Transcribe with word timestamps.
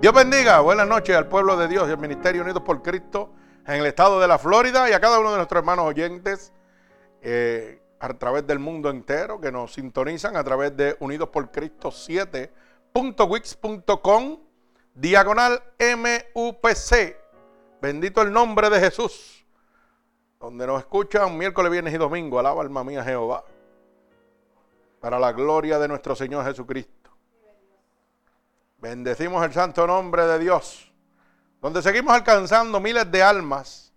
Dios 0.00 0.14
bendiga, 0.14 0.60
buenas 0.60 0.86
noches 0.86 1.16
al 1.16 1.26
pueblo 1.26 1.56
de 1.56 1.66
Dios 1.66 1.88
y 1.88 1.90
al 1.90 1.98
Ministerio 1.98 2.42
Unidos 2.42 2.62
por 2.62 2.82
Cristo 2.82 3.34
en 3.66 3.80
el 3.80 3.86
estado 3.86 4.20
de 4.20 4.28
la 4.28 4.38
Florida 4.38 4.88
y 4.88 4.92
a 4.92 5.00
cada 5.00 5.18
uno 5.18 5.32
de 5.32 5.38
nuestros 5.38 5.58
hermanos 5.58 5.86
oyentes 5.86 6.52
eh, 7.20 7.82
a 7.98 8.14
través 8.14 8.46
del 8.46 8.60
mundo 8.60 8.90
entero 8.90 9.40
que 9.40 9.50
nos 9.50 9.72
sintonizan 9.72 10.36
a 10.36 10.44
través 10.44 10.76
de 10.76 10.96
Unidos 11.00 11.30
por 11.30 11.50
Cristo 11.50 11.88
7.wix.com 11.88 14.38
diagonal 14.94 15.64
MUPC. 15.80 17.16
Bendito 17.82 18.22
el 18.22 18.32
nombre 18.32 18.70
de 18.70 18.78
Jesús. 18.78 19.44
Donde 20.38 20.64
nos 20.64 20.78
escuchan 20.78 21.36
miércoles, 21.36 21.72
viernes 21.72 21.92
y 21.92 21.96
domingo. 21.96 22.38
Alaba 22.38 22.62
alma 22.62 22.84
mía 22.84 23.02
Jehová. 23.02 23.44
Para 25.00 25.18
la 25.18 25.32
gloria 25.32 25.80
de 25.80 25.88
nuestro 25.88 26.14
Señor 26.14 26.44
Jesucristo. 26.44 26.97
Bendecimos 28.78 29.44
el 29.44 29.52
santo 29.52 29.86
nombre 29.86 30.24
de 30.24 30.38
Dios. 30.38 30.92
Donde 31.60 31.82
seguimos 31.82 32.14
alcanzando 32.14 32.78
miles 32.78 33.10
de 33.10 33.22
almas 33.22 33.92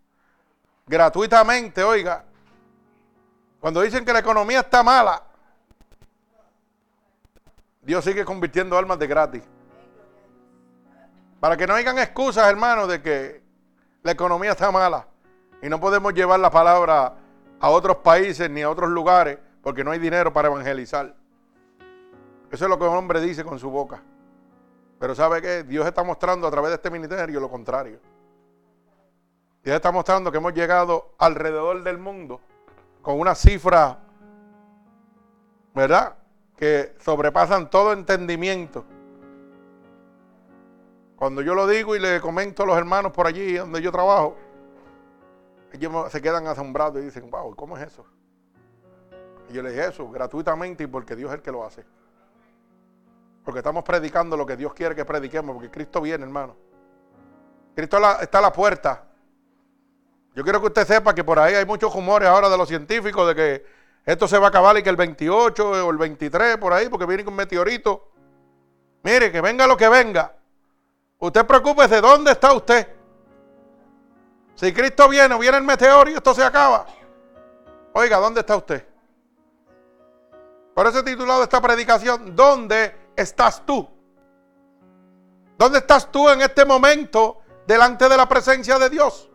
gratuitamente, 0.87 1.83
oiga. 1.83 2.25
Cuando 3.59 3.81
dicen 3.81 4.03
que 4.03 4.11
la 4.11 4.19
economía 4.19 4.61
está 4.61 4.81
mala, 4.81 5.23
Dios 7.81 8.03
sigue 8.03 8.25
convirtiendo 8.25 8.77
almas 8.77 8.97
de 8.97 9.07
gratis. 9.07 9.43
Para 11.39 11.55
que 11.55 11.67
no 11.67 11.75
hayan 11.75 11.97
excusas, 11.99 12.49
hermanos, 12.49 12.87
de 12.87 13.01
que 13.01 13.43
la 14.03 14.11
economía 14.11 14.51
está 14.51 14.71
mala 14.71 15.07
y 15.61 15.69
no 15.69 15.79
podemos 15.79 16.13
llevar 16.13 16.39
la 16.39 16.49
palabra 16.49 17.13
a 17.59 17.69
otros 17.69 17.97
países 17.97 18.49
ni 18.49 18.63
a 18.63 18.69
otros 18.69 18.89
lugares 18.89 19.37
porque 19.61 19.83
no 19.83 19.91
hay 19.91 19.99
dinero 19.99 20.33
para 20.33 20.47
evangelizar. 20.47 21.15
Eso 22.51 22.65
es 22.65 22.69
lo 22.69 22.79
que 22.79 22.85
un 22.85 22.95
hombre 22.95 23.21
dice 23.21 23.43
con 23.43 23.59
su 23.59 23.69
boca. 23.69 24.01
Pero 25.01 25.15
¿sabe 25.15 25.41
qué? 25.41 25.63
Dios 25.63 25.87
está 25.87 26.03
mostrando 26.03 26.45
a 26.45 26.51
través 26.51 26.69
de 26.69 26.75
este 26.75 26.91
ministerio 26.91 27.39
lo 27.39 27.49
contrario. 27.49 27.99
Dios 29.63 29.75
está 29.75 29.91
mostrando 29.91 30.31
que 30.31 30.37
hemos 30.37 30.53
llegado 30.53 31.15
alrededor 31.17 31.81
del 31.81 31.97
mundo 31.97 32.39
con 33.01 33.19
una 33.19 33.33
cifra, 33.33 33.97
¿verdad? 35.73 36.15
Que 36.55 36.93
sobrepasan 36.99 37.71
todo 37.71 37.93
entendimiento. 37.93 38.85
Cuando 41.15 41.41
yo 41.41 41.55
lo 41.55 41.65
digo 41.65 41.95
y 41.95 41.99
le 41.99 42.21
comento 42.21 42.61
a 42.61 42.67
los 42.67 42.77
hermanos 42.77 43.11
por 43.11 43.25
allí 43.25 43.53
donde 43.53 43.81
yo 43.81 43.91
trabajo, 43.91 44.37
ellos 45.73 46.11
se 46.11 46.21
quedan 46.21 46.45
asombrados 46.45 47.01
y 47.01 47.05
dicen, 47.05 47.27
wow, 47.31 47.55
¿cómo 47.55 47.75
es 47.75 47.87
eso? 47.87 48.05
Y 49.49 49.53
yo 49.53 49.63
les 49.63 49.73
dije 49.73 49.87
eso, 49.87 50.07
gratuitamente 50.11 50.83
y 50.83 50.87
porque 50.87 51.15
Dios 51.15 51.31
es 51.31 51.37
el 51.37 51.41
que 51.41 51.51
lo 51.51 51.65
hace. 51.65 51.83
Porque 53.43 53.59
estamos 53.59 53.83
predicando 53.83 54.37
lo 54.37 54.45
que 54.45 54.55
Dios 54.55 54.73
quiere 54.73 54.95
que 54.95 55.05
prediquemos, 55.05 55.53
porque 55.53 55.71
Cristo 55.71 56.01
viene, 56.01 56.23
hermano. 56.23 56.55
Cristo 57.75 57.97
está 58.21 58.37
a 58.37 58.41
la 58.41 58.53
puerta. 58.53 59.03
Yo 60.35 60.43
quiero 60.43 60.61
que 60.61 60.67
usted 60.67 60.85
sepa 60.85 61.13
que 61.13 61.23
por 61.23 61.39
ahí 61.39 61.55
hay 61.55 61.65
muchos 61.65 61.93
rumores 61.93 62.29
ahora 62.29 62.49
de 62.49 62.57
los 62.57 62.67
científicos 62.67 63.27
de 63.27 63.35
que 63.35 63.65
esto 64.05 64.27
se 64.27 64.37
va 64.37 64.47
a 64.47 64.49
acabar 64.49 64.77
y 64.77 64.83
que 64.83 64.89
el 64.89 64.95
28 64.95 65.85
o 65.85 65.91
el 65.91 65.97
23 65.97 66.57
por 66.57 66.73
ahí, 66.73 66.89
porque 66.89 67.05
viene 67.05 67.23
un 67.27 67.35
meteorito. 67.35 68.09
Mire, 69.03 69.31
que 69.31 69.41
venga 69.41 69.67
lo 69.67 69.75
que 69.75 69.89
venga. 69.89 70.33
Usted 71.19 71.45
preocúpese, 71.45 72.01
¿dónde 72.01 72.31
está 72.31 72.53
usted? 72.53 72.87
Si 74.55 74.73
Cristo 74.73 75.09
viene, 75.09 75.37
viene 75.37 75.57
el 75.57 75.63
meteoro 75.63 76.09
y 76.09 76.13
esto 76.13 76.33
se 76.33 76.43
acaba. 76.43 76.85
Oiga, 77.93 78.17
¿dónde 78.17 78.39
está 78.41 78.55
usted? 78.55 78.87
Por 80.73 80.87
eso 80.87 80.99
he 80.99 81.03
titulado 81.03 81.43
esta 81.43 81.61
predicación, 81.61 82.35
¿dónde 82.35 82.95
estás 83.21 83.65
tú? 83.65 83.87
¿Dónde 85.57 85.79
estás 85.79 86.11
tú 86.11 86.29
en 86.29 86.41
este 86.41 86.65
momento 86.65 87.39
delante 87.67 88.09
de 88.09 88.17
la 88.17 88.27
presencia 88.27 88.79
de 88.79 88.89
Dios? 88.89 89.29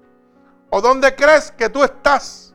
¿O 0.70 0.80
dónde 0.80 1.14
crees 1.14 1.52
que 1.52 1.68
tú 1.68 1.84
estás? 1.84 2.54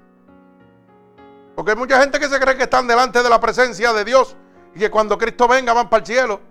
Porque 1.56 1.72
hay 1.72 1.78
mucha 1.78 2.00
gente 2.02 2.20
que 2.20 2.28
se 2.28 2.40
cree 2.40 2.58
que 2.58 2.64
están 2.64 2.88
delante 2.88 3.24
de 3.24 3.30
la 3.30 3.40
presencia 3.40 3.94
de 3.94 4.04
Dios 4.04 4.36
y 4.76 4.80
que 4.80 4.92
cuando 4.92 5.18
Cristo 5.18 5.48
venga 5.48 5.74
van 5.74 5.90
para 5.90 6.02
el 6.02 6.06
cielo. 6.06 6.42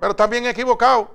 Pero 0.00 0.14
también 0.16 0.46
equivocado. 0.46 1.10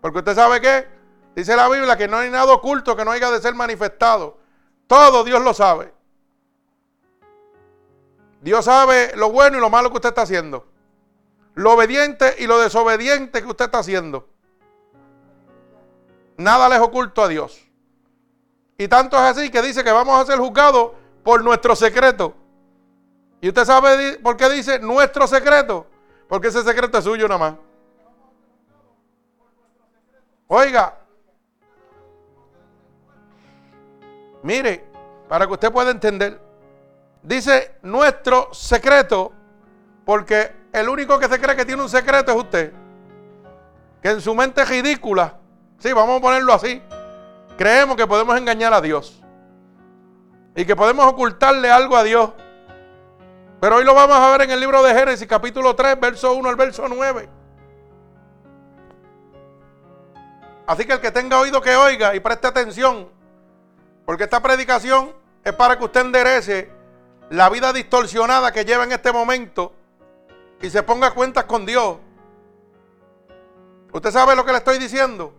Porque 0.00 0.18
usted 0.18 0.34
sabe 0.34 0.60
que 0.60 0.88
dice 1.36 1.54
la 1.56 1.68
Biblia 1.68 1.96
que 1.96 2.08
no 2.08 2.16
hay 2.16 2.30
nada 2.30 2.52
oculto 2.52 2.96
que 2.96 3.04
no 3.04 3.12
haya 3.12 3.30
de 3.30 3.40
ser 3.40 3.54
manifestado. 3.54 4.38
Todo 4.86 5.24
Dios 5.24 5.42
lo 5.42 5.54
sabe. 5.54 5.94
Dios 8.40 8.64
sabe 8.64 9.12
lo 9.16 9.30
bueno 9.30 9.56
y 9.56 9.60
lo 9.60 9.70
malo 9.70 9.90
que 9.90 9.96
usted 9.96 10.10
está 10.10 10.22
haciendo 10.22 10.73
lo 11.54 11.72
obediente 11.72 12.34
y 12.38 12.46
lo 12.46 12.58
desobediente 12.58 13.42
que 13.42 13.48
usted 13.48 13.66
está 13.66 13.78
haciendo. 13.78 14.28
Nada 16.36 16.68
les 16.68 16.80
oculto 16.80 17.22
a 17.22 17.28
Dios. 17.28 17.64
Y 18.76 18.88
tanto 18.88 19.16
es 19.16 19.22
así 19.22 19.50
que 19.50 19.62
dice 19.62 19.84
que 19.84 19.92
vamos 19.92 20.20
a 20.20 20.26
ser 20.26 20.38
juzgados 20.38 20.92
por 21.22 21.44
nuestro 21.44 21.76
secreto. 21.76 22.34
¿Y 23.40 23.48
usted 23.48 23.64
sabe 23.64 24.18
por 24.18 24.36
qué 24.36 24.48
dice 24.50 24.80
nuestro 24.80 25.26
secreto? 25.26 25.86
Porque 26.28 26.48
ese 26.48 26.62
secreto 26.64 26.98
es 26.98 27.04
suyo 27.04 27.28
nada 27.28 27.38
más. 27.38 27.54
Oiga, 30.48 30.98
mire, 34.42 34.84
para 35.28 35.46
que 35.46 35.52
usted 35.52 35.72
pueda 35.72 35.90
entender, 35.90 36.40
dice 37.22 37.76
nuestro 37.82 38.52
secreto 38.52 39.32
porque 40.04 40.63
el 40.74 40.88
único 40.88 41.20
que 41.20 41.28
se 41.28 41.40
cree 41.40 41.54
que 41.54 41.64
tiene 41.64 41.80
un 41.80 41.88
secreto 41.88 42.32
es 42.32 42.36
usted. 42.36 42.72
Que 44.02 44.10
en 44.10 44.20
su 44.20 44.34
mente 44.34 44.64
ridícula, 44.64 45.34
sí, 45.78 45.92
vamos 45.92 46.18
a 46.18 46.20
ponerlo 46.20 46.52
así, 46.52 46.82
creemos 47.56 47.96
que 47.96 48.08
podemos 48.08 48.36
engañar 48.36 48.74
a 48.74 48.80
Dios. 48.80 49.22
Y 50.56 50.64
que 50.64 50.74
podemos 50.74 51.06
ocultarle 51.06 51.70
algo 51.70 51.96
a 51.96 52.02
Dios. 52.02 52.32
Pero 53.60 53.76
hoy 53.76 53.84
lo 53.84 53.94
vamos 53.94 54.16
a 54.16 54.30
ver 54.32 54.42
en 54.42 54.50
el 54.50 54.58
libro 54.58 54.82
de 54.82 54.92
Génesis, 54.92 55.28
capítulo 55.28 55.76
3, 55.76 55.98
verso 56.00 56.34
1 56.34 56.48
al 56.48 56.56
verso 56.56 56.86
9. 56.88 57.28
Así 60.66 60.84
que 60.86 60.94
el 60.94 61.00
que 61.00 61.12
tenga 61.12 61.38
oído 61.38 61.60
que 61.60 61.76
oiga 61.76 62.16
y 62.16 62.20
preste 62.20 62.48
atención, 62.48 63.08
porque 64.04 64.24
esta 64.24 64.42
predicación 64.42 65.12
es 65.44 65.52
para 65.52 65.78
que 65.78 65.84
usted 65.84 66.00
enderece 66.00 66.72
la 67.30 67.48
vida 67.48 67.72
distorsionada 67.72 68.50
que 68.50 68.64
lleva 68.64 68.82
en 68.82 68.90
este 68.90 69.12
momento 69.12 69.72
y 70.60 70.70
se 70.70 70.82
ponga 70.82 71.12
cuentas 71.12 71.44
con 71.44 71.66
Dios. 71.66 71.98
¿Usted 73.92 74.10
sabe 74.10 74.34
lo 74.34 74.44
que 74.44 74.52
le 74.52 74.58
estoy 74.58 74.78
diciendo? 74.78 75.32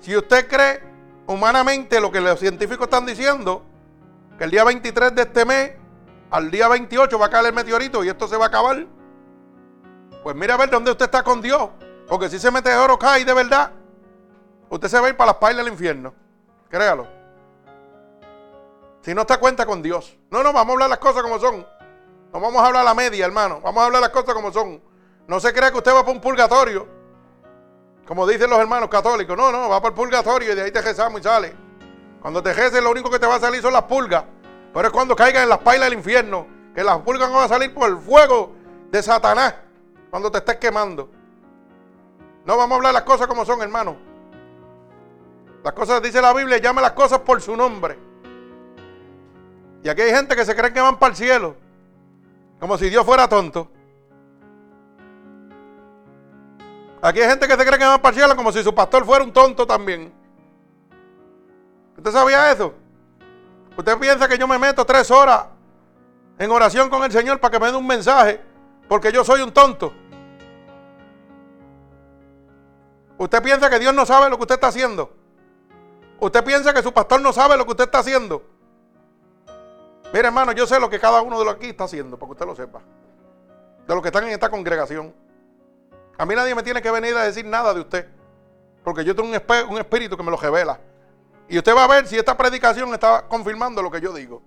Si 0.00 0.16
usted 0.16 0.48
cree 0.48 0.82
humanamente 1.26 2.00
lo 2.00 2.10
que 2.10 2.20
los 2.20 2.40
científicos 2.40 2.86
están 2.86 3.06
diciendo, 3.06 3.62
que 4.36 4.44
el 4.44 4.50
día 4.50 4.64
23 4.64 5.14
de 5.14 5.22
este 5.22 5.44
mes, 5.44 5.72
al 6.30 6.50
día 6.50 6.68
28 6.68 7.18
va 7.18 7.26
a 7.26 7.30
caer 7.30 7.46
el 7.46 7.52
meteorito 7.52 8.02
y 8.02 8.08
esto 8.08 8.26
se 8.26 8.36
va 8.36 8.46
a 8.46 8.48
acabar, 8.48 8.86
pues 10.22 10.34
mire 10.34 10.52
a 10.52 10.56
ver 10.56 10.70
dónde 10.70 10.90
usted 10.90 11.04
está 11.04 11.22
con 11.22 11.40
Dios. 11.40 11.68
Porque 12.08 12.28
si 12.28 12.36
ese 12.36 12.50
meteoro 12.50 12.98
cae 12.98 13.24
de 13.24 13.34
verdad, 13.34 13.70
usted 14.70 14.88
se 14.88 14.98
va 14.98 15.06
a 15.06 15.10
ir 15.10 15.16
para 15.16 15.32
las 15.32 15.36
pailas 15.36 15.64
del 15.64 15.72
infierno. 15.72 16.14
Créalo. 16.68 17.06
Si 19.02 19.14
no 19.14 19.22
está 19.22 19.38
cuenta 19.38 19.66
con 19.66 19.82
Dios. 19.82 20.16
No, 20.30 20.42
no, 20.42 20.52
vamos 20.52 20.70
a 20.70 20.72
hablar 20.72 20.90
las 20.90 20.98
cosas 20.98 21.22
como 21.22 21.38
son. 21.38 21.66
No 22.32 22.40
vamos 22.40 22.62
a 22.62 22.66
hablar 22.66 22.82
a 22.82 22.84
la 22.84 22.94
media, 22.94 23.24
hermano. 23.24 23.60
Vamos 23.62 23.82
a 23.82 23.86
hablar 23.86 24.02
las 24.02 24.10
cosas 24.10 24.34
como 24.34 24.52
son. 24.52 24.80
No 25.26 25.40
se 25.40 25.52
crea 25.52 25.70
que 25.70 25.78
usted 25.78 25.94
va 25.94 26.00
para 26.00 26.12
un 26.12 26.20
purgatorio. 26.20 26.86
Como 28.06 28.26
dicen 28.26 28.50
los 28.50 28.58
hermanos 28.58 28.88
católicos. 28.88 29.36
No, 29.36 29.50
no, 29.50 29.68
va 29.68 29.80
para 29.80 29.88
el 29.88 29.94
purgatorio 29.94 30.52
y 30.52 30.54
de 30.54 30.62
ahí 30.62 30.70
te 30.70 30.82
rezamos 30.82 31.20
y 31.20 31.24
sale. 31.24 31.54
Cuando 32.20 32.42
te 32.42 32.52
reces, 32.52 32.82
lo 32.82 32.90
único 32.90 33.10
que 33.10 33.18
te 33.18 33.26
va 33.26 33.36
a 33.36 33.40
salir 33.40 33.62
son 33.62 33.72
las 33.72 33.84
pulgas. 33.84 34.24
Pero 34.72 34.88
es 34.88 34.92
cuando 34.92 35.16
caigan 35.16 35.44
en 35.44 35.48
las 35.48 35.58
pailas 35.58 35.88
del 35.88 35.98
infierno. 35.98 36.46
Que 36.74 36.84
las 36.84 36.98
pulgas 36.98 37.30
van 37.30 37.44
a 37.44 37.48
salir 37.48 37.72
por 37.72 37.88
el 37.88 37.98
fuego 37.98 38.52
de 38.90 39.02
Satanás. 39.02 39.54
Cuando 40.10 40.30
te 40.30 40.38
estés 40.38 40.56
quemando. 40.56 41.10
No 42.44 42.56
vamos 42.56 42.72
a 42.72 42.76
hablar 42.76 42.94
las 42.94 43.02
cosas 43.02 43.26
como 43.26 43.44
son, 43.44 43.62
hermano. 43.62 43.96
Las 45.62 45.72
cosas, 45.72 46.00
dice 46.02 46.22
la 46.22 46.32
Biblia, 46.32 46.58
llame 46.58 46.80
las 46.80 46.92
cosas 46.92 47.20
por 47.20 47.40
su 47.42 47.56
nombre. 47.56 47.98
Y 49.82 49.88
aquí 49.88 50.02
hay 50.02 50.12
gente 50.12 50.34
que 50.34 50.44
se 50.44 50.54
cree 50.54 50.72
que 50.72 50.80
van 50.80 50.98
para 50.98 51.10
el 51.10 51.16
cielo. 51.16 51.56
Como 52.60 52.76
si 52.76 52.90
Dios 52.90 53.04
fuera 53.04 53.28
tonto. 53.28 53.70
Aquí 57.00 57.20
hay 57.20 57.28
gente 57.28 57.46
que 57.46 57.56
se 57.56 57.64
cree 57.64 57.78
que 57.78 57.84
va 57.84 58.02
para 58.02 58.14
cielo 58.14 58.34
como 58.34 58.50
si 58.50 58.62
su 58.62 58.74
pastor 58.74 59.04
fuera 59.04 59.24
un 59.24 59.32
tonto 59.32 59.66
también. 59.66 60.12
¿Usted 61.96 62.10
sabía 62.10 62.50
eso? 62.50 62.74
¿Usted 63.76 63.98
piensa 63.98 64.28
que 64.28 64.36
yo 64.36 64.48
me 64.48 64.58
meto 64.58 64.84
tres 64.84 65.10
horas 65.10 65.46
en 66.38 66.50
oración 66.50 66.90
con 66.90 67.04
el 67.04 67.12
Señor 67.12 67.38
para 67.38 67.52
que 67.52 67.60
me 67.60 67.70
dé 67.70 67.76
un 67.76 67.86
mensaje 67.86 68.40
porque 68.88 69.12
yo 69.12 69.24
soy 69.24 69.42
un 69.42 69.52
tonto? 69.52 69.92
¿Usted 73.16 73.42
piensa 73.42 73.70
que 73.70 73.78
Dios 73.78 73.94
no 73.94 74.04
sabe 74.04 74.30
lo 74.30 74.36
que 74.36 74.42
usted 74.42 74.54
está 74.56 74.68
haciendo? 74.68 75.12
¿Usted 76.20 76.44
piensa 76.44 76.74
que 76.74 76.82
su 76.82 76.92
pastor 76.92 77.20
no 77.20 77.32
sabe 77.32 77.56
lo 77.56 77.64
que 77.64 77.70
usted 77.70 77.84
está 77.84 78.00
haciendo? 78.00 78.42
Mire, 80.12 80.28
hermano, 80.28 80.52
yo 80.52 80.66
sé 80.66 80.80
lo 80.80 80.88
que 80.88 80.98
cada 80.98 81.20
uno 81.20 81.38
de 81.38 81.44
los 81.44 81.54
aquí 81.54 81.66
está 81.66 81.84
haciendo, 81.84 82.18
para 82.18 82.28
que 82.28 82.32
usted 82.32 82.46
lo 82.46 82.56
sepa. 82.56 82.80
De 83.86 83.94
los 83.94 84.02
que 84.02 84.08
están 84.08 84.24
en 84.24 84.30
esta 84.30 84.50
congregación. 84.50 85.14
A 86.16 86.24
mí 86.24 86.34
nadie 86.34 86.54
me 86.54 86.62
tiene 86.62 86.80
que 86.80 86.90
venir 86.90 87.14
a 87.16 87.24
decir 87.24 87.44
nada 87.44 87.74
de 87.74 87.80
usted. 87.80 88.08
Porque 88.82 89.04
yo 89.04 89.14
tengo 89.14 89.28
un, 89.28 89.70
un 89.70 89.78
espíritu 89.78 90.16
que 90.16 90.22
me 90.22 90.30
lo 90.30 90.36
revela. 90.36 90.80
Y 91.48 91.58
usted 91.58 91.74
va 91.74 91.84
a 91.84 91.88
ver 91.88 92.06
si 92.06 92.16
esta 92.16 92.36
predicación 92.36 92.92
está 92.94 93.26
confirmando 93.28 93.82
lo 93.82 93.90
que 93.90 94.00
yo 94.00 94.12
digo. 94.12 94.42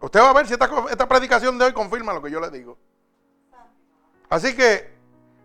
Usted 0.00 0.20
va 0.20 0.30
a 0.30 0.32
ver 0.34 0.46
si 0.46 0.52
esta, 0.52 0.68
esta 0.90 1.08
predicación 1.08 1.58
de 1.58 1.64
hoy 1.66 1.72
confirma 1.72 2.12
lo 2.12 2.22
que 2.22 2.30
yo 2.30 2.40
le 2.40 2.50
digo. 2.50 2.76
Así 4.28 4.54
que, 4.54 4.92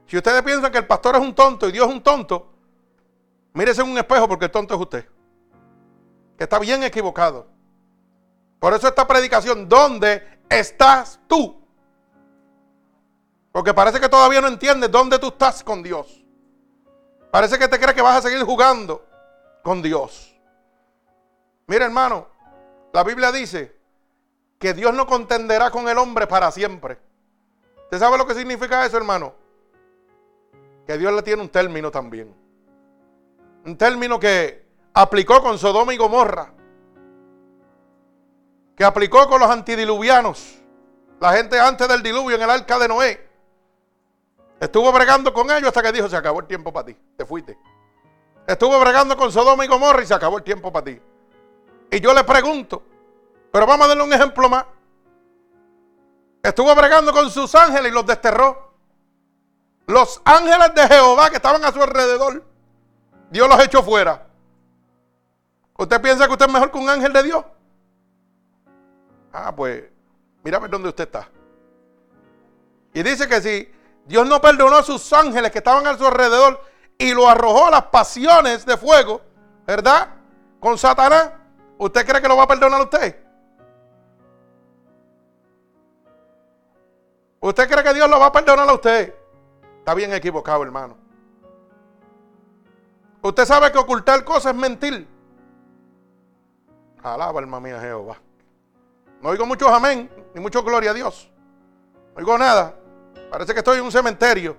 si 0.05 0.17
ustedes 0.17 0.41
piensan 0.43 0.71
que 0.71 0.79
el 0.79 0.87
pastor 0.87 1.15
es 1.15 1.21
un 1.21 1.33
tonto 1.33 1.67
y 1.67 1.71
Dios 1.71 1.87
es 1.87 1.93
un 1.93 2.01
tonto, 2.01 2.51
mírese 3.53 3.81
en 3.81 3.89
un 3.89 3.97
espejo 3.97 4.27
porque 4.27 4.45
el 4.45 4.51
tonto 4.51 4.73
es 4.73 4.81
usted. 4.81 5.07
Que 6.37 6.43
está 6.43 6.59
bien 6.59 6.83
equivocado. 6.83 7.47
Por 8.59 8.73
eso 8.73 8.87
esta 8.87 9.07
predicación, 9.07 9.69
¿dónde 9.69 10.39
estás 10.49 11.19
tú? 11.27 11.59
Porque 13.51 13.73
parece 13.73 13.99
que 13.99 14.09
todavía 14.09 14.41
no 14.41 14.47
entiendes 14.47 14.91
dónde 14.91 15.17
tú 15.17 15.27
estás 15.27 15.63
con 15.63 15.81
Dios. 15.81 16.23
Parece 17.31 17.57
que 17.57 17.67
te 17.67 17.79
crees 17.79 17.93
que 17.93 18.01
vas 18.01 18.17
a 18.17 18.27
seguir 18.29 18.43
jugando 18.43 19.05
con 19.63 19.81
Dios. 19.81 20.35
Mira 21.67 21.85
hermano, 21.85 22.27
la 22.91 23.03
Biblia 23.03 23.31
dice 23.31 23.75
que 24.57 24.73
Dios 24.73 24.93
no 24.93 25.07
contenderá 25.07 25.71
con 25.71 25.87
el 25.87 25.97
hombre 25.97 26.27
para 26.27 26.51
siempre. 26.51 26.99
¿Usted 27.83 27.99
sabe 27.99 28.17
lo 28.17 28.27
que 28.27 28.35
significa 28.35 28.85
eso, 28.85 28.97
hermano? 28.97 29.33
Que 30.85 30.97
Dios 30.97 31.13
le 31.13 31.21
tiene 31.21 31.41
un 31.41 31.49
término 31.49 31.91
también. 31.91 32.35
Un 33.65 33.77
término 33.77 34.19
que 34.19 34.65
aplicó 34.93 35.41
con 35.41 35.57
Sodoma 35.57 35.93
y 35.93 35.97
Gomorra. 35.97 36.51
Que 38.79 38.85
aplicó 38.85 39.27
con 39.27 39.41
los 39.41 39.49
antidiluvianos. 39.51 40.57
La 41.19 41.33
gente 41.33 41.59
antes 41.59 41.85
del 41.85 42.01
diluvio 42.01 42.37
en 42.37 42.43
el 42.43 42.49
arca 42.49 42.79
de 42.79 42.87
Noé. 42.87 43.29
Estuvo 44.57 44.89
bregando 44.93 45.33
con 45.33 45.51
ellos 45.51 45.67
hasta 45.67 45.81
que 45.83 45.91
dijo, 45.91 46.07
se 46.07 46.15
acabó 46.15 46.39
el 46.39 46.47
tiempo 46.47 46.71
para 46.71 46.85
ti. 46.85 46.97
Te 47.17 47.25
fuiste. 47.25 47.59
Estuvo 48.47 48.79
bregando 48.79 49.17
con 49.17 49.33
Sodoma 49.33 49.65
y 49.65 49.67
Gomorra 49.67 50.01
y 50.01 50.05
se 50.05 50.13
acabó 50.13 50.37
el 50.37 50.45
tiempo 50.45 50.71
para 50.71 50.85
ti. 50.85 51.01
Y 51.91 51.99
yo 51.99 52.13
le 52.13 52.23
pregunto, 52.23 52.81
pero 53.51 53.67
vamos 53.67 53.83
a 53.83 53.89
darle 53.89 54.03
un 54.03 54.13
ejemplo 54.13 54.47
más. 54.47 54.63
Estuvo 56.41 56.73
bregando 56.73 57.11
con 57.11 57.29
sus 57.29 57.53
ángeles 57.55 57.91
y 57.91 57.93
los 57.93 58.05
desterró. 58.05 58.75
Los 59.87 60.21
ángeles 60.23 60.73
de 60.73 60.87
Jehová 60.87 61.29
que 61.29 61.35
estaban 61.35 61.65
a 61.65 61.73
su 61.73 61.83
alrededor, 61.83 62.45
Dios 63.29 63.49
los 63.49 63.61
echó 63.61 63.83
fuera. 63.83 64.25
¿Usted 65.77 66.01
piensa 66.01 66.27
que 66.27 66.31
usted 66.31 66.45
es 66.45 66.53
mejor 66.53 66.71
que 66.71 66.77
un 66.77 66.87
ángel 66.87 67.11
de 67.11 67.23
Dios? 67.23 67.43
Ah, 69.31 69.53
pues, 69.55 69.83
mira 70.43 70.59
dónde 70.59 70.89
usted 70.89 71.05
está. 71.05 71.29
Y 72.93 73.03
dice 73.03 73.27
que 73.27 73.41
si 73.41 73.71
Dios 74.05 74.27
no 74.27 74.41
perdonó 74.41 74.77
a 74.77 74.83
sus 74.83 75.11
ángeles 75.13 75.51
que 75.51 75.59
estaban 75.59 75.85
a 75.85 75.97
su 75.97 76.05
alrededor 76.05 76.61
y 76.97 77.13
lo 77.13 77.29
arrojó 77.29 77.67
a 77.67 77.71
las 77.71 77.83
pasiones 77.85 78.65
de 78.65 78.75
fuego, 78.75 79.21
¿verdad? 79.65 80.09
Con 80.59 80.77
Satanás, 80.77 81.31
¿usted 81.77 82.05
cree 82.05 82.21
que 82.21 82.27
lo 82.27 82.35
va 82.35 82.43
a 82.43 82.47
perdonar 82.47 82.81
a 82.81 82.83
usted? 82.83 83.23
¿Usted 87.41 87.69
cree 87.69 87.83
que 87.83 87.93
Dios 87.93 88.09
lo 88.09 88.19
va 88.19 88.25
a 88.27 88.31
perdonar 88.31 88.67
a 88.67 88.73
usted? 88.73 89.15
Está 89.77 89.93
bien 89.93 90.11
equivocado, 90.13 90.63
hermano. 90.63 90.97
Usted 93.21 93.45
sabe 93.45 93.71
que 93.71 93.77
ocultar 93.77 94.23
cosas 94.23 94.53
es 94.53 94.59
mentir. 94.59 95.07
Alaba, 97.01 97.39
alma 97.39 97.59
mía, 97.59 97.79
Jehová. 97.79 98.17
No 99.21 99.29
oigo 99.29 99.45
muchos 99.45 99.69
amén, 99.71 100.09
ni 100.33 100.41
mucho 100.41 100.63
gloria 100.63 100.91
a 100.91 100.93
Dios. 100.93 101.29
No 102.13 102.19
oigo 102.19 102.37
nada. 102.37 102.75
Parece 103.29 103.53
que 103.53 103.59
estoy 103.59 103.77
en 103.77 103.83
un 103.83 103.91
cementerio. 103.91 104.55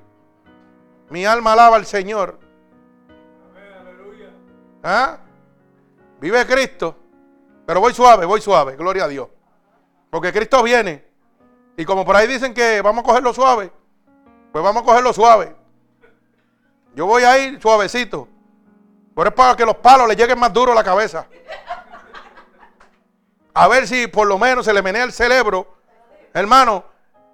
Mi 1.09 1.25
alma 1.25 1.53
alaba 1.53 1.77
al 1.77 1.87
Señor. 1.87 2.39
¿Ah? 4.83 5.19
Vive 6.21 6.47
Cristo. 6.47 6.97
Pero 7.67 7.81
voy 7.81 7.95
suave, 7.95 8.27
voy 8.27 8.41
suave, 8.41 8.77
gloria 8.77 9.05
a 9.05 9.09
Dios. 9.09 9.29
Porque 10.11 10.33
Cristo 10.33 10.63
viene. 10.63 11.05
Y 11.77 11.85
como 11.85 12.05
por 12.05 12.17
ahí 12.17 12.27
dicen 12.27 12.53
que 12.53 12.83
vamos 12.83 13.05
a 13.05 13.07
cogerlo 13.07 13.33
suave, 13.33 13.73
pues 14.53 14.63
vamos 14.63 14.83
a 14.83 14.85
cogerlo 14.85 15.13
suave. 15.13 15.57
Yo 16.95 17.07
voy 17.07 17.23
a 17.23 17.39
ir 17.39 17.61
suavecito. 17.61 18.29
Pero 19.15 19.29
es 19.29 19.35
para 19.35 19.57
que 19.57 19.65
los 19.65 19.77
palos 19.77 20.09
le 20.09 20.17
lleguen 20.17 20.39
más 20.39 20.53
duro 20.53 20.73
a 20.73 20.75
la 20.75 20.85
cabeza. 20.85 21.27
A 23.53 23.69
ver 23.69 23.87
si 23.87 24.07
por 24.07 24.27
lo 24.27 24.39
menos 24.39 24.65
se 24.65 24.73
le 24.73 24.83
menea 24.83 25.05
el 25.05 25.13
cerebro, 25.13 25.67
hermano, 26.33 26.85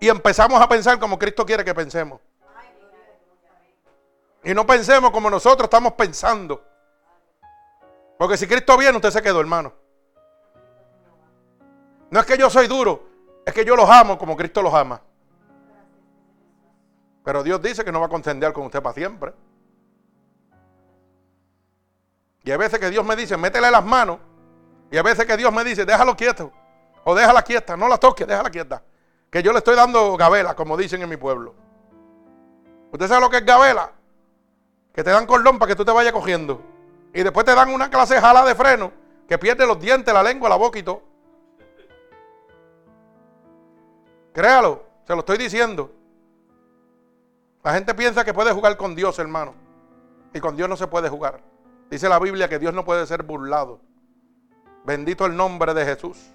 y 0.00 0.08
empezamos 0.08 0.61
a 0.61 0.68
pensar 0.68 0.99
como 0.99 1.18
Cristo 1.18 1.44
quiere 1.44 1.64
que 1.64 1.75
pensemos. 1.75 2.20
Y 4.44 4.54
no 4.54 4.66
pensemos 4.66 5.11
como 5.11 5.28
nosotros 5.28 5.64
estamos 5.64 5.94
pensando. 5.94 6.64
Porque 8.18 8.37
si 8.37 8.46
Cristo 8.46 8.76
viene, 8.78 8.96
usted 8.96 9.11
se 9.11 9.23
quedó, 9.23 9.40
hermano. 9.40 9.73
No 12.11 12.20
es 12.20 12.26
que 12.26 12.38
yo 12.38 12.49
soy 12.49 12.66
duro, 12.68 13.08
es 13.44 13.52
que 13.52 13.64
yo 13.64 13.75
los 13.75 13.90
amo 13.90 14.16
como 14.16 14.37
Cristo 14.37 14.62
los 14.62 14.73
ama. 14.73 15.00
Pero 17.25 17.42
Dios 17.42 17.61
dice 17.61 17.85
que 17.85 17.90
no 17.90 17.99
va 17.99 18.06
a 18.06 18.11
contender 18.11 18.52
con 18.52 18.66
usted 18.66 18.80
para 18.80 18.94
siempre. 18.94 19.35
Y 22.44 22.52
hay 22.52 22.56
veces 22.56 22.78
que 22.78 22.88
Dios 22.88 23.04
me 23.04 23.16
dice, 23.16 23.37
métele 23.37 23.68
las 23.68 23.85
manos. 23.85 24.18
Y 24.96 24.98
hay 24.98 25.04
veces 25.04 25.26
que 25.26 25.36
Dios 25.36 25.52
me 25.52 25.62
dice, 25.62 25.84
déjalo 25.84 26.16
quieto. 26.16 26.50
O 27.04 27.14
déjala 27.14 27.42
quieta, 27.42 27.76
no 27.76 27.86
la 27.86 27.98
toque, 27.98 28.24
déjala 28.24 28.48
quieta. 28.48 28.82
Que 29.28 29.42
yo 29.42 29.52
le 29.52 29.58
estoy 29.58 29.76
dando 29.76 30.16
gabela, 30.16 30.56
como 30.56 30.74
dicen 30.74 31.02
en 31.02 31.08
mi 31.10 31.18
pueblo. 31.18 31.54
¿Usted 32.90 33.06
sabe 33.06 33.20
lo 33.20 33.28
que 33.28 33.36
es 33.36 33.44
gabela? 33.44 33.92
Que 34.94 35.04
te 35.04 35.10
dan 35.10 35.26
cordón 35.26 35.58
para 35.58 35.68
que 35.68 35.76
tú 35.76 35.84
te 35.84 35.92
vayas 35.92 36.14
cogiendo. 36.14 36.62
Y 37.12 37.22
después 37.22 37.44
te 37.44 37.54
dan 37.54 37.68
una 37.74 37.90
clase 37.90 38.14
de 38.14 38.22
jala 38.22 38.42
de 38.46 38.54
freno 38.54 38.90
que 39.28 39.36
pierde 39.36 39.66
los 39.66 39.78
dientes, 39.78 40.14
la 40.14 40.22
lengua, 40.22 40.48
la 40.48 40.56
boca 40.56 40.78
y 40.78 40.82
todo. 40.82 41.02
Créalo, 44.32 44.82
se 45.06 45.12
lo 45.12 45.18
estoy 45.18 45.36
diciendo. 45.36 45.92
La 47.62 47.74
gente 47.74 47.94
piensa 47.94 48.24
que 48.24 48.32
puede 48.32 48.50
jugar 48.50 48.78
con 48.78 48.94
Dios, 48.94 49.18
hermano. 49.18 49.52
Y 50.32 50.40
con 50.40 50.56
Dios 50.56 50.70
no 50.70 50.76
se 50.78 50.86
puede 50.86 51.10
jugar. 51.10 51.42
Dice 51.90 52.08
la 52.08 52.18
Biblia 52.18 52.48
que 52.48 52.58
Dios 52.58 52.72
no 52.72 52.82
puede 52.82 53.06
ser 53.06 53.22
burlado. 53.24 53.78
Bendito 54.87 55.26
el 55.26 55.37
nombre 55.37 55.75
de 55.75 55.85
Jesús. 55.85 56.31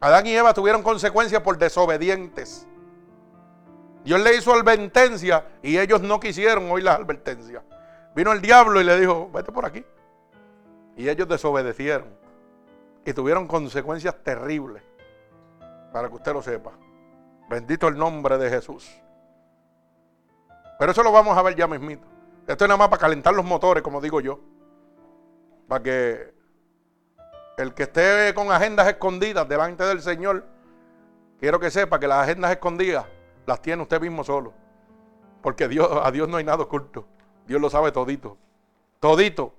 Adán 0.00 0.26
y 0.26 0.34
Eva 0.34 0.54
tuvieron 0.54 0.82
consecuencias 0.82 1.42
por 1.42 1.58
desobedientes. 1.58 2.66
Dios 4.04 4.18
le 4.20 4.34
hizo 4.34 4.54
advertencia 4.54 5.44
y 5.62 5.76
ellos 5.76 6.00
no 6.00 6.18
quisieron 6.18 6.70
oír 6.70 6.84
las 6.84 6.98
advertencias. 6.98 7.62
Vino 8.16 8.32
el 8.32 8.40
diablo 8.40 8.80
y 8.80 8.84
le 8.84 8.98
dijo, 8.98 9.28
vete 9.30 9.52
por 9.52 9.66
aquí. 9.66 9.84
Y 10.96 11.10
ellos 11.10 11.28
desobedecieron. 11.28 12.08
Y 13.04 13.12
tuvieron 13.12 13.46
consecuencias 13.46 14.14
terribles 14.24 14.82
para 15.92 16.08
que 16.08 16.14
usted 16.14 16.32
lo 16.32 16.40
sepa. 16.40 16.72
Bendito 17.50 17.86
el 17.88 17.98
nombre 17.98 18.38
de 18.38 18.48
Jesús. 18.48 18.90
Pero 20.78 20.92
eso 20.92 21.02
lo 21.02 21.12
vamos 21.12 21.36
a 21.36 21.42
ver 21.42 21.54
ya 21.54 21.66
mismito. 21.66 22.06
Esto 22.46 22.64
es 22.64 22.68
nada 22.68 22.78
más 22.78 22.88
para 22.88 23.00
calentar 23.00 23.34
los 23.34 23.44
motores, 23.44 23.82
como 23.82 24.00
digo 24.00 24.22
yo. 24.22 24.40
Para 25.68 25.82
que 25.82 26.37
el 27.58 27.74
que 27.74 27.84
esté 27.84 28.32
con 28.34 28.52
agendas 28.52 28.86
escondidas 28.86 29.48
delante 29.48 29.84
del 29.84 30.00
Señor, 30.00 30.44
quiero 31.40 31.58
que 31.58 31.70
sepa 31.70 31.98
que 31.98 32.06
las 32.06 32.22
agendas 32.22 32.52
escondidas 32.52 33.04
las 33.46 33.60
tiene 33.60 33.82
usted 33.82 34.00
mismo 34.00 34.22
solo. 34.22 34.52
Porque 35.42 35.64
a 35.64 36.10
Dios 36.10 36.28
no 36.28 36.36
hay 36.36 36.44
nada 36.44 36.62
oculto. 36.62 37.06
Dios 37.46 37.60
lo 37.60 37.68
sabe 37.68 37.90
todito. 37.90 38.36
Todito. 39.00 39.54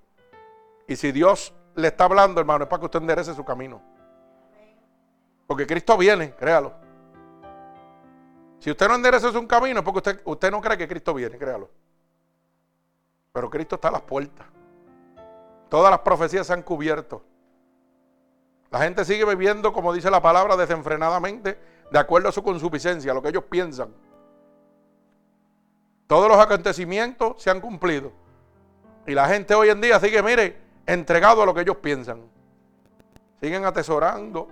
Y 0.87 0.95
si 0.95 1.11
Dios 1.11 1.53
le 1.75 1.87
está 1.87 2.05
hablando, 2.05 2.39
hermano, 2.39 2.63
es 2.63 2.69
para 2.69 2.79
que 2.79 2.85
usted 2.85 2.99
enderece 3.01 3.33
su 3.33 3.43
camino. 3.43 3.81
Porque 5.45 5.65
Cristo 5.67 5.97
viene, 5.97 6.33
créalo. 6.35 6.73
Si 8.59 8.71
usted 8.71 8.87
no 8.87 8.95
endereza 8.95 9.29
un 9.37 9.47
camino 9.47 9.79
es 9.79 9.85
porque 9.85 10.19
usted 10.23 10.51
no 10.51 10.61
cree 10.61 10.77
que 10.77 10.87
Cristo 10.87 11.13
viene, 11.13 11.37
créalo. 11.37 11.69
Pero 13.31 13.49
Cristo 13.49 13.75
está 13.75 13.87
a 13.87 13.91
las 13.91 14.01
puertas. 14.01 14.45
Todas 15.69 15.91
las 15.91 15.99
profecías 15.99 16.45
se 16.45 16.53
han 16.53 16.61
cubierto. 16.61 17.23
La 18.71 18.79
gente 18.79 19.03
sigue 19.05 19.25
viviendo, 19.25 19.73
como 19.73 19.93
dice 19.93 20.11
la 20.11 20.21
palabra, 20.21 20.55
desenfrenadamente, 20.55 21.59
de 21.91 21.99
acuerdo 21.99 22.29
a 22.29 22.31
su 22.31 22.43
consuficiencia, 22.43 23.11
a 23.11 23.15
lo 23.15 23.21
que 23.21 23.29
ellos 23.29 23.43
piensan. 23.45 23.93
Todos 26.07 26.27
los 26.27 26.37
acontecimientos 26.37 27.41
se 27.41 27.49
han 27.49 27.61
cumplido. 27.61 28.11
Y 29.07 29.13
la 29.13 29.27
gente 29.27 29.55
hoy 29.55 29.69
en 29.69 29.81
día 29.81 29.99
sigue, 29.99 30.21
mire, 30.21 30.57
entregado 30.85 31.41
a 31.41 31.45
lo 31.45 31.53
que 31.53 31.61
ellos 31.61 31.77
piensan. 31.77 32.21
Siguen 33.41 33.65
atesorando 33.65 34.47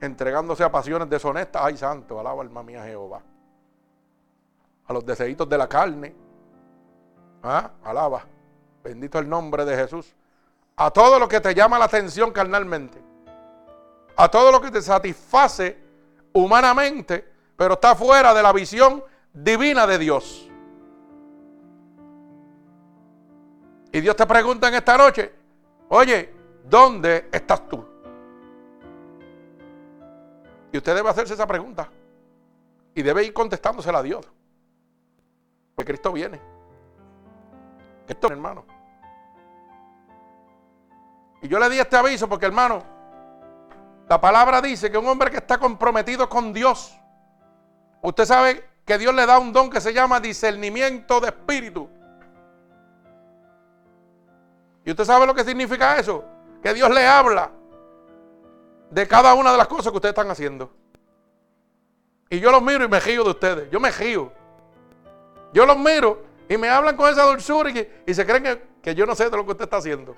entregándose 0.00 0.64
a 0.64 0.72
pasiones 0.72 1.08
deshonestas. 1.08 1.62
Ay, 1.62 1.76
santo, 1.76 2.18
alaba 2.18 2.42
alma 2.42 2.62
mía 2.62 2.84
Jehová. 2.84 3.22
A 4.86 4.92
los 4.92 5.04
deseitos 5.04 5.48
de 5.48 5.58
la 5.58 5.68
carne. 5.68 6.14
¿Ah? 7.42 7.70
Alaba. 7.84 8.24
Bendito 8.82 9.18
el 9.18 9.28
nombre 9.28 9.64
de 9.64 9.76
Jesús. 9.76 10.14
A 10.76 10.90
todo 10.90 11.18
lo 11.18 11.28
que 11.28 11.40
te 11.40 11.54
llama 11.54 11.78
la 11.78 11.84
atención 11.84 12.32
carnalmente. 12.32 13.09
A 14.20 14.28
todo 14.28 14.52
lo 14.52 14.60
que 14.60 14.70
te 14.70 14.82
satisface 14.82 15.78
humanamente, 16.34 17.26
pero 17.56 17.72
está 17.72 17.94
fuera 17.94 18.34
de 18.34 18.42
la 18.42 18.52
visión 18.52 19.02
divina 19.32 19.86
de 19.86 19.96
Dios. 19.96 20.46
Y 23.90 23.98
Dios 24.02 24.14
te 24.14 24.26
pregunta 24.26 24.68
en 24.68 24.74
esta 24.74 24.98
noche, 24.98 25.32
oye, 25.88 26.34
¿dónde 26.64 27.30
estás 27.32 27.66
tú? 27.66 27.82
Y 30.70 30.76
usted 30.76 30.94
debe 30.94 31.08
hacerse 31.08 31.32
esa 31.32 31.46
pregunta. 31.46 31.88
Y 32.94 33.00
debe 33.00 33.24
ir 33.24 33.32
contestándosela 33.32 34.00
a 34.00 34.02
Dios. 34.02 34.30
Porque 35.74 35.92
Cristo 35.92 36.12
viene. 36.12 36.38
Esto, 38.06 38.28
hermano. 38.28 38.66
Y 41.40 41.48
yo 41.48 41.58
le 41.58 41.70
di 41.70 41.78
este 41.78 41.96
aviso 41.96 42.28
porque, 42.28 42.44
hermano, 42.44 42.99
la 44.10 44.20
palabra 44.20 44.60
dice 44.60 44.90
que 44.90 44.98
un 44.98 45.06
hombre 45.06 45.30
que 45.30 45.36
está 45.36 45.56
comprometido 45.56 46.28
con 46.28 46.52
Dios, 46.52 46.98
usted 48.02 48.24
sabe 48.24 48.64
que 48.84 48.98
Dios 48.98 49.14
le 49.14 49.24
da 49.24 49.38
un 49.38 49.52
don 49.52 49.70
que 49.70 49.80
se 49.80 49.94
llama 49.94 50.18
discernimiento 50.18 51.20
de 51.20 51.28
espíritu. 51.28 51.88
¿Y 54.84 54.90
usted 54.90 55.04
sabe 55.04 55.26
lo 55.28 55.32
que 55.32 55.44
significa 55.44 55.96
eso? 55.96 56.24
Que 56.60 56.74
Dios 56.74 56.90
le 56.90 57.06
habla 57.06 57.52
de 58.90 59.06
cada 59.06 59.32
una 59.34 59.52
de 59.52 59.58
las 59.58 59.68
cosas 59.68 59.92
que 59.92 59.98
ustedes 59.98 60.10
están 60.10 60.28
haciendo. 60.28 60.72
Y 62.30 62.40
yo 62.40 62.50
los 62.50 62.62
miro 62.62 62.82
y 62.82 62.88
me 62.88 62.98
río 62.98 63.22
de 63.22 63.30
ustedes. 63.30 63.70
Yo 63.70 63.78
me 63.78 63.92
río. 63.92 64.32
Yo 65.52 65.64
los 65.66 65.78
miro 65.78 66.20
y 66.48 66.56
me 66.56 66.68
hablan 66.68 66.96
con 66.96 67.08
esa 67.08 67.22
dulzura 67.22 67.70
y, 67.70 68.12
se 68.12 68.26
creen 68.26 68.42
que, 68.42 68.62
que, 68.82 68.92
yo 68.96 69.06
no 69.06 69.14
sé 69.14 69.30
de 69.30 69.36
lo 69.36 69.44
que 69.44 69.52
usted 69.52 69.66
está 69.66 69.76
haciendo. 69.76 70.16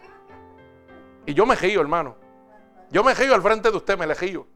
Y 1.27 1.35
yo 1.35 1.45
me 1.45 1.57
río, 1.57 1.83
hermano. 1.83 2.22
Yo 2.93 3.03
me 3.03 3.15
río 3.15 3.35
al 3.35 3.41
frente 3.41 3.71
de 3.71 3.77
usted, 3.77 3.99
me 3.99 4.07
le 4.07 4.13
río. 4.13 4.47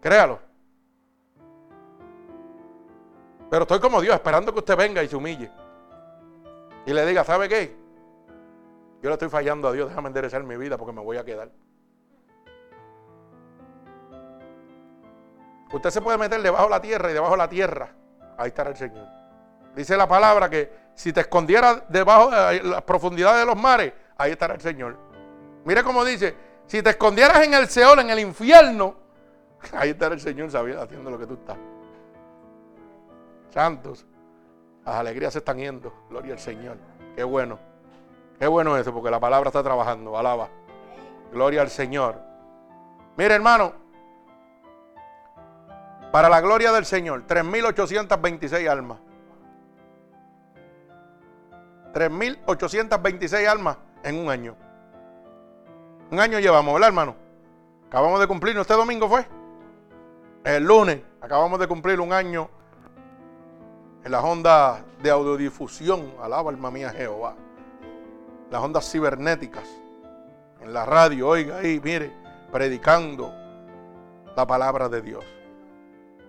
Créalo. 0.00 0.40
Pero 3.50 3.62
estoy 3.62 3.80
como 3.80 4.00
Dios, 4.00 4.14
esperando 4.14 4.50
que 4.50 4.60
usted 4.60 4.76
venga 4.76 5.02
y 5.02 5.08
se 5.08 5.14
humille. 5.14 5.50
Y 6.86 6.94
le 6.94 7.04
diga, 7.04 7.22
¿sabe 7.22 7.50
qué? 7.50 7.76
Yo 9.02 9.10
le 9.10 9.12
estoy 9.12 9.28
fallando 9.28 9.68
a 9.68 9.72
Dios, 9.72 9.90
déjame 9.90 10.08
enderezar 10.08 10.42
mi 10.42 10.56
vida 10.56 10.78
porque 10.78 10.94
me 10.94 11.02
voy 11.02 11.18
a 11.18 11.24
quedar. 11.24 11.50
Usted 15.70 15.90
se 15.90 16.00
puede 16.00 16.16
meter 16.16 16.40
debajo 16.40 16.64
de 16.64 16.70
la 16.70 16.80
tierra 16.80 17.10
y 17.10 17.12
debajo 17.12 17.32
de 17.32 17.38
la 17.38 17.48
tierra, 17.48 17.90
ahí 18.38 18.48
estará 18.48 18.70
el 18.70 18.76
Señor. 18.76 19.06
Dice 19.74 19.98
la 19.98 20.08
palabra 20.08 20.48
que 20.48 20.72
si 20.94 21.12
te 21.12 21.20
escondieras 21.20 21.82
debajo 21.90 22.30
de 22.30 22.62
las 22.62 22.82
profundidades 22.82 23.40
de 23.40 23.46
los 23.46 23.60
mares, 23.60 23.92
ahí 24.16 24.32
estará 24.32 24.54
el 24.54 24.62
Señor. 24.62 24.96
Mire 25.64 25.82
cómo 25.82 26.04
dice, 26.04 26.45
si 26.66 26.82
te 26.82 26.90
escondieras 26.90 27.44
en 27.44 27.54
el 27.54 27.68
Seol, 27.68 28.00
en 28.00 28.10
el 28.10 28.18
infierno, 28.20 28.94
ahí 29.72 29.90
estará 29.90 30.14
el 30.14 30.20
Señor 30.20 30.50
sabiendo, 30.50 30.82
haciendo 30.82 31.10
lo 31.10 31.18
que 31.18 31.26
tú 31.26 31.34
estás. 31.34 31.56
Santos, 33.50 34.04
las 34.84 34.96
alegrías 34.96 35.32
se 35.32 35.38
están 35.38 35.58
yendo. 35.58 35.92
Gloria 36.10 36.34
al 36.34 36.38
Señor. 36.38 36.76
Qué 37.14 37.24
bueno. 37.24 37.58
Qué 38.38 38.46
bueno 38.46 38.76
eso, 38.76 38.92
porque 38.92 39.10
la 39.10 39.18
palabra 39.18 39.48
está 39.48 39.62
trabajando. 39.62 40.18
Alaba. 40.18 40.48
Gloria 41.32 41.62
al 41.62 41.70
Señor. 41.70 42.20
Mire, 43.16 43.34
hermano. 43.34 43.72
Para 46.12 46.28
la 46.28 46.40
gloria 46.40 46.72
del 46.72 46.86
Señor, 46.86 47.26
3.826 47.26 48.68
almas. 48.70 48.98
3.826 51.92 53.46
almas 53.48 53.78
en 54.02 54.18
un 54.18 54.30
año. 54.30 54.56
Un 56.10 56.20
año 56.20 56.38
llevamos, 56.38 56.74
¿verdad, 56.74 56.88
hermano? 56.88 57.16
Acabamos 57.88 58.20
de 58.20 58.28
cumplir, 58.28 58.56
este 58.56 58.74
domingo 58.74 59.08
fue? 59.08 59.26
El 60.44 60.64
lunes, 60.64 61.00
acabamos 61.20 61.58
de 61.58 61.66
cumplir 61.66 62.00
un 62.00 62.12
año 62.12 62.48
en 64.04 64.12
las 64.12 64.22
ondas 64.22 64.82
de 65.02 65.10
audiodifusión, 65.10 66.12
alaba 66.22 66.50
alma 66.50 66.70
mía 66.70 66.90
Jehová, 66.90 67.34
las 68.50 68.62
ondas 68.62 68.88
cibernéticas, 68.88 69.68
en 70.60 70.72
la 70.72 70.86
radio, 70.86 71.28
oiga 71.28 71.58
ahí, 71.58 71.80
mire, 71.82 72.12
predicando 72.52 73.34
la 74.36 74.46
palabra 74.46 74.88
de 74.88 75.02
Dios, 75.02 75.24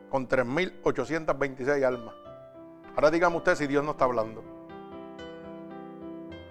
con 0.09 0.27
3.826 0.27 1.85
almas. 1.85 2.15
Ahora 2.95 3.11
dígame 3.11 3.37
usted 3.37 3.55
si 3.55 3.67
Dios 3.67 3.83
no 3.83 3.91
está 3.91 4.05
hablando. 4.05 4.43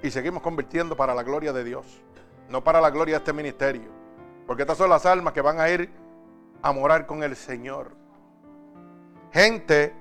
Y 0.01 0.11
seguimos 0.13 0.43
convirtiendo 0.43 0.97
para 0.97 1.13
la 1.13 1.25
gloria 1.25 1.53
de 1.53 1.65
Dios, 1.65 1.85
no 2.49 2.63
para 2.63 2.81
la 2.81 2.91
gloria 2.91 3.15
de 3.15 3.19
este 3.19 3.33
ministerio, 3.33 3.91
porque 4.47 4.63
estas 4.63 4.79
son 4.79 4.91
las 4.91 5.07
almas 5.07 5.33
que 5.33 5.41
van 5.41 5.61
a 5.61 5.69
ir 5.69 5.91
a 6.63 6.73
morar 6.73 7.07
con 7.07 7.23
el 7.23 7.37
Señor. 7.37 7.93
Gente 9.33 9.95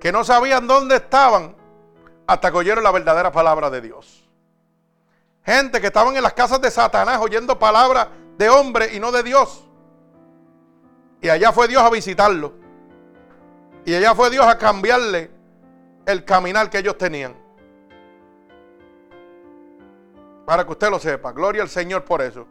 que 0.00 0.12
no 0.12 0.24
sabían 0.24 0.66
dónde 0.66 0.96
estaban 0.96 1.54
hasta 2.26 2.50
que 2.50 2.56
oyeron 2.56 2.82
la 2.82 2.90
verdadera 2.90 3.30
palabra 3.30 3.70
de 3.70 3.80
Dios. 3.80 4.28
Gente 5.44 5.80
que 5.80 5.88
estaban 5.88 6.16
en 6.16 6.22
las 6.22 6.32
casas 6.32 6.60
de 6.60 6.70
Satanás 6.70 7.18
oyendo 7.20 7.58
palabras 7.58 8.08
de 8.38 8.48
hombre 8.48 8.94
y 8.94 9.00
no 9.00 9.12
de 9.12 9.22
Dios. 9.22 9.68
Y 11.20 11.28
allá 11.28 11.52
fue 11.52 11.68
Dios 11.68 11.82
a 11.82 11.90
visitarlo. 11.90 12.54
Y 13.84 13.94
allá 13.94 14.14
fue 14.14 14.30
Dios 14.30 14.46
a 14.46 14.58
cambiarle 14.58 15.30
el 16.06 16.24
caminar 16.24 16.70
que 16.70 16.78
ellos 16.78 16.96
tenían. 16.96 17.41
Para 20.44 20.64
que 20.64 20.72
usted 20.72 20.90
lo 20.90 20.98
sepa. 20.98 21.32
Gloria 21.32 21.62
al 21.62 21.68
Señor 21.68 22.04
por 22.04 22.22
eso. 22.22 22.46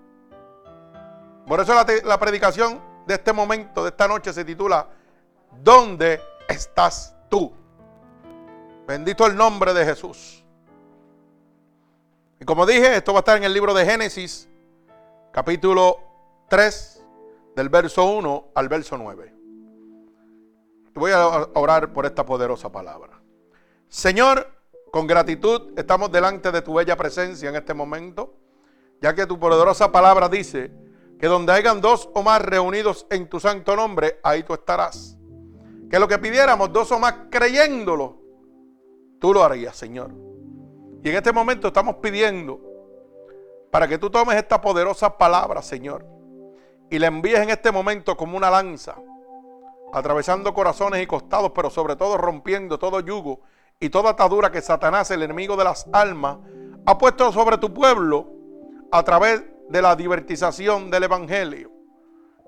Por 1.47 1.59
eso 1.59 1.73
la, 1.73 2.19
predicación 2.19 2.81
de 3.05 3.15
este 3.15 3.33
momento, 3.33 3.83
de 3.83 3.89
esta 3.89 4.07
noche, 4.07 4.31
se 4.31 4.45
titula 4.45 4.87
¿Dónde 5.61 6.21
estás 6.47 7.15
tú. 7.29 7.51
Bendito 8.87 9.25
el 9.25 9.35
nombre 9.35 9.73
de 9.73 9.85
Jesús. 9.85 10.43
Y 12.39 12.45
como 12.45 12.65
dije, 12.65 12.95
esto 12.95 13.13
va 13.13 13.19
a 13.19 13.21
estar 13.21 13.37
en 13.37 13.43
el 13.43 13.53
libro 13.53 13.73
de 13.73 13.85
Génesis, 13.85 14.49
capítulo 15.31 15.99
3, 16.49 17.03
del 17.55 17.69
verso 17.69 18.05
1 18.05 18.47
al 18.55 18.69
verso 18.69 18.97
9. 18.97 19.35
Voy 20.93 21.11
a 21.11 21.27
orar 21.53 21.93
por 21.93 22.05
esta 22.05 22.25
poderosa 22.25 22.71
palabra. 22.71 23.21
Señor, 23.87 24.51
con 24.91 25.07
gratitud 25.07 25.71
estamos 25.77 26.11
delante 26.11 26.51
de 26.51 26.61
tu 26.61 26.73
bella 26.73 26.97
presencia 26.97 27.49
en 27.49 27.55
este 27.55 27.73
momento, 27.73 28.35
ya 29.01 29.15
que 29.15 29.25
tu 29.25 29.39
poderosa 29.39 29.91
palabra 29.91 30.27
dice 30.27 30.71
que 31.17 31.27
donde 31.27 31.53
hayan 31.53 31.79
dos 31.79 32.09
o 32.13 32.21
más 32.21 32.41
reunidos 32.41 33.07
en 33.09 33.29
tu 33.29 33.39
santo 33.39 33.75
nombre, 33.75 34.19
ahí 34.21 34.43
tú 34.43 34.53
estarás. 34.53 35.17
Que 35.89 35.97
lo 35.97 36.07
que 36.07 36.17
pidiéramos 36.17 36.73
dos 36.73 36.91
o 36.91 36.99
más 36.99 37.15
creyéndolo, 37.29 38.17
tú 39.19 39.33
lo 39.33 39.43
harías, 39.43 39.75
Señor. 39.77 40.11
Y 41.03 41.09
en 41.09 41.15
este 41.15 41.31
momento 41.31 41.67
estamos 41.67 41.95
pidiendo 41.95 42.59
para 43.71 43.87
que 43.87 43.97
tú 43.97 44.09
tomes 44.09 44.35
esta 44.35 44.59
poderosa 44.59 45.17
palabra, 45.17 45.61
Señor, 45.61 46.05
y 46.89 46.99
la 46.99 47.07
envíes 47.07 47.39
en 47.39 47.49
este 47.49 47.71
momento 47.71 48.17
como 48.17 48.35
una 48.35 48.49
lanza, 48.49 48.95
atravesando 49.93 50.53
corazones 50.53 51.01
y 51.01 51.07
costados, 51.07 51.51
pero 51.55 51.69
sobre 51.69 51.95
todo 51.95 52.17
rompiendo 52.17 52.77
todo 52.77 52.99
yugo 52.99 53.39
y 53.81 53.89
toda 53.89 54.11
atadura 54.11 54.51
que 54.51 54.61
Satanás, 54.61 55.09
el 55.09 55.23
enemigo 55.23 55.57
de 55.57 55.63
las 55.63 55.87
almas, 55.91 56.37
ha 56.85 56.97
puesto 56.97 57.31
sobre 57.31 57.57
tu 57.57 57.73
pueblo 57.73 58.31
a 58.91 59.03
través 59.03 59.43
de 59.69 59.81
la 59.81 59.95
divertización 59.95 60.91
del 60.91 61.03
Evangelio. 61.03 61.71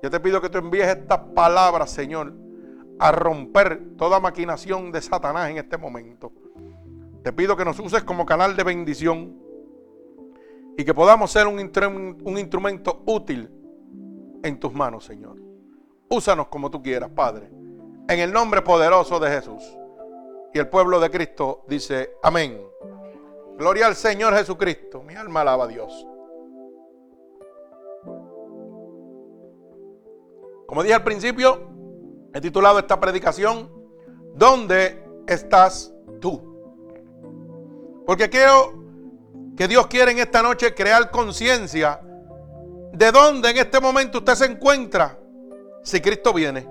Yo 0.04 0.12
te 0.12 0.20
pido 0.20 0.40
que 0.40 0.50
tú 0.50 0.60
envíes 0.60 0.88
estas 0.88 1.20
palabras, 1.34 1.90
Señor, 1.90 2.34
a 3.00 3.12
romper 3.12 3.98
toda 3.98 4.20
maquinación 4.20 4.92
de 4.92 5.02
Satanás 5.02 5.50
en 5.50 5.58
este 5.58 5.76
momento. 5.76 6.32
Te 7.24 7.34
pido 7.34 7.58
que 7.58 7.66
nos 7.66 7.80
uses 7.80 8.04
como 8.04 8.28
canal 8.28 8.56
de 8.56 8.64
bendición 8.64 9.36
y 10.78 10.86
que 10.86 10.94
podamos 10.94 11.32
ser 11.32 11.48
un, 11.48 11.58
un 12.24 12.38
instrumento 12.38 13.02
útil 13.08 13.50
en 14.44 14.60
tus 14.60 14.72
manos, 14.72 15.06
Señor. 15.06 15.38
Úsanos 16.10 16.48
como 16.50 16.70
tú 16.70 16.84
quieras, 16.84 17.10
Padre. 17.10 17.50
En 18.08 18.20
el 18.20 18.32
nombre 18.32 18.62
poderoso 18.62 19.20
de 19.20 19.32
Jesús. 19.32 19.64
Y 20.54 20.60
el 20.60 20.70
pueblo 20.70 21.00
de 21.00 21.10
Cristo 21.10 21.64
dice, 21.68 22.18
amén. 22.22 22.62
Gloria 23.58 23.88
al 23.88 23.96
Señor 23.96 24.36
Jesucristo. 24.36 25.02
Mi 25.02 25.16
alma 25.16 25.42
alaba 25.42 25.66
a 25.66 25.68
Dios. 25.68 26.08
Como 30.68 30.82
dije 30.84 30.96
al 30.96 31.04
principio, 31.04 31.74
He 32.34 32.42
titulado 32.42 32.80
esta 32.80 33.00
predicación, 33.00 33.72
¿Dónde 34.36 35.06
estás 35.28 35.94
tú? 36.20 36.42
Porque 38.08 38.28
quiero 38.28 38.74
que 39.56 39.68
Dios 39.68 39.86
quiere 39.86 40.12
en 40.12 40.18
esta 40.18 40.42
noche 40.42 40.74
crear 40.74 41.12
conciencia 41.12 42.02
de 42.92 43.12
dónde 43.12 43.52
en 43.52 43.58
este 43.58 43.80
momento 43.80 44.18
usted 44.18 44.34
se 44.34 44.46
encuentra 44.46 45.20
si 45.84 46.02
Cristo 46.02 46.34
viene. 46.34 46.68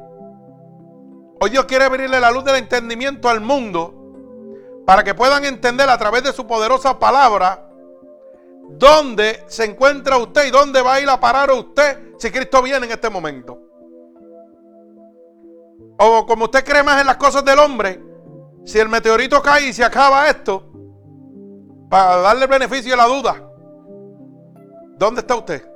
Hoy 1.44 1.50
Dios 1.50 1.64
quiere 1.64 1.84
abrirle 1.84 2.20
la 2.20 2.30
luz 2.30 2.44
del 2.44 2.54
entendimiento 2.54 3.28
al 3.28 3.40
mundo 3.40 3.92
para 4.86 5.02
que 5.02 5.12
puedan 5.12 5.44
entender 5.44 5.90
a 5.90 5.98
través 5.98 6.22
de 6.22 6.32
su 6.32 6.46
poderosa 6.46 7.00
palabra 7.00 7.68
dónde 8.78 9.42
se 9.48 9.64
encuentra 9.64 10.18
usted 10.18 10.46
y 10.46 10.52
dónde 10.52 10.80
va 10.82 10.94
a 10.94 11.00
ir 11.00 11.10
a 11.10 11.18
parar 11.18 11.50
usted 11.50 12.12
si 12.16 12.30
Cristo 12.30 12.62
viene 12.62 12.86
en 12.86 12.92
este 12.92 13.10
momento. 13.10 13.58
O 15.98 16.24
como 16.26 16.44
usted 16.44 16.64
cree 16.64 16.84
más 16.84 17.00
en 17.00 17.08
las 17.08 17.16
cosas 17.16 17.44
del 17.44 17.58
hombre, 17.58 18.00
si 18.64 18.78
el 18.78 18.88
meteorito 18.88 19.42
cae 19.42 19.66
y 19.66 19.72
se 19.72 19.84
acaba 19.84 20.28
esto, 20.28 20.70
para 21.90 22.18
darle 22.18 22.44
el 22.44 22.50
beneficio 22.50 22.92
de 22.92 22.96
la 22.96 23.06
duda. 23.08 23.42
¿Dónde 24.96 25.22
está 25.22 25.34
usted? 25.34 25.68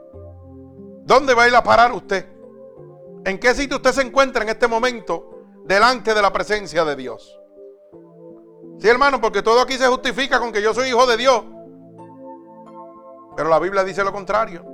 ¿Dónde 1.02 1.34
va 1.34 1.42
a 1.42 1.48
ir 1.48 1.56
a 1.56 1.64
parar 1.64 1.90
usted? 1.90 2.24
¿En 3.24 3.36
qué 3.40 3.52
sitio 3.52 3.78
usted 3.78 3.90
se 3.90 4.02
encuentra 4.02 4.44
en 4.44 4.50
este 4.50 4.68
momento 4.68 5.32
delante 5.66 6.14
de 6.14 6.22
la 6.22 6.32
presencia 6.32 6.84
de 6.84 6.96
Dios? 6.96 7.38
Sí, 8.78 8.88
hermano, 8.88 9.20
porque 9.20 9.42
todo 9.42 9.60
aquí 9.60 9.74
se 9.74 9.86
justifica 9.86 10.38
con 10.38 10.52
que 10.52 10.62
yo 10.62 10.74
soy 10.74 10.88
hijo 10.88 11.06
de 11.06 11.16
Dios. 11.16 11.44
Pero 13.36 13.48
la 13.48 13.58
Biblia 13.58 13.84
dice 13.84 14.04
lo 14.04 14.12
contrario. 14.12 14.64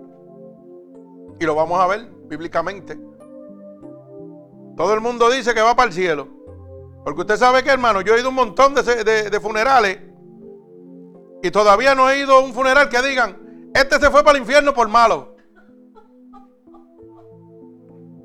Y 1.39 1.45
lo 1.45 1.55
vamos 1.55 1.81
a 1.81 1.87
ver 1.87 2.09
bíblicamente. 2.27 2.99
Todo 4.77 4.95
el 4.95 5.01
mundo 5.01 5.31
dice 5.31 5.55
que 5.55 5.61
va 5.61 5.77
para 5.77 5.89
el 5.89 5.95
cielo. 5.95 6.29
Porque 7.05 7.21
usted 7.23 7.37
sabe 7.37 7.63
que, 7.63 7.71
hermano, 7.71 8.01
yo 8.01 8.15
he 8.15 8.21
ido 8.21 8.27
a 8.27 8.31
un 8.31 8.37
montón 8.37 8.75
de, 8.75 9.41
funerales 9.41 9.99
y 11.43 11.51
todavía 11.51 11.95
no 11.95 12.09
he 12.09 12.21
ido 12.21 12.37
a 12.37 12.41
un 12.41 12.55
funeral 12.55 12.89
que 12.89 13.03
digan, 13.03 13.71
este 13.75 13.99
se 13.99 14.11
fue 14.11 14.23
para 14.23 14.37
el 14.37 14.43
infierno 14.43 14.73
por 14.73 14.89
malo. 14.89 15.32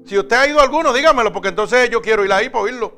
Si 0.07 0.17
usted 0.17 0.37
ha 0.37 0.47
ido 0.47 0.61
a 0.61 0.63
alguno, 0.63 0.93
dígamelo, 0.93 1.33
porque 1.33 1.49
entonces 1.49 1.89
yo 1.89 2.01
quiero 2.01 2.23
ir 2.23 2.31
ahí 2.31 2.47
para 2.47 2.63
oírlo. 2.63 2.93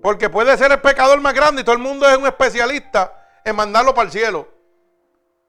Porque 0.00 0.30
puede 0.30 0.56
ser 0.56 0.70
el 0.70 0.80
pecador 0.80 1.20
más 1.20 1.34
grande 1.34 1.62
y 1.62 1.64
todo 1.64 1.74
el 1.74 1.82
mundo 1.82 2.08
es 2.08 2.16
un 2.16 2.26
especialista 2.26 3.26
en 3.44 3.56
mandarlo 3.56 3.92
para 3.92 4.06
el 4.06 4.12
cielo. 4.12 4.48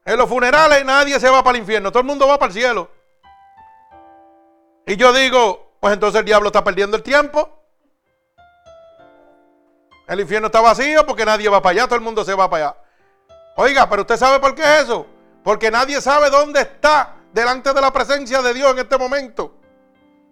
En 0.03 0.17
los 0.17 0.27
funerales 0.27 0.83
nadie 0.83 1.19
se 1.19 1.29
va 1.29 1.43
para 1.43 1.55
el 1.55 1.61
infierno, 1.61 1.91
todo 1.91 2.01
el 2.01 2.07
mundo 2.07 2.27
va 2.27 2.39
para 2.39 2.47
el 2.47 2.53
cielo. 2.53 2.89
Y 4.87 4.95
yo 4.95 5.13
digo, 5.13 5.75
pues 5.79 5.93
entonces 5.93 6.19
el 6.19 6.25
diablo 6.25 6.47
está 6.47 6.63
perdiendo 6.63 6.97
el 6.97 7.03
tiempo. 7.03 7.59
El 10.07 10.19
infierno 10.19 10.47
está 10.47 10.61
vacío 10.61 11.05
porque 11.05 11.25
nadie 11.25 11.47
va 11.47 11.61
para 11.61 11.73
allá, 11.73 11.85
todo 11.85 11.95
el 11.97 12.01
mundo 12.01 12.25
se 12.25 12.33
va 12.33 12.49
para 12.49 12.65
allá. 12.65 12.77
Oiga, 13.55 13.87
pero 13.87 14.01
usted 14.01 14.17
sabe 14.17 14.39
por 14.39 14.55
qué 14.55 14.63
es 14.63 14.85
eso. 14.85 15.05
Porque 15.43 15.69
nadie 15.69 16.01
sabe 16.01 16.31
dónde 16.31 16.61
está 16.61 17.17
delante 17.31 17.71
de 17.71 17.81
la 17.81 17.93
presencia 17.93 18.41
de 18.41 18.55
Dios 18.55 18.71
en 18.71 18.79
este 18.79 18.97
momento. 18.97 19.60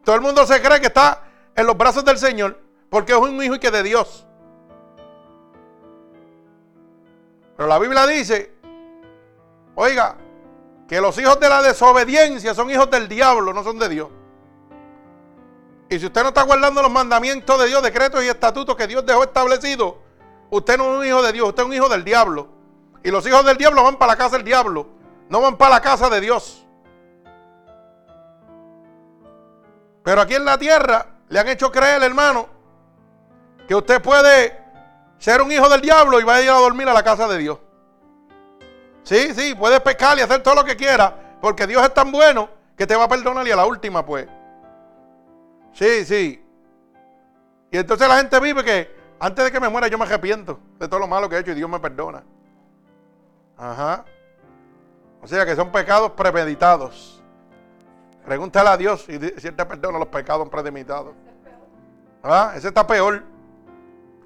Todo 0.10 0.16
el 0.16 0.24
mundo 0.24 0.44
se 0.48 0.60
cree 0.60 0.82
que 0.82 0.88
está 0.88 1.22
en 1.56 1.68
los 1.68 1.78
brazos 1.78 2.04
del 2.04 2.18
Señor 2.18 2.60
porque 2.90 3.12
es 3.12 3.20
un 3.20 3.44
hijo 3.44 3.54
y 3.54 3.60
que 3.60 3.70
de 3.70 3.84
Dios. 3.84 4.26
Pero 7.56 7.70
la 7.70 7.78
Biblia 7.78 8.08
dice, 8.08 8.56
oiga, 9.76 10.16
que 10.88 11.00
los 11.00 11.16
hijos 11.20 11.40
de 11.40 11.48
la 11.48 11.62
desobediencia 11.62 12.56
son 12.56 12.72
hijos 12.72 12.90
del 12.90 13.08
diablo, 13.08 13.54
no 13.54 13.64
son 13.64 13.78
de 13.78 13.88
Dios. 13.88 14.10
Y 15.92 16.00
si 16.00 16.08
usted 16.08 16.24
no 16.24 16.30
está 16.30 16.42
guardando 16.42 16.82
los 16.82 16.92
mandamientos 16.92 17.60
de 17.60 17.68
Dios, 17.68 17.84
decretos 17.84 18.24
y 18.24 18.30
estatutos 18.30 18.76
que 18.76 18.88
Dios 18.88 19.06
dejó 19.06 19.24
establecidos, 19.24 19.94
usted 20.50 20.76
no 20.80 20.86
es 20.86 21.00
un 21.02 21.06
hijo 21.06 21.22
de 21.22 21.34
Dios, 21.34 21.50
usted 21.50 21.62
es 21.62 21.70
un 21.70 21.76
hijo 21.76 21.88
del 21.88 22.04
diablo. 22.04 22.48
Y 23.04 23.12
los 23.12 23.28
hijos 23.28 23.46
del 23.46 23.58
diablo 23.58 23.84
van 23.84 23.98
para 23.98 24.14
la 24.14 24.18
casa 24.18 24.38
del 24.38 24.44
diablo, 24.44 24.88
no 25.30 25.40
van 25.40 25.56
para 25.56 25.76
la 25.76 25.82
casa 25.82 26.10
de 26.10 26.20
Dios. 26.20 26.66
Pero 30.04 30.22
aquí 30.22 30.36
en 30.36 30.46
la 30.46 30.58
tierra 30.58 31.06
le 31.28 31.40
han 31.40 31.48
hecho 31.48 31.72
creer, 31.72 32.02
hermano, 32.04 32.48
que 33.68 33.76
usted 33.76 34.02
puede 34.02 34.58
ser 35.18 35.42
un 35.42 35.52
hijo 35.52 35.70
del 35.70 35.82
diablo 35.82 36.20
y 36.20 36.24
va 36.24 36.36
a 36.36 36.42
ir 36.42 36.50
a 36.50 36.54
dormir 36.54 36.88
a 36.88 36.94
la 36.94 37.04
casa 37.04 37.28
de 37.28 37.38
Dios. 37.38 37.60
Sí, 39.04 39.34
sí, 39.34 39.56
puede 39.56 39.80
pecar 39.80 40.18
y 40.18 40.22
hacer 40.22 40.42
todo 40.42 40.56
lo 40.56 40.64
que 40.64 40.76
quiera, 40.76 41.38
porque 41.42 41.68
Dios 41.68 41.84
es 41.84 41.94
tan 41.94 42.12
bueno 42.12 42.50
que 42.78 42.88
te 42.88 42.96
va 42.96 43.04
a 43.06 43.08
perdonar 43.10 43.48
y 43.48 43.52
a 43.52 43.56
la 43.56 43.66
última, 43.66 44.06
pues. 44.06 44.28
Sí, 45.74 46.06
sí. 46.06 46.46
Y 47.72 47.78
entonces 47.78 48.08
la 48.08 48.18
gente 48.18 48.40
vive 48.40 48.64
que 48.64 49.00
antes 49.20 49.46
de 49.46 49.52
que 49.52 49.60
me 49.60 49.70
muera 49.70 49.88
yo 49.88 49.98
me 49.98 50.06
arrepiento 50.06 50.60
de 50.80 50.88
todo 50.88 51.00
lo 51.00 51.08
malo 51.08 51.30
que 51.30 51.36
he 51.36 51.40
hecho 51.40 51.52
y 51.52 51.56
Dios 51.56 51.70
me 51.70 51.80
perdona. 51.80 52.24
Ajá. 53.58 54.06
O 55.22 55.28
sea 55.28 55.46
que 55.46 55.56
son 55.56 55.72
pecados 55.72 56.12
premeditados. 56.14 57.19
Pregúntale 58.30 58.70
a 58.70 58.78
Dios 58.78 59.06
si, 59.06 59.18
si 59.40 59.48
Él 59.48 59.56
te 59.56 59.66
perdona 59.66 59.98
los 59.98 60.08
pecados 60.10 60.48
premeditados. 60.50 61.16
¿Ah? 62.22 62.54
Ese 62.56 62.68
está 62.68 62.86
peor. 62.86 63.24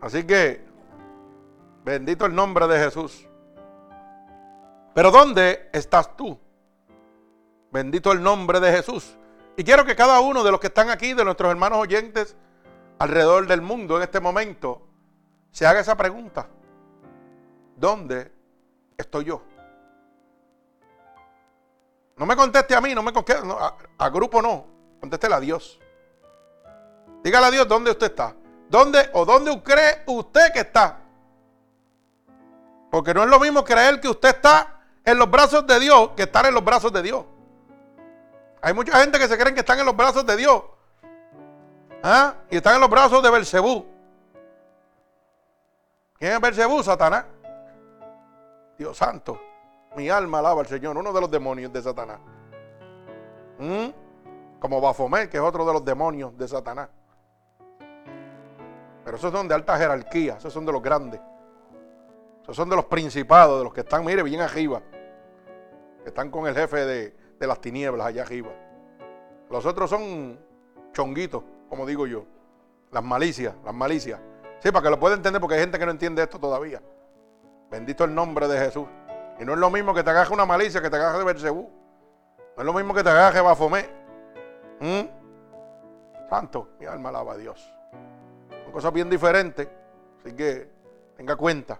Así 0.01 0.25
que, 0.25 0.61
bendito 1.85 2.25
el 2.25 2.35
nombre 2.35 2.67
de 2.67 2.79
Jesús. 2.79 3.25
Pero 4.93 5.09
¿dónde 5.09 5.69
estás 5.71 6.17
tú? 6.17 6.37
Bendito 7.71 8.11
el 8.11 8.21
nombre 8.21 8.59
de 8.59 8.73
Jesús. 8.73 9.17
Y 9.55 9.63
quiero 9.63 9.85
que 9.85 9.95
cada 9.95 10.19
uno 10.19 10.43
de 10.43 10.51
los 10.51 10.59
que 10.59 10.67
están 10.67 10.89
aquí, 10.89 11.13
de 11.13 11.23
nuestros 11.23 11.49
hermanos 11.49 11.79
oyentes 11.79 12.35
alrededor 12.99 13.47
del 13.47 13.61
mundo 13.61 13.95
en 13.95 14.03
este 14.03 14.19
momento, 14.19 14.85
se 15.49 15.65
haga 15.65 15.79
esa 15.79 15.95
pregunta. 15.95 16.49
¿Dónde 17.77 18.33
estoy 18.97 19.23
yo? 19.23 19.43
No 22.23 22.27
me 22.27 22.37
conteste 22.37 22.73
a 22.73 22.79
mí, 22.79 22.95
no 22.95 23.03
me 23.03 23.11
conteste, 23.11 23.45
a, 23.97 24.09
grupo 24.09 24.41
no, 24.41 24.65
contéstele 25.01 25.35
a 25.35 25.41
Dios. 25.41 25.77
Dígale 27.21 27.47
a 27.47 27.51
Dios 27.51 27.67
dónde 27.67 27.91
usted 27.91 28.11
está. 28.11 28.33
¿Dónde 28.69 29.09
o 29.11 29.25
dónde 29.25 29.61
cree 29.61 30.03
usted 30.07 30.53
que 30.53 30.61
está? 30.61 31.01
Porque 32.89 33.13
no 33.13 33.23
es 33.23 33.29
lo 33.29 33.41
mismo 33.41 33.61
creer 33.65 33.99
que 33.99 34.07
usted 34.07 34.29
está 34.29 34.85
en 35.03 35.19
los 35.19 35.29
brazos 35.29 35.67
de 35.67 35.77
Dios 35.81 36.11
que 36.15 36.23
estar 36.23 36.45
en 36.45 36.53
los 36.53 36.63
brazos 36.63 36.93
de 36.93 37.01
Dios. 37.01 37.25
Hay 38.61 38.73
mucha 38.73 38.97
gente 39.01 39.19
que 39.19 39.27
se 39.27 39.37
creen 39.37 39.53
que 39.53 39.59
están 39.59 39.79
en 39.79 39.85
los 39.85 39.97
brazos 39.97 40.25
de 40.25 40.37
Dios. 40.37 40.63
¿Ah? 42.03 42.35
Y 42.49 42.55
están 42.55 42.75
en 42.75 42.79
los 42.79 42.89
brazos 42.89 43.21
de 43.21 43.29
Belcebú. 43.29 43.85
¿Quién 46.17 46.31
es 46.31 46.39
Belcebú? 46.39 46.81
Satanás. 46.83 47.25
Dios 48.77 48.95
santo. 48.95 49.41
Mi 49.95 50.09
alma 50.09 50.39
alaba 50.39 50.61
al 50.61 50.67
Señor. 50.67 50.97
Uno 50.97 51.13
de 51.13 51.21
los 51.21 51.29
demonios 51.29 51.71
de 51.71 51.81
Satanás. 51.81 52.19
¿Mm? 53.59 53.89
Como 54.59 54.81
Bafomé, 54.81 55.29
que 55.29 55.37
es 55.37 55.43
otro 55.43 55.65
de 55.65 55.73
los 55.73 55.83
demonios 55.85 56.37
de 56.37 56.47
Satanás. 56.47 56.89
Pero 59.03 59.17
esos 59.17 59.31
son 59.31 59.47
de 59.47 59.55
alta 59.55 59.77
jerarquía, 59.77 60.37
esos 60.37 60.53
son 60.53 60.65
de 60.65 60.71
los 60.71 60.81
grandes. 60.81 61.19
Esos 62.41 62.55
son 62.55 62.69
de 62.69 62.75
los 62.75 62.85
principados, 62.85 63.57
de 63.59 63.63
los 63.63 63.73
que 63.73 63.81
están, 63.81 64.03
mire, 64.05 64.23
bien 64.23 64.41
arriba. 64.41 64.81
Que 66.03 66.09
están 66.09 66.29
con 66.29 66.47
el 66.47 66.55
jefe 66.55 66.85
de, 66.85 67.15
las 67.39 67.59
tinieblas 67.59 68.07
allá 68.07 68.21
arriba. 68.21 68.51
Los 69.49 69.65
otros 69.65 69.89
son 69.89 70.39
chonguitos, 70.93 71.43
como 71.69 71.85
digo 71.85 72.07
yo. 72.07 72.25
Las 72.91 73.03
malicias, 73.03 73.53
las 73.65 73.73
malicias. 73.73 74.19
Sí, 74.59 74.71
para 74.71 74.83
que 74.83 74.89
lo 74.89 74.99
pueda 74.99 75.15
entender, 75.15 75.41
porque 75.41 75.55
hay 75.55 75.61
gente 75.61 75.77
que 75.77 75.85
no 75.85 75.91
entiende 75.91 76.23
esto 76.23 76.39
todavía. 76.39 76.81
Bendito 77.69 78.05
el 78.05 78.15
nombre 78.15 78.47
de 78.47 78.59
Jesús. 78.59 78.87
Y 79.39 79.45
no 79.45 79.53
es 79.53 79.59
lo 79.59 79.69
mismo 79.69 79.93
que 79.93 80.03
te 80.03 80.09
agarre 80.09 80.33
una 80.33 80.45
malicia 80.45 80.81
que 80.81 80.89
te 80.89 80.95
agarre 80.95 81.19
de 81.19 81.23
Bersebú. 81.23 81.69
No 82.55 82.61
es 82.61 82.65
lo 82.65 82.73
mismo 82.73 82.93
que 82.93 83.03
te 83.03 83.09
agarre 83.09 83.41
Bafomé. 83.41 83.89
¿Mm? 84.79 86.29
Santo, 86.29 86.69
mi 86.79 86.85
alma 86.85 87.09
alaba 87.09 87.33
a 87.33 87.37
Dios 87.37 87.73
cosas 88.73 88.91
bien 88.91 89.09
diferentes. 89.09 89.69
Así 90.19 90.35
que 90.35 90.67
tenga 91.15 91.37
cuenta. 91.37 91.79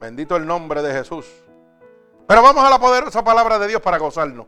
Bendito 0.00 0.36
el 0.36 0.46
nombre 0.46 0.80
de 0.80 0.94
Jesús. 0.94 1.26
Pero 2.26 2.42
vamos 2.42 2.64
a 2.64 2.70
la 2.70 2.78
poderosa 2.78 3.22
palabra 3.22 3.58
de 3.58 3.66
Dios 3.66 3.82
para 3.82 3.98
gozarnos. 3.98 4.46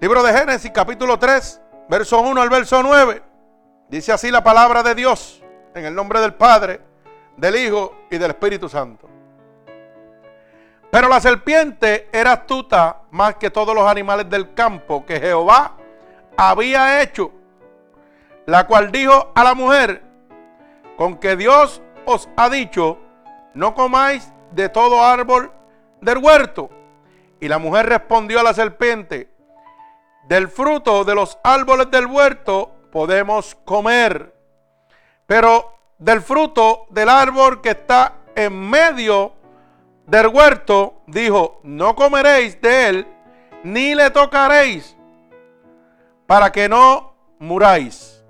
Libro 0.00 0.22
de 0.22 0.32
Génesis, 0.36 0.70
capítulo 0.72 1.18
3, 1.18 1.60
verso 1.88 2.20
1 2.20 2.40
al 2.40 2.50
verso 2.50 2.82
9. 2.82 3.22
Dice 3.88 4.12
así 4.12 4.30
la 4.30 4.44
palabra 4.44 4.82
de 4.82 4.94
Dios, 4.94 5.42
en 5.74 5.86
el 5.86 5.94
nombre 5.94 6.20
del 6.20 6.34
Padre, 6.34 6.80
del 7.36 7.56
Hijo 7.56 7.94
y 8.10 8.18
del 8.18 8.32
Espíritu 8.32 8.68
Santo. 8.68 9.08
Pero 10.94 11.08
la 11.08 11.20
serpiente 11.20 12.08
era 12.12 12.34
astuta 12.34 13.00
más 13.10 13.34
que 13.34 13.50
todos 13.50 13.74
los 13.74 13.84
animales 13.84 14.30
del 14.30 14.54
campo 14.54 15.04
que 15.04 15.18
Jehová 15.18 15.76
había 16.36 17.02
hecho 17.02 17.32
la 18.46 18.68
cual 18.68 18.92
dijo 18.92 19.32
a 19.34 19.42
la 19.42 19.54
mujer, 19.54 20.04
con 20.96 21.16
que 21.16 21.34
Dios 21.34 21.82
os 22.04 22.28
ha 22.36 22.48
dicho, 22.48 22.98
no 23.54 23.74
comáis 23.74 24.32
de 24.52 24.68
todo 24.68 25.04
árbol 25.04 25.50
del 26.00 26.18
huerto. 26.18 26.70
Y 27.40 27.48
la 27.48 27.58
mujer 27.58 27.86
respondió 27.86 28.38
a 28.38 28.44
la 28.44 28.54
serpiente, 28.54 29.28
del 30.28 30.46
fruto 30.46 31.04
de 31.04 31.16
los 31.16 31.40
árboles 31.42 31.90
del 31.90 32.06
huerto 32.06 32.70
podemos 32.92 33.56
comer, 33.64 34.32
pero 35.26 35.76
del 35.98 36.22
fruto 36.22 36.86
del 36.90 37.08
árbol 37.08 37.60
que 37.60 37.70
está 37.70 38.12
en 38.36 38.70
medio 38.70 39.32
del 40.06 40.28
huerto, 40.28 41.02
dijo, 41.06 41.60
no 41.62 41.94
comeréis 41.94 42.60
de 42.60 42.88
él, 42.88 43.06
ni 43.62 43.94
le 43.94 44.10
tocaréis, 44.10 44.96
para 46.26 46.52
que 46.52 46.68
no 46.68 47.14
muráis. 47.38 48.22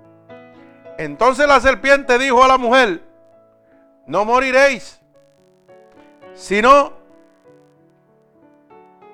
Entonces 0.97 1.47
la 1.47 1.59
serpiente 1.59 2.17
dijo 2.17 2.43
a 2.43 2.47
la 2.47 2.57
mujer, 2.57 3.03
no 4.07 4.23
moriréis, 4.23 5.01
sino 6.33 6.93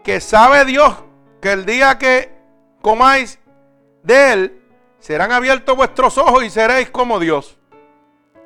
que 0.04 0.19
sabe 0.19 0.65
Dios 0.65 0.95
que 1.41 1.52
el 1.52 1.65
día 1.65 1.97
que 1.97 2.32
comáis 2.82 3.39
de 4.04 4.34
él, 4.34 4.62
serán 5.00 5.32
abiertos 5.32 5.76
vuestros 5.76 6.17
ojos 6.17 6.43
y 6.43 6.50
seréis 6.50 6.89
como 6.91 7.19
Dios, 7.19 7.58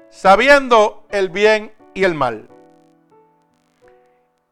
sabiendo 0.09 1.05
el 1.09 1.29
bien 1.29 1.73
y 1.93 2.05
el 2.05 2.13
mal. 2.13 2.49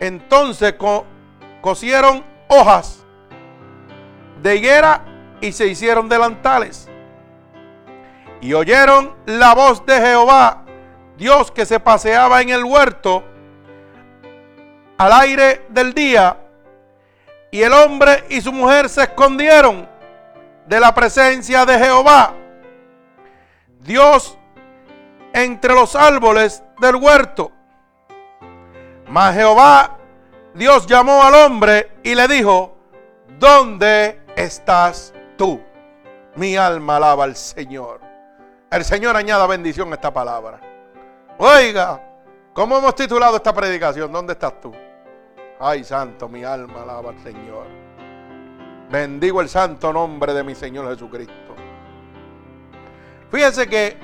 Entonces 0.00 0.74
cosieron 1.60 2.24
hojas 2.48 3.04
de 4.42 4.56
higuera 4.56 5.04
y 5.40 5.52
se 5.52 5.66
hicieron 5.66 6.08
delantales. 6.08 6.88
Y 8.40 8.52
oyeron 8.54 9.14
la 9.26 9.54
voz 9.54 9.84
de 9.84 10.00
Jehová, 10.00 10.64
Dios 11.16 11.50
que 11.50 11.66
se 11.66 11.80
paseaba 11.80 12.40
en 12.40 12.50
el 12.50 12.64
huerto 12.64 13.24
al 14.96 15.12
aire 15.12 15.66
del 15.68 15.92
día. 15.92 16.36
Y 17.50 17.62
el 17.62 17.72
hombre 17.72 18.24
y 18.28 18.40
su 18.40 18.52
mujer 18.52 18.88
se 18.88 19.02
escondieron 19.02 19.88
de 20.66 20.78
la 20.80 20.94
presencia 20.94 21.64
de 21.64 21.78
Jehová. 21.78 22.34
Dios 23.80 24.36
entre 25.32 25.72
los 25.74 25.96
árboles 25.96 26.62
del 26.80 26.96
huerto. 26.96 27.52
Mas 29.08 29.34
Jehová, 29.34 29.96
Dios 30.54 30.86
llamó 30.86 31.22
al 31.22 31.34
hombre 31.34 31.92
y 32.02 32.14
le 32.14 32.28
dijo, 32.28 32.76
¿dónde 33.38 34.20
estás 34.36 35.14
tú? 35.36 35.60
Mi 36.36 36.56
alma 36.56 36.96
alaba 36.96 37.24
al 37.24 37.36
Señor. 37.36 38.00
El 38.70 38.84
Señor 38.84 39.16
añada 39.16 39.46
bendición 39.46 39.90
a 39.92 39.94
esta 39.94 40.12
palabra. 40.12 40.60
Oiga, 41.38 42.02
¿cómo 42.52 42.76
hemos 42.76 42.94
titulado 42.94 43.36
esta 43.36 43.54
predicación? 43.54 44.12
¿Dónde 44.12 44.34
estás 44.34 44.60
tú? 44.60 44.72
Ay, 45.58 45.84
santo, 45.84 46.28
mi 46.28 46.44
alma 46.44 46.82
alaba 46.82 47.10
al 47.10 47.18
Señor. 47.22 47.66
Bendigo 48.90 49.40
el 49.40 49.48
santo 49.48 49.92
nombre 49.92 50.34
de 50.34 50.44
mi 50.44 50.54
Señor 50.54 50.88
Jesucristo. 50.88 51.54
Fíjense 53.30 53.66
que 53.68 53.96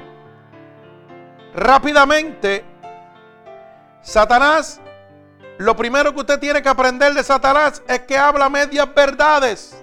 rápidamente 1.55 2.65
Satanás, 4.03 4.81
lo 5.59 5.77
primero 5.77 6.13
que 6.13 6.21
usted 6.21 6.41
tiene 6.41 6.63
que 6.63 6.69
aprender 6.69 7.15
de 7.15 7.23
Satanás 7.23 7.83
es 7.87 8.01
que 8.01 8.19
habla 8.19 8.49
medias 8.49 8.93
verdades. 8.93 9.81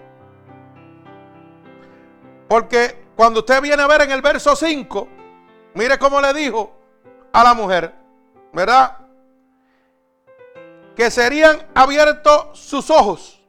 Porque 2.48 3.06
cuando 3.16 3.40
usted 3.40 3.62
viene 3.62 3.82
a 3.82 3.88
ver 3.88 4.02
en 4.02 4.12
el 4.12 4.22
verso 4.22 4.56
5, 4.56 5.08
mire 5.74 5.98
cómo 5.98 6.20
le 6.20 6.34
dijo 6.34 6.74
a 7.32 7.44
la 7.44 7.54
mujer, 7.54 7.94
¿verdad? 8.52 8.98
Que 10.96 11.10
serían 11.10 11.66
abiertos 11.74 12.60
sus 12.60 12.90
ojos. 12.90 13.42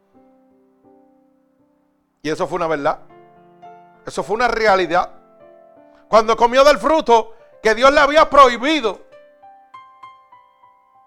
Y 2.22 2.30
eso 2.30 2.46
fue 2.46 2.56
una 2.56 2.68
verdad. 2.68 3.00
Eso 4.06 4.22
fue 4.22 4.36
una 4.36 4.46
realidad. 4.46 5.10
Cuando 6.08 6.36
comió 6.36 6.62
del 6.62 6.78
fruto 6.78 7.34
que 7.62 7.74
Dios 7.74 7.92
le 7.92 8.00
había 8.00 8.30
prohibido. 8.30 9.00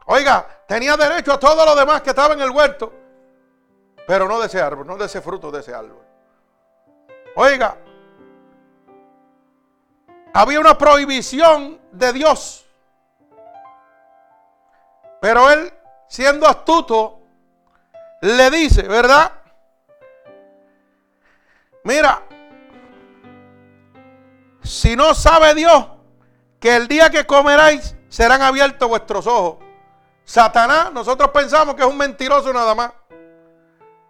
Oiga, 0.06 0.48
tenía 0.68 0.96
derecho 0.96 1.34
a 1.34 1.40
todo 1.40 1.66
lo 1.66 1.76
demás 1.76 2.02
que 2.02 2.12
estaba 2.12 2.34
en 2.34 2.42
el 2.42 2.52
huerto. 2.52 2.94
Pero 4.08 4.28
no 4.28 4.40
de 4.40 4.46
ese 4.46 4.62
árbol, 4.62 4.86
no 4.86 4.98
de 4.98 5.06
ese 5.06 5.22
fruto 5.22 5.50
de 5.52 5.62
ese 5.62 5.74
árbol. 5.74 6.04
Oiga, 7.36 7.78
había 10.34 10.60
una 10.60 10.78
prohibición 10.78 11.82
de 11.92 12.14
Dios. 12.14 12.66
Pero 15.20 15.50
él, 15.50 15.74
siendo 16.08 16.48
astuto, 16.48 17.20
le 18.22 18.52
dice, 18.52 18.84
¿verdad? 18.84 19.32
Mira, 21.84 22.22
si 24.62 24.96
no 24.96 25.14
sabe 25.14 25.56
Dios 25.56 25.88
que 26.60 26.76
el 26.76 26.88
día 26.88 27.10
que 27.10 27.26
comeráis 27.26 27.96
serán 28.10 28.42
abiertos 28.42 28.88
vuestros 28.88 29.26
ojos. 29.28 29.65
Satanás, 30.26 30.92
nosotros 30.92 31.30
pensamos 31.30 31.76
que 31.76 31.84
es 31.84 31.88
un 31.88 31.98
mentiroso 31.98 32.52
nada 32.52 32.74
más. 32.74 32.92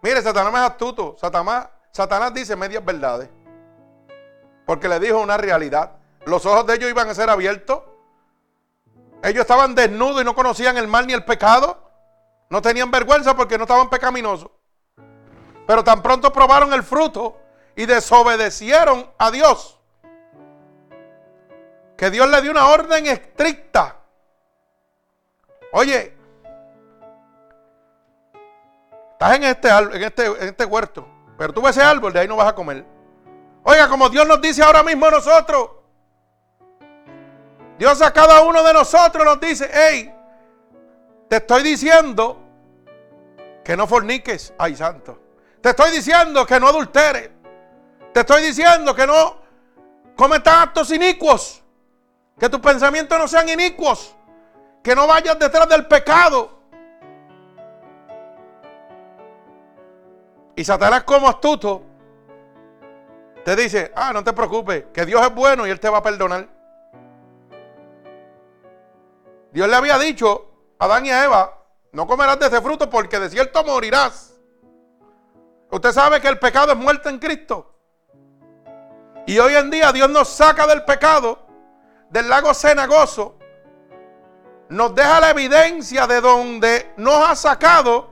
Mire, 0.01 0.21
Satanás 0.21 0.53
es 0.53 0.59
astuto. 0.71 1.15
Satanás, 1.19 1.67
Satanás 1.91 2.33
dice 2.33 2.55
medias 2.55 2.83
verdades. 2.83 3.29
Porque 4.65 4.87
le 4.87 4.99
dijo 4.99 5.19
una 5.19 5.37
realidad. 5.37 5.91
Los 6.25 6.45
ojos 6.45 6.65
de 6.65 6.75
ellos 6.75 6.89
iban 6.89 7.09
a 7.09 7.13
ser 7.13 7.29
abiertos. 7.29 7.81
Ellos 9.21 9.41
estaban 9.41 9.75
desnudos 9.75 10.21
y 10.21 10.25
no 10.25 10.33
conocían 10.33 10.77
el 10.77 10.87
mal 10.87 11.05
ni 11.05 11.13
el 11.13 11.25
pecado. 11.25 11.91
No 12.49 12.61
tenían 12.61 12.91
vergüenza 12.91 13.35
porque 13.35 13.57
no 13.57 13.65
estaban 13.65 13.89
pecaminosos. 13.89 14.49
Pero 15.67 15.83
tan 15.83 16.01
pronto 16.01 16.31
probaron 16.31 16.71
el 16.73 16.83
fruto 16.83 17.37
y 17.75 17.85
desobedecieron 17.85 19.09
a 19.17 19.31
Dios. 19.31 19.79
Que 21.97 22.09
Dios 22.09 22.29
le 22.29 22.41
dio 22.41 22.51
una 22.51 22.67
orden 22.67 23.07
estricta. 23.07 23.94
Oye, 25.71 26.15
estás 29.11 29.35
en 29.35 29.43
este, 29.43 29.69
en 29.69 30.03
este, 30.03 30.25
en 30.25 30.47
este 30.49 30.65
huerto, 30.65 31.07
pero 31.37 31.53
tú 31.53 31.61
ves 31.61 31.75
ese 31.75 31.85
árbol, 31.85 32.13
de 32.13 32.19
ahí 32.19 32.27
no 32.27 32.35
vas 32.35 32.47
a 32.47 32.55
comer. 32.55 32.85
Oiga, 33.63 33.89
como 33.89 34.09
Dios 34.09 34.27
nos 34.27 34.41
dice 34.41 34.63
ahora 34.63 34.83
mismo 34.83 35.05
a 35.07 35.11
nosotros, 35.11 35.71
Dios 37.77 38.01
a 38.01 38.13
cada 38.13 38.41
uno 38.41 38.63
de 38.63 38.73
nosotros 38.73 39.25
nos 39.25 39.39
dice, 39.39 39.69
hey, 39.73 40.13
te 41.27 41.37
estoy 41.37 41.63
diciendo 41.63 42.41
que 43.63 43.75
no 43.75 43.87
forniques, 43.87 44.53
ay 44.57 44.75
santo. 44.75 45.19
Te 45.59 45.71
estoy 45.71 45.91
diciendo 45.91 46.45
que 46.45 46.59
no 46.59 46.67
adulteres. 46.67 47.31
Te 48.13 48.19
estoy 48.19 48.43
diciendo 48.43 48.95
que 48.95 49.07
no 49.07 49.41
cometas 50.15 50.53
actos 50.57 50.91
inicuos. 50.91 51.63
Que 52.39 52.47
tus 52.47 52.59
pensamientos 52.59 53.17
no 53.17 53.27
sean 53.27 53.49
inicuos. 53.49 54.15
Que 54.85 54.95
no 54.95 55.07
vayas 55.07 55.39
detrás 55.39 55.67
del 55.67 55.87
pecado. 55.87 56.59
Y 60.55 60.63
Satanás 60.63 61.03
como 61.03 61.27
astuto 61.27 61.81
te 63.43 63.55
dice, 63.55 63.91
ah, 63.95 64.13
no 64.13 64.23
te 64.23 64.31
preocupes, 64.31 64.85
que 64.93 65.03
Dios 65.07 65.23
es 65.23 65.33
bueno 65.33 65.65
y 65.65 65.71
Él 65.71 65.79
te 65.79 65.89
va 65.89 65.97
a 65.97 66.03
perdonar. 66.03 66.47
Dios 69.51 69.67
le 69.67 69.75
había 69.75 69.97
dicho 69.97 70.51
a 70.77 70.85
Adán 70.85 71.03
y 71.07 71.09
a 71.09 71.25
Eva, 71.25 71.63
no 71.91 72.05
comerás 72.05 72.39
de 72.39 72.45
ese 72.45 72.61
fruto 72.61 72.87
porque 72.87 73.19
de 73.19 73.31
cierto 73.31 73.63
morirás. 73.63 74.35
Usted 75.71 75.93
sabe 75.93 76.21
que 76.21 76.27
el 76.27 76.37
pecado 76.37 76.73
es 76.73 76.77
muerte 76.77 77.09
en 77.09 77.17
Cristo. 77.17 77.73
Y 79.25 79.39
hoy 79.39 79.55
en 79.55 79.71
día 79.71 79.91
Dios 79.91 80.11
nos 80.11 80.29
saca 80.29 80.67
del 80.67 80.83
pecado, 80.83 81.39
del 82.11 82.29
lago 82.29 82.53
cenagoso, 82.53 83.39
nos 84.69 84.95
deja 84.95 85.19
la 85.19 85.29
evidencia 85.29 86.07
de 86.07 86.21
donde 86.21 86.93
nos 86.97 87.15
ha 87.27 87.35
sacado 87.35 88.09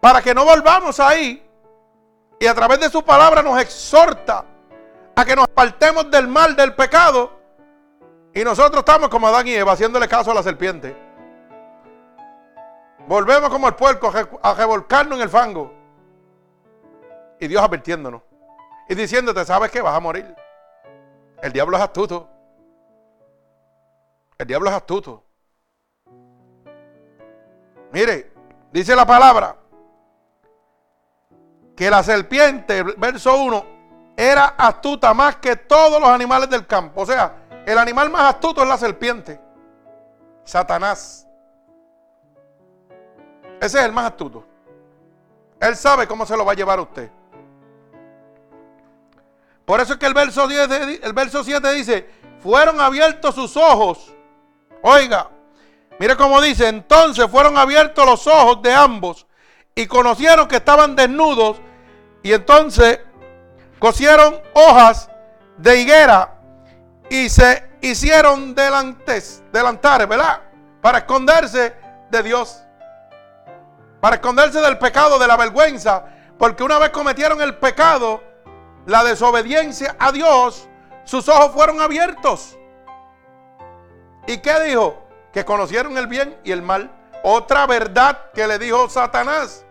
para 0.00 0.22
que 0.22 0.34
no 0.34 0.44
volvamos 0.44 1.00
ahí. 1.00 1.44
Y 2.40 2.46
a 2.46 2.54
través 2.54 2.80
de 2.80 2.90
su 2.90 3.02
palabra 3.02 3.42
nos 3.42 3.60
exhorta 3.60 4.44
a 5.16 5.24
que 5.24 5.34
nos 5.34 5.46
apartemos 5.46 6.10
del 6.10 6.28
mal, 6.28 6.54
del 6.54 6.74
pecado 6.74 7.38
y 8.38 8.44
nosotros 8.44 8.80
estamos 8.80 9.08
como 9.08 9.26
Adán 9.26 9.48
y 9.48 9.54
Eva 9.54 9.72
haciéndole 9.72 10.06
caso 10.06 10.30
a 10.30 10.34
la 10.34 10.44
serpiente. 10.44 10.96
Volvemos 13.08 13.48
como 13.50 13.66
el 13.66 13.74
puerco 13.74 14.12
a 14.42 14.54
revolcarnos 14.54 15.18
en 15.18 15.22
el 15.22 15.28
fango. 15.28 15.74
Y 17.40 17.48
Dios 17.48 17.60
advirtiéndonos. 17.60 18.22
Y 18.88 18.94
diciéndote, 18.94 19.44
sabes 19.44 19.70
que 19.70 19.80
vas 19.80 19.94
a 19.94 19.98
morir. 19.98 20.34
El 21.42 21.52
diablo 21.52 21.76
es 21.76 21.82
astuto. 21.82 22.28
El 24.38 24.46
diablo 24.46 24.70
es 24.70 24.76
astuto. 24.76 25.24
Mire, 27.90 28.32
dice 28.70 28.94
la 28.94 29.04
palabra 29.04 29.56
que 31.74 31.90
la 31.90 32.04
serpiente, 32.04 32.84
verso 32.96 33.36
1, 33.36 33.66
era 34.16 34.54
astuta 34.56 35.12
más 35.12 35.36
que 35.36 35.56
todos 35.56 36.00
los 36.00 36.08
animales 36.08 36.48
del 36.50 36.66
campo. 36.66 37.02
O 37.02 37.06
sea, 37.06 37.34
el 37.66 37.78
animal 37.78 38.10
más 38.10 38.34
astuto 38.34 38.62
es 38.62 38.68
la 38.68 38.78
serpiente. 38.78 39.40
Satanás. 40.44 41.26
Ese 43.60 43.78
es 43.78 43.84
el 43.84 43.92
más 43.92 44.06
astuto. 44.06 44.44
Él 45.60 45.74
sabe 45.74 46.06
cómo 46.06 46.24
se 46.24 46.36
lo 46.36 46.44
va 46.44 46.52
a 46.52 46.56
llevar 46.56 46.78
a 46.78 46.82
usted. 46.82 47.10
Por 49.64 49.80
eso 49.80 49.94
es 49.94 49.98
que 49.98 50.06
el 50.06 50.14
verso, 50.14 50.46
10, 50.46 51.00
el 51.02 51.12
verso 51.12 51.42
7 51.42 51.72
dice, 51.74 52.08
fueron 52.40 52.80
abiertos 52.80 53.34
sus 53.34 53.56
ojos. 53.56 54.14
Oiga, 54.82 55.28
Mire 55.98 56.16
cómo 56.16 56.40
dice, 56.40 56.68
entonces 56.68 57.26
fueron 57.28 57.58
abiertos 57.58 58.06
los 58.06 58.26
ojos 58.28 58.62
de 58.62 58.72
ambos 58.72 59.26
y 59.74 59.86
conocieron 59.86 60.46
que 60.46 60.56
estaban 60.56 60.94
desnudos 60.94 61.56
y 62.22 62.32
entonces 62.32 63.00
cosieron 63.80 64.40
hojas 64.54 65.10
de 65.56 65.80
higuera 65.80 66.34
y 67.10 67.28
se 67.28 67.68
hicieron 67.80 68.54
delantes, 68.54 69.42
delantares, 69.52 70.08
¿verdad? 70.08 70.40
Para 70.80 70.98
esconderse 70.98 71.74
de 72.10 72.22
Dios. 72.22 72.62
Para 74.00 74.16
esconderse 74.16 74.60
del 74.60 74.78
pecado, 74.78 75.18
de 75.18 75.26
la 75.26 75.36
vergüenza. 75.36 76.04
Porque 76.38 76.62
una 76.62 76.78
vez 76.78 76.90
cometieron 76.90 77.40
el 77.42 77.56
pecado, 77.56 78.22
la 78.86 79.02
desobediencia 79.02 79.96
a 79.98 80.12
Dios, 80.12 80.68
sus 81.02 81.28
ojos 81.28 81.50
fueron 81.52 81.80
abiertos. 81.80 82.57
¿Y 84.28 84.38
qué 84.38 84.60
dijo? 84.60 85.08
Que 85.32 85.46
conocieron 85.46 85.96
el 85.96 86.06
bien 86.06 86.38
y 86.44 86.52
el 86.52 86.60
mal. 86.60 86.90
Otra 87.22 87.66
verdad 87.66 88.30
que 88.34 88.46
le 88.46 88.58
dijo 88.58 88.86
Satanás. 88.90 89.64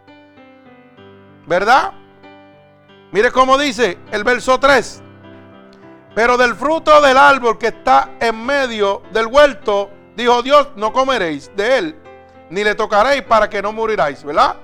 ¿Verdad? 1.46 1.94
Mire 3.12 3.32
cómo 3.32 3.56
dice 3.56 4.00
el 4.12 4.24
verso 4.24 4.60
3. 4.60 5.04
Pero 6.16 6.38
del 6.38 6.56
fruto 6.56 7.00
del 7.02 7.18
árbol 7.18 7.60
que 7.60 7.68
está 7.68 8.10
en 8.20 8.44
medio 8.44 9.04
del 9.12 9.28
huerto, 9.28 9.92
dijo 10.16 10.42
Dios, 10.42 10.70
no 10.76 10.92
comeréis 10.92 11.56
de 11.56 11.78
él, 11.78 11.96
ni 12.50 12.64
le 12.64 12.74
tocaréis 12.74 13.22
para 13.22 13.48
que 13.48 13.62
no 13.62 13.72
muriráis, 13.72 14.24
¿verdad? 14.24 14.56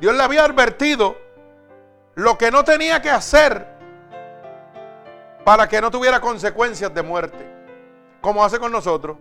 Dios 0.00 0.14
le 0.14 0.22
había 0.22 0.44
advertido 0.46 1.18
lo 2.14 2.38
que 2.38 2.50
no 2.50 2.64
tenía 2.64 3.02
que 3.02 3.10
hacer 3.10 3.68
para 5.44 5.68
que 5.68 5.82
no 5.82 5.90
tuviera 5.90 6.18
consecuencias 6.18 6.94
de 6.94 7.02
muerte, 7.02 7.46
como 8.22 8.42
hace 8.42 8.58
con 8.58 8.72
nosotros. 8.72 9.18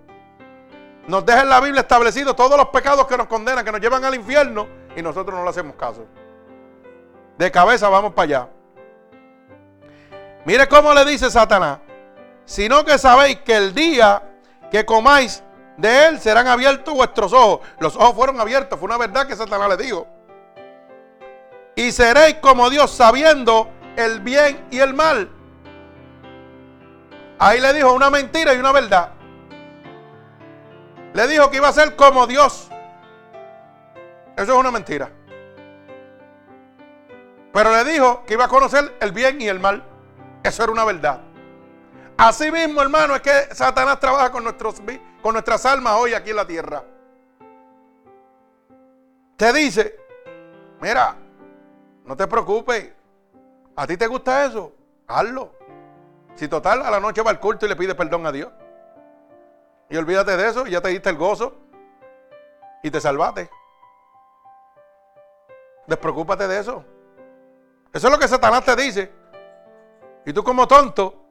Nos 1.07 1.25
deja 1.25 1.41
en 1.41 1.49
la 1.49 1.59
Biblia 1.59 1.81
establecido 1.81 2.33
todos 2.33 2.57
los 2.57 2.69
pecados 2.69 3.07
que 3.07 3.17
nos 3.17 3.27
condenan, 3.27 3.65
que 3.65 3.71
nos 3.71 3.81
llevan 3.81 4.05
al 4.05 4.15
infierno, 4.15 4.67
y 4.95 5.01
nosotros 5.01 5.37
no 5.37 5.43
le 5.43 5.49
hacemos 5.49 5.75
caso. 5.75 6.05
De 7.37 7.51
cabeza 7.51 7.89
vamos 7.89 8.13
para 8.13 8.23
allá. 8.23 8.49
Mire 10.45 10.67
cómo 10.67 10.93
le 10.93 11.03
dice 11.05 11.29
Satanás, 11.29 11.79
sino 12.45 12.83
que 12.85 12.97
sabéis 12.97 13.39
que 13.39 13.55
el 13.55 13.73
día 13.73 14.21
que 14.71 14.85
comáis 14.85 15.43
de 15.77 16.07
él 16.07 16.19
serán 16.19 16.47
abiertos 16.47 16.93
vuestros 16.93 17.33
ojos. 17.33 17.61
Los 17.79 17.95
ojos 17.95 18.13
fueron 18.13 18.39
abiertos, 18.39 18.79
fue 18.79 18.85
una 18.85 18.97
verdad 18.97 19.27
que 19.27 19.35
Satanás 19.35 19.69
le 19.69 19.77
dijo. 19.77 20.07
Y 21.75 21.91
seréis 21.91 22.35
como 22.35 22.69
Dios 22.69 22.91
sabiendo 22.91 23.69
el 23.95 24.19
bien 24.19 24.67
y 24.69 24.79
el 24.79 24.93
mal. 24.93 25.29
Ahí 27.39 27.59
le 27.59 27.73
dijo 27.73 27.91
una 27.93 28.09
mentira 28.09 28.53
y 28.53 28.57
una 28.57 28.71
verdad. 28.71 29.11
Le 31.13 31.27
dijo 31.27 31.49
que 31.49 31.57
iba 31.57 31.67
a 31.67 31.73
ser 31.73 31.95
como 31.95 32.25
Dios. 32.27 32.69
Eso 34.35 34.53
es 34.53 34.59
una 34.59 34.71
mentira. 34.71 35.09
Pero 37.53 37.71
le 37.71 37.83
dijo 37.83 38.23
que 38.25 38.33
iba 38.33 38.45
a 38.45 38.47
conocer 38.47 38.97
el 38.99 39.11
bien 39.11 39.39
y 39.39 39.47
el 39.47 39.59
mal. 39.59 39.83
Eso 40.43 40.63
era 40.63 40.71
una 40.71 40.85
verdad. 40.85 41.21
Así 42.17 42.51
mismo, 42.51 42.81
hermano, 42.81 43.15
es 43.15 43.21
que 43.21 43.53
Satanás 43.53 43.99
trabaja 43.99 44.31
con, 44.31 44.43
nuestros, 44.43 44.81
con 45.21 45.33
nuestras 45.33 45.65
almas 45.65 45.95
hoy 45.97 46.13
aquí 46.13 46.31
en 46.31 46.35
la 46.35 46.47
tierra. 46.47 46.83
Te 49.37 49.53
dice, 49.53 49.99
mira, 50.81 51.15
no 52.05 52.17
te 52.17 52.27
preocupes. 52.27 52.91
¿A 53.75 53.85
ti 53.85 53.97
te 53.97 54.07
gusta 54.07 54.45
eso? 54.45 54.73
Hazlo. 55.07 55.53
Si 56.35 56.47
total, 56.47 56.81
a 56.81 56.89
la 56.89 56.99
noche 56.99 57.21
va 57.21 57.31
al 57.31 57.39
culto 57.39 57.65
y 57.65 57.69
le 57.69 57.75
pide 57.75 57.93
perdón 57.93 58.25
a 58.25 58.31
Dios. 58.31 58.51
Y 59.89 59.97
olvídate 59.97 60.37
de 60.37 60.47
eso, 60.47 60.65
ya 60.65 60.81
te 60.81 60.89
diste 60.89 61.09
el 61.09 61.17
gozo 61.17 61.55
y 62.81 62.89
te 62.89 62.99
salvaste. 62.99 63.49
Despreocúpate 65.87 66.47
de 66.47 66.59
eso. 66.59 66.83
Eso 67.93 68.07
es 68.07 68.13
lo 68.13 68.19
que 68.19 68.27
Satanás 68.27 68.65
te 68.65 68.75
dice. 68.75 69.11
Y 70.25 70.33
tú 70.33 70.43
como 70.43 70.67
tonto 70.67 71.23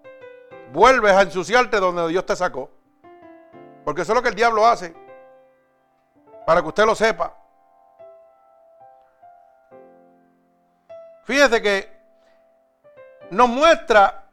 vuelves 0.72 1.12
a 1.12 1.22
ensuciarte 1.22 1.78
donde 1.78 2.08
Dios 2.08 2.24
te 2.24 2.36
sacó. 2.36 2.70
Porque 3.84 4.02
eso 4.02 4.12
es 4.12 4.16
lo 4.16 4.22
que 4.22 4.28
el 4.28 4.34
diablo 4.34 4.66
hace. 4.66 4.94
Para 6.46 6.62
que 6.62 6.68
usted 6.68 6.84
lo 6.84 6.94
sepa. 6.94 7.34
Fíjese 11.24 11.62
que 11.62 11.92
nos 13.30 13.48
muestra 13.48 14.24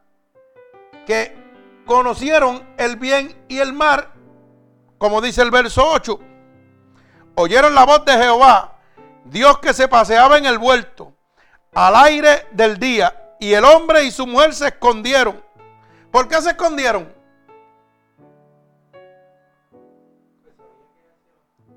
que 1.06 1.39
conocieron 1.90 2.64
el 2.78 2.98
bien 2.98 3.36
y 3.48 3.58
el 3.58 3.74
mal, 3.74 4.14
como 5.00 5.22
dice 5.22 5.42
el 5.42 5.50
verso 5.50 5.84
8. 5.84 6.20
Oyeron 7.34 7.74
la 7.74 7.84
voz 7.84 8.06
de 8.06 8.12
Jehová, 8.12 8.78
Dios 9.26 9.58
que 9.58 9.74
se 9.74 9.88
paseaba 9.88 10.38
en 10.38 10.46
el 10.46 10.60
vuelto, 10.60 11.16
al 11.74 11.96
aire 11.96 12.46
del 12.52 12.78
día 12.78 13.34
y 13.40 13.54
el 13.54 13.66
hombre 13.66 14.04
y 14.04 14.12
su 14.12 14.28
mujer 14.28 14.54
se 14.54 14.68
escondieron. 14.68 15.44
¿Por 16.12 16.28
qué 16.28 16.40
se 16.44 16.52
escondieron? 16.52 17.12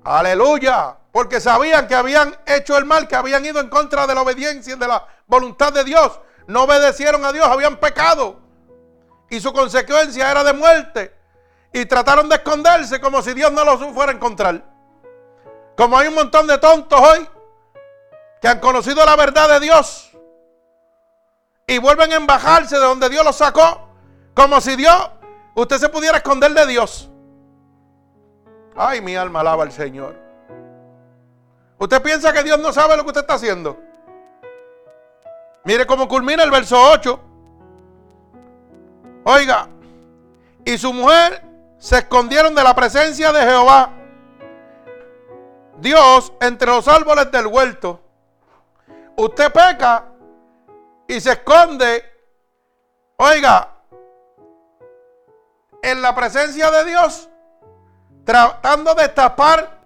Aleluya. 0.03 0.95
Porque 1.11 1.41
sabían 1.41 1.87
que 1.87 1.95
habían 1.95 2.35
hecho 2.45 2.77
el 2.77 2.85
mal, 2.85 3.07
que 3.07 3.15
habían 3.15 3.43
ido 3.43 3.59
en 3.59 3.69
contra 3.69 4.05
de 4.05 4.13
la 4.13 4.21
obediencia 4.21 4.75
y 4.75 4.77
de 4.77 4.87
la 4.87 5.07
voluntad 5.25 5.73
de 5.73 5.83
Dios. 5.83 6.19
No 6.45 6.65
obedecieron 6.65 7.25
a 7.25 7.31
Dios, 7.31 7.47
habían 7.47 7.79
pecado. 7.79 8.42
Y 9.33 9.41
su 9.41 9.51
consecuencia 9.51 10.29
era 10.29 10.43
de 10.43 10.53
muerte. 10.53 11.11
Y 11.71 11.87
trataron 11.87 12.29
de 12.29 12.35
esconderse 12.35 13.01
como 13.01 13.19
si 13.23 13.33
Dios 13.33 13.51
no 13.51 13.65
los 13.65 13.83
fuera 13.91 14.11
a 14.11 14.15
encontrar. 14.15 14.63
Como 15.75 15.97
hay 15.97 16.07
un 16.07 16.13
montón 16.13 16.45
de 16.45 16.59
tontos 16.59 17.01
hoy 17.01 17.27
que 18.39 18.47
han 18.47 18.59
conocido 18.59 19.03
la 19.03 19.15
verdad 19.15 19.49
de 19.49 19.59
Dios 19.59 20.11
y 21.65 21.79
vuelven 21.79 22.13
a 22.13 22.17
embajarse 22.17 22.75
de 22.75 22.85
donde 22.85 23.09
Dios 23.09 23.25
los 23.25 23.35
sacó, 23.35 23.89
como 24.35 24.61
si 24.61 24.75
Dios, 24.75 25.09
usted 25.55 25.79
se 25.79 25.89
pudiera 25.89 26.17
esconder 26.17 26.53
de 26.53 26.67
Dios. 26.67 27.09
Ay, 28.75 29.01
mi 29.01 29.15
alma 29.15 29.39
alaba 29.39 29.63
al 29.63 29.71
Señor. 29.71 30.15
¿Usted 31.79 32.03
piensa 32.03 32.31
que 32.33 32.43
Dios 32.43 32.59
no 32.59 32.71
sabe 32.71 32.95
lo 32.95 33.01
que 33.01 33.07
usted 33.07 33.21
está 33.21 33.33
haciendo? 33.33 33.79
Mire 35.63 35.87
cómo 35.87 36.07
culmina 36.07 36.43
el 36.43 36.51
verso 36.51 36.79
8. 36.79 37.32
Oiga, 39.25 39.69
y 40.65 40.77
su 40.77 40.93
mujer 40.93 41.41
se 41.77 41.97
escondieron 41.99 42.53
de 42.55 42.63
la 42.63 42.73
presencia 42.75 43.31
de 43.31 43.41
Jehová. 43.41 43.91
Dios 45.79 46.31
entre 46.39 46.67
los 46.67 46.87
árboles 46.87 47.31
del 47.31 47.47
huerto. 47.47 47.99
Usted 49.15 49.51
peca 49.51 50.05
y 51.07 51.19
se 51.19 51.31
esconde, 51.31 52.03
oiga, 53.17 53.69
en 55.81 56.01
la 56.01 56.15
presencia 56.15 56.71
de 56.71 56.85
Dios, 56.85 57.29
tratando 58.23 58.95
de 58.95 59.09
tapar 59.09 59.83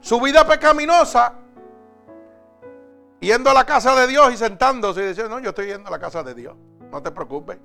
su 0.00 0.20
vida 0.20 0.46
pecaminosa, 0.46 1.32
yendo 3.20 3.50
a 3.50 3.54
la 3.54 3.64
casa 3.64 3.94
de 3.94 4.08
Dios 4.08 4.32
y 4.32 4.36
sentándose 4.36 5.04
y 5.04 5.08
diciendo, 5.08 5.36
no, 5.36 5.42
yo 5.42 5.50
estoy 5.50 5.66
yendo 5.66 5.88
a 5.88 5.92
la 5.92 5.98
casa 5.98 6.22
de 6.22 6.34
Dios, 6.34 6.56
no 6.90 7.02
te 7.02 7.10
preocupes. 7.10 7.58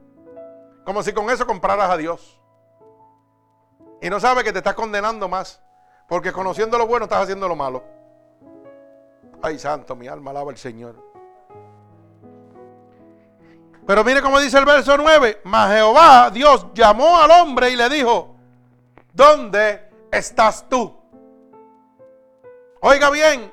Como 0.85 1.03
si 1.03 1.13
con 1.13 1.29
eso 1.29 1.45
compraras 1.45 1.89
a 1.89 1.97
Dios. 1.97 2.39
Y 4.01 4.09
no 4.09 4.19
sabe 4.19 4.43
que 4.43 4.51
te 4.51 4.59
estás 4.59 4.75
condenando 4.75 5.27
más, 5.27 5.61
porque 6.07 6.31
conociendo 6.31 6.77
lo 6.77 6.87
bueno 6.87 7.05
estás 7.05 7.23
haciendo 7.23 7.47
lo 7.47 7.55
malo. 7.55 7.83
Ay, 9.41 9.59
santo, 9.59 9.95
mi 9.95 10.07
alma 10.07 10.31
alaba 10.31 10.51
al 10.51 10.57
Señor. 10.57 10.95
Pero 13.85 14.03
mire 14.03 14.21
cómo 14.21 14.39
dice 14.39 14.57
el 14.57 14.65
verso 14.65 14.97
9. 14.97 15.41
Mas 15.45 15.73
Jehová, 15.73 16.29
Dios, 16.29 16.67
llamó 16.73 17.17
al 17.17 17.31
hombre 17.31 17.71
y 17.71 17.75
le 17.75 17.89
dijo, 17.89 18.35
¿dónde 19.13 19.89
estás 20.11 20.67
tú? 20.69 20.95
Oiga 22.81 23.09
bien, 23.09 23.51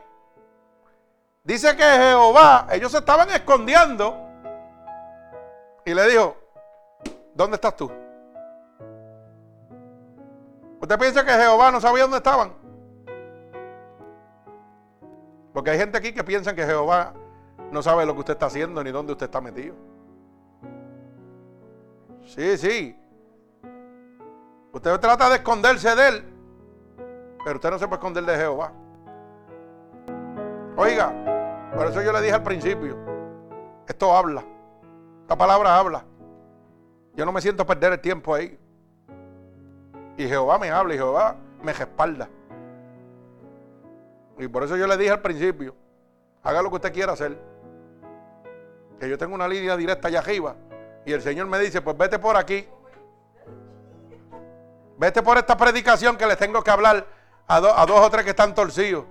dice 1.42 1.74
que 1.76 1.82
Jehová, 1.82 2.68
ellos 2.70 2.92
se 2.92 2.98
estaban 2.98 3.28
escondiendo 3.30 4.16
y 5.84 5.94
le 5.94 6.08
dijo, 6.08 6.36
¿dónde 7.36 7.56
estás 7.56 7.76
tú? 7.76 7.90
¿Usted 10.80 10.98
piensa 10.98 11.24
que 11.24 11.32
Jehová 11.32 11.70
no 11.70 11.80
sabía 11.80 12.02
dónde 12.02 12.18
estaban? 12.18 12.52
Porque 15.52 15.70
hay 15.70 15.78
gente 15.78 15.98
aquí 15.98 16.12
que 16.12 16.24
piensa 16.24 16.54
que 16.54 16.64
Jehová 16.64 17.12
no 17.70 17.82
sabe 17.82 18.06
lo 18.06 18.14
que 18.14 18.20
usted 18.20 18.34
está 18.34 18.46
haciendo 18.46 18.82
ni 18.82 18.90
dónde 18.90 19.12
usted 19.12 19.26
está 19.26 19.40
metido. 19.40 19.74
Sí, 22.22 22.56
sí. 22.58 22.98
Usted 24.72 24.98
trata 25.00 25.28
de 25.28 25.36
esconderse 25.36 25.94
de 25.94 26.08
él, 26.08 26.24
pero 27.44 27.56
usted 27.56 27.70
no 27.70 27.78
se 27.78 27.86
puede 27.86 27.98
esconder 27.98 28.24
de 28.24 28.36
Jehová. 28.36 28.72
Oiga, 30.76 31.70
por 31.74 31.86
eso 31.86 32.02
yo 32.02 32.12
le 32.12 32.20
dije 32.20 32.34
al 32.34 32.42
principio, 32.42 32.96
esto 33.88 34.14
habla, 34.14 34.44
esta 35.22 35.36
palabra 35.36 35.78
habla. 35.78 36.04
Yo 37.16 37.24
no 37.24 37.32
me 37.32 37.40
siento 37.40 37.66
perder 37.66 37.94
el 37.94 38.00
tiempo 38.00 38.34
ahí. 38.34 38.58
Y 40.18 40.28
Jehová 40.28 40.58
me 40.58 40.70
habla 40.70 40.94
y 40.94 40.98
Jehová 40.98 41.36
me 41.62 41.72
respalda. 41.72 42.28
Y 44.38 44.48
por 44.48 44.62
eso 44.62 44.76
yo 44.76 44.86
le 44.86 44.98
dije 44.98 45.10
al 45.10 45.22
principio, 45.22 45.74
haga 46.42 46.60
lo 46.60 46.68
que 46.68 46.76
usted 46.76 46.92
quiera 46.92 47.14
hacer. 47.14 47.38
Que 49.00 49.08
yo 49.08 49.16
tengo 49.16 49.34
una 49.34 49.48
línea 49.48 49.76
directa 49.76 50.08
allá 50.08 50.18
arriba. 50.18 50.56
Y 51.06 51.12
el 51.12 51.22
Señor 51.22 51.46
me 51.46 51.58
dice, 51.58 51.80
pues 51.80 51.96
vete 51.96 52.18
por 52.18 52.36
aquí. 52.36 52.68
Vete 54.98 55.22
por 55.22 55.38
esta 55.38 55.56
predicación 55.56 56.16
que 56.18 56.26
les 56.26 56.36
tengo 56.36 56.62
que 56.62 56.70
hablar 56.70 57.06
a, 57.46 57.56
a 57.56 57.86
dos 57.86 58.00
o 58.00 58.10
tres 58.10 58.24
que 58.24 58.30
están 58.30 58.54
torcidos. 58.54 59.04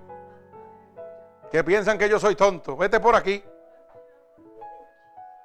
Que 1.50 1.64
piensan 1.64 1.98
que 1.98 2.08
yo 2.08 2.20
soy 2.20 2.36
tonto. 2.36 2.76
Vete 2.76 3.00
por 3.00 3.16
aquí. 3.16 3.42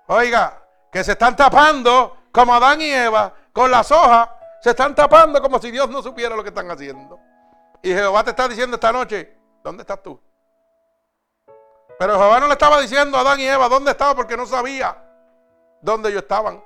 Oiga, 0.08 0.62
que 0.91 1.04
se 1.04 1.13
están 1.13 1.36
tapando 1.36 2.20
como 2.31 2.53
Adán 2.53 2.81
y 2.81 2.91
Eva 2.91 3.33
con 3.53 3.69
las 3.69 3.91
hojas. 3.91 4.29
Se 4.61 4.71
están 4.71 4.93
tapando 4.93 5.41
como 5.41 5.59
si 5.59 5.71
Dios 5.71 5.89
no 5.89 6.01
supiera 6.03 6.35
lo 6.35 6.43
que 6.43 6.49
están 6.49 6.69
haciendo. 6.69 7.19
Y 7.81 7.89
Jehová 7.89 8.23
te 8.23 8.29
está 8.29 8.47
diciendo 8.47 8.75
esta 8.75 8.91
noche, 8.91 9.35
¿dónde 9.63 9.81
estás 9.81 10.03
tú? 10.03 10.19
Pero 11.97 12.13
Jehová 12.13 12.39
no 12.39 12.47
le 12.47 12.53
estaba 12.53 12.79
diciendo 12.79 13.17
a 13.17 13.21
Adán 13.21 13.39
y 13.39 13.45
Eva 13.45 13.69
dónde 13.69 13.91
estaba 13.91 14.15
porque 14.15 14.37
no 14.37 14.45
sabía 14.45 14.97
dónde 15.81 16.09
ellos 16.09 16.23
estaban. 16.23 16.63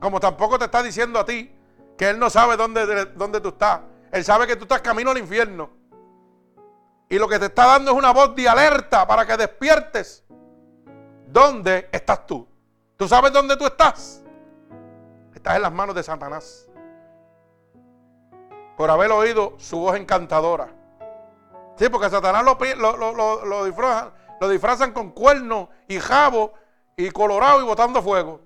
Como 0.00 0.20
tampoco 0.20 0.58
te 0.58 0.66
está 0.66 0.82
diciendo 0.82 1.18
a 1.18 1.24
ti 1.24 1.54
que 1.96 2.10
Él 2.10 2.18
no 2.18 2.28
sabe 2.28 2.56
dónde, 2.56 3.06
dónde 3.14 3.40
tú 3.40 3.48
estás. 3.48 3.80
Él 4.12 4.24
sabe 4.24 4.46
que 4.46 4.56
tú 4.56 4.64
estás 4.64 4.80
camino 4.80 5.10
al 5.10 5.18
infierno. 5.18 5.70
Y 7.08 7.18
lo 7.18 7.28
que 7.28 7.38
te 7.38 7.46
está 7.46 7.66
dando 7.66 7.92
es 7.92 7.96
una 7.96 8.12
voz 8.12 8.34
de 8.34 8.48
alerta 8.48 9.06
para 9.06 9.26
que 9.26 9.36
despiertes. 9.36 10.24
¿Dónde 11.26 11.88
estás 11.92 12.26
tú? 12.26 12.46
¿Tú 12.96 13.08
sabes 13.08 13.32
dónde 13.32 13.56
tú 13.56 13.66
estás? 13.66 14.23
Estás 15.44 15.56
en 15.56 15.62
las 15.62 15.72
manos 15.72 15.94
de 15.94 16.02
Satanás. 16.02 16.66
Por 18.78 18.90
haber 18.90 19.12
oído 19.12 19.52
su 19.58 19.78
voz 19.78 19.94
encantadora. 19.94 20.68
Sí, 21.76 21.90
porque 21.90 22.08
Satanás 22.08 22.42
lo, 22.42 22.56
lo, 22.96 23.44
lo, 23.44 24.48
disfrazan, 24.48 24.92
con 24.94 25.10
cuernos 25.10 25.68
y 25.86 26.00
jabo 26.00 26.54
y 26.96 27.10
colorado 27.10 27.60
y 27.60 27.64
botando 27.66 28.00
fuego. 28.00 28.40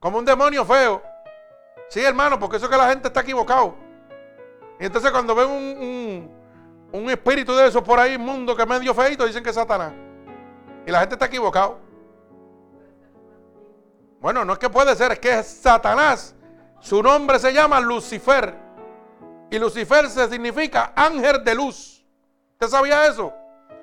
Como 0.00 0.18
un 0.18 0.24
demonio 0.24 0.64
feo. 0.64 1.00
Sí, 1.90 2.02
hermano, 2.02 2.40
porque 2.40 2.56
eso 2.56 2.66
es 2.66 2.72
que 2.72 2.78
la 2.78 2.88
gente 2.88 3.06
está 3.06 3.20
equivocado. 3.20 3.76
Y 4.80 4.86
entonces 4.86 5.12
cuando 5.12 5.32
ven 5.36 5.48
un, 5.48 6.30
un, 6.90 7.08
espíritu 7.08 7.54
de 7.54 7.68
esos 7.68 7.84
por 7.84 8.00
ahí 8.00 8.14
inmundo 8.14 8.56
que 8.56 8.62
es 8.62 8.68
medio 8.68 8.92
feito, 8.92 9.24
dicen 9.24 9.44
que 9.44 9.50
es 9.50 9.54
Satanás. 9.54 9.92
Y 10.84 10.90
la 10.90 10.98
gente 10.98 11.14
está 11.14 11.26
equivocado. 11.26 11.85
Bueno, 14.20 14.44
no 14.44 14.54
es 14.54 14.58
que 14.58 14.70
puede 14.70 14.94
ser, 14.96 15.12
es 15.12 15.18
que 15.18 15.38
es 15.38 15.46
Satanás. 15.46 16.34
Su 16.80 17.02
nombre 17.02 17.38
se 17.38 17.52
llama 17.52 17.80
Lucifer. 17.80 18.54
Y 19.50 19.58
Lucifer 19.58 20.08
se 20.08 20.28
significa 20.28 20.92
ángel 20.94 21.44
de 21.44 21.54
luz. 21.54 22.04
¿Usted 22.52 22.68
sabía 22.68 23.06
eso? 23.06 23.32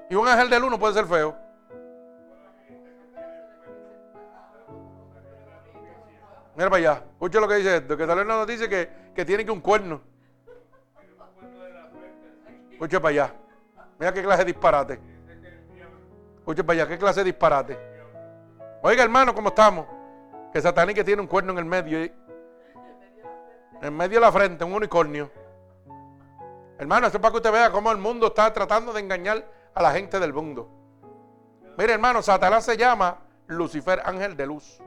Y 0.10 0.16
un 0.16 0.28
ángel 0.28 0.50
de 0.50 0.60
luz 0.60 0.72
no 0.72 0.80
puede 0.80 0.94
ser 0.94 1.06
feo. 1.06 1.36
Mira 6.56 6.70
para 6.70 6.76
allá. 6.78 7.04
Escucha 7.14 7.40
lo 7.40 7.48
que 7.48 7.56
dice 7.56 7.78
esto. 7.78 7.98
Que 7.98 8.06
sale 8.06 8.22
una 8.22 8.38
noticia 8.38 8.68
que, 8.68 8.90
que 9.16 9.26
tiene 9.26 9.46
que 9.46 9.52
un 9.52 9.62
cuerno. 9.62 10.02
Escucha 12.72 13.00
para 13.00 13.10
allá. 13.10 13.34
Mira 14.00 14.14
qué 14.14 14.24
clase 14.24 14.40
de 14.40 14.52
disparate. 14.52 15.00
Escucha 16.40 16.64
para 16.64 16.82
allá. 16.82 16.88
¿Qué 16.90 16.98
clase 16.98 17.22
de 17.22 17.26
disparate? 17.26 17.80
Oiga, 18.82 19.04
hermano, 19.04 19.34
¿cómo 19.34 19.50
estamos? 19.50 19.88
Que 20.54 20.62
Satanás 20.62 20.94
que 20.94 21.04
tiene 21.04 21.20
un 21.20 21.28
cuerno 21.28 21.52
en 21.52 21.58
el 21.58 21.66
medio. 21.66 22.00
En 23.82 23.98
medio 23.98 24.20
de 24.20 24.26
la 24.26 24.32
frente, 24.32 24.64
un 24.64 24.74
unicornio. 24.74 25.32
Hermano, 26.78 27.08
esto 27.08 27.18
es 27.18 27.22
para 27.22 27.32
que 27.32 27.38
usted 27.38 27.52
vea 27.52 27.72
cómo 27.72 27.92
el 27.92 27.98
mundo 27.98 28.28
está 28.28 28.54
tratando 28.54 28.94
de 28.94 29.00
engañar 29.00 29.44
a 29.74 29.82
la 29.82 29.92
gente 29.92 30.20
del 30.20 30.32
mundo. 30.32 30.70
Mire, 31.76 31.94
hermano, 31.94 32.22
Satanás 32.22 32.66
se 32.66 32.78
llama 32.78 33.18
Lucifer, 33.48 34.02
ángel 34.06 34.38
de 34.38 34.46
luz. 34.46 34.80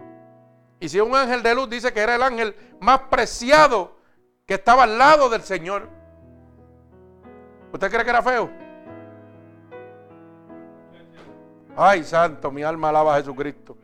Y 0.78 0.88
si 0.88 1.00
un 1.00 1.14
ángel 1.16 1.42
de 1.42 1.54
luz 1.54 1.68
dice 1.68 1.92
que 1.92 2.00
era 2.00 2.14
el 2.14 2.22
ángel 2.22 2.54
más 2.80 3.00
preciado 3.10 3.96
que 4.46 4.54
estaba 4.54 4.84
al 4.84 4.96
lado 4.96 5.28
del 5.28 5.42
Señor, 5.42 5.88
¿usted 7.72 7.90
cree 7.90 8.04
que 8.04 8.10
era 8.10 8.22
feo? 8.22 8.50
Ay, 11.76 12.04
santo, 12.04 12.50
mi 12.52 12.62
alma 12.62 12.90
alaba 12.90 13.14
a 13.14 13.18
Jesucristo. 13.18 13.76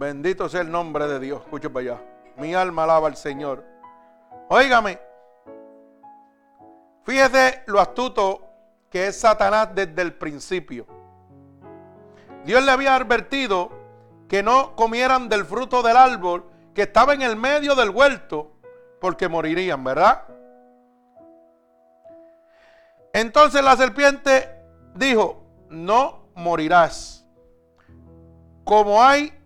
Bendito 0.00 0.48
sea 0.48 0.62
el 0.62 0.70
nombre 0.72 1.06
de 1.06 1.20
Dios. 1.20 1.42
Escuche 1.42 1.68
para 1.68 1.92
allá. 1.92 2.02
Mi 2.38 2.54
alma 2.54 2.84
alaba 2.84 3.06
al 3.06 3.16
Señor. 3.16 3.62
Óigame. 4.48 4.98
Fíjese 7.04 7.64
lo 7.66 7.78
astuto 7.80 8.48
que 8.88 9.08
es 9.08 9.20
Satanás 9.20 9.68
desde 9.74 10.00
el 10.00 10.14
principio. 10.14 10.86
Dios 12.46 12.64
le 12.64 12.70
había 12.70 12.96
advertido 12.96 13.72
que 14.26 14.42
no 14.42 14.74
comieran 14.74 15.28
del 15.28 15.44
fruto 15.44 15.82
del 15.82 15.98
árbol 15.98 16.50
que 16.72 16.82
estaba 16.84 17.12
en 17.12 17.20
el 17.20 17.36
medio 17.36 17.74
del 17.74 17.90
huerto, 17.90 18.52
porque 19.02 19.28
morirían, 19.28 19.84
¿verdad? 19.84 20.22
Entonces 23.12 23.62
la 23.62 23.76
serpiente 23.76 24.48
dijo, 24.94 25.44
no 25.68 26.30
morirás. 26.34 27.26
Como 28.64 29.02
hay 29.02 29.39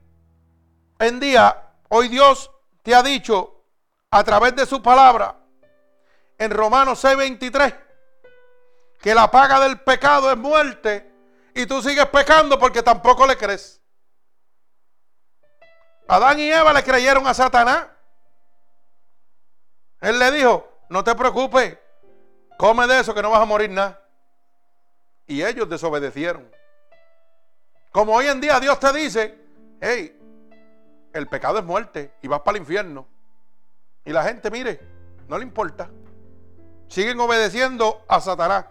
en 1.06 1.20
día, 1.20 1.70
hoy 1.88 2.08
Dios 2.08 2.50
te 2.82 2.94
ha 2.94 3.02
dicho 3.02 3.64
a 4.10 4.22
través 4.24 4.54
de 4.56 4.66
su 4.66 4.82
palabra 4.82 5.36
en 6.38 6.50
Romanos 6.50 7.02
6:23 7.02 7.74
que 9.00 9.14
la 9.14 9.30
paga 9.30 9.60
del 9.60 9.80
pecado 9.80 10.30
es 10.30 10.36
muerte 10.36 11.10
y 11.54 11.66
tú 11.66 11.82
sigues 11.82 12.06
pecando 12.06 12.58
porque 12.58 12.82
tampoco 12.82 13.26
le 13.26 13.36
crees. 13.36 13.80
Adán 16.08 16.38
y 16.38 16.50
Eva 16.50 16.72
le 16.72 16.82
creyeron 16.82 17.26
a 17.26 17.34
Satanás. 17.34 17.86
Él 20.00 20.18
le 20.18 20.30
dijo, 20.32 20.68
no 20.90 21.02
te 21.02 21.14
preocupes, 21.14 21.78
come 22.58 22.86
de 22.86 23.00
eso 23.00 23.14
que 23.14 23.22
no 23.22 23.30
vas 23.30 23.40
a 23.40 23.46
morir 23.46 23.70
nada. 23.70 24.00
Y 25.26 25.42
ellos 25.42 25.68
desobedecieron. 25.68 26.50
Como 27.90 28.14
hoy 28.14 28.26
en 28.26 28.40
día 28.40 28.60
Dios 28.60 28.78
te 28.80 28.92
dice, 28.92 29.38
hey, 29.80 30.18
el 31.14 31.28
pecado 31.28 31.58
es 31.58 31.64
muerte 31.64 32.12
y 32.22 32.28
vas 32.28 32.40
para 32.40 32.56
el 32.56 32.62
infierno. 32.62 33.06
Y 34.04 34.12
la 34.12 34.24
gente, 34.24 34.50
mire, 34.50 34.80
no 35.28 35.38
le 35.38 35.44
importa. 35.44 35.88
Siguen 36.88 37.18
obedeciendo 37.20 38.04
a 38.08 38.20
Satanás. 38.20 38.66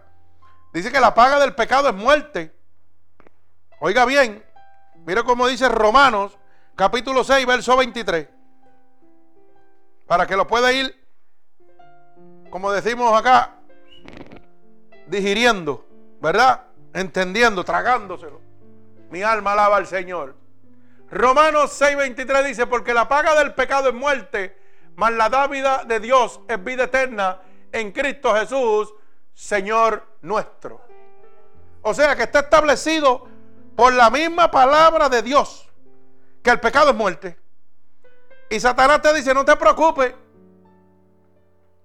Dice 0.74 0.92
que 0.92 1.00
la 1.00 1.16
paga 1.16 1.40
del 1.40 1.56
pecado 1.56 1.90
es 1.90 1.96
muerte. 1.96 2.54
Oiga 3.80 4.06
bien, 4.06 4.44
mire 5.06 5.24
cómo 5.24 5.48
dice 5.48 5.68
Romanos 5.70 6.38
capítulo 6.76 7.24
6, 7.24 7.46
verso 7.46 7.78
23. 7.78 8.28
Para 10.06 10.28
que 10.28 10.36
lo 10.36 10.46
pueda 10.46 10.72
ir, 10.74 10.94
como 12.50 12.72
decimos 12.72 13.18
acá, 13.18 13.56
digiriendo, 15.08 15.86
¿verdad? 16.22 16.66
Entendiendo, 16.94 17.64
tragándoselo. 17.64 18.42
Mi 19.10 19.24
alma 19.24 19.54
alaba 19.54 19.78
al 19.78 19.88
Señor. 19.88 20.43
Romanos 21.14 21.72
6, 21.74 21.96
23 21.96 22.46
dice, 22.46 22.66
porque 22.66 22.94
la 22.94 23.08
paga 23.08 23.36
del 23.36 23.54
pecado 23.54 23.90
es 23.90 23.94
muerte, 23.94 24.58
mas 24.96 25.12
la 25.14 25.30
dávida 25.30 25.84
de 25.86 26.00
Dios 26.00 26.40
es 26.48 26.64
vida 26.64 26.86
eterna 26.86 27.40
en 27.72 27.92
Cristo 27.92 28.34
Jesús, 28.34 28.94
Señor 29.34 30.08
nuestro. 30.22 30.82
O 31.84 31.94
sea 31.94 32.16
que 32.16 32.24
está 32.24 32.40
establecido 32.40 33.28
por 33.76 33.94
la 33.94 34.10
misma 34.10 34.50
palabra 34.50 35.08
de 35.08 35.22
Dios 35.22 35.70
que 36.42 36.50
el 36.50 36.60
pecado 36.60 36.90
es 36.90 36.96
muerte. 36.96 37.38
Y 38.50 38.60
Satanás 38.60 39.02
te 39.02 39.14
dice, 39.14 39.34
no 39.36 39.46
te 39.46 39.56
preocupes, 39.56 40.14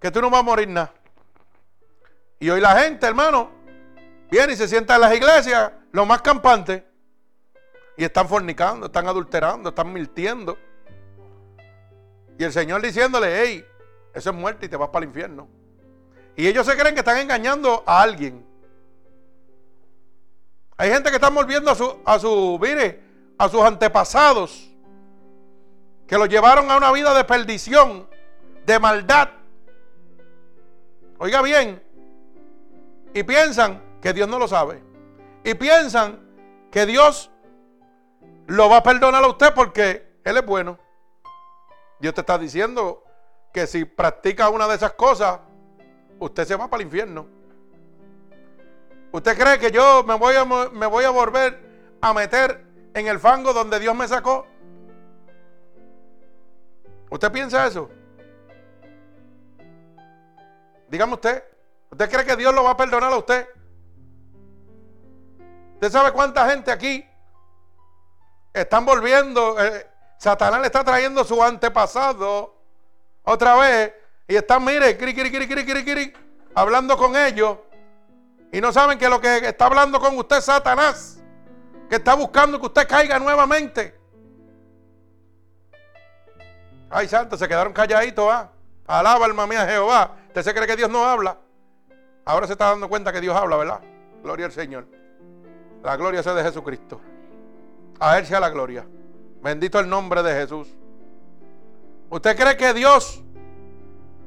que 0.00 0.10
tú 0.10 0.22
no 0.22 0.30
vas 0.30 0.40
a 0.40 0.44
morir 0.44 0.68
nada. 0.68 0.92
Y 2.40 2.48
hoy 2.48 2.60
la 2.60 2.78
gente, 2.80 3.06
hermano, 3.06 3.50
viene 4.30 4.54
y 4.54 4.56
se 4.56 4.68
sienta 4.68 4.94
en 4.94 5.02
las 5.02 5.14
iglesias, 5.14 5.70
lo 5.92 6.06
más 6.06 6.22
campante, 6.22 6.87
y 7.98 8.04
están 8.04 8.28
fornicando, 8.28 8.86
están 8.86 9.08
adulterando, 9.08 9.70
están 9.70 9.92
mintiendo. 9.92 10.56
Y 12.38 12.44
el 12.44 12.52
Señor 12.52 12.80
diciéndole, 12.80 13.42
hey, 13.42 13.66
eso 14.14 14.30
es 14.30 14.36
muerte 14.36 14.66
y 14.66 14.68
te 14.68 14.76
vas 14.76 14.90
para 14.90 15.02
el 15.02 15.08
infierno. 15.08 15.48
Y 16.36 16.46
ellos 16.46 16.64
se 16.64 16.76
creen 16.76 16.94
que 16.94 17.00
están 17.00 17.18
engañando 17.18 17.82
a 17.84 18.00
alguien. 18.00 18.46
Hay 20.76 20.90
gente 20.90 21.10
que 21.10 21.16
está 21.16 21.28
volviendo 21.28 21.72
a 21.72 21.74
su, 21.74 21.98
a 22.04 22.20
su, 22.20 22.56
mire, 22.62 23.02
a 23.36 23.48
sus 23.48 23.62
antepasados, 23.62 24.70
que 26.06 26.16
los 26.16 26.28
llevaron 26.28 26.70
a 26.70 26.76
una 26.76 26.92
vida 26.92 27.12
de 27.14 27.24
perdición, 27.24 28.08
de 28.64 28.78
maldad. 28.78 29.30
Oiga 31.18 31.42
bien, 31.42 31.82
y 33.12 33.24
piensan 33.24 33.82
que 34.00 34.12
Dios 34.12 34.28
no 34.28 34.38
lo 34.38 34.46
sabe. 34.46 34.80
Y 35.42 35.54
piensan 35.54 36.20
que 36.70 36.86
Dios 36.86 37.32
lo 38.48 38.70
va 38.70 38.78
a 38.78 38.82
perdonar 38.82 39.22
a 39.22 39.28
usted 39.28 39.52
porque 39.54 40.20
Él 40.24 40.36
es 40.36 40.46
bueno. 40.46 40.78
Dios 42.00 42.14
te 42.14 42.22
está 42.22 42.38
diciendo 42.38 43.04
que 43.52 43.66
si 43.66 43.84
practica 43.84 44.48
una 44.48 44.66
de 44.66 44.74
esas 44.74 44.92
cosas, 44.94 45.40
usted 46.18 46.46
se 46.46 46.56
va 46.56 46.68
para 46.68 46.80
el 46.80 46.86
infierno. 46.86 47.26
¿Usted 49.12 49.38
cree 49.38 49.58
que 49.58 49.70
yo 49.70 50.02
me 50.02 50.14
voy 50.14 50.34
a, 50.34 51.10
volver 51.10 51.60
a 52.00 52.14
meter 52.14 52.64
en 52.94 53.06
el 53.06 53.18
fango 53.18 53.52
donde 53.52 53.78
Dios 53.80 53.94
me 53.94 54.08
sacó? 54.08 54.46
¿Usted 57.10 57.30
piensa 57.30 57.66
eso? 57.66 57.90
Dígame 60.88 61.14
usted. 61.14 61.44
¿Usted 61.90 62.10
cree 62.10 62.24
que 62.24 62.36
Dios 62.36 62.54
lo 62.54 62.64
va 62.64 62.70
a 62.70 62.76
perdonar 62.76 63.12
a 63.12 63.18
usted? 63.18 63.46
¿Usted 65.74 65.90
sabe 65.90 66.12
cuánta 66.12 66.48
gente 66.50 66.70
aquí 66.70 67.07
están 68.52 68.84
volviendo? 68.84 69.60
Eh, 69.62 69.86
Satanás 70.18 70.60
le 70.60 70.66
está 70.66 70.82
trayendo 70.82 71.24
su 71.24 71.42
antepasado 71.42 72.56
otra 73.22 73.56
vez 73.56 73.94
y 74.26 74.36
están, 74.36 74.64
mire, 74.64 74.96
cri, 74.96 75.14
cri, 75.14 75.30
cri, 75.30 76.12
hablando 76.54 76.96
con 76.96 77.16
ellos 77.16 77.58
y 78.50 78.60
no 78.60 78.72
saben 78.72 78.98
que 78.98 79.08
lo 79.08 79.20
que 79.20 79.48
está 79.48 79.66
hablando 79.66 80.00
con 80.00 80.16
usted 80.16 80.38
es 80.38 80.44
Satanás, 80.44 81.22
que 81.88 81.96
está 81.96 82.14
buscando 82.14 82.58
que 82.58 82.66
usted 82.66 82.88
caiga 82.88 83.18
nuevamente. 83.18 83.98
Ay, 86.90 87.06
santo, 87.06 87.36
se 87.36 87.46
quedaron 87.46 87.72
calladitos, 87.72 88.32
¿ah? 88.32 88.50
Alaba 88.86 89.26
alma 89.26 89.46
mía 89.46 89.66
Jehová. 89.66 90.16
¿Usted 90.28 90.42
se 90.42 90.54
cree 90.54 90.66
que 90.66 90.76
Dios 90.76 90.88
no 90.88 91.04
habla? 91.04 91.36
Ahora 92.24 92.46
se 92.46 92.54
está 92.54 92.70
dando 92.70 92.88
cuenta 92.88 93.12
que 93.12 93.20
Dios 93.20 93.36
habla, 93.36 93.56
¿verdad? 93.56 93.80
Gloria 94.22 94.46
al 94.46 94.52
Señor. 94.52 94.86
La 95.82 95.96
gloria 95.96 96.22
sea 96.22 96.32
de 96.34 96.42
Jesucristo. 96.42 97.00
A 98.00 98.18
Él 98.18 98.26
sea 98.26 98.40
la 98.40 98.50
gloria. 98.50 98.86
Bendito 99.42 99.78
el 99.78 99.88
nombre 99.88 100.22
de 100.22 100.32
Jesús. 100.34 100.68
¿Usted 102.10 102.36
cree 102.36 102.56
que 102.56 102.72
Dios 102.74 103.22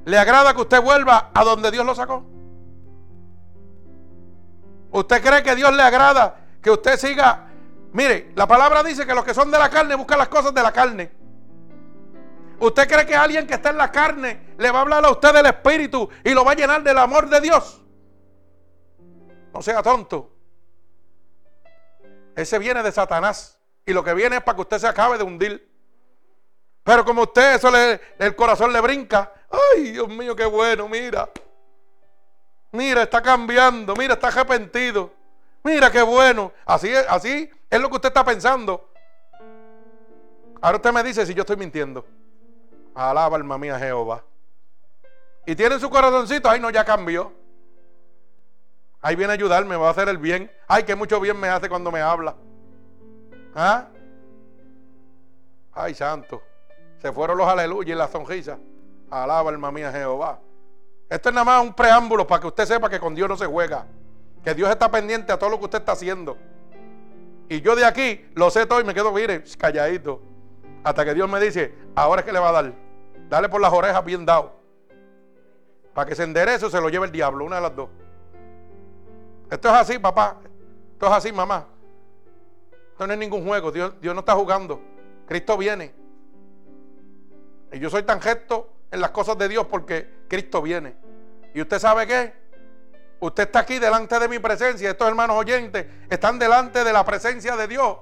le 0.05 0.17
agrada 0.17 0.53
que 0.53 0.61
usted 0.61 0.82
vuelva 0.82 1.32
a 1.34 1.43
donde 1.43 1.72
Dios 1.72 1.86
lo 1.86 1.95
sacó? 1.95 2.24
¿Usted 4.91 5.22
cree 5.22 5.43
que 5.43 5.55
Dios 5.55 5.74
le 5.74 5.82
agrada 5.82 6.38
que 6.61 6.69
usted 6.69 6.97
siga? 6.97 7.47
Mire, 7.93 8.32
la 8.36 8.47
palabra 8.47 8.84
dice 8.84 9.05
que 9.05 9.15
los 9.15 9.24
que 9.24 9.34
son 9.34 9.51
de 9.51 9.57
la 9.57 9.69
carne 9.69 9.95
buscan 9.95 10.19
las 10.19 10.28
cosas 10.28 10.53
de 10.53 10.61
la 10.61 10.72
carne. 10.72 11.11
¿Usted 12.59 12.88
cree 12.88 13.05
que 13.05 13.15
alguien 13.15 13.47
que 13.47 13.55
está 13.55 13.72
en 13.72 13.78
la 13.78 13.91
carne 13.91 14.53
le 14.57 14.69
va 14.69 14.80
a 14.80 14.82
hablar 14.82 15.03
a 15.03 15.09
usted 15.09 15.34
del 15.34 15.47
Espíritu 15.47 16.09
y 16.24 16.34
lo 16.34 16.45
va 16.45 16.51
a 16.51 16.55
llenar 16.55 16.84
del 16.84 16.97
amor 16.97 17.28
de 17.28 17.41
Dios? 17.41 17.82
No 19.53 19.61
sea 19.61 19.82
tonto. 19.82 20.32
Ese 22.36 22.59
viene 22.59 22.84
de 22.84 22.91
Satanás. 22.91 23.61
Y 23.86 23.93
lo 23.93 24.03
que 24.03 24.13
viene 24.13 24.38
es 24.38 24.43
para 24.43 24.55
que 24.55 24.61
usted 24.61 24.79
se 24.79 24.88
acabe 24.88 25.17
de 25.17 25.23
hundir. 25.23 25.69
Pero 26.84 27.05
como 27.05 27.23
usted, 27.23 27.55
eso 27.55 27.69
le, 27.69 27.99
el 28.17 28.36
corazón 28.36 28.73
le 28.73 28.82
brinca. 28.82 29.32
Ay, 29.49 29.91
Dios 29.91 30.07
mío, 30.07 30.36
qué 30.36 30.45
bueno, 30.45 30.88
mira. 30.88 31.29
Mira, 32.71 33.03
está 33.03 33.21
cambiando. 33.21 33.95
Mira, 33.95 34.13
está 34.13 34.27
arrepentido. 34.27 35.11
Mira, 35.63 35.91
qué 35.91 36.01
bueno. 36.01 36.51
Así 36.65 36.91
así 37.09 37.49
es 37.69 37.79
lo 37.79 37.89
que 37.89 37.95
usted 37.95 38.09
está 38.09 38.23
pensando. 38.23 38.89
Ahora 40.61 40.77
usted 40.77 40.91
me 40.91 41.03
dice 41.03 41.25
si 41.25 41.34
yo 41.34 41.41
estoy 41.41 41.57
mintiendo. 41.57 42.05
Alaba 42.95 43.38
alma 43.38 43.57
mía 43.57 43.77
Jehová. 43.77 44.23
Y 45.45 45.55
tiene 45.55 45.79
su 45.79 45.89
corazoncito, 45.89 46.49
ay 46.49 46.59
no, 46.59 46.69
ya 46.69 46.86
cambió. 46.86 47.34
Ahí 49.01 49.15
viene 49.15 49.32
a 49.32 49.34
ayudarme, 49.34 49.75
va 49.75 49.88
a 49.88 49.91
hacer 49.91 50.07
el 50.09 50.19
bien. 50.19 50.51
Ay, 50.67 50.84
que 50.84 50.95
mucho 50.95 51.19
bien 51.19 51.39
me 51.39 51.49
hace 51.49 51.67
cuando 51.67 51.91
me 51.91 52.01
habla. 52.01 52.36
¿Ah? 53.55 53.87
Ay, 55.73 55.93
santo. 55.93 56.41
Se 57.01 57.11
fueron 57.11 57.37
los 57.37 57.47
aleluya 57.47 57.93
y 57.93 57.97
la 57.97 58.07
sonrisa. 58.07 58.57
Alaba 59.09 59.49
alma 59.49 59.71
mía 59.71 59.91
Jehová. 59.91 60.39
Esto 61.09 61.29
es 61.29 61.35
nada 61.35 61.45
más 61.45 61.61
un 61.63 61.73
preámbulo 61.73 62.25
para 62.25 62.39
que 62.41 62.47
usted 62.47 62.65
sepa 62.65 62.89
que 62.89 62.99
con 62.99 63.13
Dios 63.15 63.27
no 63.27 63.35
se 63.35 63.45
juega. 63.45 63.85
Que 64.43 64.53
Dios 64.53 64.69
está 64.69 64.89
pendiente 64.89 65.31
a 65.33 65.37
todo 65.37 65.49
lo 65.49 65.59
que 65.59 65.65
usted 65.65 65.79
está 65.79 65.91
haciendo. 65.91 66.37
Y 67.49 67.61
yo 67.61 67.75
de 67.75 67.85
aquí 67.85 68.25
lo 68.33 68.49
sé 68.49 68.65
todo 68.65 68.79
y 68.79 68.83
me 68.83 68.93
quedo, 68.93 69.11
mire, 69.11 69.43
calladito. 69.57 70.21
Hasta 70.83 71.03
que 71.03 71.13
Dios 71.13 71.29
me 71.29 71.39
dice, 71.39 71.75
ahora 71.95 72.21
es 72.21 72.25
que 72.25 72.31
le 72.31 72.39
va 72.39 72.49
a 72.49 72.51
dar. 72.53 72.73
Dale 73.29 73.49
por 73.49 73.59
las 73.59 73.73
orejas 73.73 74.03
bien 74.05 74.25
dado. 74.25 74.53
Para 75.93 76.07
que 76.07 76.15
se 76.15 76.23
enderece 76.23 76.65
o 76.65 76.69
se 76.69 76.79
lo 76.79 76.89
lleve 76.89 77.07
el 77.07 77.11
diablo, 77.11 77.43
una 77.43 77.57
de 77.57 77.61
las 77.61 77.75
dos. 77.75 77.89
Esto 79.49 79.67
es 79.67 79.73
así, 79.73 79.99
papá. 79.99 80.37
Esto 80.93 81.07
es 81.07 81.11
así, 81.11 81.31
mamá. 81.33 81.67
No 83.07 83.13
es 83.13 83.19
ningún 83.19 83.45
juego. 83.45 83.71
Dios, 83.71 83.93
Dios 83.99 84.13
no 84.13 84.19
está 84.19 84.33
jugando. 84.33 84.81
Cristo 85.27 85.57
viene. 85.57 85.93
Y 87.71 87.79
yo 87.79 87.89
soy 87.89 88.03
tan 88.03 88.21
gesto 88.21 88.73
en 88.91 89.01
las 89.01 89.11
cosas 89.11 89.37
de 89.37 89.47
Dios 89.47 89.65
porque 89.67 90.25
Cristo 90.27 90.61
viene. 90.61 90.95
¿Y 91.53 91.61
usted 91.61 91.79
sabe 91.79 92.05
qué? 92.05 92.33
Usted 93.19 93.43
está 93.43 93.59
aquí 93.59 93.79
delante 93.79 94.19
de 94.19 94.27
mi 94.27 94.39
presencia. 94.39 94.89
Estos 94.89 95.07
hermanos 95.07 95.37
oyentes 95.37 95.85
están 96.09 96.37
delante 96.37 96.83
de 96.83 96.93
la 96.93 97.03
presencia 97.03 97.55
de 97.55 97.67
Dios. 97.67 97.97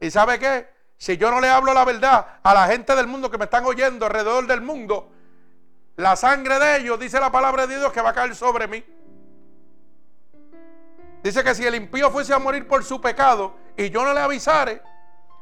¿Y 0.00 0.10
sabe 0.10 0.38
qué? 0.38 0.68
Si 0.96 1.16
yo 1.16 1.30
no 1.30 1.40
le 1.40 1.48
hablo 1.48 1.74
la 1.74 1.84
verdad 1.84 2.38
a 2.42 2.54
la 2.54 2.68
gente 2.68 2.94
del 2.94 3.06
mundo 3.08 3.30
que 3.30 3.38
me 3.38 3.44
están 3.44 3.64
oyendo 3.64 4.06
alrededor 4.06 4.46
del 4.46 4.60
mundo, 4.60 5.10
la 5.96 6.14
sangre 6.14 6.58
de 6.58 6.78
ellos, 6.78 6.98
dice 6.98 7.18
la 7.18 7.32
palabra 7.32 7.66
de 7.66 7.78
Dios, 7.78 7.92
que 7.92 8.00
va 8.00 8.10
a 8.10 8.14
caer 8.14 8.34
sobre 8.36 8.68
mí. 8.68 8.84
Dice 11.24 11.42
que 11.42 11.54
si 11.54 11.66
el 11.66 11.74
impío 11.74 12.10
fuese 12.10 12.34
a 12.34 12.38
morir 12.38 12.68
por 12.68 12.84
su 12.84 13.00
pecado 13.00 13.63
y 13.76 13.90
yo 13.90 14.04
no 14.04 14.12
le 14.14 14.20
avisare, 14.20 14.82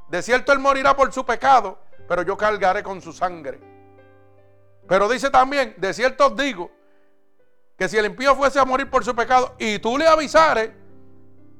de 0.08 0.22
cierto 0.22 0.52
él 0.52 0.58
morirá 0.58 0.94
por 0.96 1.12
su 1.12 1.24
pecado, 1.24 1.78
pero 2.08 2.22
yo 2.22 2.36
cargaré 2.36 2.82
con 2.82 3.00
su 3.00 3.12
sangre. 3.12 3.60
Pero 4.88 5.08
dice 5.08 5.30
también, 5.30 5.74
de 5.78 5.94
cierto 5.94 6.26
os 6.26 6.36
digo, 6.36 6.70
que 7.76 7.88
si 7.88 7.96
el 7.96 8.06
impío 8.06 8.34
fuese 8.34 8.58
a 8.58 8.64
morir 8.64 8.90
por 8.90 9.04
su 9.04 9.14
pecado 9.14 9.54
y 9.58 9.78
tú 9.78 9.96
le 9.96 10.06
avisares, 10.06 10.70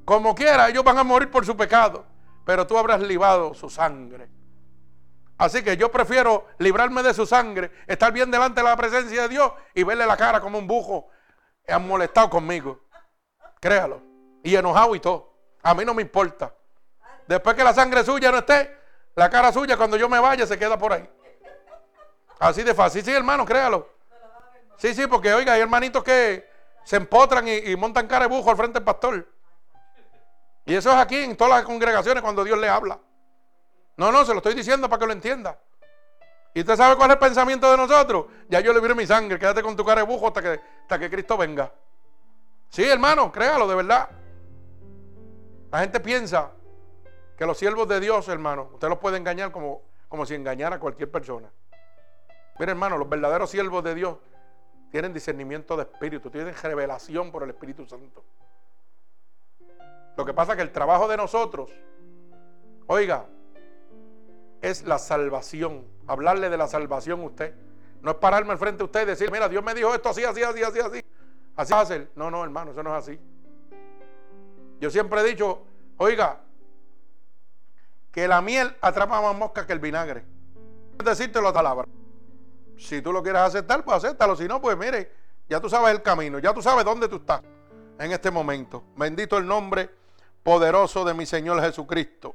como 0.05 0.35
quiera, 0.35 0.69
ellos 0.69 0.85
van 0.85 0.99
a 0.99 1.05
morir 1.05 1.31
por 1.31 1.47
su 1.47 1.57
pecado 1.57 2.13
pero 2.45 2.67
tú 2.67 2.77
habrás 2.77 3.01
libado 3.01 3.55
su 3.55 3.71
sangre. 3.71 4.29
Así 5.39 5.63
que 5.63 5.77
yo 5.77 5.91
prefiero 5.91 6.47
librarme 6.59 7.03
de 7.03 7.15
su 7.15 7.27
sangre, 7.27 7.73
estar 7.87 8.13
bien 8.13 8.31
delante 8.31 8.61
de 8.61 8.69
la 8.69 8.77
presencia 8.77 9.23
de 9.23 9.29
Dios 9.29 9.53
y 9.75 9.83
verle 9.83 10.07
la 10.07 10.17
cara 10.17 10.41
como 10.41 10.59
un 10.59 10.67
bujo 10.67 11.09
han 11.69 11.87
molestado 11.87 12.29
conmigo. 12.31 12.81
Créalo. 13.61 14.03
Y 14.45 14.55
enojado 14.57 14.95
y 14.95 15.01
todo. 15.01 15.33
A 15.63 15.75
mí 15.75 15.85
no 15.85 15.95
me 15.95 16.03
importa. 16.03 16.55
Después 17.27 17.57
que 17.57 17.65
la 17.65 17.73
sangre 17.73 18.05
suya 18.05 18.31
no 18.31 18.39
esté, 18.39 18.77
la 19.15 19.31
cara 19.31 19.53
suya 19.53 19.77
cuando 19.77 19.97
yo 19.97 20.09
me 20.09 20.19
vaya 20.19 20.47
se 20.47 20.59
queda 20.59 20.79
por 20.79 20.93
ahí. 20.93 21.09
Así 22.39 22.63
de 22.63 22.75
fácil. 22.75 23.05
Sí, 23.05 23.13
hermano, 23.13 23.45
créalo. 23.45 23.89
Sí, 24.77 24.95
sí, 24.95 25.07
porque 25.07 25.33
oiga, 25.33 25.53
hay 25.53 25.61
hermanitos 25.61 26.03
que 26.03 26.49
se 26.85 26.97
empotran 26.97 27.47
y, 27.47 27.53
y 27.53 27.77
montan 27.77 28.09
cara 28.09 28.27
de 28.27 28.35
bujo 28.35 28.51
al 28.51 28.57
frente 28.57 28.79
del 28.79 28.85
pastor. 28.85 29.29
Y 30.65 30.75
eso 30.75 30.91
es 30.91 30.97
aquí 30.97 31.17
en 31.17 31.37
todas 31.37 31.55
las 31.55 31.63
congregaciones 31.63 32.23
cuando 32.23 32.43
Dios 32.45 32.59
le 32.59 32.69
habla. 32.69 32.99
No, 33.97 34.11
no, 34.11 34.25
se 34.25 34.33
lo 34.33 34.39
estoy 34.39 34.55
diciendo 34.55 34.89
para 34.89 35.01
que 35.01 35.07
lo 35.07 35.13
entienda. 35.13 35.59
¿Y 36.55 36.61
usted 36.61 36.77
sabe 36.77 36.97
cuál 36.97 37.11
es 37.11 37.15
el 37.15 37.19
pensamiento 37.19 37.71
de 37.71 37.77
nosotros? 37.77 38.27
Ya 38.49 38.61
yo 38.61 38.73
le 38.73 38.81
viré 38.81 38.95
mi 38.95 39.07
sangre, 39.07 39.39
quédate 39.39 39.63
con 39.63 39.77
tu 39.77 39.85
cara 39.85 40.03
de 40.03 40.07
bujo 40.07 40.29
hasta 40.29 40.43
que, 40.43 40.61
hasta 40.83 40.99
que 40.99 41.11
Cristo 41.11 41.37
venga. 41.37 41.73
Sí, 42.69 42.85
hermano, 42.85 43.33
créalo, 43.33 43.67
de 43.67 43.75
verdad. 43.75 44.09
La 45.71 45.81
gente 45.81 46.01
piensa 46.01 46.51
que 47.43 47.47
los 47.47 47.59
siervos 47.59 47.89
de 47.89 47.99
Dios, 47.99 48.29
hermano, 48.29 48.71
usted 48.73 48.89
los 48.89 48.99
puede 48.99 49.17
engañar 49.17 49.51
como, 49.51 49.83
como 50.09 50.25
si 50.25 50.37
engañara 50.37 50.77
a 50.77 50.79
cualquier 50.79 51.11
persona. 51.11 51.51
Mire, 52.57 52.71
hermano, 52.71 52.97
los 52.97 53.09
verdaderos 53.09 53.51
siervos 53.51 53.83
de 53.83 53.97
Dios 53.97 54.17
tienen 54.93 55.13
discernimiento 55.13 55.77
de 55.77 55.83
espíritu, 55.83 56.31
tienen 56.31 56.55
revelación 56.55 57.33
por 57.33 57.43
el 57.43 57.51
Espíritu 57.51 57.85
Santo. 57.85 58.23
Lo 60.17 60.25
que 60.25 60.33
pasa 60.33 60.53
es 60.53 60.57
que 60.59 60.63
el 60.63 60.71
trabajo 60.71 61.09
de 61.09 61.17
nosotros, 61.17 61.73
oiga, 62.87 63.27
es 64.61 64.85
la 64.85 65.01
salvación. 65.01 65.85
Hablarle 66.07 66.49
de 66.49 66.57
la 66.57 66.69
salvación 66.69 67.23
a 67.23 67.25
usted. 67.25 67.57
No 68.03 68.13
es 68.13 68.19
pararme 68.19 68.53
al 68.53 68.59
frente 68.59 68.79
de 68.79 68.85
usted 68.85 69.03
y 69.03 69.07
decir, 69.07 69.33
mira, 69.33 69.49
Dios 69.49 69.65
me 69.65 69.75
dijo 69.75 69.93
esto 69.93 70.11
así, 70.11 70.23
así, 70.23 70.45
así, 70.45 70.63
así, 70.63 70.79
así. 70.79 71.05
Así 71.57 71.73
va 71.73 71.81
a 71.81 71.87
ser. 71.87 72.13
No, 72.15 72.31
no, 72.31 72.45
hermano, 72.45 72.71
eso 72.71 72.85
no 72.85 72.97
es 72.97 73.03
así. 73.03 73.19
Yo 74.79 74.91
siempre 74.91 75.23
he 75.23 75.25
dicho, 75.25 75.65
oiga, 75.97 76.39
que 78.13 78.29
la 78.29 78.41
miel 78.43 78.77
atrapa 78.81 79.21
más 79.21 79.35
moscas 79.35 79.67
que 79.67 79.73
el 79.73 79.79
vinagre. 79.79 80.25
Decírtelo 81.03 81.49
a 81.49 81.53
palabra. 81.53 81.89
Si 82.77 83.01
tú 83.01 83.13
lo 83.13 83.23
quieres 83.23 83.41
aceptar, 83.41 83.83
pues 83.85 83.97
acéptalo. 83.97 84.37
Si 84.37 84.47
no, 84.47 84.61
pues 84.61 84.77
mire, 84.77 85.13
ya 85.49 85.61
tú 85.61 85.69
sabes 85.69 85.95
el 85.95 86.03
camino, 86.03 86.39
ya 86.39 86.53
tú 86.53 86.63
sabes 86.63 86.85
dónde 86.85 87.09
tú 87.09 87.17
estás 87.17 87.43
en 87.99 88.13
este 88.13 88.31
momento. 88.31 88.85
Bendito 88.97 89.39
el 89.39 89.47
nombre 89.47 89.91
poderoso 90.43 91.05
de 91.05 91.15
mi 91.15 91.25
Señor 91.25 91.61
Jesucristo. 91.63 92.35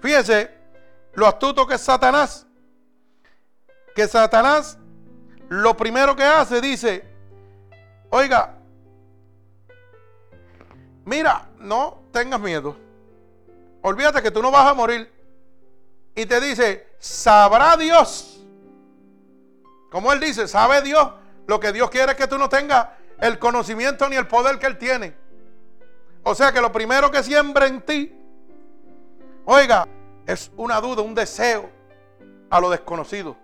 Fíjese 0.00 0.50
lo 1.14 1.26
astuto 1.26 1.66
que 1.66 1.74
es 1.74 1.80
Satanás. 1.80 2.46
Que 3.94 4.08
Satanás 4.08 4.78
lo 5.48 5.76
primero 5.76 6.14
que 6.14 6.22
hace 6.22 6.60
dice, 6.60 7.04
oiga, 8.10 8.54
mira, 11.04 11.48
no 11.58 12.04
tengas 12.12 12.40
miedo. 12.40 12.89
Olvídate 13.82 14.22
que 14.22 14.30
tú 14.30 14.42
no 14.42 14.50
vas 14.50 14.66
a 14.66 14.74
morir. 14.74 15.10
Y 16.14 16.26
te 16.26 16.40
dice, 16.40 16.94
sabrá 16.98 17.76
Dios. 17.76 18.40
Como 19.90 20.12
él 20.12 20.20
dice, 20.20 20.46
sabe 20.48 20.82
Dios. 20.82 21.10
Lo 21.46 21.58
que 21.58 21.72
Dios 21.72 21.90
quiere 21.90 22.12
es 22.12 22.18
que 22.18 22.28
tú 22.28 22.38
no 22.38 22.48
tengas 22.48 22.86
el 23.20 23.38
conocimiento 23.38 24.08
ni 24.08 24.16
el 24.16 24.26
poder 24.26 24.58
que 24.58 24.66
Él 24.66 24.78
tiene. 24.78 25.14
O 26.22 26.34
sea 26.34 26.52
que 26.52 26.60
lo 26.60 26.70
primero 26.70 27.10
que 27.10 27.22
siembra 27.22 27.66
en 27.66 27.80
ti, 27.82 28.14
oiga, 29.46 29.88
es 30.26 30.50
una 30.56 30.80
duda, 30.80 31.02
un 31.02 31.14
deseo 31.14 31.70
a 32.50 32.60
lo 32.60 32.70
desconocido. 32.70 33.36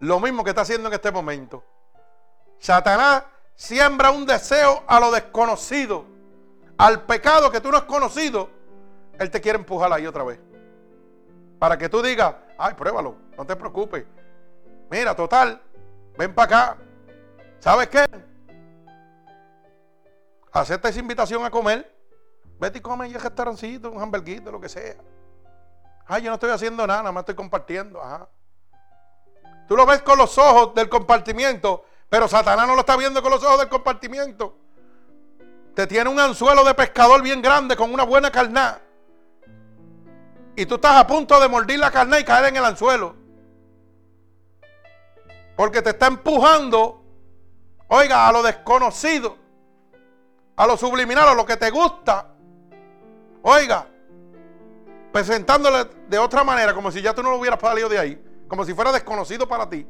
Lo 0.00 0.20
mismo 0.20 0.44
que 0.44 0.50
está 0.50 0.62
haciendo 0.62 0.88
en 0.88 0.94
este 0.94 1.10
momento. 1.10 1.64
Satanás 2.58 3.24
siembra 3.54 4.10
un 4.10 4.26
deseo 4.26 4.82
a 4.86 4.98
lo 5.00 5.10
desconocido, 5.10 6.04
al 6.78 7.02
pecado 7.02 7.50
que 7.50 7.60
tú 7.60 7.70
no 7.70 7.78
has 7.78 7.84
conocido. 7.84 8.50
Él 9.18 9.30
te 9.30 9.40
quiere 9.40 9.58
empujar 9.58 9.92
ahí 9.92 10.06
otra 10.06 10.24
vez. 10.24 10.38
Para 11.58 11.78
que 11.78 11.88
tú 11.88 12.02
digas, 12.02 12.34
ay, 12.58 12.74
pruébalo, 12.74 13.16
no 13.36 13.46
te 13.46 13.56
preocupes. 13.56 14.04
Mira, 14.90 15.14
total, 15.16 15.60
ven 16.18 16.34
para 16.34 16.44
acá. 16.44 16.76
¿Sabes 17.60 17.88
qué? 17.88 18.04
Acepta 20.52 20.88
esa 20.88 21.00
invitación 21.00 21.44
a 21.44 21.50
comer. 21.50 21.94
Vete 22.58 22.78
y 22.78 22.80
come 22.80 23.06
en 23.06 23.14
el 23.14 23.20
restaurancito, 23.20 23.90
un 23.90 24.00
hamburguito, 24.00 24.50
lo 24.50 24.60
que 24.60 24.68
sea. 24.68 24.96
Ay, 26.06 26.22
yo 26.22 26.30
no 26.30 26.34
estoy 26.34 26.50
haciendo 26.50 26.86
nada, 26.86 27.00
nada 27.00 27.12
más 27.12 27.22
estoy 27.22 27.34
compartiendo. 27.34 28.02
Ajá. 28.02 28.28
Tú 29.66 29.76
lo 29.76 29.84
ves 29.84 30.02
con 30.02 30.16
los 30.16 30.38
ojos 30.38 30.74
del 30.74 30.88
compartimiento, 30.88 31.84
pero 32.08 32.28
Satanás 32.28 32.66
no 32.66 32.74
lo 32.74 32.80
está 32.80 32.96
viendo 32.96 33.20
con 33.22 33.32
los 33.32 33.42
ojos 33.42 33.58
del 33.58 33.68
compartimiento. 33.68 34.56
Te 35.76 35.86
tiene 35.86 36.08
un 36.08 36.18
anzuelo 36.18 36.64
de 36.64 36.72
pescador 36.72 37.20
bien 37.22 37.42
grande 37.42 37.76
con 37.76 37.92
una 37.92 38.02
buena 38.02 38.30
carnada. 38.30 38.80
Y 40.56 40.64
tú 40.64 40.76
estás 40.76 40.96
a 40.96 41.06
punto 41.06 41.38
de 41.38 41.48
mordir 41.48 41.78
la 41.78 41.90
carne 41.90 42.20
y 42.20 42.24
caer 42.24 42.46
en 42.46 42.56
el 42.56 42.64
anzuelo. 42.64 43.14
Porque 45.54 45.82
te 45.82 45.90
está 45.90 46.06
empujando, 46.06 47.04
oiga, 47.88 48.26
a 48.26 48.32
lo 48.32 48.42
desconocido, 48.42 49.36
a 50.56 50.66
lo 50.66 50.78
subliminal, 50.78 51.28
a 51.28 51.34
lo 51.34 51.44
que 51.44 51.58
te 51.58 51.68
gusta. 51.68 52.26
Oiga, 53.42 53.86
presentándole 55.12 55.90
de 56.08 56.18
otra 56.18 56.42
manera, 56.42 56.72
como 56.72 56.90
si 56.90 57.02
ya 57.02 57.12
tú 57.12 57.22
no 57.22 57.32
lo 57.32 57.36
hubieras 57.36 57.60
salido 57.60 57.90
de 57.90 57.98
ahí, 57.98 58.44
como 58.48 58.64
si 58.64 58.72
fuera 58.72 58.92
desconocido 58.92 59.46
para 59.46 59.68
ti. 59.68 59.86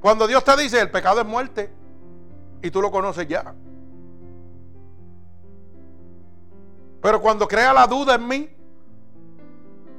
Cuando 0.00 0.26
Dios 0.26 0.42
te 0.42 0.56
dice, 0.56 0.80
el 0.80 0.90
pecado 0.90 1.20
es 1.20 1.26
muerte, 1.26 1.70
y 2.62 2.70
tú 2.70 2.80
lo 2.80 2.90
conoces 2.90 3.28
ya. 3.28 3.54
Pero 7.00 7.20
cuando 7.20 7.46
crea 7.46 7.72
la 7.72 7.86
duda 7.86 8.14
en 8.16 8.26
mí, 8.26 8.56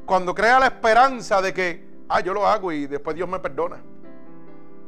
cuando 0.06 0.34
crea 0.34 0.60
la 0.60 0.68
esperanza 0.68 1.42
de 1.42 1.54
que, 1.54 1.88
ah, 2.10 2.20
yo 2.20 2.34
lo 2.34 2.46
hago 2.46 2.72
y 2.72 2.88
después 2.88 3.16
Dios 3.16 3.30
me 3.30 3.40
perdona. 3.40 3.82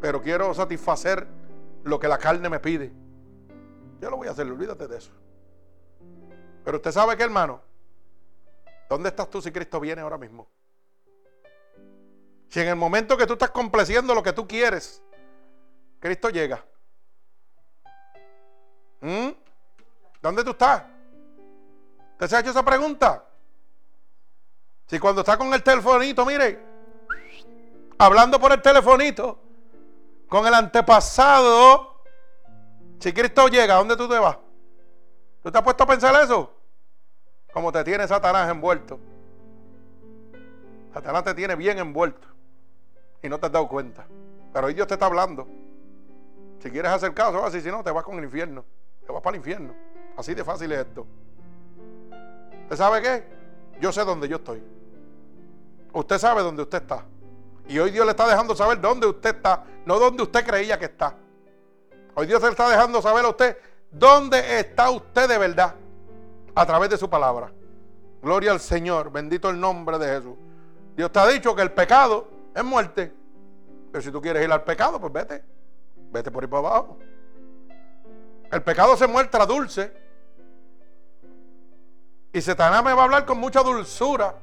Pero 0.02 0.22
quiero 0.22 0.54
satisfacer 0.54 1.28
lo 1.84 2.00
que 2.00 2.08
la 2.08 2.18
carne 2.18 2.50
me 2.50 2.60
pide. 2.60 2.92
Yo 4.00 4.10
lo 4.10 4.18
voy 4.18 4.28
a 4.28 4.32
hacer, 4.32 4.48
olvídate 4.48 4.88
de 4.88 4.98
eso. 4.98 5.12
Pero 6.66 6.78
usted 6.78 6.92
sabe 6.92 7.16
que, 7.16 7.24
hermano, 7.24 7.62
¿dónde 8.90 9.10
estás 9.10 9.30
tú 9.30 9.42
si 9.42 9.52
Cristo 9.52 9.80
viene 9.80 10.02
ahora 10.02 10.18
mismo? 10.18 10.48
Si 12.50 12.60
en 12.60 12.68
el 12.68 12.76
momento 12.76 13.16
que 13.16 13.26
tú 13.26 13.34
estás 13.34 13.52
complaciendo 13.52 14.14
lo 14.14 14.22
que 14.22 14.34
tú 14.34 14.48
quieres, 14.48 15.02
Cristo 16.00 16.30
llega. 16.30 16.66
¿Mm? 19.00 19.30
¿Dónde 20.22 20.44
tú 20.44 20.52
estás? 20.52 20.84
¿Usted 22.22 22.30
se 22.30 22.36
ha 22.36 22.40
hecho 22.42 22.52
esa 22.52 22.64
pregunta? 22.64 23.26
Si 24.86 25.00
cuando 25.00 25.22
está 25.22 25.40
con 25.40 25.52
el 25.56 25.64
telefonito, 25.64 26.24
mire, 26.24 26.64
hablando 27.98 28.40
por 28.40 28.52
el 28.52 28.62
telefonito, 28.62 29.40
con 30.30 30.46
el 30.46 30.54
antepasado, 30.54 32.04
si 33.00 33.12
Cristo 33.12 33.48
llega, 33.48 33.74
¿a 33.74 33.78
dónde 33.80 33.98
tú 33.98 34.08
te 34.08 34.20
vas? 34.20 34.38
¿Tú 35.42 35.52
te 35.52 35.58
has 35.58 35.64
puesto 35.64 35.84
a 35.84 35.88
pensar 35.88 36.14
eso? 36.24 36.54
Como 37.52 37.72
te 37.72 37.84
tiene 37.84 38.08
Satanás 38.08 38.52
envuelto. 38.52 39.00
Satanás 40.94 41.24
te 41.24 41.34
tiene 41.34 41.56
bien 41.56 41.80
envuelto. 41.80 42.28
Y 43.24 43.30
no 43.30 43.40
te 43.40 43.48
has 43.48 43.52
dado 43.52 43.68
cuenta. 43.68 44.06
Pero 44.54 44.68
hoy 44.68 44.76
Dios 44.76 44.86
te 44.86 44.94
está 44.94 45.08
hablando. 45.08 45.48
Si 46.60 46.70
quieres 46.70 46.92
hacer 46.92 47.16
caso, 47.16 47.50
si 47.50 47.68
no, 47.72 47.84
te 47.84 47.90
vas 47.90 48.04
con 48.04 48.20
el 48.20 48.26
infierno. 48.26 48.64
Te 49.08 49.12
vas 49.12 49.24
para 49.24 49.36
el 49.36 49.40
infierno. 49.40 49.74
Así 50.16 50.36
de 50.36 50.44
fácil 50.44 50.72
es 50.72 50.86
esto. 50.86 51.08
¿Usted 52.72 52.86
sabe 52.86 53.02
qué? 53.02 53.24
Yo 53.82 53.92
sé 53.92 54.06
dónde 54.06 54.30
yo 54.30 54.38
estoy. 54.38 54.64
Usted 55.92 56.18
sabe 56.18 56.42
dónde 56.42 56.62
usted 56.62 56.82
está. 56.82 57.04
Y 57.68 57.78
hoy 57.78 57.92
Dios 57.92 58.06
le 58.06 58.12
está 58.12 58.26
dejando 58.30 58.56
saber 58.56 58.80
dónde 58.80 59.08
usted 59.08 59.36
está, 59.36 59.66
no 59.86 60.00
dónde 60.00 60.24
usted 60.24 60.46
creía 60.46 60.80
que 60.80 60.86
está. 60.86 61.14
Hoy 62.16 62.28
Dios 62.28 62.42
le 62.42 62.48
está 62.48 62.70
dejando 62.70 63.02
saber 63.02 63.26
a 63.26 63.28
usted 63.28 63.58
dónde 63.92 64.62
está 64.62 64.90
usted 64.90 65.28
de 65.28 65.38
verdad 65.38 65.76
a 66.56 66.66
través 66.66 66.90
de 66.90 66.98
su 66.98 67.10
palabra. 67.10 67.52
Gloria 68.22 68.52
al 68.52 68.62
Señor, 68.62 69.12
bendito 69.12 69.50
el 69.50 69.60
nombre 69.60 70.00
de 70.00 70.08
Jesús. 70.08 70.38
Dios 70.96 71.12
te 71.12 71.20
ha 71.20 71.28
dicho 71.28 71.54
que 71.54 71.64
el 71.64 71.74
pecado 71.74 72.26
es 72.56 72.64
muerte. 72.64 73.12
Pero 73.92 74.02
si 74.02 74.12
tú 74.14 74.22
quieres 74.22 74.46
ir 74.46 74.52
al 74.52 74.64
pecado, 74.64 74.98
pues 74.98 75.12
vete. 75.12 75.44
Vete 76.10 76.32
por 76.32 76.42
ahí 76.42 76.50
para 76.50 76.70
abajo. 76.70 76.98
El 78.50 78.64
pecado 78.64 78.96
se 78.96 79.08
muestra 79.08 79.46
dulce. 79.46 79.92
Y 82.34 82.42
Satanás 82.42 82.84
me 82.84 82.94
va 82.94 83.02
a 83.02 83.06
hablar 83.06 83.26
con 83.26 83.38
mucha 83.38 83.62
dulzura 83.62 84.36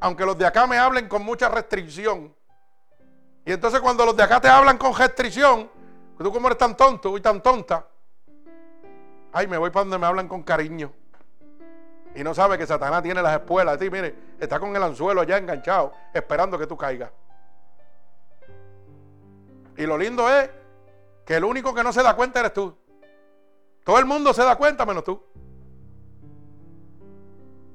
aunque 0.00 0.24
los 0.24 0.36
de 0.36 0.46
acá 0.46 0.66
me 0.66 0.78
hablen 0.78 1.08
con 1.08 1.22
mucha 1.22 1.48
restricción. 1.48 2.34
Y 3.44 3.52
entonces 3.52 3.80
cuando 3.80 4.04
los 4.06 4.16
de 4.16 4.22
acá 4.22 4.40
te 4.40 4.48
hablan 4.48 4.78
con 4.78 4.94
restricción, 4.94 5.70
tú 6.18 6.32
como 6.32 6.48
eres 6.48 6.58
tan 6.58 6.76
tonto 6.76 7.16
y 7.16 7.20
tan 7.20 7.42
tonta, 7.42 7.86
ay, 9.32 9.46
me 9.46 9.58
voy 9.58 9.70
para 9.70 9.84
donde 9.84 9.98
me 9.98 10.06
hablan 10.06 10.26
con 10.26 10.42
cariño. 10.42 10.92
Y 12.14 12.24
no 12.24 12.34
sabe 12.34 12.58
que 12.58 12.66
Satanás 12.66 13.02
tiene 13.02 13.22
las 13.22 13.34
espuelas 13.34 13.78
ti, 13.78 13.88
mire, 13.88 14.14
está 14.40 14.58
con 14.58 14.74
el 14.74 14.82
anzuelo 14.82 15.20
allá 15.20 15.36
enganchado, 15.36 15.92
esperando 16.12 16.58
que 16.58 16.66
tú 16.66 16.76
caigas. 16.76 17.10
Y 19.76 19.86
lo 19.86 19.96
lindo 19.96 20.28
es 20.28 20.50
que 21.24 21.36
el 21.36 21.44
único 21.44 21.72
que 21.74 21.84
no 21.84 21.92
se 21.92 22.02
da 22.02 22.16
cuenta 22.16 22.40
eres 22.40 22.52
tú. 22.52 22.76
Todo 23.84 23.98
el 23.98 24.06
mundo 24.06 24.32
se 24.34 24.42
da 24.42 24.56
cuenta 24.56 24.84
menos 24.84 25.04
tú. 25.04 25.22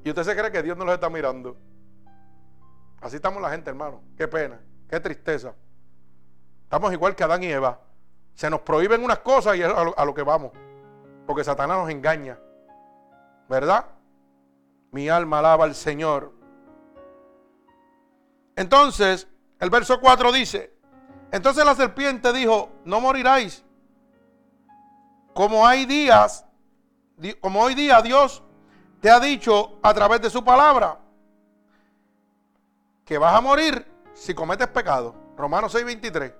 Y 0.06 0.10
usted 0.10 0.24
se 0.24 0.36
cree 0.36 0.52
que 0.52 0.62
Dios 0.62 0.78
no 0.78 0.86
los 0.86 0.94
está 0.94 1.10
mirando. 1.10 1.58
Así 3.02 3.16
estamos 3.16 3.42
la 3.42 3.50
gente, 3.50 3.72
hermano. 3.72 4.04
Qué 4.16 4.28
pena, 4.28 4.62
qué 4.88 5.00
tristeza. 5.00 5.56
Estamos 6.62 6.94
igual 6.94 7.16
que 7.16 7.24
Adán 7.24 7.42
y 7.42 7.48
Eva. 7.48 7.82
Se 8.36 8.48
nos 8.48 8.62
prohíben 8.62 9.04
unas 9.04 9.20
cosas 9.20 9.58
y 9.58 9.64
es 9.64 9.68
a 9.68 10.06
lo, 10.06 10.14
que 10.14 10.22
vamos. 10.22 10.52
Porque 11.26 11.44
Satanás 11.44 11.80
nos 11.80 11.90
engaña. 11.90 12.38
¿Verdad? 13.50 13.84
Mi 14.92 15.10
alma 15.10 15.40
alaba 15.40 15.64
al 15.64 15.74
Señor. 15.74 16.32
Entonces, 18.56 19.28
el 19.60 19.72
verso 19.72 20.00
4 20.00 20.32
dice, 20.32 20.72
entonces 21.32 21.66
la 21.66 21.74
serpiente 21.74 22.32
dijo, 22.32 22.70
no 22.86 23.02
moriráis. 23.02 23.66
Como 25.34 25.66
hay 25.66 25.88
días, 25.88 26.46
como 27.42 27.62
hoy 27.62 27.74
día 27.74 28.04
Dios 28.04 28.45
te 29.06 29.12
ha 29.12 29.20
dicho 29.20 29.78
a 29.84 29.94
través 29.94 30.20
de 30.20 30.32
su 30.32 30.44
palabra, 30.44 30.98
que 33.06 33.20
vas 33.20 33.36
a 33.36 33.40
morir 33.40 33.86
si 34.16 34.34
cometes 34.34 34.68
pecado. 34.70 35.14
Romanos 35.38 35.76
6:23. 35.76 36.34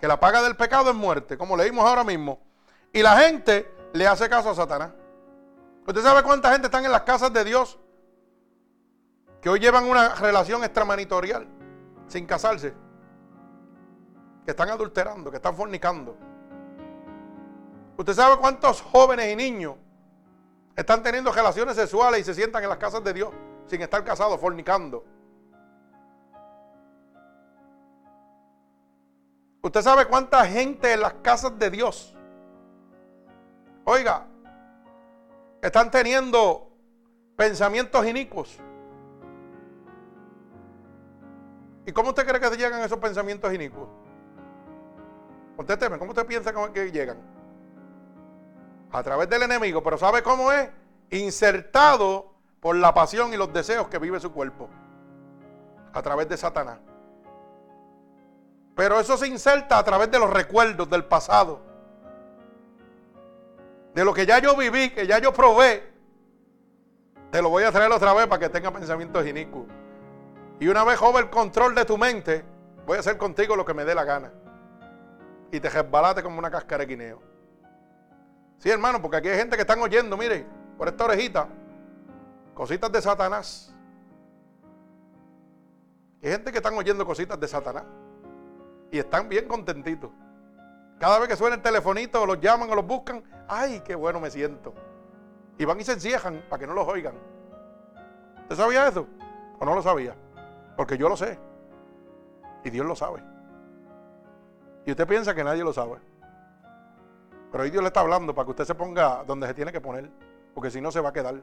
Que 0.00 0.08
la 0.08 0.18
paga 0.18 0.40
del 0.40 0.56
pecado 0.56 0.88
es 0.88 0.96
muerte, 0.96 1.36
como 1.36 1.58
leímos 1.58 1.84
ahora 1.84 2.02
mismo. 2.02 2.38
Y 2.90 3.02
la 3.02 3.18
gente 3.18 3.70
le 3.92 4.06
hace 4.06 4.30
caso 4.30 4.48
a 4.48 4.54
Satanás. 4.54 4.92
¿Usted 5.86 6.00
sabe 6.00 6.22
cuánta 6.22 6.50
gente 6.52 6.68
están 6.68 6.86
en 6.86 6.90
las 6.90 7.02
casas 7.02 7.30
de 7.34 7.44
Dios 7.44 7.78
que 9.42 9.50
hoy 9.50 9.60
llevan 9.60 9.84
una 9.84 10.14
relación 10.14 10.64
extramanitorial 10.64 11.46
sin 12.06 12.24
casarse? 12.24 12.72
Que 14.46 14.52
están 14.52 14.70
adulterando, 14.70 15.30
que 15.30 15.36
están 15.36 15.54
fornicando. 15.54 16.16
¿Usted 17.98 18.14
sabe 18.14 18.38
cuántos 18.38 18.80
jóvenes 18.80 19.30
y 19.30 19.36
niños 19.36 19.83
están 20.76 21.02
teniendo 21.02 21.32
relaciones 21.32 21.76
sexuales 21.76 22.20
y 22.20 22.24
se 22.24 22.34
sientan 22.34 22.62
en 22.62 22.68
las 22.68 22.78
casas 22.78 23.02
de 23.04 23.12
Dios 23.12 23.30
sin 23.66 23.80
estar 23.82 24.02
casados, 24.04 24.40
fornicando? 24.40 25.04
Usted 29.62 29.80
sabe 29.80 30.04
cuánta 30.06 30.44
gente 30.44 30.92
en 30.92 31.00
las 31.00 31.14
casas 31.14 31.58
de 31.58 31.70
Dios, 31.70 32.14
oiga, 33.84 34.26
están 35.62 35.90
teniendo 35.90 36.70
pensamientos 37.34 38.04
inicuos. 38.06 38.58
¿Y 41.86 41.92
cómo 41.92 42.10
usted 42.10 42.26
cree 42.26 42.40
que 42.40 42.56
llegan 42.56 42.82
esos 42.82 42.98
pensamientos 42.98 43.52
inicuos? 43.54 43.88
Contésteme, 45.56 45.98
¿cómo 45.98 46.10
usted 46.10 46.26
piensa 46.26 46.52
que 46.72 46.92
llegan? 46.92 47.33
A 48.94 49.02
través 49.02 49.28
del 49.28 49.42
enemigo, 49.42 49.82
pero 49.82 49.98
¿sabe 49.98 50.22
cómo 50.22 50.52
es? 50.52 50.70
Insertado 51.10 52.32
por 52.60 52.76
la 52.76 52.94
pasión 52.94 53.34
y 53.34 53.36
los 53.36 53.52
deseos 53.52 53.88
que 53.88 53.98
vive 53.98 54.20
su 54.20 54.32
cuerpo. 54.32 54.70
A 55.92 56.00
través 56.00 56.28
de 56.28 56.36
Satanás. 56.36 56.78
Pero 58.76 59.00
eso 59.00 59.16
se 59.16 59.26
inserta 59.26 59.78
a 59.78 59.84
través 59.84 60.12
de 60.12 60.20
los 60.20 60.30
recuerdos 60.30 60.88
del 60.88 61.04
pasado. 61.06 61.60
De 63.94 64.04
lo 64.04 64.14
que 64.14 64.26
ya 64.26 64.38
yo 64.38 64.56
viví, 64.56 64.90
que 64.90 65.08
ya 65.08 65.18
yo 65.18 65.32
probé. 65.32 65.92
Te 67.32 67.42
lo 67.42 67.48
voy 67.48 67.64
a 67.64 67.72
traer 67.72 67.90
otra 67.90 68.14
vez 68.14 68.28
para 68.28 68.38
que 68.38 68.48
tenga 68.48 68.70
pensamientos 68.70 69.26
inicuos. 69.26 69.66
Y 70.60 70.68
una 70.68 70.84
vez 70.84 71.00
joven 71.00 71.24
el 71.24 71.30
control 71.30 71.74
de 71.74 71.84
tu 71.84 71.98
mente, 71.98 72.44
voy 72.86 72.98
a 72.98 73.00
hacer 73.00 73.18
contigo 73.18 73.56
lo 73.56 73.64
que 73.64 73.74
me 73.74 73.84
dé 73.84 73.92
la 73.92 74.04
gana. 74.04 74.32
Y 75.50 75.58
te 75.58 75.68
resbalate 75.68 76.22
como 76.22 76.38
una 76.38 76.48
cáscara 76.48 76.84
de 76.84 76.86
guineo. 76.86 77.33
Sí, 78.58 78.70
hermano, 78.70 79.00
porque 79.02 79.18
aquí 79.18 79.28
hay 79.28 79.36
gente 79.36 79.56
que 79.56 79.62
están 79.62 79.80
oyendo, 79.80 80.16
mire, 80.16 80.46
por 80.78 80.88
esta 80.88 81.04
orejita, 81.04 81.48
cositas 82.54 82.90
de 82.90 83.02
Satanás. 83.02 83.74
Hay 86.22 86.30
gente 86.30 86.50
que 86.50 86.58
están 86.58 86.74
oyendo 86.74 87.04
cositas 87.04 87.38
de 87.38 87.46
Satanás 87.46 87.84
y 88.90 88.98
están 88.98 89.28
bien 89.28 89.46
contentitos. 89.46 90.10
Cada 90.98 91.18
vez 91.18 91.28
que 91.28 91.36
suena 91.36 91.56
el 91.56 91.62
telefonito 91.62 92.22
o 92.22 92.26
los 92.26 92.40
llaman 92.40 92.70
o 92.70 92.74
los 92.74 92.86
buscan, 92.86 93.22
ay, 93.48 93.82
qué 93.84 93.94
bueno 93.94 94.20
me 94.20 94.30
siento. 94.30 94.72
Y 95.58 95.64
van 95.64 95.80
y 95.80 95.84
se 95.84 95.92
encierran 95.92 96.42
para 96.48 96.60
que 96.60 96.66
no 96.66 96.72
los 96.72 96.88
oigan. 96.88 97.14
¿Usted 98.42 98.56
sabía 98.56 98.88
eso? 98.88 99.06
¿O 99.58 99.64
no 99.64 99.74
lo 99.74 99.82
sabía? 99.82 100.14
Porque 100.76 100.96
yo 100.96 101.08
lo 101.08 101.16
sé. 101.16 101.38
Y 102.64 102.70
Dios 102.70 102.86
lo 102.86 102.96
sabe. 102.96 103.22
Y 104.86 104.90
usted 104.90 105.06
piensa 105.06 105.34
que 105.34 105.44
nadie 105.44 105.62
lo 105.62 105.72
sabe. 105.72 105.98
Pero 107.54 107.62
ahí 107.62 107.70
Dios 107.70 107.84
le 107.84 107.86
está 107.86 108.00
hablando 108.00 108.34
para 108.34 108.46
que 108.46 108.50
usted 108.50 108.64
se 108.64 108.74
ponga 108.74 109.22
donde 109.22 109.46
se 109.46 109.54
tiene 109.54 109.70
que 109.70 109.80
poner. 109.80 110.10
Porque 110.52 110.72
si 110.72 110.80
no 110.80 110.90
se 110.90 111.00
va 111.00 111.10
a 111.10 111.12
quedar. 111.12 111.40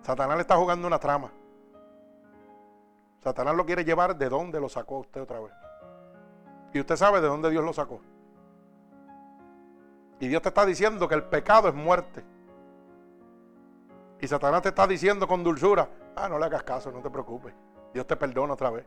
Satanás 0.00 0.36
le 0.36 0.40
está 0.40 0.56
jugando 0.56 0.86
una 0.86 0.98
trama. 0.98 1.30
Satanás 3.22 3.54
lo 3.54 3.66
quiere 3.66 3.84
llevar 3.84 4.16
de 4.16 4.30
dónde 4.30 4.58
lo 4.60 4.70
sacó 4.70 5.00
usted 5.00 5.20
otra 5.20 5.40
vez. 5.40 5.52
Y 6.72 6.80
usted 6.80 6.96
sabe 6.96 7.20
de 7.20 7.26
dónde 7.26 7.50
Dios 7.50 7.62
lo 7.62 7.74
sacó. 7.74 8.00
Y 10.20 10.28
Dios 10.28 10.40
te 10.40 10.48
está 10.48 10.64
diciendo 10.64 11.06
que 11.06 11.16
el 11.16 11.24
pecado 11.24 11.68
es 11.68 11.74
muerte. 11.74 12.24
Y 14.22 14.26
Satanás 14.26 14.62
te 14.62 14.70
está 14.70 14.86
diciendo 14.86 15.28
con 15.28 15.44
dulzura, 15.44 15.86
ah, 16.16 16.30
no 16.30 16.38
le 16.38 16.46
hagas 16.46 16.62
caso, 16.62 16.90
no 16.90 17.02
te 17.02 17.10
preocupes. 17.10 17.52
Dios 17.92 18.06
te 18.06 18.16
perdona 18.16 18.54
otra 18.54 18.70
vez. 18.70 18.86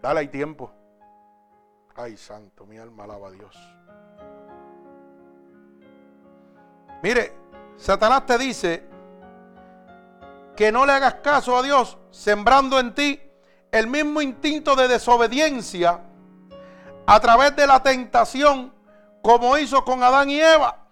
Dale 0.00 0.20
ahí 0.20 0.28
tiempo. 0.28 0.70
Ay, 1.96 2.16
santo, 2.16 2.64
mi 2.64 2.78
alma 2.78 3.02
alaba 3.02 3.26
a 3.26 3.30
Dios. 3.32 3.76
Mire, 7.02 7.36
Satanás 7.76 8.26
te 8.26 8.38
dice 8.38 8.86
que 10.56 10.72
no 10.72 10.86
le 10.86 10.92
hagas 10.92 11.14
caso 11.16 11.56
a 11.56 11.62
Dios, 11.62 11.98
sembrando 12.10 12.80
en 12.80 12.94
ti 12.94 13.20
el 13.70 13.86
mismo 13.86 14.22
instinto 14.22 14.74
de 14.74 14.88
desobediencia 14.88 16.00
a 17.06 17.20
través 17.20 17.54
de 17.54 17.66
la 17.66 17.82
tentación 17.82 18.72
como 19.22 19.58
hizo 19.58 19.84
con 19.84 20.02
Adán 20.02 20.30
y 20.30 20.40
Eva. 20.40 20.86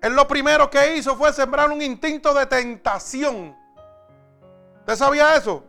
Él 0.00 0.14
lo 0.14 0.28
primero 0.28 0.70
que 0.70 0.96
hizo 0.96 1.16
fue 1.16 1.32
sembrar 1.32 1.70
un 1.70 1.82
instinto 1.82 2.32
de 2.32 2.46
tentación. 2.46 3.56
¿Usted 4.80 4.96
sabía 4.96 5.34
eso? 5.34 5.64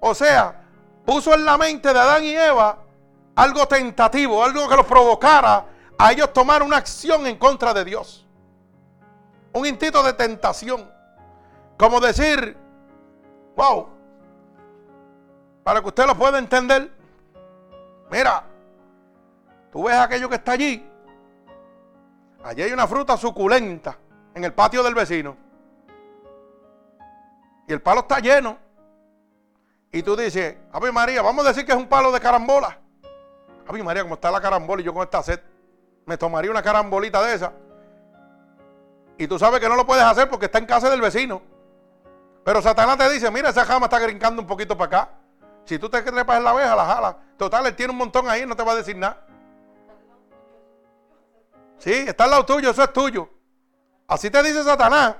O 0.00 0.14
sea, 0.14 0.62
puso 1.06 1.32
en 1.32 1.46
la 1.46 1.56
mente 1.56 1.90
de 1.92 1.98
Adán 1.98 2.24
y 2.24 2.36
Eva 2.36 2.83
algo 3.36 3.66
tentativo, 3.66 4.42
algo 4.42 4.68
que 4.68 4.76
los 4.76 4.86
provocara 4.86 5.66
a 5.98 6.12
ellos 6.12 6.32
tomar 6.32 6.62
una 6.62 6.76
acción 6.76 7.26
en 7.26 7.36
contra 7.36 7.74
de 7.74 7.84
Dios 7.84 8.24
un 9.54 9.66
instinto 9.66 10.02
de 10.02 10.12
tentación. 10.12 10.90
Como 11.78 12.00
decir, 12.00 12.56
wow, 13.56 13.88
para 15.62 15.80
que 15.80 15.88
usted 15.88 16.06
lo 16.06 16.16
pueda 16.16 16.38
entender, 16.38 16.92
mira, 18.10 18.44
tú 19.72 19.84
ves 19.84 19.96
aquello 19.96 20.28
que 20.28 20.36
está 20.36 20.52
allí. 20.52 20.86
Allí 22.44 22.62
hay 22.62 22.72
una 22.72 22.86
fruta 22.86 23.16
suculenta 23.16 23.96
en 24.34 24.44
el 24.44 24.52
patio 24.52 24.82
del 24.82 24.94
vecino. 24.94 25.36
Y 27.66 27.72
el 27.72 27.80
palo 27.80 28.00
está 28.00 28.18
lleno. 28.18 28.58
Y 29.90 30.02
tú 30.02 30.16
dices, 30.16 30.56
Ave 30.72 30.92
María, 30.92 31.22
vamos 31.22 31.44
a 31.44 31.48
decir 31.48 31.64
que 31.64 31.72
es 31.72 31.78
un 31.78 31.88
palo 31.88 32.12
de 32.12 32.20
carambola. 32.20 32.78
Ave 33.66 33.82
María, 33.82 34.02
como 34.02 34.14
está 34.14 34.30
la 34.30 34.40
carambola 34.40 34.82
y 34.82 34.84
yo 34.84 34.92
con 34.92 35.02
esta 35.02 35.22
sed, 35.22 35.40
me 36.06 36.16
tomaría 36.16 36.50
una 36.50 36.62
carambolita 36.62 37.22
de 37.22 37.34
esa 37.34 37.52
y 39.16 39.28
tú 39.28 39.38
sabes 39.38 39.60
que 39.60 39.68
no 39.68 39.76
lo 39.76 39.86
puedes 39.86 40.04
hacer 40.04 40.28
porque 40.28 40.46
está 40.46 40.58
en 40.58 40.66
casa 40.66 40.90
del 40.90 41.00
vecino. 41.00 41.42
Pero 42.44 42.60
Satanás 42.60 42.98
te 42.98 43.08
dice, 43.10 43.30
mira, 43.30 43.50
esa 43.50 43.64
jama 43.64 43.86
está 43.86 43.98
brincando 44.00 44.42
un 44.42 44.48
poquito 44.48 44.76
para 44.76 44.86
acá. 44.86 45.10
Si 45.64 45.78
tú 45.78 45.88
te 45.88 46.02
trepas 46.02 46.36
en 46.36 46.44
la 46.44 46.50
abeja, 46.50 46.76
la 46.76 46.84
jala. 46.84 47.18
Total, 47.38 47.66
él 47.66 47.76
tiene 47.76 47.92
un 47.92 47.98
montón 47.98 48.28
ahí, 48.28 48.44
no 48.44 48.54
te 48.54 48.62
va 48.62 48.72
a 48.72 48.76
decir 48.76 48.96
nada. 48.96 49.24
Sí, 51.78 51.92
está 51.92 52.24
al 52.24 52.30
lado 52.30 52.44
tuyo, 52.44 52.70
eso 52.70 52.82
es 52.82 52.92
tuyo. 52.92 53.28
Así 54.06 54.30
te 54.30 54.42
dice 54.42 54.62
Satanás. 54.62 55.16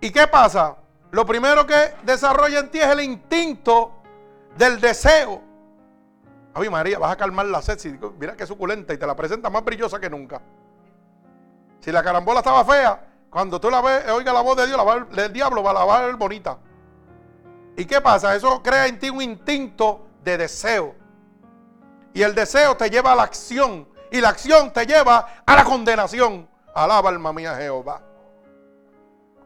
¿Y 0.00 0.10
qué 0.10 0.26
pasa? 0.26 0.76
Lo 1.10 1.26
primero 1.26 1.66
que 1.66 1.94
desarrolla 2.04 2.60
en 2.60 2.70
ti 2.70 2.78
es 2.78 2.86
el 2.86 3.00
instinto 3.00 3.92
del 4.56 4.80
deseo. 4.80 5.42
Ay, 6.60 6.68
María, 6.70 6.98
vas 6.98 7.12
a 7.12 7.16
calmar 7.16 7.46
la 7.46 7.62
sed. 7.62 7.78
mira 8.18 8.36
qué 8.36 8.44
suculenta 8.44 8.92
y 8.92 8.98
te 8.98 9.06
la 9.06 9.14
presenta 9.14 9.48
más 9.48 9.64
brillosa 9.64 10.00
que 10.00 10.10
nunca. 10.10 10.40
Si 11.80 11.92
la 11.92 12.02
carambola 12.02 12.40
estaba 12.40 12.64
fea, 12.64 13.00
cuando 13.30 13.60
tú 13.60 13.70
la 13.70 13.80
ves, 13.80 14.10
oiga 14.10 14.32
la 14.32 14.40
voz 14.40 14.56
de 14.56 14.66
Dios, 14.66 14.76
la 14.76 15.24
el 15.24 15.32
diablo 15.32 15.62
va 15.62 15.70
a 15.70 15.74
la 15.74 15.84
va 15.84 15.98
a 15.98 16.06
ver 16.06 16.16
bonita. 16.16 16.58
¿Y 17.76 17.84
qué 17.84 18.00
pasa? 18.00 18.34
Eso 18.34 18.60
crea 18.60 18.88
en 18.88 18.98
ti 18.98 19.08
un 19.08 19.22
instinto 19.22 20.08
de 20.24 20.36
deseo. 20.36 20.96
Y 22.12 22.22
el 22.22 22.34
deseo 22.34 22.76
te 22.76 22.90
lleva 22.90 23.12
a 23.12 23.16
la 23.16 23.22
acción. 23.22 23.88
Y 24.10 24.20
la 24.20 24.30
acción 24.30 24.72
te 24.72 24.84
lleva 24.84 25.42
a 25.46 25.54
la 25.54 25.62
condenación. 25.62 26.48
Alaba 26.74 27.10
alma 27.10 27.32
mía 27.32 27.54
Jehová. 27.54 28.02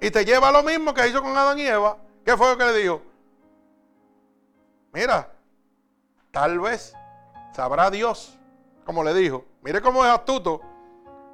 Y 0.01 0.11
te 0.11 0.25
lleva 0.25 0.49
a 0.49 0.53
lo 0.53 0.63
mismo 0.63 0.95
que 0.95 1.07
hizo 1.07 1.23
con 1.23 1.37
Adán 1.37 1.59
y 1.59 1.67
Eva. 1.67 1.99
¿Qué 2.25 2.37
fue 2.37 2.49
lo 2.49 2.57
que 2.57 2.65
le 2.65 2.79
dijo? 2.79 3.03
Mira, 4.93 5.31
tal 6.31 6.59
vez 6.59 6.95
sabrá 7.53 7.91
Dios, 7.91 8.39
como 8.85 9.05
le 9.05 9.15
dijo. 9.15 9.45
Mire 9.63 9.81
cómo 9.81 10.05
es 10.05 10.11
astuto. 10.11 10.61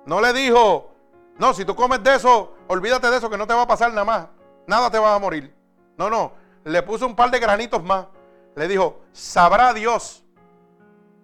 No 0.04 0.20
le 0.20 0.32
dijo, 0.32 0.90
no, 1.38 1.54
si 1.54 1.64
tú 1.64 1.74
comes 1.74 2.02
de 2.02 2.14
eso, 2.16 2.54
olvídate 2.66 3.10
de 3.10 3.16
eso, 3.16 3.30
que 3.30 3.38
no 3.38 3.46
te 3.46 3.54
va 3.54 3.62
a 3.62 3.66
pasar 3.66 3.90
nada 3.90 4.04
más. 4.04 4.26
Nada 4.66 4.90
te 4.90 4.98
va 4.98 5.14
a 5.14 5.18
morir. 5.18 5.54
No, 5.96 6.10
no. 6.10 6.32
Le 6.64 6.82
puso 6.82 7.06
un 7.06 7.14
par 7.14 7.30
de 7.30 7.38
granitos 7.38 7.82
más. 7.82 8.06
Le 8.54 8.68
dijo, 8.68 9.00
sabrá 9.12 9.72
Dios. 9.72 10.24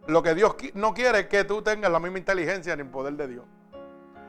Lo 0.07 0.23
que 0.23 0.35
Dios 0.35 0.55
no 0.75 0.95
quiere 0.95 1.21
es 1.21 1.27
que 1.29 1.45
tú 1.45 1.63
tengas 1.63 1.91
la 1.91 1.99
misma 1.99 2.19
inteligencia 2.19 2.77
ni 2.77 2.83
el 2.83 2.89
poder 2.89 3.15
de 3.15 3.27
Dios. 3.27 3.45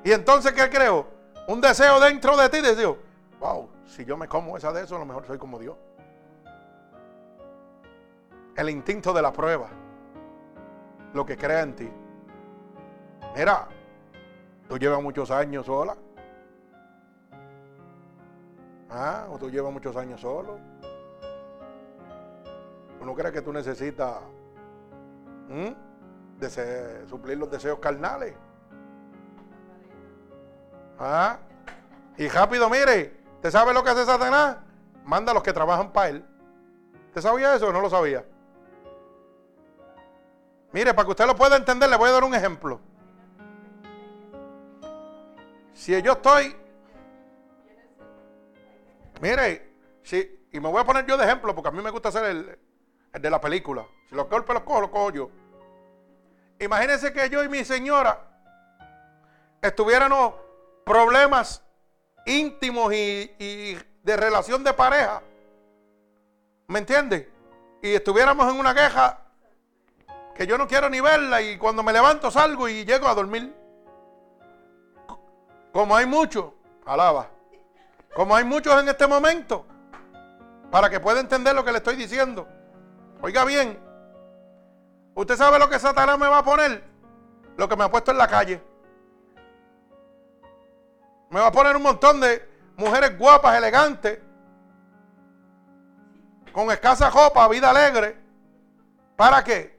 Y 0.03 0.11
entonces, 0.11 0.53
¿qué 0.53 0.69
creo? 0.69 1.07
Un 1.47 1.61
deseo 1.61 1.99
dentro 1.99 2.35
de 2.35 2.49
ti 2.49 2.61
de. 2.61 2.97
Wow, 3.39 3.69
si 3.85 4.05
yo 4.05 4.17
me 4.17 4.27
como 4.27 4.57
esa 4.57 4.71
de 4.71 4.83
eso, 4.83 4.95
a 4.95 4.99
lo 4.99 5.05
mejor 5.05 5.25
soy 5.27 5.37
como 5.37 5.59
Dios. 5.59 5.75
El 8.55 8.69
instinto 8.69 9.13
de 9.13 9.21
la 9.21 9.31
prueba. 9.31 9.69
Lo 11.15 11.25
que 11.25 11.35
crea 11.35 11.63
en 11.63 11.75
ti. 11.75 11.89
Mira, 13.35 13.67
Tú 14.67 14.79
llevas 14.79 15.01
muchos 15.01 15.29
años 15.29 15.65
sola. 15.65 15.95
Ah, 18.89 19.27
o 19.29 19.37
tú 19.37 19.49
llevas 19.49 19.71
muchos 19.71 19.95
años 19.95 20.21
solo. 20.21 20.57
¿Uno 22.99 23.13
cree 23.13 23.31
que 23.31 23.41
tú 23.41 23.53
necesitas 23.53 24.15
suplir 27.07 27.37
los 27.37 27.51
deseos 27.51 27.77
carnales? 27.79 28.33
Ah, 30.97 31.37
y 32.17 32.27
rápido, 32.27 32.69
mire, 32.69 33.17
¿te 33.41 33.51
sabe 33.51 33.73
lo 33.73 33.83
que 33.83 33.89
hace 33.91 34.05
Satanás? 34.05 34.57
Manda 35.03 35.31
a 35.31 35.35
los 35.35 35.43
que 35.43 35.53
trabajan 35.53 35.91
para 35.91 36.09
él. 36.09 36.25
¿Te 37.13 37.21
sabía 37.21 37.53
eso 37.53 37.67
o 37.67 37.73
no 37.73 37.81
lo 37.81 37.89
sabía? 37.89 38.25
Mire, 40.75 40.93
para 40.93 41.05
que 41.05 41.11
usted 41.11 41.25
lo 41.25 41.37
pueda 41.37 41.55
entender, 41.55 41.89
le 41.89 41.95
voy 41.95 42.09
a 42.09 42.11
dar 42.11 42.25
un 42.25 42.35
ejemplo. 42.35 42.81
Si 45.73 46.01
yo 46.01 46.11
estoy, 46.11 46.53
mire, 49.21 49.71
si, 50.03 50.47
y 50.51 50.59
me 50.59 50.67
voy 50.67 50.81
a 50.81 50.83
poner 50.83 51.05
yo 51.05 51.15
de 51.15 51.23
ejemplo 51.23 51.55
porque 51.55 51.69
a 51.69 51.71
mí 51.71 51.81
me 51.81 51.91
gusta 51.91 52.09
hacer 52.09 52.25
el, 52.25 52.59
de 53.13 53.29
la 53.29 53.39
película. 53.39 53.85
Si 54.09 54.15
los 54.15 54.29
golpes 54.29 54.53
los 54.53 54.63
cojo, 54.63 54.81
los 54.81 54.89
cojo 54.89 55.11
yo. 55.11 55.29
Imagínense 56.59 57.13
que 57.13 57.29
yo 57.29 57.41
y 57.41 57.47
mi 57.47 57.63
señora 57.63 58.19
estuviéramos 59.61 60.33
problemas 60.85 61.63
íntimos 62.25 62.93
y, 62.93 63.33
y 63.39 63.77
de 64.03 64.17
relación 64.17 64.61
de 64.61 64.73
pareja. 64.73 65.23
¿Me 66.67 66.79
entiende? 66.79 67.31
Y 67.81 67.93
estuviéramos 67.93 68.53
en 68.53 68.59
una 68.59 68.75
queja 68.75 69.24
que 70.35 70.45
yo 70.45 70.57
no 70.57 70.67
quiero 70.67 70.89
ni 70.89 70.99
verla 70.99 71.41
y 71.41 71.57
cuando 71.57 71.81
me 71.81 71.93
levanto 71.93 72.29
salgo 72.29 72.67
y 72.67 72.83
llego 72.83 73.07
a 73.07 73.15
dormir. 73.15 73.55
Como 75.71 75.95
hay 75.95 76.05
muchos, 76.05 76.51
alaba. 76.85 77.27
Como 78.13 78.35
hay 78.35 78.43
muchos 78.43 78.79
en 78.79 78.89
este 78.89 79.07
momento. 79.07 79.65
para 80.71 80.89
que 80.89 80.99
pueda 80.99 81.21
entender 81.21 81.55
lo 81.55 81.63
que 81.63 81.71
le 81.71 81.77
estoy 81.77 81.95
diciendo. 81.95 82.47
Oiga 83.21 83.45
bien, 83.45 83.79
¿usted 85.13 85.37
sabe 85.37 85.57
lo 85.57 85.69
que 85.69 85.79
Satanás 85.79 86.19
me 86.19 86.27
va 86.27 86.39
a 86.39 86.43
poner? 86.43 86.83
Lo 87.55 87.69
que 87.69 87.77
me 87.77 87.85
ha 87.85 87.89
puesto 87.91 88.11
en 88.11 88.17
la 88.17 88.27
calle. 88.27 88.61
Me 91.29 91.39
va 91.39 91.47
a 91.47 91.51
poner 91.51 91.77
un 91.77 91.83
montón 91.83 92.19
de 92.19 92.45
mujeres 92.75 93.17
guapas, 93.17 93.57
elegantes, 93.57 94.19
con 96.51 96.69
escasa 96.71 97.09
ropa, 97.09 97.47
vida 97.47 97.69
alegre. 97.69 98.17
¿Para 99.15 99.43
qué? 99.43 99.74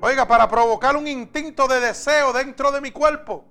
Oiga, 0.00 0.26
para 0.26 0.48
provocar 0.48 0.96
un 0.96 1.06
instinto 1.06 1.68
de 1.68 1.80
deseo 1.80 2.32
dentro 2.32 2.72
de 2.72 2.80
mi 2.80 2.90
cuerpo. 2.90 3.44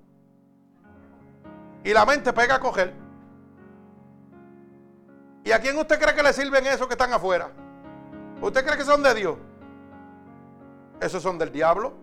Y 1.83 1.93
la 1.93 2.05
mente 2.05 2.33
pega 2.33 2.55
a 2.55 2.59
coger. 2.59 2.93
¿Y 5.43 5.51
a 5.51 5.59
quién 5.59 5.77
usted 5.77 5.99
cree 5.99 6.15
que 6.15 6.23
le 6.23 6.33
sirven 6.33 6.65
esos 6.65 6.87
que 6.87 6.93
están 6.93 7.13
afuera? 7.13 7.51
¿Usted 8.41 8.65
cree 8.65 8.77
que 8.77 8.83
son 8.83 9.03
de 9.03 9.13
Dios? 9.13 9.37
Esos 10.99 11.21
son 11.21 11.37
del 11.37 11.51
diablo. 11.51 11.93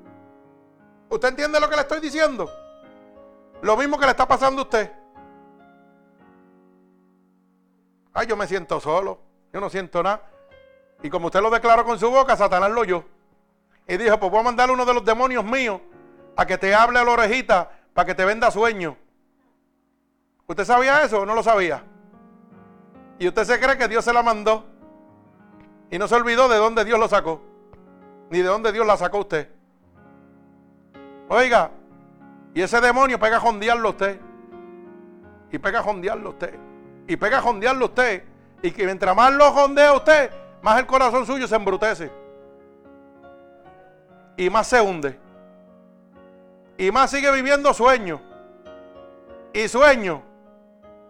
¿Usted 1.08 1.28
entiende 1.28 1.60
lo 1.60 1.68
que 1.68 1.76
le 1.76 1.82
estoy 1.82 2.00
diciendo? 2.00 2.48
Lo 3.62 3.76
mismo 3.76 3.98
que 3.98 4.04
le 4.04 4.12
está 4.12 4.26
pasando 4.28 4.62
a 4.62 4.64
usted. 4.64 4.92
Ay, 8.14 8.26
yo 8.26 8.36
me 8.36 8.46
siento 8.46 8.80
solo. 8.80 9.20
Yo 9.52 9.60
no 9.60 9.68
siento 9.68 10.02
nada. 10.02 10.22
Y 11.02 11.10
como 11.10 11.26
usted 11.26 11.40
lo 11.40 11.50
declaró 11.50 11.84
con 11.84 11.98
su 11.98 12.10
boca, 12.10 12.36
Satanás 12.36 12.70
lo 12.70 12.80
oyó. 12.80 13.15
Y 13.88 13.96
dijo, 13.96 14.18
pues 14.18 14.30
voy 14.30 14.40
a 14.40 14.44
mandar 14.44 14.70
uno 14.70 14.84
de 14.84 14.94
los 14.94 15.04
demonios 15.04 15.44
míos 15.44 15.80
a 16.36 16.44
que 16.44 16.58
te 16.58 16.74
hable 16.74 16.98
a 16.98 17.04
la 17.04 17.10
orejita 17.12 17.70
para 17.94 18.06
que 18.06 18.14
te 18.14 18.24
venda 18.24 18.50
sueño. 18.50 18.96
¿Usted 20.46 20.64
sabía 20.64 21.02
eso 21.02 21.20
o 21.20 21.26
no 21.26 21.34
lo 21.34 21.42
sabía? 21.42 21.82
Y 23.18 23.28
usted 23.28 23.44
se 23.44 23.58
cree 23.58 23.78
que 23.78 23.88
Dios 23.88 24.04
se 24.04 24.12
la 24.12 24.22
mandó. 24.22 24.64
Y 25.90 25.98
no 25.98 26.08
se 26.08 26.14
olvidó 26.14 26.48
de 26.48 26.56
dónde 26.56 26.84
Dios 26.84 26.98
lo 26.98 27.08
sacó. 27.08 27.42
Ni 28.30 28.38
de 28.38 28.48
dónde 28.48 28.72
Dios 28.72 28.86
la 28.86 28.96
sacó 28.96 29.18
usted. 29.18 29.48
Oiga, 31.28 31.70
y 32.54 32.62
ese 32.62 32.80
demonio 32.80 33.18
pega 33.18 33.36
a 33.36 33.40
jondearlo 33.40 33.90
usted. 33.90 34.20
Y 35.50 35.58
pega 35.58 35.80
a 35.80 35.82
jondearlo 35.82 36.30
usted. 36.30 36.58
Y 37.06 37.16
pega 37.16 37.38
a 37.38 37.42
jondearlo 37.42 37.86
usted. 37.86 38.24
Y 38.62 38.70
que 38.72 38.84
mientras 38.84 39.14
más 39.14 39.32
lo 39.32 39.52
jondea 39.52 39.92
usted, 39.92 40.30
más 40.62 40.78
el 40.78 40.86
corazón 40.86 41.24
suyo 41.24 41.46
se 41.46 41.54
embrutece. 41.54 42.25
Y 44.36 44.50
más 44.50 44.66
se 44.66 44.80
hunde. 44.80 45.18
Y 46.78 46.90
más 46.90 47.10
sigue 47.10 47.30
viviendo 47.30 47.72
sueños. 47.72 48.20
Y 49.52 49.68
sueños. 49.68 50.20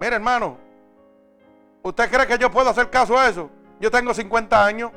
Mire, 0.00 0.16
hermano. 0.16 0.58
¿Usted 1.82 2.10
cree 2.10 2.26
que 2.26 2.38
yo 2.38 2.50
puedo 2.50 2.70
hacer 2.70 2.90
caso 2.90 3.18
a 3.18 3.28
eso? 3.28 3.50
Yo 3.80 3.90
tengo 3.90 4.12
50 4.14 4.64
años. 4.64 4.92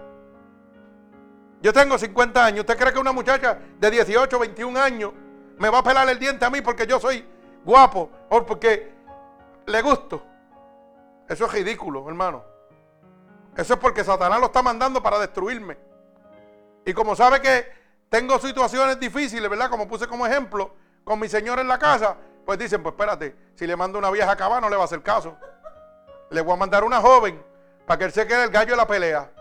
Yo 1.61 1.73
tengo 1.73 1.97
50 1.97 2.45
años. 2.45 2.59
¿Usted 2.61 2.77
cree 2.77 2.93
que 2.93 2.99
una 2.99 3.11
muchacha 3.11 3.59
de 3.79 3.91
18, 3.91 4.39
21 4.39 4.79
años 4.79 5.13
me 5.57 5.69
va 5.69 5.79
a 5.79 5.83
pelar 5.83 6.07
el 6.09 6.17
diente 6.17 6.45
a 6.45 6.49
mí 6.49 6.61
porque 6.61 6.87
yo 6.87 6.99
soy 6.99 7.25
guapo 7.65 8.09
o 8.29 8.45
porque 8.45 8.93
le 9.65 9.81
gusto? 9.81 10.23
Eso 11.27 11.45
es 11.45 11.51
ridículo, 11.51 12.07
hermano. 12.07 12.43
Eso 13.55 13.73
es 13.73 13.79
porque 13.79 14.03
Satanás 14.03 14.39
lo 14.39 14.47
está 14.47 14.63
mandando 14.63 15.03
para 15.03 15.19
destruirme. 15.19 15.77
Y 16.85 16.93
como 16.93 17.15
sabe 17.15 17.41
que 17.41 17.78
tengo 18.09 18.39
situaciones 18.39 18.99
difíciles, 18.99 19.49
¿verdad? 19.49 19.69
Como 19.69 19.87
puse 19.87 20.07
como 20.07 20.25
ejemplo, 20.25 20.73
con 21.03 21.19
mi 21.19 21.29
señor 21.29 21.59
en 21.59 21.67
la 21.67 21.77
casa, 21.77 22.15
pues 22.45 22.57
dicen, 22.59 22.81
pues 22.81 22.93
espérate, 22.93 23.35
si 23.55 23.65
le 23.67 23.75
mando 23.75 23.99
una 23.99 24.09
vieja 24.11 24.35
cava 24.35 24.59
no 24.59 24.69
le 24.69 24.75
va 24.75 24.83
a 24.83 24.85
hacer 24.85 25.01
caso. 25.01 25.37
Le 26.29 26.41
voy 26.41 26.53
a 26.53 26.57
mandar 26.57 26.83
una 26.83 26.99
joven 26.99 27.43
para 27.85 27.97
que 27.97 28.05
él 28.05 28.11
se 28.11 28.27
quede 28.27 28.43
el 28.45 28.49
gallo 28.49 28.71
de 28.71 28.77
la 28.77 28.87
pelea. 28.87 29.31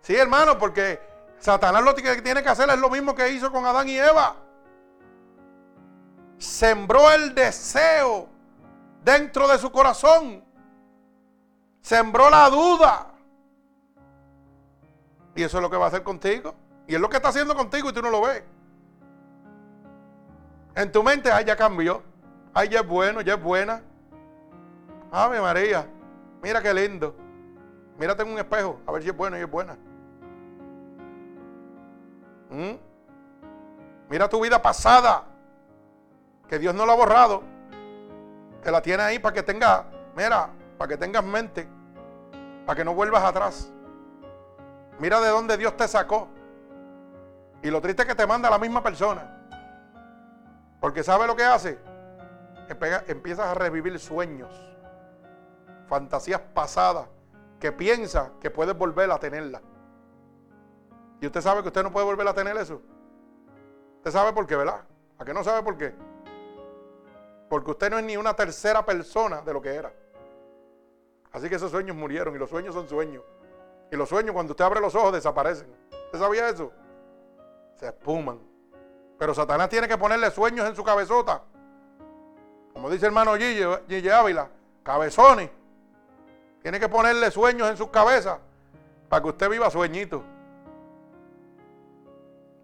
Sí, 0.00 0.16
hermano, 0.16 0.58
porque 0.58 1.00
Satanás 1.38 1.82
lo 1.82 1.94
que 1.94 2.22
tiene 2.22 2.42
que 2.42 2.48
hacer 2.48 2.68
es 2.70 2.78
lo 2.78 2.90
mismo 2.90 3.14
que 3.14 3.28
hizo 3.30 3.50
con 3.52 3.64
Adán 3.66 3.88
y 3.88 3.96
Eva. 3.96 4.36
Sembró 6.38 7.10
el 7.12 7.34
deseo 7.34 8.28
dentro 9.04 9.46
de 9.46 9.58
su 9.58 9.70
corazón 9.70 10.44
Sembró 11.82 12.30
la 12.30 12.48
duda. 12.48 13.08
Y 15.34 15.42
eso 15.42 15.58
es 15.58 15.62
lo 15.62 15.68
que 15.68 15.76
va 15.76 15.86
a 15.86 15.88
hacer 15.88 16.04
contigo. 16.04 16.54
Y 16.92 16.94
es 16.94 17.00
lo 17.00 17.08
que 17.08 17.16
está 17.16 17.30
haciendo 17.30 17.56
contigo 17.56 17.88
y 17.88 17.92
tú 17.94 18.02
no 18.02 18.10
lo 18.10 18.20
ves. 18.20 18.42
En 20.74 20.92
tu 20.92 21.02
mente, 21.02 21.32
ay, 21.32 21.46
ya 21.46 21.56
cambió. 21.56 22.02
Ay, 22.52 22.68
ya 22.68 22.80
es 22.80 22.86
bueno, 22.86 23.22
ya 23.22 23.32
es 23.32 23.42
buena. 23.42 23.80
Ave 25.10 25.40
María, 25.40 25.86
mira 26.42 26.60
qué 26.60 26.74
lindo. 26.74 27.16
Mírate 27.96 28.24
en 28.24 28.28
un 28.28 28.38
espejo, 28.38 28.78
a 28.86 28.92
ver 28.92 29.02
si 29.02 29.08
es 29.08 29.16
bueno 29.16 29.38
y 29.38 29.40
es 29.40 29.50
buena. 29.50 29.78
¿Mm? 32.50 32.76
Mira 34.10 34.28
tu 34.28 34.42
vida 34.42 34.60
pasada, 34.60 35.24
que 36.46 36.58
Dios 36.58 36.74
no 36.74 36.84
la 36.84 36.92
ha 36.92 36.96
borrado. 36.96 37.42
Te 38.62 38.70
la 38.70 38.82
tiene 38.82 39.02
ahí 39.02 39.18
para 39.18 39.34
que 39.34 39.42
tenga, 39.42 39.86
mira, 40.14 40.50
para 40.76 40.88
que 40.90 40.98
tengas 40.98 41.24
mente, 41.24 41.66
para 42.66 42.76
que 42.76 42.84
no 42.84 42.92
vuelvas 42.92 43.24
atrás. 43.24 43.72
Mira 44.98 45.22
de 45.22 45.30
dónde 45.30 45.56
Dios 45.56 45.74
te 45.74 45.88
sacó. 45.88 46.28
Y 47.62 47.70
lo 47.70 47.80
triste 47.80 48.02
es 48.02 48.08
que 48.08 48.14
te 48.14 48.26
manda 48.26 48.50
la 48.50 48.58
misma 48.58 48.82
persona. 48.82 49.38
Porque 50.80 51.02
¿sabe 51.02 51.26
lo 51.26 51.36
que 51.36 51.44
hace? 51.44 51.78
Empiezas 53.06 53.46
a 53.46 53.54
revivir 53.54 53.98
sueños, 53.98 54.50
fantasías 55.86 56.40
pasadas, 56.40 57.06
que 57.60 57.70
piensa 57.70 58.32
que 58.40 58.50
puedes 58.50 58.76
volver 58.76 59.10
a 59.10 59.18
tenerla. 59.18 59.62
Y 61.20 61.26
usted 61.26 61.40
sabe 61.40 61.62
que 61.62 61.68
usted 61.68 61.84
no 61.84 61.92
puede 61.92 62.06
volver 62.06 62.26
a 62.26 62.34
tener 62.34 62.56
eso. 62.56 62.82
Usted 63.98 64.10
sabe 64.10 64.32
por 64.32 64.44
qué, 64.46 64.56
¿verdad? 64.56 64.80
¿A 65.18 65.24
qué 65.24 65.32
no 65.32 65.44
sabe 65.44 65.62
por 65.62 65.76
qué? 65.76 65.94
Porque 67.48 67.70
usted 67.70 67.90
no 67.90 67.98
es 67.98 68.04
ni 68.04 68.16
una 68.16 68.34
tercera 68.34 68.84
persona 68.84 69.42
de 69.42 69.52
lo 69.52 69.62
que 69.62 69.72
era. 69.72 69.92
Así 71.30 71.48
que 71.48 71.54
esos 71.54 71.70
sueños 71.70 71.94
murieron 71.94 72.34
y 72.34 72.38
los 72.38 72.50
sueños 72.50 72.74
son 72.74 72.88
sueños. 72.88 73.22
Y 73.92 73.96
los 73.96 74.08
sueños 74.08 74.32
cuando 74.32 74.54
usted 74.54 74.64
abre 74.64 74.80
los 74.80 74.96
ojos 74.96 75.12
desaparecen. 75.12 75.68
¿Usted 76.06 76.18
sabía 76.18 76.48
eso? 76.48 76.72
Se 77.82 77.88
espuman. 77.88 78.38
Pero 79.18 79.34
Satanás 79.34 79.68
tiene 79.68 79.88
que 79.88 79.98
ponerle 79.98 80.30
sueños 80.30 80.68
en 80.68 80.76
su 80.76 80.84
cabezota. 80.84 81.42
Como 82.72 82.88
dice 82.88 83.06
hermano 83.06 83.34
Gille, 83.34 84.12
Ávila, 84.12 84.48
cabezones. 84.84 85.50
Tiene 86.62 86.78
que 86.78 86.88
ponerle 86.88 87.28
sueños 87.32 87.68
en 87.68 87.76
sus 87.76 87.88
cabezas 87.88 88.38
para 89.08 89.20
que 89.20 89.30
usted 89.30 89.50
viva 89.50 89.68
sueñito. 89.68 90.22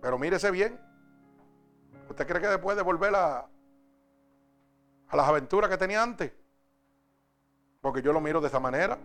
Pero 0.01 0.19
mírese 0.21 0.53
bien. 0.53 0.81
¿Usted 2.09 2.25
cree 2.25 2.41
que 2.41 2.47
después 2.47 2.77
de 2.77 2.85
volver 2.85 3.13
a, 3.17 3.39
a 5.09 5.17
las 5.17 5.29
aventuras 5.29 5.69
que 5.69 5.79
tenía 5.79 6.01
antes? 6.01 6.31
Porque 7.81 8.03
yo 8.03 8.13
lo 8.13 8.21
miro 8.21 8.41
de 8.41 8.47
esa 8.47 8.61
manera. 8.61 8.97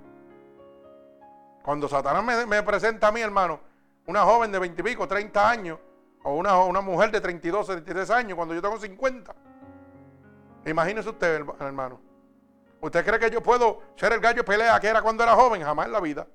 Cuando 1.64 1.89
Satanás 1.89 2.47
me, 2.47 2.61
presenta 2.61 3.07
a 3.07 3.11
mí, 3.11 3.20
hermano, 3.20 3.59
una 4.05 4.22
joven 4.22 4.51
de 4.51 4.59
20 4.59 4.80
y 4.80 4.86
pico, 4.86 5.07
30 5.07 5.49
años, 5.49 5.80
o 6.24 6.36
una, 6.36 6.58
una 6.60 6.82
mujer 6.82 7.12
de 7.12 7.22
32, 7.22 7.68
33 7.68 8.10
años, 8.10 8.36
cuando 8.36 8.54
yo 8.54 8.62
tengo 8.62 8.80
50. 8.80 9.36
Imagínese 10.66 11.10
usted, 11.10 11.46
hermano. 11.60 12.00
¿Usted 12.80 13.06
cree 13.06 13.20
que 13.20 13.30
yo 13.30 13.42
puedo 13.42 13.82
ser 13.96 14.14
el 14.14 14.20
gallo 14.20 14.44
pelea 14.44 14.80
que 14.80 14.88
era 14.88 15.02
cuando 15.02 15.24
era 15.24 15.36
joven? 15.36 15.62
Jamás 15.62 15.86
en 15.86 15.92
la 15.92 16.02
vida. 16.02 16.28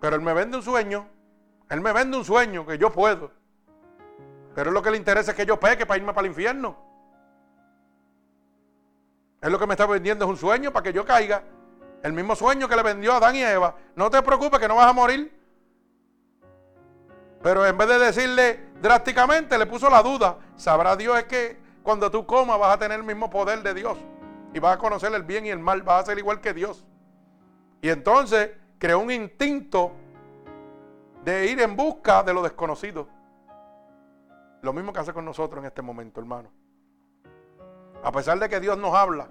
Pero 0.00 0.16
él 0.16 0.22
me 0.22 0.34
vende 0.34 0.58
un 0.58 0.62
sueño. 0.62 1.08
Él 1.68 1.80
me 1.80 1.92
vende 1.92 2.16
un 2.16 2.24
sueño 2.24 2.66
que 2.66 2.78
yo 2.78 2.92
puedo. 2.92 3.30
Pero 4.54 4.70
es 4.70 4.74
lo 4.74 4.82
que 4.82 4.90
le 4.90 4.96
interesa 4.96 5.32
es 5.32 5.36
que 5.36 5.46
yo 5.46 5.58
peque 5.58 5.84
para 5.84 5.98
irme 5.98 6.12
para 6.12 6.26
el 6.26 6.30
infierno. 6.30 6.76
Es 9.40 9.50
lo 9.50 9.58
que 9.58 9.66
me 9.66 9.74
está 9.74 9.86
vendiendo, 9.86 10.24
es 10.24 10.30
un 10.30 10.36
sueño 10.36 10.72
para 10.72 10.84
que 10.84 10.92
yo 10.92 11.04
caiga. 11.04 11.42
El 12.02 12.12
mismo 12.12 12.36
sueño 12.36 12.68
que 12.68 12.76
le 12.76 12.82
vendió 12.82 13.12
a 13.12 13.16
Adán 13.16 13.36
y 13.36 13.42
Eva. 13.42 13.74
No 13.96 14.10
te 14.10 14.22
preocupes 14.22 14.60
que 14.60 14.68
no 14.68 14.76
vas 14.76 14.88
a 14.88 14.92
morir. 14.92 15.33
Pero 17.44 17.66
en 17.66 17.76
vez 17.76 17.86
de 17.88 17.98
decirle 17.98 18.58
drásticamente, 18.80 19.58
le 19.58 19.66
puso 19.66 19.90
la 19.90 20.02
duda. 20.02 20.38
Sabrá 20.56 20.96
Dios 20.96 21.18
es 21.18 21.24
que 21.24 21.58
cuando 21.82 22.10
tú 22.10 22.24
comas 22.24 22.58
vas 22.58 22.74
a 22.74 22.78
tener 22.78 22.98
el 22.98 23.04
mismo 23.04 23.28
poder 23.28 23.62
de 23.62 23.74
Dios. 23.74 23.98
Y 24.54 24.60
vas 24.60 24.76
a 24.76 24.78
conocer 24.78 25.12
el 25.12 25.24
bien 25.24 25.44
y 25.44 25.50
el 25.50 25.58
mal. 25.58 25.82
Vas 25.82 26.04
a 26.04 26.06
ser 26.06 26.18
igual 26.18 26.40
que 26.40 26.54
Dios. 26.54 26.86
Y 27.82 27.90
entonces 27.90 28.52
creó 28.78 28.98
un 28.98 29.10
instinto 29.10 29.92
de 31.22 31.50
ir 31.50 31.60
en 31.60 31.76
busca 31.76 32.22
de 32.22 32.32
lo 32.32 32.42
desconocido. 32.42 33.08
Lo 34.62 34.72
mismo 34.72 34.94
que 34.94 35.00
hace 35.00 35.12
con 35.12 35.26
nosotros 35.26 35.60
en 35.60 35.66
este 35.66 35.82
momento, 35.82 36.20
hermano. 36.20 36.48
A 38.02 38.10
pesar 38.10 38.38
de 38.38 38.48
que 38.48 38.58
Dios 38.58 38.78
nos 38.78 38.94
habla, 38.94 39.28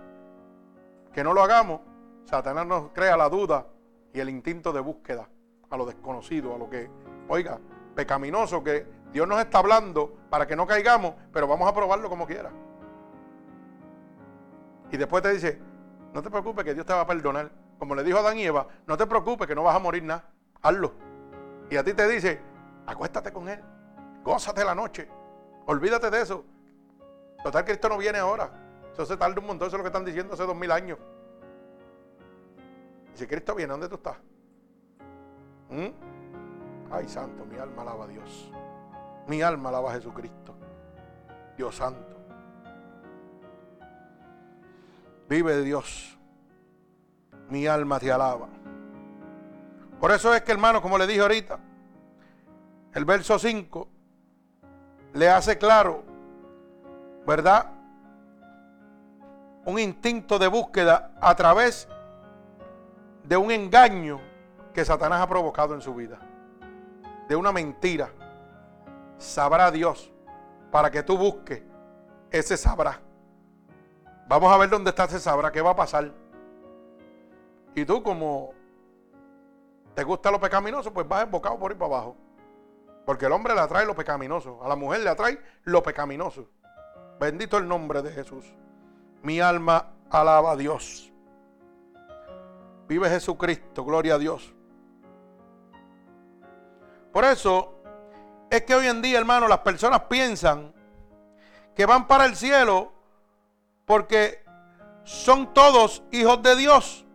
que 1.11 1.24
no 1.24 1.34
lo 1.34 1.41
hagamos, 1.41 1.82
Satanás 2.26 2.68
nos 2.68 2.91
crea 2.91 3.18
la 3.18 3.28
duda 3.28 3.66
y 4.14 4.20
el 4.20 4.30
instinto 4.30 4.72
de 4.72 4.82
búsqueda 4.82 5.28
a 5.72 5.78
lo 5.78 5.88
desconocido, 5.88 6.53
a 6.53 6.59
lo 6.59 6.70
que, 6.70 6.91
oiga, 7.28 7.59
pecaminoso, 7.96 8.64
que 8.64 8.86
Dios 9.12 9.28
nos 9.28 9.39
está 9.39 9.60
hablando 9.60 10.18
para 10.30 10.48
que 10.48 10.56
no 10.56 10.66
caigamos, 10.66 11.14
pero 11.32 11.48
vamos 11.48 11.70
a 11.70 11.74
probarlo 11.74 12.10
como 12.10 12.26
quiera. 12.26 12.52
Y 14.91 14.98
después 14.98 15.24
te 15.24 15.34
dice, 15.34 15.60
No 16.14 16.22
te 16.22 16.30
preocupes 16.30 16.64
que 16.64 16.74
Dios 16.74 16.86
te 16.86 16.94
va 16.94 17.02
a 17.02 17.08
perdonar. 17.08 17.52
Como 17.80 17.96
le 17.96 18.04
dijo 18.04 18.18
a 18.18 18.22
Adán 18.22 18.38
y 18.38 18.46
Eva, 18.46 18.68
no 18.86 18.96
te 18.96 19.08
preocupes 19.08 19.48
que 19.48 19.56
no 19.56 19.64
vas 19.64 19.76
a 19.76 19.80
morir 19.80 20.04
nada. 20.04 20.30
Hazlo. 20.62 20.94
Y 21.70 21.76
a 21.76 21.84
ti 21.84 21.94
te 21.94 22.08
dice, 22.08 22.39
acuéstate 22.86 23.34
con 23.34 23.50
Él. 23.50 23.60
Gózate 24.24 24.64
la 24.64 24.76
noche. 24.76 25.10
Olvídate 25.66 26.10
de 26.12 26.22
eso. 26.22 26.46
Total, 27.44 27.66
Cristo 27.66 27.89
no 27.89 27.98
viene 27.98 28.20
ahora. 28.20 28.52
Eso 28.94 29.06
se 29.06 29.18
tarda 29.18 29.39
un 29.39 29.48
montón. 29.48 29.68
Eso 29.68 29.76
es 29.76 29.80
lo 29.80 29.84
que 29.84 29.89
están 29.89 30.06
diciendo 30.06 30.36
hace 30.36 30.46
dos 30.46 30.56
mil 30.56 30.72
años. 30.72 31.00
Y 33.16 33.18
si 33.18 33.28
Cristo 33.28 33.56
viene, 33.56 33.72
¿dónde 33.72 33.89
tú 33.89 33.96
estás? 33.96 34.18
¿Mm? 35.70 36.12
Ay, 36.92 37.08
santo, 37.08 37.46
mi 37.46 37.58
alma 37.58 37.82
alaba 37.82 38.06
a 38.06 38.08
Dios. 38.08 38.52
Mi 39.28 39.42
alma 39.42 39.70
alaba 39.70 39.92
a 39.92 39.94
Jesucristo. 39.96 40.56
Dios 41.58 41.76
santo. 41.76 42.18
Vive 45.30 45.62
Dios. 45.62 46.18
Mi 47.50 47.68
alma 47.68 48.00
te 48.00 48.12
alaba. 48.12 48.48
Por 50.00 50.12
eso 50.12 50.34
es 50.34 50.42
que, 50.42 50.52
hermano, 50.52 50.82
como 50.82 50.98
le 50.98 51.08
dije 51.08 51.22
ahorita, 51.22 51.60
el 52.94 53.06
verso 53.06 53.40
5 53.40 53.88
le 55.14 55.30
hace 55.30 55.58
claro, 55.58 56.04
¿verdad? 57.26 57.72
Un 59.66 59.80
instinto 59.80 60.38
de 60.38 60.48
búsqueda 60.48 61.12
a 61.22 61.34
través 61.36 61.88
de 63.24 63.38
un 63.38 63.52
engaño 63.52 64.20
que 64.74 64.84
Satanás 64.84 65.22
ha 65.22 65.28
provocado 65.28 65.74
en 65.74 65.82
su 65.82 65.96
vida. 65.96 66.20
De 67.28 67.36
una 67.36 67.51
mentira. 67.51 68.11
Sabrá 69.17 69.71
Dios 69.71 70.11
para 70.71 70.89
que 70.91 71.03
tú 71.03 71.17
busques 71.17 71.61
ese 72.32 72.57
sabrá. 72.57 72.99
Vamos 74.28 74.51
a 74.51 74.57
ver 74.57 74.69
dónde 74.69 74.89
está 74.89 75.05
ese 75.05 75.19
sabrá, 75.19 75.51
qué 75.51 75.61
va 75.61 75.71
a 75.71 75.76
pasar. 75.76 76.11
Y 77.76 77.86
tú 77.86 78.01
como 78.01 78.53
te 79.93 80.03
gusta 80.03 80.32
lo 80.32 80.39
pecaminoso, 80.39 80.91
pues 80.93 81.07
vas 81.07 81.24
embocado 81.24 81.57
por 81.59 81.71
ir 81.71 81.78
para 81.78 81.95
abajo. 81.95 82.17
Porque 83.05 83.26
el 83.26 83.32
hombre 83.32 83.53
le 83.53 83.61
atrae 83.61 83.86
lo 83.86 83.95
pecaminoso, 83.95 84.63
a 84.63 84.67
la 84.67 84.76
mujer 84.76 85.01
le 85.01 85.09
atrae 85.09 85.39
lo 85.63 85.84
pecaminoso. 85.84 86.47
Bendito 87.19 87.57
el 87.57 87.67
nombre 87.67 88.01
de 88.01 88.11
Jesús. 88.11 88.45
Mi 89.21 89.39
alma 89.39 89.93
alaba 90.09 90.51
a 90.51 90.55
Dios. 90.55 91.11
Vive 92.88 93.09
Jesucristo, 93.09 93.84
gloria 93.86 94.15
a 94.15 94.17
Dios. 94.17 94.53
Por 97.14 97.24
eso 97.26 97.76
es 98.49 98.64
que 98.64 98.74
hoy 98.74 98.88
en 98.88 99.01
día, 99.01 99.20
hermano, 99.20 99.47
las 99.47 99.59
personas 99.59 100.01
piensan 100.09 100.74
que 101.76 101.86
van 101.86 102.07
para 102.07 102.26
el 102.26 102.36
cielo 102.36 102.91
porque 103.86 104.43
son 105.03 105.53
todos 105.53 106.01
hijos 106.11 106.41
de 106.41 106.55
Dios. 106.55 107.05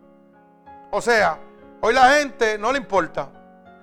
O 0.89 1.01
sea, 1.01 1.37
hoy 1.81 1.93
la 1.93 2.13
gente 2.13 2.57
no 2.57 2.71
le 2.71 2.77
importa. 2.77 3.29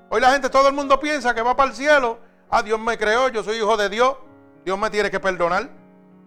Hoy 0.09 0.23
la 0.23 0.33
gente, 0.33 0.49
todo 0.49 0.69
el 0.69 0.75
mundo 0.75 0.99
piensa 0.99 1.35
que 1.35 1.43
va 1.43 1.55
para 1.55 1.69
el 1.69 1.77
cielo. 1.77 2.19
Ah, 2.49 2.63
Dios 2.63 2.81
me 2.81 2.97
creó, 2.97 3.29
yo 3.29 3.43
soy 3.43 3.59
hijo 3.59 3.77
de 3.77 3.91
Dios. 3.91 4.17
Dios 4.65 4.79
me 4.79 4.89
tiene 4.89 5.11
que 5.11 5.21
perdonar. 5.21 5.69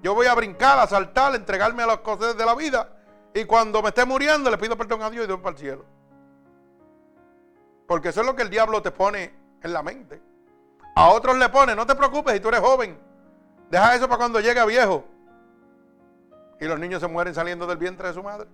Yo 0.03 0.13
voy 0.13 0.27
a 0.27 0.35
brincar, 0.35 0.77
a 0.77 0.85
saltar, 0.85 1.33
a 1.33 1.35
entregarme 1.35 1.81
a 1.81 1.87
las 1.87 1.99
cosas 1.99 2.37
de 2.37 2.45
la 2.45 2.53
vida. 2.53 2.93
Y 3.33 3.45
cuando 3.45 3.81
me 3.81 3.89
esté 3.89 4.05
muriendo, 4.05 4.51
le 4.51 4.57
pido 4.59 4.77
perdón 4.77 5.01
a 5.01 5.09
Dios 5.09 5.23
y 5.23 5.27
Dios 5.27 5.39
para 5.39 5.55
el 5.55 5.57
cielo. 5.57 5.85
Porque 7.87 8.09
eso 8.09 8.21
es 8.21 8.27
lo 8.27 8.35
que 8.35 8.43
el 8.43 8.51
diablo 8.51 8.83
te 8.83 8.91
pone 8.91 9.38
en 9.62 9.74
la 9.74 9.84
mente. 9.84 10.22
A 10.95 11.10
otros 11.10 11.38
le 11.38 11.49
pone, 11.49 11.76
no 11.76 11.86
te 11.86 11.95
preocupes 11.95 12.34
si 12.34 12.39
tú 12.39 12.49
eres 12.49 12.60
joven. 12.60 12.99
Deja 13.70 13.95
eso 13.95 14.07
para 14.07 14.18
cuando 14.18 14.39
llegue 14.39 14.66
viejo. 14.66 15.05
Y 16.60 16.66
los 16.66 16.80
niños 16.80 16.99
se 16.99 17.07
mueren 17.07 17.34
saliendo 17.34 17.66
del 17.68 17.78
vientre 17.78 18.07
de 18.07 18.14
su 18.14 18.24
madre. 18.24 18.47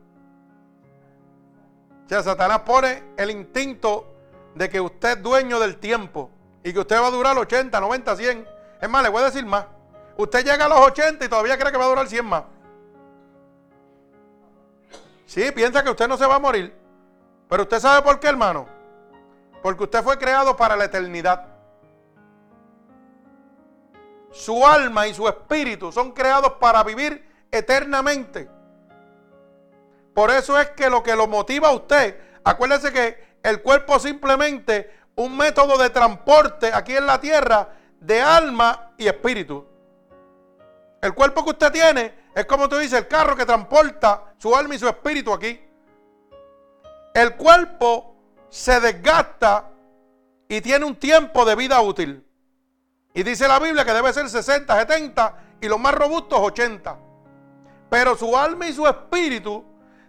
O 2.06 2.10
sea, 2.10 2.22
Satanás 2.22 2.60
pone 2.60 3.04
el 3.18 3.32
instinto 3.32 4.14
de 4.54 4.70
que 4.70 4.80
usted 4.80 5.18
es 5.18 5.24
dueño 5.24 5.60
del 5.60 5.78
tiempo 5.78 6.30
y 6.64 6.72
que 6.72 6.80
usted 6.80 7.02
va 7.02 7.08
a 7.08 7.12
durar 7.12 7.38
80, 7.38 7.80
90, 7.80 8.16
100. 8.16 8.48
Es 8.82 8.90
más, 8.90 9.04
le 9.04 9.10
voy 9.10 9.22
a 9.22 9.26
decir 9.26 9.46
más. 9.46 9.66
Usted 10.18 10.46
llega 10.46 10.66
a 10.66 10.70
los 10.70 10.80
80 10.80 11.26
y 11.26 11.30
todavía 11.30 11.58
cree 11.58 11.72
que 11.72 11.78
va 11.78 11.86
a 11.86 11.90
durar 11.90 12.08
100 12.08 12.26
más. 12.26 12.44
Sí, 15.26 15.52
piensa 15.52 15.84
que 15.84 15.90
usted 15.90 16.08
no 16.08 16.18
se 16.18 16.28
va 16.28 16.36
a 16.36 16.40
morir. 16.40 16.74
Pero 17.50 17.64
usted 17.64 17.80
sabe 17.80 18.02
por 18.04 18.20
qué, 18.20 18.28
hermano. 18.28 18.75
Porque 19.66 19.86
usted 19.86 20.04
fue 20.04 20.20
creado 20.20 20.56
para 20.56 20.76
la 20.76 20.86
eternidad. 20.86 21.44
Su 24.32 24.64
alma 24.64 25.08
y 25.08 25.14
su 25.16 25.28
espíritu 25.28 25.92
son 25.92 26.12
creados 26.12 26.52
para 26.60 26.84
vivir 26.84 27.28
eternamente. 27.50 28.48
Por 30.14 30.30
eso 30.30 30.60
es 30.60 30.70
que 30.70 30.88
lo 30.88 31.02
que 31.02 31.16
lo 31.16 31.26
motiva 31.26 31.70
a 31.70 31.72
usted, 31.72 32.16
acuérdese 32.44 32.94
que 32.94 33.40
el 33.42 33.64
cuerpo 33.64 33.98
simplemente 33.98 35.00
un 35.16 35.36
método 35.36 35.80
de 35.80 35.90
transporte 35.90 36.72
aquí 36.72 36.96
en 36.96 37.08
la 37.08 37.20
tierra 37.20 37.70
de 38.00 38.22
alma 38.22 38.92
y 39.00 39.08
espíritu. 39.08 39.66
El 41.02 41.16
cuerpo 41.16 41.44
que 41.44 41.50
usted 41.50 41.72
tiene 41.72 42.14
es 42.36 42.46
como 42.46 42.70
tú 42.70 42.78
dices, 42.78 43.00
el 43.00 43.08
carro 43.08 43.36
que 43.36 43.48
transporta 43.48 44.36
su 44.38 44.56
alma 44.56 44.76
y 44.76 44.78
su 44.78 44.88
espíritu 44.88 45.34
aquí. 45.34 45.60
El 47.16 47.36
cuerpo 47.36 48.15
se 48.50 48.80
desgasta 48.80 49.70
y 50.48 50.62
tiene 50.62 50.86
un 50.86 50.96
tiempo 50.96 51.46
de 51.46 51.56
vida 51.56 51.82
útil. 51.82 52.26
Y 53.14 53.24
dice 53.24 53.48
la 53.48 53.60
Biblia 53.60 53.86
que 53.86 53.94
debe 53.94 54.12
ser 54.14 54.30
60, 54.30 54.78
70 54.78 55.38
y 55.62 55.68
los 55.68 55.80
más 55.80 55.96
robustos 55.96 56.40
80. 56.40 56.98
Pero 57.90 58.16
su 58.16 58.36
alma 58.38 58.68
y 58.68 58.74
su 58.74 58.86
espíritu, 58.86 59.64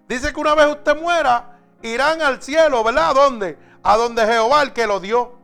dice 0.08 0.32
que 0.32 0.40
una 0.40 0.54
vez 0.54 0.66
usted 0.66 1.00
muera, 1.00 1.58
irán 1.82 2.20
al 2.20 2.42
cielo, 2.42 2.82
¿verdad? 2.82 3.10
¿A 3.10 3.14
dónde? 3.14 3.58
A 3.82 3.96
donde 3.96 4.26
Jehová 4.26 4.62
el 4.62 4.72
que 4.72 4.86
lo 4.86 4.98
dio. 5.00 5.36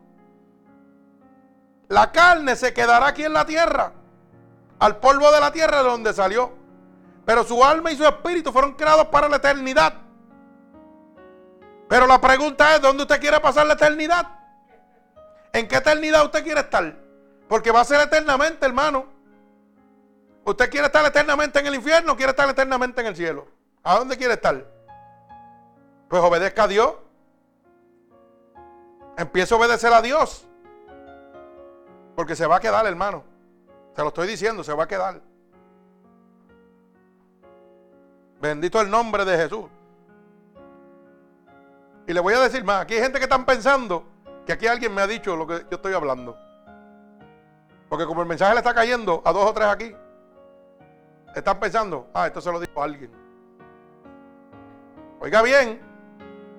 La 1.89 2.11
carne 2.11 2.57
se 2.57 2.73
quedará 2.73 3.09
aquí 3.09 3.25
en 3.25 3.33
la 3.33 3.47
tierra, 3.47 3.93
al 4.79 4.97
polvo 4.97 5.31
de 5.31 5.41
la 5.41 5.53
tierra 5.53 5.83
de 5.83 5.89
donde 5.89 6.13
salió. 6.13 6.53
Pero 7.25 7.45
su 7.45 7.63
alma 7.63 7.93
y 7.93 7.97
su 7.97 8.05
espíritu 8.05 8.51
fueron 8.51 8.73
creados 8.75 9.07
para 9.07 9.29
la 9.29 9.37
eternidad. 9.37 10.02
Pero 11.93 12.07
la 12.07 12.19
pregunta 12.19 12.75
es, 12.75 12.81
¿dónde 12.81 13.03
usted 13.03 13.21
quiere 13.21 13.39
pasar 13.39 13.67
la 13.67 13.75
eternidad? 13.75 14.27
¿En 15.53 15.69
qué 15.69 15.77
eternidad 15.77 16.25
usted 16.25 16.43
quiere 16.43 16.61
estar? 16.61 16.97
Porque 17.47 17.71
va 17.71 17.83
a 17.83 17.85
ser 17.85 18.01
eternamente, 18.01 18.65
hermano. 18.65 19.05
¿Usted 20.43 20.71
quiere 20.71 20.87
estar 20.87 21.05
eternamente 21.05 21.59
en 21.59 21.67
el 21.67 21.75
infierno 21.75 22.13
o 22.15 22.17
quiere 22.17 22.31
estar 22.31 22.49
eternamente 22.49 23.03
en 23.03 23.09
el 23.09 23.15
cielo? 23.15 23.47
¿A 23.83 23.99
dónde 23.99 24.17
quiere 24.17 24.33
estar? 24.33 24.67
Pues 26.09 26.23
obedezca 26.23 26.63
a 26.63 26.69
Dios. 26.69 26.95
Empieza 29.19 29.55
a 29.55 29.59
obedecer 29.59 29.93
a 29.93 30.01
Dios. 30.01 30.49
Porque 32.17 32.35
se 32.35 32.47
va 32.47 32.57
a 32.57 32.61
quedar, 32.61 32.87
hermano. 32.87 33.23
Se 33.95 34.01
lo 34.01 34.09
estoy 34.09 34.29
diciendo, 34.29 34.65
se 34.65 34.73
va 34.73 34.85
a 34.85 34.89
quedar. 34.89 35.21
Bendito 38.41 38.81
el 38.81 38.89
nombre 38.89 39.27
de 39.27 39.37
Jesús. 39.37 39.67
Y 42.07 42.13
le 42.13 42.21
voy 42.21 42.35
a 42.35 42.41
decir 42.41 42.65
más, 42.65 42.83
aquí 42.83 42.95
hay 42.95 43.01
gente 43.01 43.19
que 43.19 43.25
están 43.25 43.45
pensando 43.45 44.05
que 44.45 44.53
aquí 44.53 44.67
alguien 44.67 44.95
me 44.95 45.03
ha 45.03 45.07
dicho 45.07 45.37
lo 45.37 45.47
que 45.47 45.61
yo 45.71 45.77
estoy 45.77 45.95
hablando. 45.95 46.37
Porque 47.89 48.07
como 48.07 48.23
el 48.23 48.29
mensaje 48.29 48.55
le 48.55 48.59
está 48.59 48.75
cayendo 48.75 49.23
a 49.25 49.33
dos 49.33 49.45
o 49.45 49.53
tres 49.53 49.69
aquí, 49.69 49.95
están 51.35 51.61
pensando, 51.61 52.09
ah, 52.13 52.27
esto 52.27 52.41
se 52.41 52.51
lo 52.51 52.59
dijo 52.59 52.81
a 52.81 52.85
alguien. 52.85 53.11
Oiga 55.21 55.43
bien, 55.43 55.81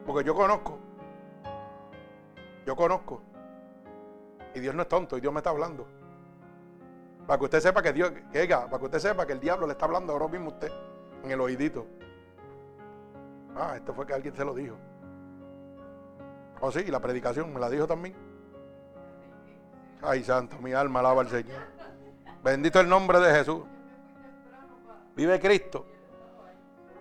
porque 0.05 0.25
yo 0.25 0.33
conozco. 0.33 0.79
Yo 2.65 2.75
conozco. 2.75 3.21
Y 4.55 4.59
Dios 4.59 4.73
no 4.73 4.83
es 4.83 4.87
tonto, 4.87 5.17
y 5.17 5.21
Dios 5.21 5.33
me 5.33 5.39
está 5.39 5.49
hablando. 5.49 5.87
Para 7.27 7.39
que 7.39 7.45
usted 7.45 7.59
sepa 7.59 7.81
que 7.81 7.93
Dios, 7.93 8.11
que, 8.31 8.47
para 8.47 8.79
que 8.79 8.85
usted 8.85 8.99
sepa 8.99 9.25
que 9.25 9.33
el 9.33 9.39
diablo 9.39 9.67
le 9.67 9.73
está 9.73 9.85
hablando 9.85 10.13
ahora 10.13 10.27
mismo 10.27 10.51
a 10.51 10.53
usted, 10.53 10.71
en 11.23 11.31
el 11.31 11.41
oídito. 11.41 11.85
Ah, 13.55 13.73
esto 13.75 13.93
fue 13.93 14.05
que 14.05 14.13
alguien 14.13 14.35
se 14.35 14.45
lo 14.45 14.53
dijo. 14.53 14.77
Oh, 16.61 16.71
sí, 16.71 16.83
la 16.85 16.99
predicación 16.99 17.53
me 17.53 17.59
la 17.59 17.69
dijo 17.69 17.87
también. 17.87 18.15
Ay, 20.01 20.23
santo, 20.23 20.57
mi 20.59 20.73
alma 20.73 20.99
alaba 20.99 21.21
al 21.21 21.29
Señor. 21.29 21.61
Bendito 22.43 22.79
el 22.79 22.89
nombre 22.89 23.19
de 23.19 23.33
Jesús. 23.33 23.63
Vive 25.15 25.39
Cristo. 25.39 25.85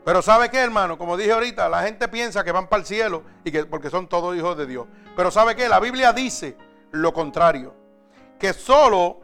Pero 0.05 0.21
¿sabe 0.21 0.51
qué, 0.51 0.59
hermano? 0.59 0.99
Como 0.99 1.17
dije 1.17 1.33
ahorita, 1.33 1.69
la 1.69 1.83
gente 1.83 2.09
piensa 2.09 2.43
que 2.43 2.53
van 2.53 2.69
para 2.69 2.81
el 2.81 2.87
cielo 2.87 3.23
y 3.45 3.53
que 3.53 3.65
porque 3.67 3.91
son 3.91 4.09
todos 4.09 4.37
hijos 4.37 4.57
de 4.57 4.67
Dios. 4.67 4.87
Pero 5.17 5.31
¿sabe 5.31 5.55
qué? 5.55 5.69
La 5.69 5.81
Biblia 5.81 6.13
dice 6.13 6.57
lo 6.91 7.13
contrario. 7.13 7.75
Que 8.39 8.53
solo 8.53 9.21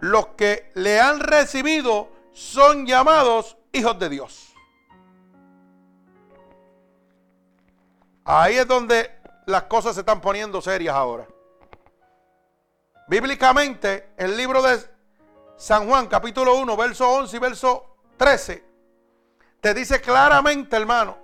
los 0.00 0.28
que 0.28 0.70
le 0.74 1.00
han 1.00 1.20
recibido 1.20 2.08
son 2.32 2.86
llamados 2.86 3.56
hijos 3.72 3.98
de 3.98 4.08
Dios. 4.08 4.47
Ahí 8.30 8.58
es 8.58 8.68
donde 8.68 9.10
las 9.46 9.62
cosas 9.62 9.94
se 9.94 10.00
están 10.00 10.20
poniendo 10.20 10.60
serias 10.60 10.94
ahora. 10.94 11.26
Bíblicamente, 13.06 14.10
el 14.18 14.36
libro 14.36 14.60
de 14.60 14.78
San 15.56 15.88
Juan, 15.88 16.08
capítulo 16.08 16.54
1, 16.56 16.76
verso 16.76 17.08
11 17.08 17.34
y 17.34 17.38
verso 17.40 17.96
13, 18.18 18.62
te 19.62 19.72
dice 19.72 20.02
claramente, 20.02 20.76
hermano, 20.76 21.16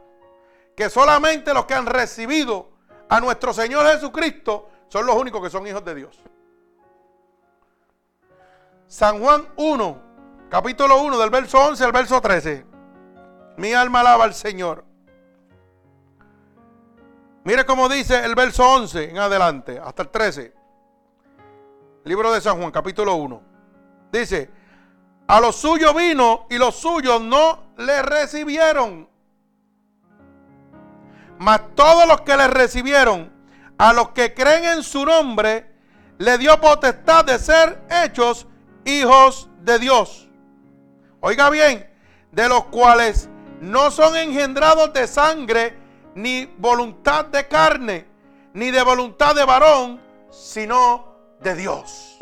que 0.75 0.89
solamente 0.89 1.53
los 1.53 1.67
que 1.67 1.75
han 1.75 1.85
recibido 1.85 2.71
a 3.11 3.21
nuestro 3.21 3.53
Señor 3.53 3.87
Jesucristo 3.87 4.71
son 4.89 5.05
los 5.05 5.15
únicos 5.15 5.43
que 5.43 5.51
son 5.51 5.67
hijos 5.67 5.85
de 5.85 5.95
Dios. 5.95 6.19
San 8.89 9.21
Juan 9.21 9.47
1, 9.57 10.03
capítulo 10.49 11.03
1, 11.03 11.19
del 11.19 11.29
verso 11.29 11.63
11 11.67 11.85
al 11.85 11.93
verso 11.93 12.19
13. 12.23 12.65
Mi 13.59 13.75
alma 13.75 14.01
alaba 14.01 14.25
al 14.25 14.33
Señor. 14.33 14.94
Mire 17.45 17.67
cómo 17.67 17.91
dice 17.91 18.25
el 18.25 18.35
verso 18.35 18.67
11 18.67 19.11
en 19.11 19.19
adelante, 19.19 19.79
hasta 19.79 20.03
el 20.03 20.09
13. 20.09 20.55
Libro 22.05 22.33
de 22.33 22.41
San 22.41 22.59
Juan, 22.59 22.71
capítulo 22.71 23.17
1. 23.17 23.43
Dice, 24.11 24.51
a 25.27 25.41
los 25.41 25.57
suyos 25.57 25.95
vino 25.95 26.47
y 26.49 26.57
los 26.57 26.75
suyos 26.75 27.21
no 27.21 27.75
le 27.77 28.01
recibieron. 28.03 29.07
Mas 31.39 31.61
todos 31.75 32.09
los 32.09 32.23
que 32.23 32.35
le 32.35 32.49
recibieron, 32.49 33.31
a 33.77 33.93
los 33.93 34.11
que 34.11 34.33
creen 34.33 34.65
en 34.65 34.83
su 34.83 35.05
nombre, 35.05 35.71
le 36.17 36.39
dio 36.39 36.59
potestad 36.59 37.27
de 37.27 37.39
ser 37.39 37.83
hechos 37.91 38.47
hijos 38.87 39.51
de 39.61 39.79
Dios. 39.79 40.31
Oiga 41.21 41.51
bien, 41.51 41.87
de 42.33 42.49
los 42.49 42.65
cuales 42.67 43.29
no 43.61 43.91
son 43.91 44.17
engendrados 44.17 44.95
de 44.95 45.07
sangre, 45.07 45.84
ni 46.15 46.47
voluntad 46.59 47.27
de 47.27 47.47
carne, 47.49 48.07
ni 48.53 48.71
de 48.71 48.83
voluntad 48.83 49.35
de 49.35 49.45
varón, 49.45 50.01
sino 50.31 51.37
de 51.41 51.55
Dios. 51.55 52.19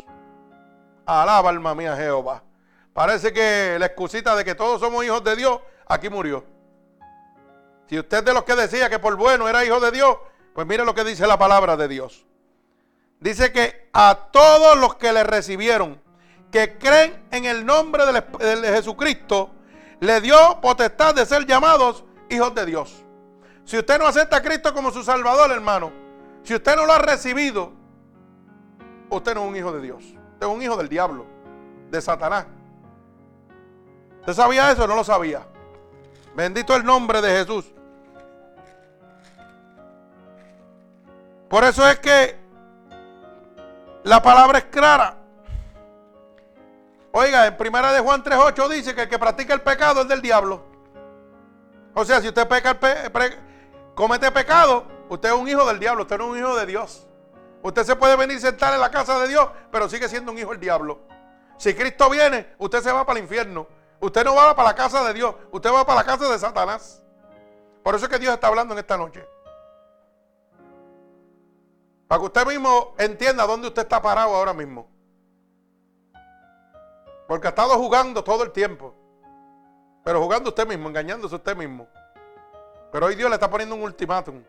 Alaba 1.05 1.49
alma 1.49 1.75
mía 1.75 1.95
Jehová. 1.95 2.43
Parece 2.93 3.33
que 3.33 3.77
la 3.79 3.87
excusita 3.87 4.35
de 4.35 4.45
que 4.45 4.55
todos 4.55 4.79
somos 4.79 5.03
hijos 5.03 5.23
de 5.23 5.35
Dios, 5.35 5.59
aquí 5.87 6.09
murió. 6.09 6.45
Si 7.87 7.99
usted 7.99 8.23
de 8.23 8.33
los 8.33 8.43
que 8.43 8.55
decía 8.55 8.89
que 8.89 8.99
por 8.99 9.15
bueno 9.15 9.47
era 9.47 9.65
hijo 9.65 9.79
de 9.79 9.91
Dios, 9.91 10.17
pues 10.53 10.65
mire 10.67 10.85
lo 10.85 10.93
que 10.93 11.03
dice 11.03 11.27
la 11.27 11.37
palabra 11.37 11.75
de 11.75 11.87
Dios. 11.87 12.25
Dice 13.19 13.51
que 13.51 13.89
a 13.93 14.29
todos 14.31 14.77
los 14.77 14.95
que 14.95 15.13
le 15.13 15.23
recibieron, 15.23 16.01
que 16.51 16.77
creen 16.77 17.25
en 17.31 17.45
el 17.45 17.65
nombre 17.65 18.03
de 18.05 18.67
Jesucristo, 18.75 19.51
le 19.99 20.21
dio 20.21 20.59
potestad 20.61 21.15
de 21.15 21.25
ser 21.25 21.45
llamados 21.45 22.03
hijos 22.29 22.53
de 22.53 22.65
Dios. 22.65 23.03
Si 23.65 23.77
usted 23.77 23.97
no 23.97 24.07
acepta 24.07 24.37
a 24.37 24.41
Cristo 24.41 24.73
como 24.73 24.91
su 24.91 25.03
Salvador, 25.03 25.51
hermano, 25.51 25.91
si 26.43 26.53
usted 26.53 26.75
no 26.75 26.85
lo 26.85 26.93
ha 26.93 26.99
recibido, 26.99 27.71
usted 29.09 29.33
no 29.33 29.43
es 29.43 29.49
un 29.49 29.55
hijo 29.55 29.71
de 29.71 29.81
Dios. 29.81 30.03
Usted 30.03 30.47
es 30.47 30.53
un 30.53 30.61
hijo 30.61 30.75
del 30.75 30.89
diablo, 30.89 31.25
de 31.89 32.01
Satanás. 32.01 32.45
¿Usted 34.19 34.33
sabía 34.33 34.71
eso 34.71 34.87
no 34.87 34.95
lo 34.95 35.03
sabía? 35.03 35.45
Bendito 36.35 36.75
el 36.75 36.83
nombre 36.83 37.21
de 37.21 37.29
Jesús. 37.37 37.73
Por 41.49 41.63
eso 41.63 41.87
es 41.87 41.99
que 41.99 42.35
la 44.03 44.21
palabra 44.21 44.57
es 44.57 44.65
clara. 44.65 45.17
Oiga, 47.11 47.45
en 47.45 47.55
primera 47.55 47.93
de 47.93 47.99
Juan 47.99 48.23
3.8 48.23 48.67
dice 48.69 48.95
que 48.95 49.03
el 49.03 49.09
que 49.09 49.19
practica 49.19 49.53
el 49.53 49.61
pecado 49.61 50.01
es 50.01 50.07
del 50.07 50.21
diablo. 50.21 50.63
O 51.93 52.03
sea, 52.03 52.19
si 52.21 52.27
usted 52.27 52.47
peca 52.47 52.71
el 52.71 52.79
comete 53.95 54.31
pecado, 54.31 54.85
usted 55.09 55.29
es 55.29 55.35
un 55.35 55.47
hijo 55.47 55.65
del 55.65 55.79
diablo, 55.79 56.03
usted 56.03 56.17
no 56.17 56.25
es 56.25 56.31
un 56.31 56.37
hijo 56.39 56.55
de 56.55 56.65
Dios. 56.65 57.07
Usted 57.61 57.83
se 57.83 57.95
puede 57.95 58.15
venir 58.15 58.39
sentar 58.39 58.73
en 58.73 58.81
la 58.81 58.91
casa 58.91 59.19
de 59.19 59.27
Dios, 59.27 59.49
pero 59.71 59.87
sigue 59.87 60.09
siendo 60.09 60.31
un 60.31 60.37
hijo 60.37 60.51
del 60.51 60.59
diablo. 60.59 60.99
Si 61.57 61.73
Cristo 61.73 62.09
viene, 62.09 62.53
usted 62.57 62.81
se 62.81 62.91
va 62.91 63.05
para 63.05 63.19
el 63.19 63.23
infierno. 63.23 63.67
Usted 64.01 64.25
no 64.25 64.35
va 64.35 64.53
para 64.53 64.69
la 64.69 64.75
casa 64.75 65.01
de 65.05 65.13
Dios, 65.13 65.33
usted 65.49 65.71
va 65.71 65.85
para 65.85 66.01
la 66.01 66.05
casa 66.05 66.29
de 66.29 66.37
Satanás. 66.37 67.01
Por 67.81 67.95
eso 67.95 68.05
es 68.05 68.11
que 68.11 68.19
Dios 68.19 68.33
está 68.33 68.47
hablando 68.47 68.73
en 68.73 68.79
esta 68.79 68.97
noche. 68.97 69.25
Para 72.07 72.19
que 72.19 72.25
usted 72.25 72.45
mismo 72.45 72.95
entienda 72.97 73.47
dónde 73.47 73.69
usted 73.69 73.83
está 73.83 74.01
parado 74.01 74.35
ahora 74.35 74.53
mismo. 74.53 74.89
Porque 77.29 77.47
ha 77.47 77.51
estado 77.51 77.77
jugando 77.77 78.23
todo 78.23 78.43
el 78.43 78.51
tiempo. 78.51 78.93
Pero 80.03 80.21
jugando 80.21 80.49
usted 80.49 80.67
mismo, 80.67 80.89
engañándose 80.89 81.35
usted 81.35 81.55
mismo. 81.55 81.87
Pero 82.93 83.07
hoy 83.07 83.15
Dios 83.15 83.27
le 83.27 83.33
está 83.35 83.49
poniendo 83.49 83.73
un 83.73 83.81
ultimátum. 83.81 84.43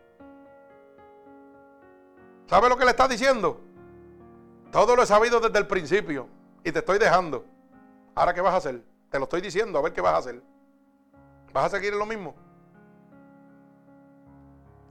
¿Sabe 2.47 2.69
lo 2.69 2.77
que 2.77 2.85
le 2.85 2.91
está 2.91 3.09
diciendo? 3.09 3.59
Todo 4.71 4.95
lo 4.95 5.03
he 5.03 5.07
sabido 5.07 5.41
desde 5.41 5.59
el 5.59 5.67
principio 5.67 6.29
y 6.63 6.71
te 6.71 6.81
estoy 6.81 6.99
dejando. 6.99 7.47
Ahora, 8.15 8.35
¿qué 8.35 8.43
vas 8.43 8.53
a 8.53 8.59
hacer? 8.59 8.83
Te 9.09 9.19
lo 9.19 9.25
estoy 9.25 9.41
diciendo, 9.41 9.79
a 9.79 9.83
ver 9.83 9.95
qué 9.95 10.03
vas 10.03 10.13
a 10.13 10.19
hacer. 10.19 10.43
¿Vas 11.55 11.65
a 11.65 11.77
seguir 11.77 11.95
en 11.95 11.99
lo 11.99 12.05
mismo? 12.05 12.35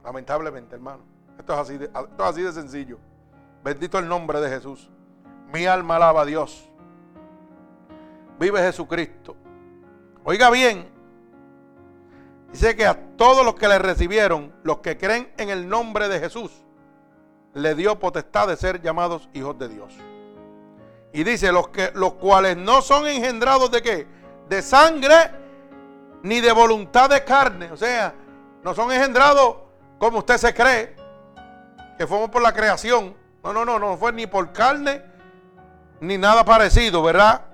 Lamentablemente, 0.02 0.74
hermano. 0.74 1.04
Esto 1.38 1.52
es 1.52 1.58
así 1.60 1.74
esto 1.74 2.08
es 2.18 2.24
así 2.24 2.42
de 2.42 2.52
sencillo. 2.52 2.98
Bendito 3.62 4.00
el 4.00 4.08
nombre 4.08 4.40
de 4.40 4.48
Jesús. 4.48 4.90
Mi 5.52 5.64
alma 5.64 5.94
alaba 5.94 6.22
a 6.22 6.24
Dios. 6.24 6.68
Vive 8.40 8.58
Jesucristo. 8.62 9.36
Oiga 10.24 10.50
bien, 10.50 10.92
Dice 12.54 12.76
que 12.76 12.86
a 12.86 12.96
todos 13.16 13.44
los 13.44 13.56
que 13.56 13.66
le 13.66 13.80
recibieron, 13.80 14.54
los 14.62 14.78
que 14.78 14.96
creen 14.96 15.28
en 15.38 15.50
el 15.50 15.68
nombre 15.68 16.08
de 16.08 16.20
Jesús, 16.20 16.52
le 17.52 17.74
dio 17.74 17.98
potestad 17.98 18.46
de 18.46 18.56
ser 18.56 18.80
llamados 18.80 19.28
hijos 19.32 19.58
de 19.58 19.68
Dios. 19.68 19.92
Y 21.12 21.24
dice, 21.24 21.50
los, 21.50 21.66
que, 21.70 21.90
los 21.96 22.12
cuales 22.14 22.56
no 22.56 22.80
son 22.80 23.08
engendrados 23.08 23.72
de 23.72 23.82
qué? 23.82 24.06
De 24.48 24.62
sangre 24.62 25.32
ni 26.22 26.40
de 26.40 26.52
voluntad 26.52 27.10
de 27.10 27.24
carne. 27.24 27.72
O 27.72 27.76
sea, 27.76 28.14
no 28.62 28.72
son 28.72 28.92
engendrados 28.92 29.56
como 29.98 30.18
usted 30.18 30.36
se 30.36 30.54
cree, 30.54 30.94
que 31.98 32.06
fuimos 32.06 32.30
por 32.30 32.40
la 32.40 32.52
creación. 32.52 33.16
No, 33.42 33.52
no, 33.52 33.64
no, 33.64 33.80
no 33.80 33.96
fue 33.96 34.12
ni 34.12 34.28
por 34.28 34.52
carne 34.52 35.02
ni 35.98 36.18
nada 36.18 36.44
parecido, 36.44 37.02
¿verdad? 37.02 37.46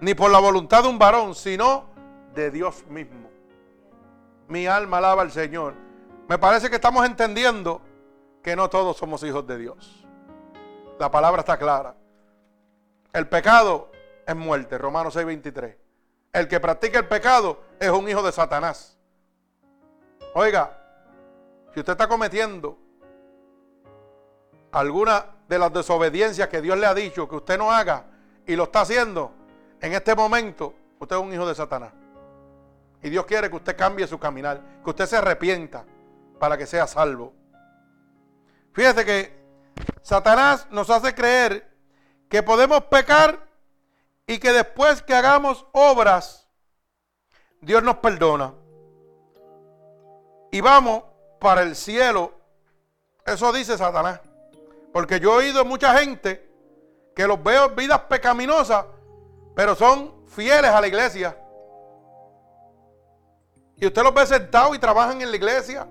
Ni 0.00 0.14
por 0.14 0.30
la 0.30 0.38
voluntad 0.38 0.82
de 0.82 0.88
un 0.88 0.98
varón, 0.98 1.34
sino 1.34 1.90
de 2.34 2.50
Dios 2.50 2.86
mismo. 2.86 3.25
Mi 4.48 4.66
alma 4.66 4.98
alaba 4.98 5.22
al 5.22 5.32
Señor. 5.32 5.74
Me 6.28 6.38
parece 6.38 6.68
que 6.70 6.76
estamos 6.76 7.04
entendiendo 7.06 7.80
que 8.42 8.56
no 8.56 8.70
todos 8.70 8.96
somos 8.96 9.22
hijos 9.22 9.46
de 9.46 9.58
Dios. 9.58 10.06
La 10.98 11.10
palabra 11.10 11.40
está 11.40 11.58
clara. 11.58 11.94
El 13.12 13.28
pecado 13.28 13.90
es 14.26 14.36
muerte, 14.36 14.78
Romanos 14.78 15.14
6:23. 15.14 15.76
El 16.32 16.48
que 16.48 16.60
practica 16.60 16.98
el 16.98 17.08
pecado 17.08 17.60
es 17.80 17.90
un 17.90 18.08
hijo 18.08 18.22
de 18.22 18.32
Satanás. 18.32 18.98
Oiga, 20.34 20.78
si 21.72 21.80
usted 21.80 21.92
está 21.92 22.08
cometiendo 22.08 22.78
alguna 24.72 25.26
de 25.48 25.58
las 25.58 25.72
desobediencias 25.72 26.48
que 26.48 26.60
Dios 26.60 26.78
le 26.78 26.86
ha 26.86 26.94
dicho 26.94 27.28
que 27.28 27.36
usted 27.36 27.56
no 27.56 27.72
haga 27.72 28.04
y 28.46 28.54
lo 28.54 28.64
está 28.64 28.82
haciendo, 28.82 29.32
en 29.80 29.92
este 29.92 30.14
momento 30.14 30.74
usted 30.98 31.16
es 31.16 31.22
un 31.22 31.32
hijo 31.32 31.46
de 31.46 31.54
Satanás. 31.54 31.92
Y 33.06 33.08
Dios 33.08 33.24
quiere 33.24 33.48
que 33.48 33.54
usted 33.54 33.76
cambie 33.76 34.04
su 34.08 34.18
caminar, 34.18 34.60
que 34.82 34.90
usted 34.90 35.06
se 35.06 35.16
arrepienta 35.16 35.84
para 36.40 36.58
que 36.58 36.66
sea 36.66 36.88
salvo. 36.88 37.32
Fíjese 38.72 39.04
que 39.04 39.46
Satanás 40.02 40.66
nos 40.72 40.90
hace 40.90 41.14
creer 41.14 41.72
que 42.28 42.42
podemos 42.42 42.82
pecar 42.86 43.46
y 44.26 44.38
que 44.38 44.52
después 44.52 45.02
que 45.02 45.14
hagamos 45.14 45.66
obras, 45.70 46.48
Dios 47.60 47.80
nos 47.84 47.98
perdona. 47.98 48.54
Y 50.50 50.60
vamos 50.60 51.04
para 51.38 51.62
el 51.62 51.76
cielo. 51.76 52.32
Eso 53.24 53.52
dice 53.52 53.78
Satanás. 53.78 54.20
Porque 54.92 55.20
yo 55.20 55.34
he 55.34 55.44
oído 55.44 55.64
mucha 55.64 55.96
gente 55.96 56.44
que 57.14 57.28
los 57.28 57.40
veo 57.40 57.66
en 57.66 57.76
vidas 57.76 58.00
pecaminosas, 58.08 58.84
pero 59.54 59.76
son 59.76 60.26
fieles 60.26 60.72
a 60.72 60.80
la 60.80 60.88
iglesia. 60.88 61.40
Y 63.76 63.86
usted 63.86 64.02
los 64.02 64.14
ve 64.14 64.26
sentados 64.26 64.74
y 64.74 64.78
trabajan 64.78 65.20
en 65.20 65.30
la 65.30 65.36
iglesia. 65.36 65.86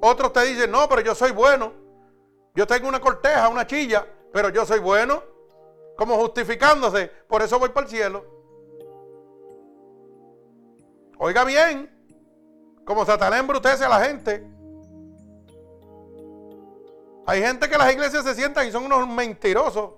Otros 0.00 0.32
te 0.32 0.42
dicen, 0.44 0.70
no, 0.70 0.88
pero 0.88 1.02
yo 1.02 1.14
soy 1.14 1.30
bueno. 1.30 1.72
Yo 2.54 2.66
tengo 2.66 2.88
una 2.88 3.00
corteja, 3.00 3.48
una 3.48 3.66
chilla, 3.66 4.06
pero 4.32 4.48
yo 4.48 4.64
soy 4.64 4.80
bueno. 4.80 5.22
Como 5.96 6.16
justificándose. 6.16 7.08
Por 7.28 7.42
eso 7.42 7.58
voy 7.58 7.68
para 7.68 7.86
el 7.86 7.90
cielo. 7.90 8.24
Oiga 11.18 11.44
bien. 11.44 11.90
Como 12.84 13.04
Satanás 13.04 13.40
embrutece 13.40 13.84
a 13.84 13.88
la 13.88 14.00
gente. 14.00 14.44
Hay 17.26 17.40
gente 17.40 17.68
que 17.68 17.78
las 17.78 17.92
iglesias 17.92 18.24
se 18.24 18.34
sientan 18.34 18.66
y 18.66 18.72
son 18.72 18.84
unos 18.84 19.06
mentirosos. 19.06 19.90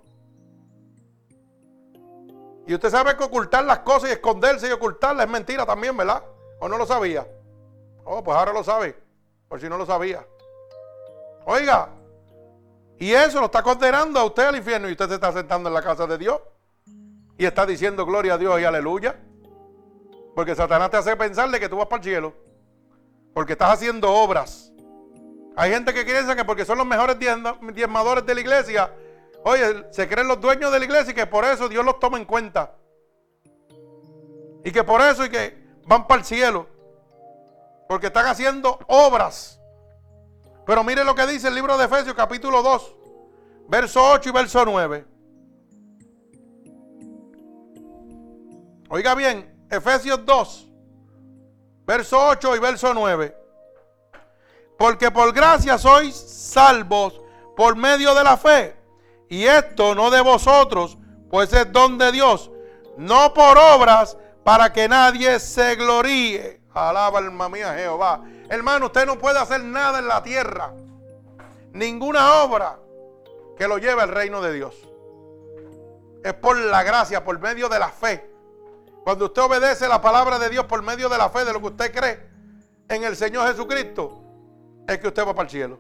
Y 2.67 2.75
usted 2.75 2.91
sabe 2.91 3.17
que 3.17 3.25
ocultar 3.25 3.65
las 3.65 3.81
cosas 3.81 4.11
y 4.11 4.13
esconderse 4.13 4.69
y 4.69 4.73
ocultarlas 4.73 5.27
es 5.27 5.33
mentira 5.33 5.65
también, 5.65 5.97
¿verdad? 5.97 6.23
¿O 6.61 6.69
no 6.69 6.79
lo 6.79 6.87
sabía? 6.87 7.27
Oh, 8.05 8.23
pues 8.23 8.37
ahora 8.37 8.53
lo 8.53 8.63
sabe. 8.63 8.97
Por 9.49 9.61
si 9.61 9.69
no 9.69 9.77
lo 9.77 9.87
sabía. 9.87 10.27
Oiga, 11.47 11.91
y 12.99 13.13
eso 13.13 13.41
lo 13.41 13.47
está 13.47 13.63
condenando 13.63 14.21
a 14.21 14.25
usted 14.25 14.45
al 14.45 14.57
infierno 14.57 14.89
y 14.89 14.93
usted 14.93 15.09
se 15.09 15.15
está 15.15 15.33
sentando 15.33 15.69
en 15.69 15.75
la 15.75 15.83
casa 15.83 16.07
de 16.07 16.17
Dios 16.17 16.41
y 17.37 17.45
está 17.45 17.67
diciendo 17.67 18.07
gloria 18.07 18.35
a 18.35 18.39
Dios 18.39 18.61
y 18.61 18.65
aleluya. 18.65 19.21
Porque 20.35 20.55
Satanás 20.55 20.91
te 20.91 20.97
hace 20.97 21.17
pensar 21.17 21.51
de 21.51 21.61
que 21.61 21.69
tú 21.69 21.77
vas 21.77 21.87
para 21.87 22.03
el 22.03 22.05
cielo. 22.05 22.35
Porque 23.33 23.53
estás 23.53 23.73
haciendo 23.73 24.13
obras. 24.13 24.73
Hay 25.57 25.71
gente 25.71 25.93
que 25.93 26.05
piensa 26.05 26.35
que 26.35 26.45
porque 26.45 26.65
son 26.65 26.79
los 26.79 26.87
mejores 26.87 27.17
diezmadores 27.19 28.27
de 28.27 28.35
la 28.35 28.41
iglesia, 28.41 28.93
oye, 29.45 29.85
se 29.91 30.09
creen 30.09 30.27
los 30.27 30.41
dueños 30.41 30.73
de 30.73 30.79
la 30.79 30.85
iglesia 30.85 31.13
y 31.13 31.15
que 31.15 31.27
por 31.27 31.45
eso 31.45 31.69
Dios 31.69 31.85
los 31.85 32.01
toma 32.01 32.19
en 32.19 32.25
cuenta. 32.25 32.75
Y 34.65 34.73
que 34.73 34.83
por 34.83 35.01
eso 35.01 35.25
y 35.25 35.31
que 35.31 35.64
van 35.87 36.07
para 36.07 36.21
el 36.21 36.27
cielo. 36.27 36.67
Porque 37.89 38.07
están 38.07 38.27
haciendo 38.27 38.79
obras. 38.87 39.61
Pero 40.67 40.83
mire 40.83 41.05
lo 41.05 41.15
que 41.15 41.27
dice 41.27 41.49
el 41.49 41.55
libro 41.55 41.77
de 41.77 41.85
Efesios 41.85 42.15
capítulo 42.15 42.63
2, 42.63 42.97
verso 43.69 44.03
8 44.13 44.29
y 44.29 44.33
verso 44.33 44.65
9. 44.65 45.07
Oiga 48.89 49.15
bien, 49.15 49.67
Efesios 49.71 50.25
2, 50.25 50.69
verso 51.87 52.29
8 52.29 52.57
y 52.57 52.59
verso 52.59 52.95
9. 52.95 53.37
Porque 54.79 55.11
por 55.11 55.33
gracia 55.33 55.77
sois 55.79 56.15
salvos 56.15 57.21
por 57.57 57.77
medio 57.77 58.15
de 58.15 58.25
la 58.25 58.37
fe. 58.37 58.77
Y 59.29 59.45
esto 59.45 59.95
no 59.95 60.11
de 60.11 60.21
vosotros, 60.21 60.97
pues 61.31 61.53
es 61.53 61.71
don 61.73 61.99
de 61.99 62.13
Dios, 62.13 62.51
no 62.97 63.35
por 63.35 63.59
obras 63.59 64.17
para 64.45 64.73
que 64.73 64.89
nadie 64.89 65.41
se 65.41 65.75
gloríe. 65.75 66.61
Alaba 66.75 67.19
alma 67.19 67.49
mía 67.49 67.75
Jehová. 67.75 68.23
Hermano, 68.49 68.87
usted 68.87 69.07
no 69.07 69.19
puede 69.19 69.39
hacer 69.39 69.65
nada 69.65 69.99
en 69.99 70.07
la 70.07 70.23
tierra. 70.23 70.73
Ninguna 71.73 72.45
obra 72.45 72.79
que 73.57 73.67
lo 73.67 73.79
lleve 73.79 74.03
al 74.03 74.11
reino 74.11 74.43
de 74.43 74.53
Dios. 74.53 74.75
Es 76.23 76.35
por 76.35 76.57
la 76.57 76.83
gracia, 76.83 77.25
por 77.25 77.39
medio 77.39 77.69
de 77.69 77.79
la 77.79 77.89
fe. 77.89 78.31
Cuando 79.03 79.27
usted 79.27 79.43
obedece 79.43 79.89
la 79.89 80.01
palabra 80.01 80.39
de 80.39 80.49
Dios 80.49 80.65
por 80.67 80.83
medio 80.83 81.09
de 81.09 81.19
la 81.19 81.29
fe, 81.29 81.45
de 81.45 81.53
lo 81.53 81.61
que 81.61 81.67
usted 81.67 81.95
cree 81.95 82.21
en 82.89 83.05
el 83.05 83.17
Señor 83.17 83.47
Jesucristo, 83.49 84.23
es 84.87 84.99
que 84.99 85.09
usted 85.09 85.27
va 85.27 85.35
para 85.35 85.45
el 85.45 85.51
cielo. 85.51 85.79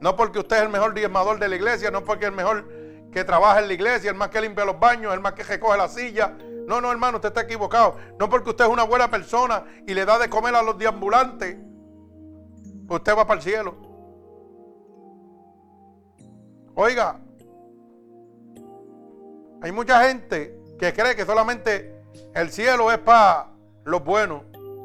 No 0.00 0.16
porque 0.16 0.38
usted 0.38 0.56
es 0.56 0.62
el 0.62 0.68
mejor 0.68 0.94
diezmador 0.94 1.38
de 1.38 1.48
la 1.48 1.56
iglesia, 1.56 1.90
no 1.90 2.04
porque 2.04 2.26
es 2.26 2.30
el 2.30 2.36
mejor 2.36 2.68
que 3.12 3.24
trabaja 3.24 3.60
en 3.60 3.68
la 3.68 3.74
iglesia, 3.74 4.10
el 4.10 4.16
más 4.16 4.28
que 4.28 4.40
limpia 4.40 4.64
los 4.64 4.78
baños, 4.78 5.12
el 5.14 5.20
más 5.20 5.32
que 5.32 5.42
recoge 5.42 5.78
la 5.78 5.88
silla, 5.88 6.36
no, 6.66 6.80
no, 6.80 6.90
hermano, 6.90 7.18
usted 7.18 7.28
está 7.28 7.42
equivocado. 7.42 7.96
No 8.18 8.28
porque 8.28 8.50
usted 8.50 8.64
es 8.64 8.70
una 8.70 8.82
buena 8.82 9.08
persona 9.08 9.64
y 9.86 9.94
le 9.94 10.04
da 10.04 10.18
de 10.18 10.28
comer 10.28 10.54
a 10.54 10.62
los 10.62 10.76
deambulantes, 10.76 11.56
usted 12.88 13.16
va 13.16 13.26
para 13.26 13.38
el 13.38 13.42
cielo. 13.44 13.74
Oiga, 16.74 17.20
hay 19.62 19.72
mucha 19.72 20.08
gente 20.08 20.60
que 20.78 20.92
cree 20.92 21.14
que 21.14 21.24
solamente 21.24 22.02
el 22.34 22.50
cielo 22.50 22.90
es 22.90 22.98
para 22.98 23.46
los 23.84 24.04
buenos. 24.04 24.42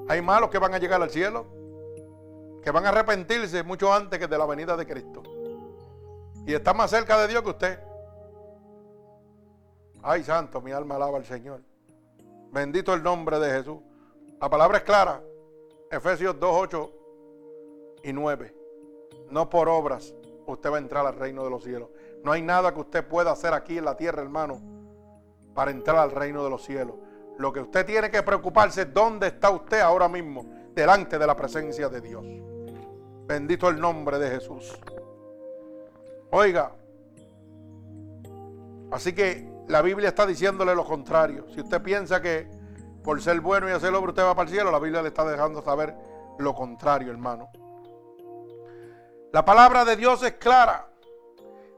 Hay 0.07 0.21
malos 0.21 0.51
que 0.51 0.59
van 0.59 0.73
a 0.75 0.77
llegar 0.77 1.01
al 1.01 1.09
cielo, 1.09 1.47
que 2.63 2.69
van 2.69 2.85
a 2.85 2.89
arrepentirse 2.89 3.63
mucho 3.63 3.91
antes 3.91 4.19
que 4.19 4.27
de 4.27 4.37
la 4.37 4.45
venida 4.45 4.77
de 4.77 4.85
Cristo. 4.85 5.23
Y 6.45 6.53
está 6.53 6.73
más 6.73 6.91
cerca 6.91 7.19
de 7.19 7.27
Dios 7.27 7.41
que 7.41 7.49
usted. 7.49 7.79
Ay, 10.03 10.23
santo, 10.23 10.61
mi 10.61 10.71
alma 10.71 10.95
alaba 10.95 11.17
al 11.17 11.25
Señor. 11.25 11.70
Bendito 12.51 12.93
el 12.93 13.01
nombre 13.01 13.39
de 13.39 13.49
Jesús. 13.49 13.79
La 14.39 14.49
palabra 14.49 14.79
es 14.79 14.83
clara. 14.83 15.21
Efesios 15.89 16.37
2, 16.39 16.49
8 16.53 16.91
y 18.03 18.13
9. 18.13 18.55
No 19.29 19.49
por 19.49 19.69
obras 19.69 20.13
usted 20.45 20.69
va 20.69 20.75
a 20.77 20.79
entrar 20.79 21.05
al 21.05 21.15
reino 21.15 21.43
de 21.43 21.49
los 21.49 21.63
cielos. 21.63 21.89
No 22.23 22.31
hay 22.31 22.41
nada 22.41 22.73
que 22.73 22.81
usted 22.81 23.07
pueda 23.07 23.31
hacer 23.31 23.53
aquí 23.53 23.77
en 23.77 23.85
la 23.85 23.95
tierra, 23.95 24.21
hermano, 24.21 24.61
para 25.53 25.71
entrar 25.71 25.97
al 25.97 26.11
reino 26.11 26.43
de 26.43 26.49
los 26.49 26.63
cielos. 26.63 26.95
Lo 27.37 27.53
que 27.53 27.61
usted 27.61 27.85
tiene 27.85 28.11
que 28.11 28.21
preocuparse 28.21 28.81
es 28.81 28.93
dónde 28.93 29.27
está 29.27 29.49
usted 29.49 29.79
ahora 29.79 30.07
mismo, 30.09 30.45
delante 30.73 31.17
de 31.17 31.27
la 31.27 31.35
presencia 31.35 31.87
de 31.87 32.01
Dios. 32.01 32.23
Bendito 33.25 33.69
el 33.69 33.79
nombre 33.79 34.19
de 34.19 34.29
Jesús. 34.29 34.77
Oiga, 36.31 36.73
así 38.91 39.13
que 39.13 39.50
la 39.67 39.81
Biblia 39.81 40.09
está 40.09 40.25
diciéndole 40.25 40.75
lo 40.75 40.85
contrario. 40.85 41.45
Si 41.53 41.61
usted 41.61 41.81
piensa 41.81 42.21
que 42.21 42.49
por 43.03 43.21
ser 43.21 43.39
bueno 43.41 43.69
y 43.69 43.71
hacer 43.71 43.93
obra 43.93 44.09
usted 44.09 44.23
va 44.23 44.35
para 44.35 44.47
el 44.47 44.53
cielo, 44.53 44.71
la 44.71 44.79
Biblia 44.79 45.01
le 45.01 45.09
está 45.09 45.25
dejando 45.25 45.61
saber 45.61 45.95
lo 46.37 46.53
contrario, 46.53 47.11
hermano. 47.11 47.49
La 49.31 49.45
palabra 49.45 49.85
de 49.85 49.95
Dios 49.95 50.21
es 50.23 50.33
clara. 50.33 50.87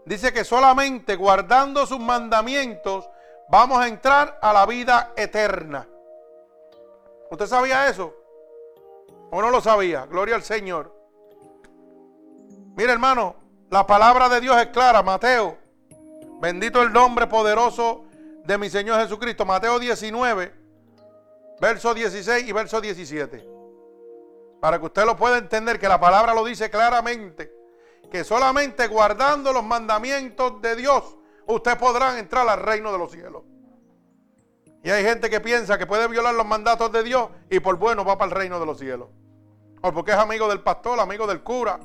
Dice 0.06 0.34
que 0.34 0.44
solamente 0.44 1.16
guardando 1.16 1.86
sus 1.86 2.00
mandamientos 2.00 3.10
vamos 3.50 3.80
a 3.80 3.88
entrar 3.88 4.40
a 4.42 4.52
la 4.52 4.66
vida 4.66 5.14
eterna. 5.16 5.88
¿Usted 7.30 7.48
sabía 7.48 7.88
eso? 7.88 8.14
¿O 9.32 9.42
no 9.42 9.50
lo 9.50 9.62
sabía? 9.62 10.06
Gloria 10.06 10.36
al 10.36 10.44
Señor. 10.44 10.94
Mire 12.76 12.92
hermano, 12.92 13.36
la 13.70 13.86
palabra 13.88 14.30
de 14.30 14.42
Dios 14.42 14.58
es 14.58 14.68
clara. 14.68 15.02
Mateo 15.04 15.63
Bendito 16.44 16.82
el 16.82 16.92
nombre 16.92 17.26
poderoso 17.28 18.04
de 18.44 18.58
mi 18.58 18.70
Señor 18.70 19.00
Jesucristo. 19.00 19.46
Mateo 19.46 19.80
19, 19.80 20.54
verso 21.62 21.94
16 21.94 22.46
y 22.46 22.52
verso 22.52 22.82
17. 22.82 23.48
Para 24.60 24.78
que 24.78 24.86
usted 24.88 25.06
lo 25.06 25.16
pueda 25.16 25.38
entender, 25.38 25.80
que 25.80 25.88
la 25.88 26.02
palabra 26.02 26.34
lo 26.34 26.44
dice 26.44 26.70
claramente, 26.70 27.50
que 28.12 28.26
solamente 28.26 28.88
guardando 28.88 29.54
los 29.54 29.64
mandamientos 29.64 30.62
de 30.62 30.76
Dios, 30.76 31.16
usted 31.48 31.78
podrá 31.78 32.20
entrar 32.20 32.46
al 32.50 32.60
reino 32.60 32.92
de 32.92 32.98
los 32.98 33.10
cielos. 33.14 33.44
Y 34.84 34.90
hay 34.90 35.06
gente 35.06 35.30
que 35.30 35.40
piensa 35.40 35.78
que 35.78 35.88
puede 35.88 36.10
violar 36.10 36.36
los 36.36 36.46
mandatos 36.46 36.92
de 36.92 37.04
Dios 37.04 37.30
y 37.50 37.62
por 37.62 37.78
bueno 37.78 38.04
va 38.04 38.18
para 38.18 38.34
el 38.34 38.38
reino 38.38 38.60
de 38.60 38.66
los 38.66 38.80
cielos. 38.80 39.08
O 39.82 39.94
porque 39.94 40.12
es 40.12 40.18
amigo 40.18 40.50
del 40.50 40.60
pastor, 40.60 41.00
amigo 41.00 41.26
del 41.26 41.42
cura, 41.42 41.80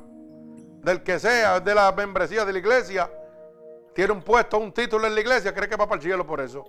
del 0.83 1.01
que 1.01 1.17
sea, 1.17 1.61
de 1.61 1.73
la 1.73 1.93
membresía 1.93 2.43
de 2.43 2.51
la 2.51 2.59
iglesia 2.59 3.09
tiene 3.99 4.13
un 4.13 4.21
puesto, 4.21 4.57
un 4.57 4.71
título 4.71 5.07
en 5.07 5.13
la 5.13 5.19
iglesia, 5.19 5.53
cree 5.53 5.67
que 5.67 5.75
va 5.75 5.85
para 5.85 5.97
el 5.99 6.01
cielo 6.01 6.25
por 6.25 6.39
eso. 6.39 6.63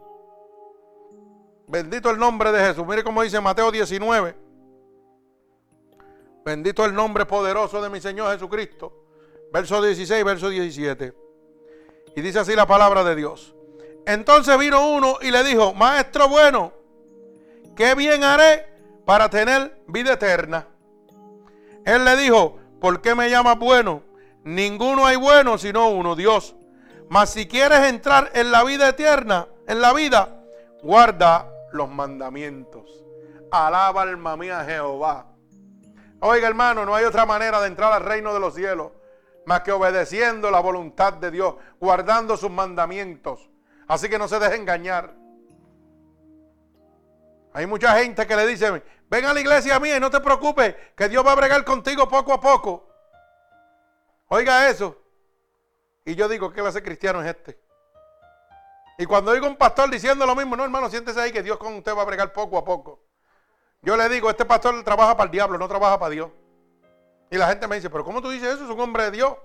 Bendito 1.68 2.10
el 2.10 2.18
nombre 2.18 2.50
de 2.50 2.58
Jesús. 2.58 2.84
Mire 2.84 3.04
cómo 3.04 3.22
dice 3.22 3.40
Mateo 3.40 3.70
19. 3.70 4.34
Bendito 6.44 6.84
el 6.84 6.92
nombre 6.92 7.26
poderoso 7.26 7.80
de 7.80 7.88
mi 7.88 8.00
Señor 8.00 8.32
Jesucristo. 8.32 9.04
Verso 9.52 9.80
16, 9.80 10.24
verso 10.24 10.48
17. 10.48 11.14
Y 12.16 12.20
dice 12.20 12.40
así 12.40 12.56
la 12.56 12.66
palabra 12.66 13.04
de 13.04 13.14
Dios. 13.14 13.54
Entonces 14.06 14.58
vino 14.58 14.90
uno 14.90 15.18
y 15.22 15.30
le 15.30 15.44
dijo, 15.44 15.72
Maestro 15.72 16.28
bueno, 16.28 16.72
¿qué 17.76 17.94
bien 17.94 18.24
haré 18.24 18.66
para 19.06 19.30
tener 19.30 19.80
vida 19.86 20.14
eterna? 20.14 20.66
Él 21.84 22.04
le 22.04 22.16
dijo, 22.16 22.58
¿por 22.80 23.00
qué 23.00 23.14
me 23.14 23.30
llamas 23.30 23.56
bueno? 23.56 24.02
Ninguno 24.42 25.06
hay 25.06 25.14
bueno 25.14 25.58
sino 25.58 25.90
uno, 25.90 26.16
Dios. 26.16 26.56
Mas 27.10 27.30
si 27.30 27.48
quieres 27.48 27.80
entrar 27.88 28.30
en 28.34 28.52
la 28.52 28.62
vida 28.62 28.88
eterna, 28.88 29.48
en 29.66 29.80
la 29.80 29.92
vida, 29.92 30.44
guarda 30.80 31.52
los 31.72 31.90
mandamientos. 31.90 33.04
Alaba 33.50 34.02
alma 34.02 34.36
mía 34.36 34.64
Jehová. 34.64 35.26
Oiga 36.20 36.46
hermano, 36.46 36.86
no 36.86 36.94
hay 36.94 37.04
otra 37.04 37.26
manera 37.26 37.60
de 37.60 37.66
entrar 37.66 37.92
al 37.92 38.04
reino 38.04 38.32
de 38.32 38.38
los 38.38 38.54
cielos 38.54 38.92
más 39.44 39.62
que 39.62 39.72
obedeciendo 39.72 40.52
la 40.52 40.60
voluntad 40.60 41.14
de 41.14 41.32
Dios, 41.32 41.56
guardando 41.80 42.36
sus 42.36 42.50
mandamientos. 42.50 43.50
Así 43.88 44.08
que 44.08 44.16
no 44.16 44.28
se 44.28 44.38
deje 44.38 44.54
engañar. 44.54 45.12
Hay 47.52 47.66
mucha 47.66 47.98
gente 47.98 48.24
que 48.24 48.36
le 48.36 48.46
dice, 48.46 48.84
ven 49.08 49.24
a 49.24 49.34
la 49.34 49.40
iglesia 49.40 49.80
mía 49.80 49.96
y 49.96 50.00
no 50.00 50.10
te 50.10 50.20
preocupes, 50.20 50.76
que 50.94 51.08
Dios 51.08 51.26
va 51.26 51.32
a 51.32 51.34
bregar 51.34 51.64
contigo 51.64 52.08
poco 52.08 52.32
a 52.32 52.40
poco. 52.40 52.88
Oiga 54.28 54.68
eso. 54.68 54.96
Y 56.10 56.16
yo 56.16 56.28
digo, 56.28 56.52
¿qué 56.52 56.60
clase 56.60 56.82
cristiano 56.82 57.22
es 57.22 57.28
este? 57.28 57.56
Y 58.98 59.06
cuando 59.06 59.30
oigo 59.30 59.46
un 59.46 59.54
pastor 59.54 59.88
diciendo 59.88 60.26
lo 60.26 60.34
mismo, 60.34 60.56
no 60.56 60.64
hermano, 60.64 60.90
siéntese 60.90 61.20
ahí 61.20 61.30
que 61.30 61.40
Dios 61.40 61.56
con 61.56 61.72
usted 61.74 61.94
va 61.96 62.02
a 62.02 62.04
bregar 62.04 62.32
poco 62.32 62.58
a 62.58 62.64
poco. 62.64 63.00
Yo 63.80 63.96
le 63.96 64.08
digo, 64.08 64.28
este 64.28 64.44
pastor 64.44 64.82
trabaja 64.82 65.16
para 65.16 65.26
el 65.26 65.30
diablo, 65.30 65.56
no 65.56 65.68
trabaja 65.68 66.00
para 66.00 66.10
Dios. 66.10 66.32
Y 67.30 67.36
la 67.36 67.46
gente 67.46 67.68
me 67.68 67.76
dice, 67.76 67.88
pero 67.90 68.04
¿cómo 68.04 68.20
tú 68.20 68.28
dices 68.28 68.54
eso? 68.54 68.64
Es 68.64 68.70
un 68.70 68.80
hombre 68.80 69.04
de 69.04 69.10
Dios. 69.12 69.36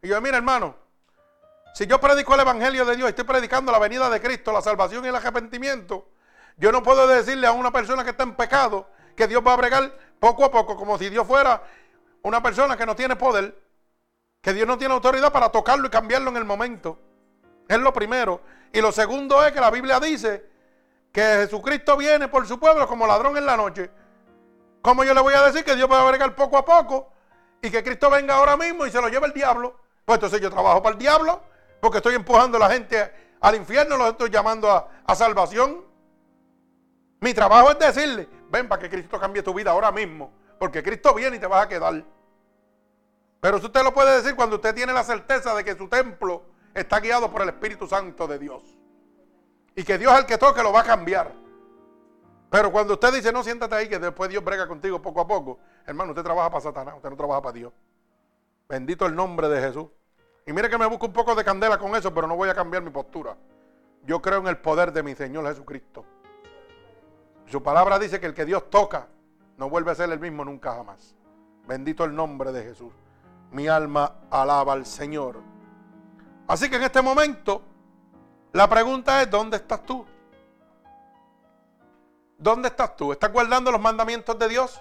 Y 0.00 0.08
yo, 0.08 0.18
mira 0.22 0.38
hermano, 0.38 0.74
si 1.74 1.86
yo 1.86 2.00
predico 2.00 2.32
el 2.32 2.40
Evangelio 2.40 2.86
de 2.86 2.96
Dios, 2.96 3.10
estoy 3.10 3.24
predicando 3.24 3.70
la 3.70 3.78
venida 3.78 4.08
de 4.08 4.18
Cristo, 4.18 4.50
la 4.50 4.62
salvación 4.62 5.04
y 5.04 5.08
el 5.08 5.16
arrepentimiento, 5.16 6.08
yo 6.56 6.72
no 6.72 6.82
puedo 6.82 7.06
decirle 7.06 7.46
a 7.46 7.52
una 7.52 7.70
persona 7.70 8.02
que 8.02 8.10
está 8.10 8.22
en 8.22 8.34
pecado 8.34 8.88
que 9.14 9.26
Dios 9.28 9.46
va 9.46 9.52
a 9.52 9.56
bregar 9.56 9.94
poco 10.18 10.46
a 10.46 10.50
poco, 10.50 10.74
como 10.74 10.96
si 10.96 11.10
Dios 11.10 11.26
fuera 11.26 11.62
una 12.22 12.42
persona 12.42 12.78
que 12.78 12.86
no 12.86 12.96
tiene 12.96 13.14
poder 13.14 13.63
que 14.44 14.52
Dios 14.52 14.68
no 14.68 14.76
tiene 14.76 14.92
autoridad 14.92 15.32
para 15.32 15.48
tocarlo 15.48 15.86
y 15.86 15.90
cambiarlo 15.90 16.28
en 16.28 16.36
el 16.36 16.44
momento. 16.44 16.98
Es 17.66 17.78
lo 17.78 17.94
primero. 17.94 18.42
Y 18.74 18.82
lo 18.82 18.92
segundo 18.92 19.42
es 19.42 19.52
que 19.52 19.60
la 19.60 19.70
Biblia 19.70 19.98
dice 19.98 20.44
que 21.10 21.22
Jesucristo 21.22 21.96
viene 21.96 22.28
por 22.28 22.46
su 22.46 22.60
pueblo 22.60 22.86
como 22.86 23.06
ladrón 23.06 23.38
en 23.38 23.46
la 23.46 23.56
noche. 23.56 23.90
¿Cómo 24.82 25.02
yo 25.02 25.14
le 25.14 25.22
voy 25.22 25.32
a 25.32 25.40
decir 25.44 25.64
que 25.64 25.74
Dios 25.74 25.90
va 25.90 26.02
a 26.02 26.10
bregar 26.10 26.34
poco 26.34 26.58
a 26.58 26.64
poco 26.64 27.10
y 27.62 27.70
que 27.70 27.82
Cristo 27.82 28.10
venga 28.10 28.34
ahora 28.34 28.54
mismo 28.58 28.84
y 28.84 28.90
se 28.90 29.00
lo 29.00 29.08
lleve 29.08 29.28
el 29.28 29.32
diablo? 29.32 29.80
Pues 30.04 30.18
entonces 30.18 30.42
yo 30.42 30.50
trabajo 30.50 30.82
para 30.82 30.92
el 30.92 30.98
diablo 30.98 31.42
porque 31.80 31.96
estoy 31.98 32.14
empujando 32.14 32.58
a 32.58 32.60
la 32.60 32.70
gente 32.70 33.14
al 33.40 33.54
infierno, 33.54 33.96
los 33.96 34.08
estoy 34.08 34.28
llamando 34.28 34.70
a, 34.70 34.86
a 35.06 35.14
salvación. 35.14 35.86
Mi 37.20 37.32
trabajo 37.32 37.70
es 37.70 37.78
decirle, 37.78 38.28
ven 38.50 38.68
para 38.68 38.82
que 38.82 38.90
Cristo 38.90 39.18
cambie 39.18 39.42
tu 39.42 39.54
vida 39.54 39.70
ahora 39.70 39.90
mismo. 39.90 40.30
Porque 40.58 40.82
Cristo 40.82 41.14
viene 41.14 41.38
y 41.38 41.40
te 41.40 41.46
vas 41.46 41.64
a 41.64 41.68
quedar. 41.68 42.04
Pero 43.44 43.58
usted 43.58 43.82
lo 43.82 43.92
puede 43.92 44.16
decir 44.16 44.34
cuando 44.34 44.56
usted 44.56 44.74
tiene 44.74 44.94
la 44.94 45.04
certeza 45.04 45.54
de 45.54 45.62
que 45.62 45.76
su 45.76 45.86
templo 45.86 46.44
está 46.72 46.98
guiado 46.98 47.30
por 47.30 47.42
el 47.42 47.50
Espíritu 47.50 47.86
Santo 47.86 48.26
de 48.26 48.38
Dios. 48.38 48.62
Y 49.76 49.84
que 49.84 49.98
Dios 49.98 50.18
el 50.18 50.24
que 50.24 50.38
toque 50.38 50.62
lo 50.62 50.72
va 50.72 50.80
a 50.80 50.84
cambiar. 50.84 51.30
Pero 52.48 52.72
cuando 52.72 52.94
usted 52.94 53.12
dice, 53.12 53.30
no, 53.32 53.42
siéntate 53.42 53.74
ahí, 53.74 53.86
que 53.86 53.98
después 53.98 54.30
Dios 54.30 54.42
brega 54.42 54.66
contigo 54.66 55.02
poco 55.02 55.20
a 55.20 55.26
poco, 55.26 55.58
hermano, 55.84 56.12
usted 56.12 56.22
trabaja 56.22 56.48
para 56.48 56.62
Satanás, 56.62 56.94
usted 56.96 57.10
no 57.10 57.16
trabaja 57.18 57.42
para 57.42 57.52
Dios. 57.52 57.74
Bendito 58.66 59.04
el 59.04 59.14
nombre 59.14 59.50
de 59.50 59.60
Jesús. 59.60 59.88
Y 60.46 60.54
mire 60.54 60.70
que 60.70 60.78
me 60.78 60.86
busco 60.86 61.04
un 61.04 61.12
poco 61.12 61.34
de 61.34 61.44
candela 61.44 61.76
con 61.76 61.94
eso, 61.94 62.14
pero 62.14 62.26
no 62.26 62.36
voy 62.36 62.48
a 62.48 62.54
cambiar 62.54 62.82
mi 62.82 62.88
postura. 62.88 63.36
Yo 64.06 64.22
creo 64.22 64.38
en 64.38 64.46
el 64.46 64.56
poder 64.56 64.90
de 64.90 65.02
mi 65.02 65.14
Señor 65.14 65.46
Jesucristo. 65.48 66.06
Su 67.44 67.62
palabra 67.62 67.98
dice 67.98 68.18
que 68.18 68.24
el 68.24 68.32
que 68.32 68.46
Dios 68.46 68.70
toca 68.70 69.06
no 69.58 69.68
vuelve 69.68 69.90
a 69.90 69.96
ser 69.96 70.10
el 70.10 70.18
mismo 70.18 70.46
nunca 70.46 70.72
jamás. 70.72 71.14
Bendito 71.66 72.04
el 72.04 72.14
nombre 72.14 72.50
de 72.50 72.62
Jesús. 72.62 73.03
Mi 73.54 73.68
alma 73.68 74.16
alaba 74.32 74.72
al 74.72 74.84
Señor. 74.84 75.40
Así 76.48 76.68
que 76.68 76.74
en 76.74 76.82
este 76.82 77.00
momento, 77.00 77.62
la 78.52 78.68
pregunta 78.68 79.22
es, 79.22 79.30
¿dónde 79.30 79.58
estás 79.58 79.86
tú? 79.86 80.04
¿Dónde 82.36 82.66
estás 82.66 82.96
tú? 82.96 83.12
¿Estás 83.12 83.32
guardando 83.32 83.70
los 83.70 83.80
mandamientos 83.80 84.36
de 84.40 84.48
Dios? 84.48 84.80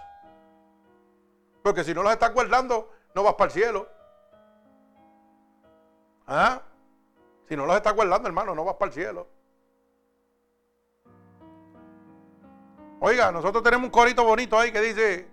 Porque 1.61 1.83
si 1.83 1.93
no 1.93 2.01
los 2.01 2.13
estás 2.13 2.33
guardando, 2.33 2.91
no 3.13 3.21
vas 3.21 3.35
para 3.35 3.45
el 3.45 3.51
cielo. 3.51 3.87
¿Ah? 6.25 6.59
Si 7.47 7.55
no 7.55 7.67
los 7.67 7.75
estás 7.75 7.93
guardando, 7.93 8.27
hermano, 8.27 8.55
no 8.55 8.65
vas 8.65 8.75
para 8.77 8.89
el 8.89 8.93
cielo. 8.95 9.27
Oiga, 13.01 13.31
nosotros 13.31 13.61
tenemos 13.61 13.85
un 13.85 13.91
corito 13.91 14.23
bonito 14.23 14.57
ahí 14.57 14.71
que 14.71 14.81
dice, 14.81 15.29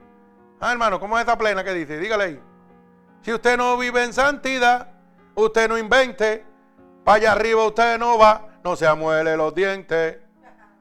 ah, 0.60 0.72
hermano, 0.72 1.00
¿cómo 1.00 1.16
es 1.16 1.22
esta 1.22 1.38
plena 1.38 1.64
que 1.64 1.72
dice? 1.72 1.98
Dígale 1.98 2.24
ahí. 2.24 2.49
Si 3.22 3.32
usted 3.32 3.56
no 3.56 3.76
vive 3.76 4.02
en 4.02 4.12
santidad, 4.12 4.88
usted 5.34 5.68
no 5.68 5.76
invente, 5.76 6.44
para 7.05 7.16
allá 7.16 7.32
arriba 7.32 7.66
usted 7.66 7.98
no 7.98 8.18
va, 8.18 8.48
no 8.64 8.76
se 8.76 8.86
amuele 8.86 9.36
los 9.36 9.55
dientes. 9.55 10.18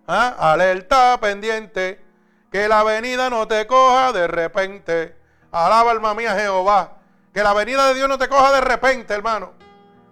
¿Ah? 0.08 0.36
Alerta 0.40 1.20
pendiente, 1.20 2.04
que 2.52 2.68
la 2.68 2.84
venida 2.84 3.30
no 3.30 3.48
te 3.48 3.68
coja 3.68 4.12
de 4.12 4.28
repente. 4.28 5.16
Alaba 5.52 5.92
alma 5.92 6.14
mía 6.14 6.36
Jehová. 6.36 6.98
Que 7.34 7.44
la 7.44 7.54
venida 7.54 7.88
de 7.88 7.94
Dios 7.94 8.10
no 8.10 8.18
te 8.18 8.28
coja 8.28 8.52
de 8.54 8.62
repente, 8.62 9.14
hermano. 9.14 9.54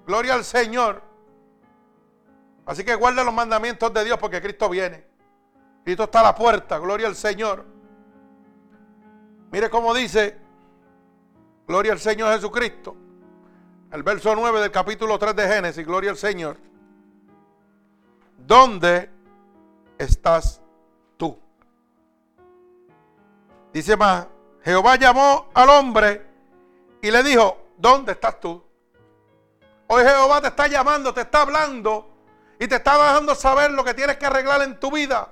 Gloria 0.06 0.36
al 0.36 0.44
Señor. 0.44 1.02
Así 2.66 2.84
que 2.84 2.96
guarda 2.96 3.24
los 3.24 3.34
mandamientos 3.34 3.94
de 3.94 4.04
Dios 4.04 4.20
porque 4.20 4.42
Cristo 4.42 4.70
viene. 4.70 5.06
Cristo 5.84 6.04
está 6.04 6.20
a 6.20 6.24
la 6.24 6.36
puerta. 6.36 6.78
Gloria 6.78 7.08
al 7.08 7.16
Señor. 7.16 7.66
Mire 9.52 9.70
cómo 9.70 9.94
dice. 9.94 10.47
Gloria 11.68 11.92
al 11.92 12.00
Señor 12.00 12.34
Jesucristo. 12.34 12.96
El 13.92 14.02
verso 14.02 14.34
9 14.34 14.62
del 14.62 14.72
capítulo 14.72 15.20
3 15.20 15.36
de 15.36 15.48
Génesis. 15.48 15.86
Gloria 15.86 16.12
al 16.12 16.18
Señor. 16.18 16.58
¿Dónde 18.38 19.10
estás 19.98 20.62
tú? 21.18 21.38
Dice 23.74 23.98
más. 23.98 24.28
Jehová 24.64 24.96
llamó 24.96 25.50
al 25.54 25.70
hombre 25.70 26.26
y 27.02 27.12
le 27.12 27.22
dijo, 27.24 27.58
¿dónde 27.78 28.14
estás 28.14 28.40
tú? 28.40 28.64
Hoy 29.88 30.04
Jehová 30.04 30.42
te 30.42 30.48
está 30.48 30.68
llamando, 30.68 31.14
te 31.14 31.22
está 31.22 31.42
hablando 31.42 32.10
y 32.60 32.68
te 32.68 32.76
está 32.76 32.98
dejando 32.98 33.36
saber 33.36 33.72
lo 33.72 33.84
que 33.84 33.94
tienes 33.94 34.18
que 34.18 34.26
arreglar 34.26 34.62
en 34.64 34.80
tu 34.80 34.92
vida. 34.92 35.30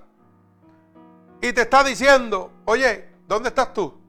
Y 1.42 1.52
te 1.52 1.62
está 1.62 1.84
diciendo, 1.84 2.52
oye, 2.66 3.10
¿dónde 3.28 3.50
estás 3.50 3.74
tú? 3.74 4.00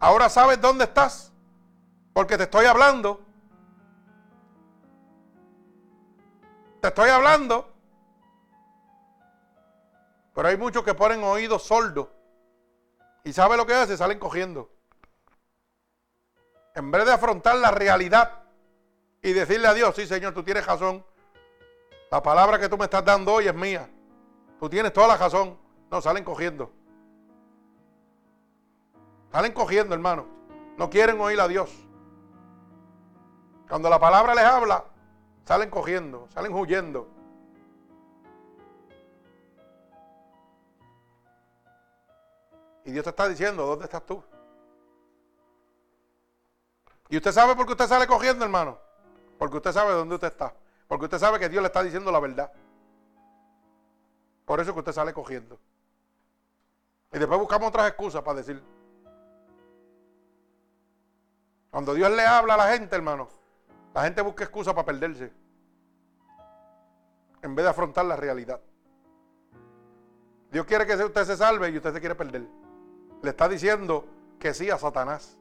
Ahora 0.00 0.28
sabes 0.30 0.60
dónde 0.60 0.84
estás, 0.84 1.33
porque 2.14 2.38
te 2.38 2.44
estoy 2.44 2.64
hablando. 2.64 3.20
Te 6.80 6.88
estoy 6.88 7.10
hablando. 7.10 7.70
Pero 10.32 10.48
hay 10.48 10.56
muchos 10.56 10.84
que 10.84 10.94
ponen 10.94 11.22
oídos 11.24 11.64
sordos. 11.64 12.08
¿Y 13.24 13.32
sabe 13.32 13.56
lo 13.56 13.66
que 13.66 13.74
hace? 13.74 13.96
Salen 13.96 14.18
cogiendo. 14.18 14.70
En 16.74 16.90
vez 16.90 17.04
de 17.04 17.12
afrontar 17.12 17.56
la 17.56 17.70
realidad 17.70 18.42
y 19.20 19.32
decirle 19.32 19.66
a 19.66 19.74
Dios, 19.74 19.94
sí 19.96 20.06
Señor, 20.06 20.34
tú 20.34 20.42
tienes 20.42 20.64
razón. 20.66 21.04
La 22.10 22.22
palabra 22.22 22.60
que 22.60 22.68
tú 22.68 22.78
me 22.78 22.84
estás 22.84 23.04
dando 23.04 23.32
hoy 23.32 23.48
es 23.48 23.54
mía. 23.54 23.90
Tú 24.60 24.68
tienes 24.68 24.92
toda 24.92 25.08
la 25.08 25.16
razón. 25.16 25.58
No, 25.90 26.00
salen 26.00 26.22
cogiendo. 26.22 26.70
Salen 29.32 29.52
cogiendo, 29.52 29.94
hermano. 29.94 30.26
No 30.76 30.90
quieren 30.90 31.20
oír 31.20 31.40
a 31.40 31.48
Dios. 31.48 31.70
Cuando 33.74 33.90
la 33.90 33.98
palabra 33.98 34.36
les 34.36 34.44
habla, 34.44 34.84
salen 35.44 35.68
cogiendo, 35.68 36.28
salen 36.32 36.54
huyendo. 36.54 37.08
Y 42.84 42.92
Dios 42.92 43.02
te 43.02 43.10
está 43.10 43.28
diciendo, 43.28 43.66
¿dónde 43.66 43.86
estás 43.86 44.06
tú? 44.06 44.22
Y 47.08 47.16
usted 47.16 47.32
sabe 47.32 47.56
por 47.56 47.66
qué 47.66 47.72
usted 47.72 47.88
sale 47.88 48.06
cogiendo, 48.06 48.44
hermano. 48.44 48.78
Porque 49.40 49.56
usted 49.56 49.72
sabe 49.72 49.92
dónde 49.92 50.14
usted 50.14 50.28
está. 50.28 50.54
Porque 50.86 51.06
usted 51.06 51.18
sabe 51.18 51.40
que 51.40 51.48
Dios 51.48 51.60
le 51.60 51.66
está 51.66 51.82
diciendo 51.82 52.12
la 52.12 52.20
verdad. 52.20 52.52
Por 54.44 54.60
eso 54.60 54.72
que 54.72 54.78
usted 54.78 54.92
sale 54.92 55.12
cogiendo. 55.12 55.58
Y 57.12 57.18
después 57.18 57.40
buscamos 57.40 57.70
otras 57.70 57.88
excusas 57.88 58.22
para 58.22 58.36
decir. 58.38 58.62
Cuando 61.72 61.92
Dios 61.92 62.12
le 62.12 62.24
habla 62.24 62.54
a 62.54 62.58
la 62.58 62.68
gente, 62.68 62.94
hermano, 62.94 63.28
la 63.94 64.02
gente 64.02 64.20
busca 64.22 64.44
excusas 64.44 64.74
para 64.74 64.86
perderse. 64.86 65.32
En 67.42 67.54
vez 67.54 67.64
de 67.64 67.70
afrontar 67.70 68.04
la 68.04 68.16
realidad. 68.16 68.60
Dios 70.50 70.66
quiere 70.66 70.86
que 70.86 70.94
usted 70.94 71.24
se 71.24 71.36
salve 71.36 71.70
y 71.70 71.76
usted 71.76 71.92
se 71.92 72.00
quiere 72.00 72.14
perder. 72.14 72.46
Le 73.22 73.30
está 73.30 73.48
diciendo 73.48 74.06
que 74.38 74.52
sí 74.52 74.68
a 74.68 74.78
Satanás. 74.78 75.38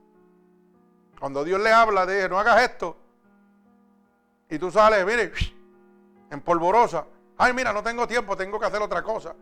Cuando 1.19 1.43
Dios 1.43 1.59
le 1.61 1.71
habla, 1.71 2.05
de 2.05 2.29
no 2.29 2.37
hagas 2.37 2.61
esto. 2.61 2.97
Y 4.49 4.59
tú 4.59 4.69
sales, 4.69 5.05
mire, 5.05 5.31
en 6.29 6.41
polvorosa. 6.41 7.05
Ay, 7.37 7.53
mira, 7.53 7.73
no 7.73 7.81
tengo 7.81 8.07
tiempo, 8.07 8.37
tengo 8.37 8.59
que 8.59 8.65
hacer 8.67 8.81
otra 8.81 9.01
cosa. 9.01 9.35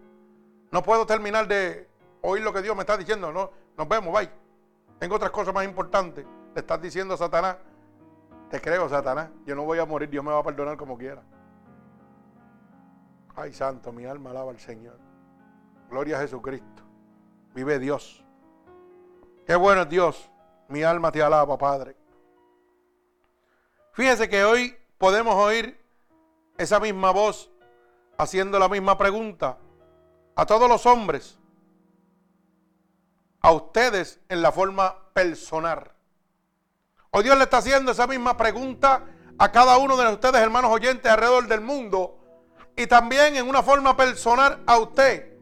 No 0.71 0.83
puedo 0.83 1.05
terminar 1.05 1.47
de 1.47 1.89
oír 2.21 2.43
lo 2.43 2.53
que 2.53 2.61
Dios 2.61 2.75
me 2.75 2.81
está 2.81 2.95
diciendo. 2.95 3.31
No, 3.33 3.51
nos 3.77 3.87
vemos, 3.89 4.13
bye. 4.13 4.29
Tengo 4.99 5.15
otras 5.15 5.31
cosas 5.31 5.53
más 5.53 5.65
importantes. 5.65 6.25
Le 6.53 6.61
estás 6.61 6.81
diciendo 6.81 7.15
a 7.15 7.17
Satanás, 7.17 7.57
te 8.51 8.59
creo, 8.59 8.87
Satanás. 8.89 9.29
Yo 9.45 9.55
no 9.55 9.63
voy 9.63 9.79
a 9.79 9.85
morir, 9.85 10.09
Dios 10.09 10.23
me 10.23 10.31
va 10.31 10.39
a 10.39 10.43
perdonar 10.43 10.77
como 10.77 10.97
quiera. 10.97 11.23
Ay, 13.35 13.53
santo, 13.53 13.93
mi 13.93 14.05
alma 14.05 14.31
alaba 14.31 14.51
al 14.51 14.59
Señor. 14.59 14.99
Gloria 15.89 16.17
a 16.17 16.21
Jesucristo. 16.21 16.83
Vive 17.55 17.79
Dios. 17.79 18.23
Qué 19.47 19.55
bueno 19.55 19.83
es 19.83 19.89
Dios. 19.89 20.29
Mi 20.67 20.83
alma 20.83 21.11
te 21.11 21.23
alaba, 21.23 21.57
Padre. 21.57 21.95
Fíjense 23.93 24.29
que 24.29 24.43
hoy 24.43 24.75
podemos 24.97 25.35
oír 25.35 25.79
esa 26.57 26.79
misma 26.79 27.11
voz 27.11 27.49
haciendo 28.17 28.59
la 28.59 28.67
misma 28.67 28.97
pregunta 28.97 29.57
a 30.35 30.45
todos 30.45 30.69
los 30.69 30.85
hombres, 30.85 31.39
a 33.41 33.51
ustedes 33.51 34.19
en 34.29 34.41
la 34.41 34.51
forma 34.51 34.95
personal. 35.13 35.91
Hoy 37.13 37.23
Dios 37.23 37.37
le 37.37 37.43
está 37.43 37.57
haciendo 37.57 37.91
esa 37.91 38.07
misma 38.07 38.37
pregunta 38.37 39.05
a 39.37 39.51
cada 39.51 39.77
uno 39.77 39.97
de 39.97 40.13
ustedes, 40.13 40.35
hermanos 40.35 40.71
oyentes, 40.71 41.11
alrededor 41.11 41.45
del 41.47 41.59
mundo. 41.59 42.17
Y 42.75 42.87
también 42.87 43.35
en 43.35 43.49
una 43.49 43.61
forma 43.61 43.97
personal 43.97 44.63
a 44.65 44.77
usted. 44.77 45.33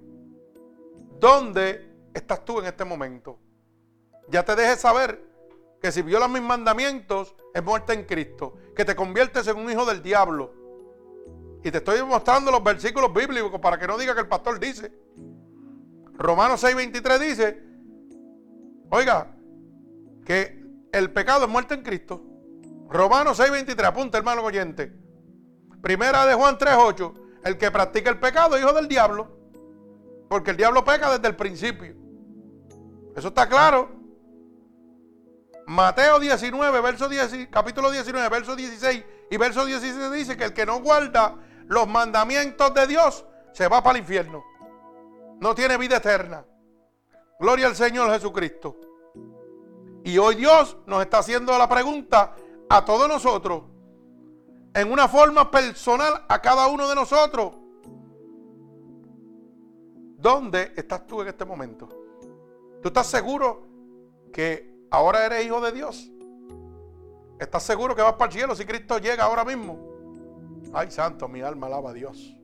¿Dónde 1.19 2.09
estás 2.13 2.43
tú 2.43 2.59
en 2.59 2.65
este 2.65 2.83
momento? 2.85 3.39
ya 4.31 4.45
te 4.45 4.55
dejes 4.55 4.79
saber 4.79 5.23
que 5.81 5.91
si 5.91 6.01
violas 6.01 6.29
mis 6.29 6.41
mandamientos 6.41 7.35
es 7.53 7.63
muerte 7.63 7.93
en 7.93 8.05
Cristo, 8.05 8.55
que 8.75 8.85
te 8.85 8.95
conviertes 8.95 9.47
en 9.47 9.57
un 9.57 9.69
hijo 9.71 9.85
del 9.85 10.01
diablo. 10.01 10.53
Y 11.63 11.71
te 11.71 11.79
estoy 11.79 12.01
mostrando 12.03 12.51
los 12.51 12.63
versículos 12.63 13.13
bíblicos 13.13 13.59
para 13.59 13.77
que 13.77 13.87
no 13.87 13.97
diga 13.97 14.13
que 14.13 14.21
el 14.21 14.27
pastor 14.27 14.59
dice. 14.59 14.91
Romanos 16.13 16.63
6:23 16.63 17.19
dice, 17.19 17.63
oiga, 18.89 19.35
que 20.25 20.58
el 20.91 21.11
pecado 21.11 21.45
es 21.45 21.49
muerte 21.49 21.73
en 21.73 21.83
Cristo. 21.83 22.21
Romanos 22.89 23.39
6:23, 23.39 23.85
apunta 23.85 24.17
hermano 24.17 24.43
oyente. 24.43 24.91
Primera 25.81 26.25
de 26.25 26.33
Juan 26.33 26.57
3:8, 26.57 27.13
el 27.43 27.57
que 27.57 27.71
practica 27.71 28.09
el 28.09 28.19
pecado 28.19 28.55
es 28.55 28.61
hijo 28.61 28.73
del 28.73 28.87
diablo, 28.87 29.27
porque 30.27 30.51
el 30.51 30.57
diablo 30.57 30.83
peca 30.83 31.11
desde 31.11 31.27
el 31.27 31.35
principio. 31.35 31.95
Eso 33.15 33.29
está 33.29 33.47
claro. 33.47 33.97
Mateo 35.67 36.19
19, 36.19 36.81
verso 36.81 37.07
10, 37.07 37.49
capítulo 37.51 37.91
19, 37.91 38.27
verso 38.29 38.55
16 38.55 39.05
y 39.29 39.37
verso 39.37 39.65
16 39.65 40.11
dice 40.11 40.35
que 40.35 40.45
el 40.45 40.53
que 40.53 40.65
no 40.65 40.79
guarda 40.81 41.35
los 41.67 41.87
mandamientos 41.87 42.73
de 42.73 42.87
Dios 42.87 43.25
se 43.53 43.67
va 43.67 43.83
para 43.83 43.97
el 43.97 44.01
infierno. 44.01 44.43
no 45.39 45.55
tiene 45.55 45.77
vida 45.77 45.97
eterna. 45.97 46.43
Gloria 47.39 47.67
al 47.67 47.75
Señor 47.75 48.11
Jesucristo. 48.11 48.75
Y 50.09 50.17
hoy 50.17 50.33
Dios 50.33 50.75
nos 50.87 51.03
está 51.03 51.19
haciendo 51.19 51.55
la 51.55 51.69
pregunta 51.69 52.35
a 52.67 52.83
todos 52.83 53.07
nosotros, 53.07 53.61
en 54.73 54.91
una 54.91 55.07
forma 55.07 55.51
personal 55.51 56.25
a 56.27 56.41
cada 56.41 56.65
uno 56.65 56.89
de 56.89 56.95
nosotros. 56.95 57.53
¿Dónde 60.17 60.73
estás 60.75 61.05
tú 61.05 61.21
en 61.21 61.27
este 61.27 61.45
momento? 61.45 61.87
¿Tú 62.81 62.87
estás 62.87 63.05
seguro 63.05 63.67
que 64.33 64.87
ahora 64.89 65.27
eres 65.27 65.45
hijo 65.45 65.61
de 65.61 65.71
Dios? 65.73 66.09
¿Estás 67.39 67.61
seguro 67.61 67.95
que 67.95 68.01
vas 68.01 68.13
para 68.13 68.31
el 68.31 68.35
cielo 68.35 68.55
si 68.55 68.65
Cristo 68.65 68.97
llega 68.97 69.25
ahora 69.25 69.45
mismo? 69.45 69.77
Ay, 70.73 70.89
santo, 70.89 71.27
mi 71.27 71.41
alma 71.41 71.67
alaba 71.67 71.91
a 71.91 71.93
Dios. 71.93 72.35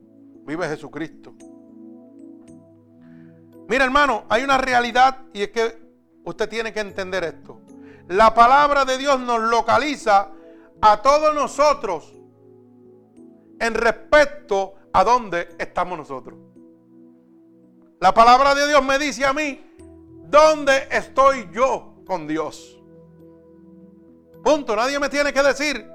Vive 0.44 0.68
Jesucristo. 0.68 1.34
Mira, 3.68 3.84
hermano, 3.84 4.22
hay 4.28 4.44
una 4.44 4.56
realidad 4.56 5.24
y 5.32 5.42
es 5.42 5.48
que 5.50 5.85
usted 6.26 6.48
tiene 6.48 6.72
que 6.72 6.80
entender 6.80 7.24
esto. 7.24 7.60
La 8.08 8.34
palabra 8.34 8.84
de 8.84 8.98
Dios 8.98 9.18
nos 9.20 9.40
localiza 9.40 10.28
a 10.82 11.00
todos 11.00 11.34
nosotros 11.34 12.12
en 13.58 13.74
respecto 13.74 14.74
a 14.92 15.04
dónde 15.04 15.48
estamos 15.58 15.96
nosotros. 15.96 16.38
La 18.00 18.12
palabra 18.12 18.54
de 18.54 18.68
Dios 18.68 18.84
me 18.84 18.98
dice 18.98 19.24
a 19.24 19.32
mí, 19.32 19.64
¿dónde 20.28 20.88
estoy 20.90 21.48
yo 21.52 21.94
con 22.06 22.26
Dios? 22.26 22.76
Punto, 24.44 24.76
nadie 24.76 24.98
me 25.00 25.08
tiene 25.08 25.32
que 25.32 25.42
decir 25.42 25.88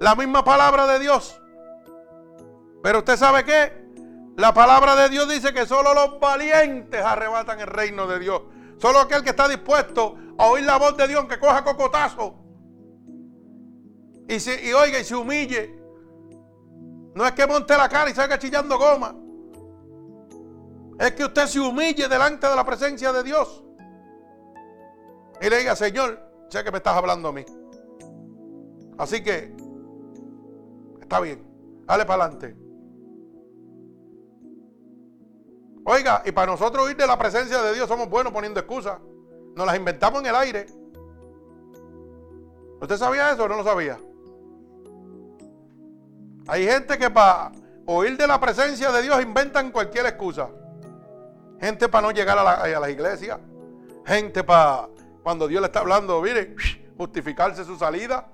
la 0.00 0.14
misma 0.14 0.44
palabra 0.44 0.86
de 0.86 0.98
Dios. 0.98 1.40
Pero 2.82 2.98
usted 2.98 3.16
sabe 3.16 3.44
qué? 3.44 3.84
La 4.36 4.52
palabra 4.52 4.96
de 4.96 5.10
Dios 5.10 5.28
dice 5.28 5.52
que 5.52 5.66
solo 5.66 5.94
los 5.94 6.18
valientes 6.18 7.02
arrebatan 7.04 7.60
el 7.60 7.66
reino 7.66 8.06
de 8.06 8.18
Dios. 8.18 8.42
Solo 8.78 9.00
aquel 9.00 9.22
que 9.22 9.30
está 9.30 9.48
dispuesto 9.48 10.16
a 10.38 10.48
oír 10.48 10.64
la 10.64 10.78
voz 10.78 10.96
de 10.96 11.08
Dios, 11.08 11.24
que 11.26 11.38
coja 11.38 11.64
cocotazo. 11.64 12.34
Y, 14.28 14.34
y 14.34 14.72
oiga 14.72 14.98
y 14.98 15.04
se 15.04 15.14
humille. 15.14 15.78
No 17.14 17.26
es 17.26 17.32
que 17.32 17.46
monte 17.46 17.76
la 17.76 17.88
cara 17.88 18.10
y 18.10 18.14
salga 18.14 18.38
chillando 18.38 18.78
goma. 18.78 19.14
Es 20.98 21.12
que 21.12 21.24
usted 21.24 21.46
se 21.46 21.60
humille 21.60 22.08
delante 22.08 22.46
de 22.46 22.56
la 22.56 22.64
presencia 22.64 23.12
de 23.12 23.22
Dios. 23.22 23.64
Y 25.40 25.50
le 25.50 25.58
diga, 25.58 25.76
Señor, 25.76 26.20
sé 26.48 26.62
que 26.64 26.70
me 26.70 26.78
estás 26.78 26.96
hablando 26.96 27.28
a 27.28 27.32
mí. 27.32 27.44
Así 28.98 29.22
que, 29.22 29.54
está 31.00 31.20
bien, 31.20 31.44
dale 31.86 32.04
para 32.04 32.24
adelante. 32.24 32.63
Oiga, 35.84 36.22
y 36.24 36.32
para 36.32 36.50
nosotros 36.50 36.90
ir 36.90 36.96
de 36.96 37.06
la 37.06 37.18
presencia 37.18 37.60
de 37.60 37.74
Dios 37.74 37.88
somos 37.88 38.08
buenos 38.08 38.32
poniendo 38.32 38.58
excusas. 38.58 38.98
Nos 39.54 39.66
las 39.66 39.76
inventamos 39.76 40.20
en 40.20 40.26
el 40.26 40.34
aire. 40.34 40.66
¿Usted 42.80 42.96
sabía 42.96 43.32
eso 43.32 43.44
o 43.44 43.48
no 43.48 43.56
lo 43.56 43.64
sabía? 43.64 43.98
Hay 46.48 46.66
gente 46.66 46.98
que 46.98 47.10
para 47.10 47.52
oír 47.86 48.16
de 48.16 48.26
la 48.26 48.40
presencia 48.40 48.90
de 48.92 49.02
Dios 49.02 49.22
inventan 49.22 49.70
cualquier 49.70 50.06
excusa. 50.06 50.48
Gente 51.60 51.88
para 51.88 52.06
no 52.06 52.12
llegar 52.12 52.38
a 52.38 52.44
la, 52.44 52.80
las 52.80 52.90
iglesias. 52.90 53.38
Gente 54.06 54.42
para 54.42 54.88
cuando 55.22 55.48
Dios 55.48 55.60
le 55.60 55.66
está 55.66 55.80
hablando, 55.80 56.20
mire, 56.20 56.54
justificarse 56.96 57.64
su 57.64 57.76
salida. 57.76 58.28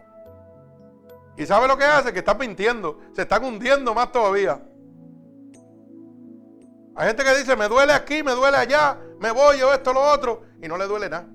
¿Y 1.36 1.46
sabe 1.46 1.68
lo 1.68 1.76
que 1.76 1.84
hace? 1.84 2.12
Que 2.12 2.20
están 2.20 2.38
mintiendo. 2.38 2.98
Se 3.14 3.22
están 3.22 3.44
hundiendo 3.44 3.94
más 3.94 4.10
todavía. 4.10 4.60
Hay 7.00 7.06
gente 7.06 7.24
que 7.24 7.34
dice, 7.34 7.56
me 7.56 7.66
duele 7.66 7.94
aquí, 7.94 8.22
me 8.22 8.32
duele 8.32 8.58
allá, 8.58 9.00
me 9.20 9.30
voy 9.30 9.58
o 9.62 9.72
esto, 9.72 9.90
lo 9.94 10.02
otro, 10.02 10.42
y 10.62 10.68
no 10.68 10.76
le 10.76 10.84
duele 10.84 11.08
nada. 11.08 11.26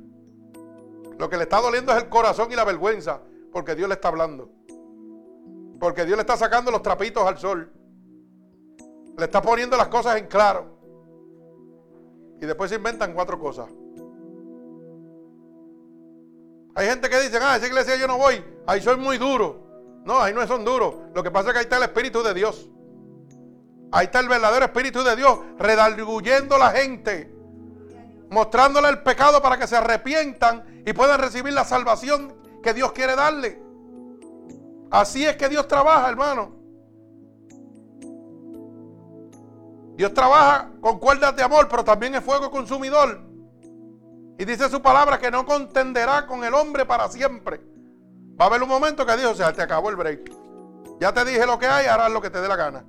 Lo 1.18 1.28
que 1.28 1.38
le 1.38 1.44
está 1.46 1.60
doliendo 1.60 1.92
es 1.92 2.04
el 2.04 2.08
corazón 2.08 2.52
y 2.52 2.56
la 2.56 2.64
vergüenza, 2.64 3.20
porque 3.52 3.74
Dios 3.74 3.90
le 3.90 3.96
está 3.96 4.10
hablando. 4.10 4.52
Porque 5.80 6.06
Dios 6.06 6.18
le 6.18 6.22
está 6.22 6.38
sacando 6.38 6.70
los 6.70 6.84
trapitos 6.84 7.26
al 7.26 7.40
sol. 7.40 7.74
Le 9.18 9.26
está 9.26 9.42
poniendo 9.42 9.76
las 9.76 9.88
cosas 9.88 10.18
en 10.18 10.28
claro. 10.28 10.78
Y 12.40 12.46
después 12.46 12.70
se 12.70 12.76
inventan 12.76 13.16
cuatro 13.16 13.40
cosas. 13.40 13.68
Hay 16.76 16.88
gente 16.88 17.10
que 17.10 17.22
dice, 17.22 17.40
ah, 17.42 17.56
esa 17.56 17.66
iglesia 17.66 17.96
yo 17.96 18.06
no 18.06 18.20
voy, 18.20 18.46
ahí 18.68 18.82
soy 18.82 18.98
muy 18.98 19.18
duro. 19.18 19.66
No, 20.04 20.22
ahí 20.22 20.32
no 20.32 20.46
son 20.46 20.64
duros. 20.64 20.94
Lo 21.16 21.24
que 21.24 21.32
pasa 21.32 21.48
es 21.48 21.54
que 21.54 21.58
ahí 21.58 21.64
está 21.64 21.78
el 21.78 21.84
Espíritu 21.84 22.22
de 22.22 22.36
Dios. 22.36 22.70
Ahí 23.92 24.06
está 24.06 24.20
el 24.20 24.28
verdadero 24.28 24.66
Espíritu 24.66 25.04
de 25.04 25.16
Dios 25.16 25.40
redarguyendo 25.58 26.56
a 26.56 26.60
la 26.60 26.72
gente, 26.72 27.34
mostrándole 28.30 28.90
el 28.90 29.04
pecado 29.04 29.42
para 29.42 29.58
que 29.58 29.68
se 29.68 29.78
arrepientan 29.78 30.84
y 30.86 30.94
puedan 30.94 31.20
recibir 31.20 31.54
la 31.54 31.64
salvación 31.64 32.36
que 32.62 32.74
Dios 32.74 32.92
quiere 32.92 33.16
darle. 33.16 33.62
Así 34.92 35.26
es 35.26 35.36
que 35.36 35.50
Dios 35.50 35.68
trabaja, 35.68 36.10
hermano. 36.10 36.56
Dios 39.96 40.14
trabaja 40.14 40.72
con 40.82 41.00
cuerdas 41.00 41.36
de 41.36 41.44
amor, 41.44 41.68
pero 41.70 41.84
también 41.84 42.16
es 42.16 42.24
fuego 42.24 42.52
consumidor. 42.52 43.22
Y 44.38 44.44
dice 44.44 44.70
su 44.70 44.82
palabra 44.82 45.20
que 45.20 45.32
no 45.32 45.46
contenderá 45.46 46.28
con 46.28 46.44
el 46.44 46.54
hombre 46.54 46.86
para 46.86 47.08
siempre. 47.08 47.62
Va 48.40 48.46
a 48.46 48.48
haber 48.50 48.62
un 48.62 48.70
momento 48.70 49.06
que 49.06 49.16
Dios, 49.16 49.32
o 49.32 49.36
sea, 49.36 49.54
te 49.54 49.62
acabó 49.62 49.90
el 49.90 49.96
break. 49.96 50.32
Ya 51.00 51.14
te 51.14 51.24
dije 51.24 51.46
lo 51.46 51.58
que 51.58 51.68
hay, 51.68 51.88
harás 51.88 52.12
lo 52.12 52.22
que 52.22 52.30
te 52.30 52.42
dé 52.42 52.48
la 52.48 52.58
gana. 52.58 52.86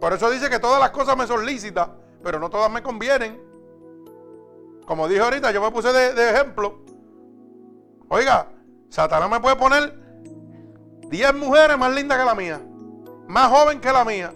Por 0.00 0.12
eso 0.12 0.30
dice 0.30 0.50
que 0.50 0.58
todas 0.58 0.80
las 0.80 0.90
cosas 0.90 1.16
me 1.16 1.26
son 1.26 1.44
lícitas, 1.46 1.88
pero 2.22 2.38
no 2.38 2.50
todas 2.50 2.70
me 2.70 2.82
convienen. 2.82 3.40
Como 4.86 5.08
dije 5.08 5.20
ahorita, 5.20 5.50
yo 5.50 5.62
me 5.62 5.70
puse 5.70 5.92
de, 5.92 6.30
ejemplo. 6.30 6.78
Oiga, 8.08 8.48
Satanás 8.90 9.30
me 9.30 9.40
puede 9.40 9.56
poner 9.56 9.94
10 11.08 11.34
mujeres 11.34 11.78
más 11.78 11.94
lindas 11.94 12.18
que 12.18 12.24
la 12.24 12.34
mía, 12.34 12.60
más 13.28 13.48
joven 13.48 13.80
que 13.80 13.92
la 13.92 14.04
mía. 14.04 14.32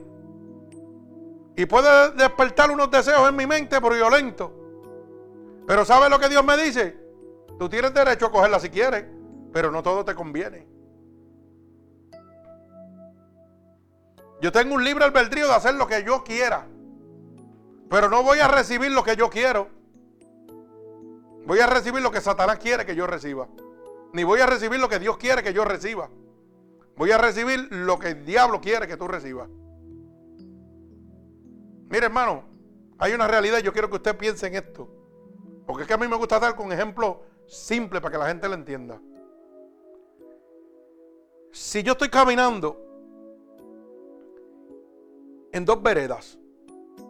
Y 1.56 1.66
puede 1.66 2.12
despertar 2.12 2.70
unos 2.70 2.90
deseos 2.90 3.28
en 3.28 3.36
mi 3.36 3.47
mente 3.47 3.80
por 3.80 3.94
violento. 3.94 4.55
Pero 5.66 5.85
¿sabe 5.85 6.09
lo 6.09 6.18
que 6.18 6.28
Dios 6.28 6.44
me 6.44 6.56
dice? 6.56 6.97
Tú 7.59 7.68
tienes 7.68 7.93
derecho 7.93 8.26
a 8.26 8.30
cogerla 8.30 8.60
si 8.60 8.70
quieres, 8.70 9.05
pero 9.52 9.70
no 9.70 9.82
todo 9.82 10.05
te 10.05 10.14
conviene. 10.14 10.77
Yo 14.40 14.52
tengo 14.52 14.74
un 14.74 14.85
libre 14.85 15.05
albedrío 15.05 15.48
de 15.48 15.55
hacer 15.55 15.74
lo 15.74 15.86
que 15.86 16.05
yo 16.05 16.23
quiera. 16.23 16.66
Pero 17.90 18.09
no 18.09 18.23
voy 18.23 18.39
a 18.39 18.48
recibir 18.48 18.93
lo 18.93 19.02
que 19.02 19.16
yo 19.16 19.31
quiero. 19.31 19.69
Voy 21.47 21.59
a 21.60 21.66
recibir 21.66 22.02
lo 22.02 22.10
que 22.10 22.20
Satanás 22.20 22.59
quiere 22.59 22.85
que 22.85 22.94
yo 22.94 23.06
reciba. 23.06 23.48
Ni 24.12 24.23
voy 24.23 24.40
a 24.40 24.47
recibir 24.47 24.78
lo 24.78 24.89
que 24.89 24.98
Dios 24.98 25.16
quiere 25.16 25.43
que 25.43 25.52
yo 25.52 25.65
reciba. 25.65 26.10
Voy 26.97 27.10
a 27.10 27.19
recibir 27.19 27.69
lo 27.70 27.98
que 27.98 28.09
el 28.09 28.24
diablo 28.24 28.60
quiere 28.60 28.86
que 28.86 28.97
tú 28.97 29.09
recibas. 29.09 29.48
Mire, 31.89 32.06
hermano, 32.06 32.44
hay 32.98 33.12
una 33.12 33.27
realidad. 33.27 33.59
Yo 33.60 33.73
quiero 33.73 33.89
que 33.89 33.97
usted 33.97 34.16
piense 34.16 34.47
en 34.47 34.56
esto. 34.56 34.89
Porque 35.66 35.82
es 35.82 35.89
que 35.89 35.94
a 35.94 35.98
mí 35.98 36.06
me 36.06 36.16
gusta 36.16 36.39
dar 36.39 36.55
con 36.55 36.73
ejemplos 36.73 37.16
simples 37.47 38.02
para 38.02 38.12
que 38.12 38.19
la 38.19 38.28
gente 38.28 38.48
lo 38.48 38.55
entienda. 38.55 39.01
Si 41.52 41.82
yo 41.82 41.93
estoy 41.93 42.09
caminando 42.09 42.88
en 45.53 45.65
dos 45.65 45.83
veredas. 45.83 46.39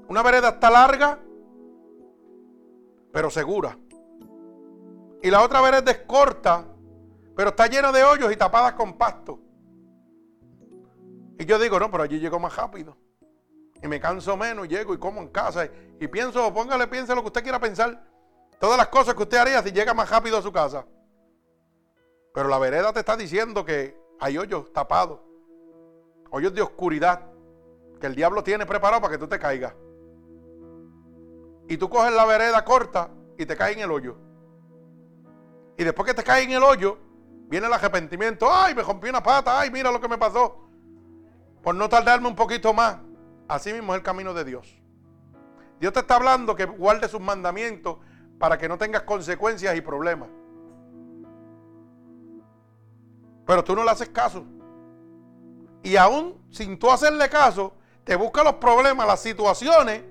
Una 0.09 0.23
vereda 0.23 0.51
está 0.51 0.71
larga, 0.71 1.19
pero 3.13 3.31
segura. 3.31 3.79
Y 5.23 5.31
la 5.31 5.43
otra 5.43 5.61
vereda 5.61 5.91
es 5.91 5.99
corta, 5.99 6.65
pero 7.35 7.51
está 7.51 7.67
llena 7.67 7.93
de 7.93 8.05
hoyos 8.05 8.33
y 8.33 8.37
tapadas 8.37 8.75
con 8.75 8.97
pasto. 8.97 9.41
Y 11.39 11.45
yo 11.45 11.59
digo, 11.59 11.79
no, 11.79 11.91
pero 11.91 12.03
allí 12.03 12.19
llego 12.19 12.39
más 12.39 12.55
rápido. 12.57 12.97
Y 13.83 13.87
me 13.87 14.01
canso 14.01 14.37
menos, 14.37 14.69
llego 14.69 14.93
y 14.95 14.99
como 14.99 15.21
en 15.21 15.29
casa. 15.29 15.69
Y 16.01 16.09
pienso, 16.09 16.53
póngale, 16.53 16.87
piense 16.89 17.15
lo 17.15 17.21
que 17.21 17.29
usted 17.29 17.43
quiera 17.43 17.61
pensar. 17.61 18.03
Todas 18.59 18.77
las 18.77 18.89
cosas 18.89 19.15
que 19.15 19.23
usted 19.23 19.39
haría 19.39 19.63
si 19.63 19.71
llega 19.71 19.95
más 19.95 20.11
rápido 20.11 20.37
a 20.37 20.43
su 20.43 20.51
casa. 20.51 20.85
Pero 22.35 22.49
la 22.49 22.59
vereda 22.59 22.93
te 22.93 23.01
está 23.01 23.17
diciendo 23.17 23.65
que 23.65 23.97
hay 24.19 24.37
hoyos 24.37 24.73
tapados. 24.73 25.21
Hoyos 26.31 26.53
de 26.55 26.63
oscuridad 26.63 27.28
que 28.01 28.07
el 28.07 28.15
diablo 28.15 28.43
tiene 28.43 28.67
preparado 28.67 29.01
para 29.03 29.13
que 29.13 29.19
tú 29.19 29.27
te 29.27 29.39
caigas. 29.39 29.75
Y 31.69 31.77
tú 31.77 31.89
coges 31.89 32.13
la 32.13 32.25
vereda 32.25 32.65
corta 32.65 33.11
y 33.37 33.45
te 33.45 33.57
caes 33.57 33.77
en 33.77 33.83
el 33.83 33.91
hoyo. 33.91 34.17
Y 35.77 35.85
después 35.85 36.07
que 36.07 36.15
te 36.15 36.25
caes 36.25 36.47
en 36.47 36.53
el 36.53 36.63
hoyo, 36.63 36.99
viene 37.49 37.67
el 37.67 37.73
arrepentimiento. 37.73 38.49
Ay, 38.51 38.75
me 38.75 38.83
rompí 38.83 39.09
una 39.09 39.23
pata. 39.23 39.61
Ay, 39.61 39.71
mira 39.71 39.93
lo 39.93 40.01
que 40.01 40.09
me 40.09 40.19
pasó. 40.19 40.69
Por 41.63 41.75
no 41.75 41.89
tardarme 41.89 42.29
un 42.29 42.35
poquito 42.35 42.73
más. 42.73 42.99
Así 43.47 43.73
mismo 43.73 43.93
es 43.93 43.99
el 43.99 44.05
camino 44.05 44.35
de 44.35 44.45
Dios. 44.45 44.81
Dios 45.81 45.93
te 45.93 46.01
está 46.01 46.17
hablando 46.17 46.57
que 46.57 46.65
guarde 46.65 47.09
sus 47.09 47.21
mandamientos 47.21 47.99
para 48.39 48.59
que 48.59 48.69
no 48.69 48.79
tengas 48.79 49.03
consecuencias 49.03 49.77
y 49.77 49.81
problemas. 49.81 50.29
Pero 53.47 53.65
tú 53.65 53.75
no 53.75 53.85
le 53.85 53.91
haces 53.91 54.09
caso. 54.09 54.45
Y 55.83 55.97
aún 55.97 56.45
sin 56.51 56.79
tú 56.79 56.91
hacerle 56.91 57.29
caso, 57.29 57.73
te 58.09 58.17
busca 58.17 58.43
los 58.43 58.55
problemas, 58.55 59.07
las 59.07 59.21
situaciones, 59.21 60.03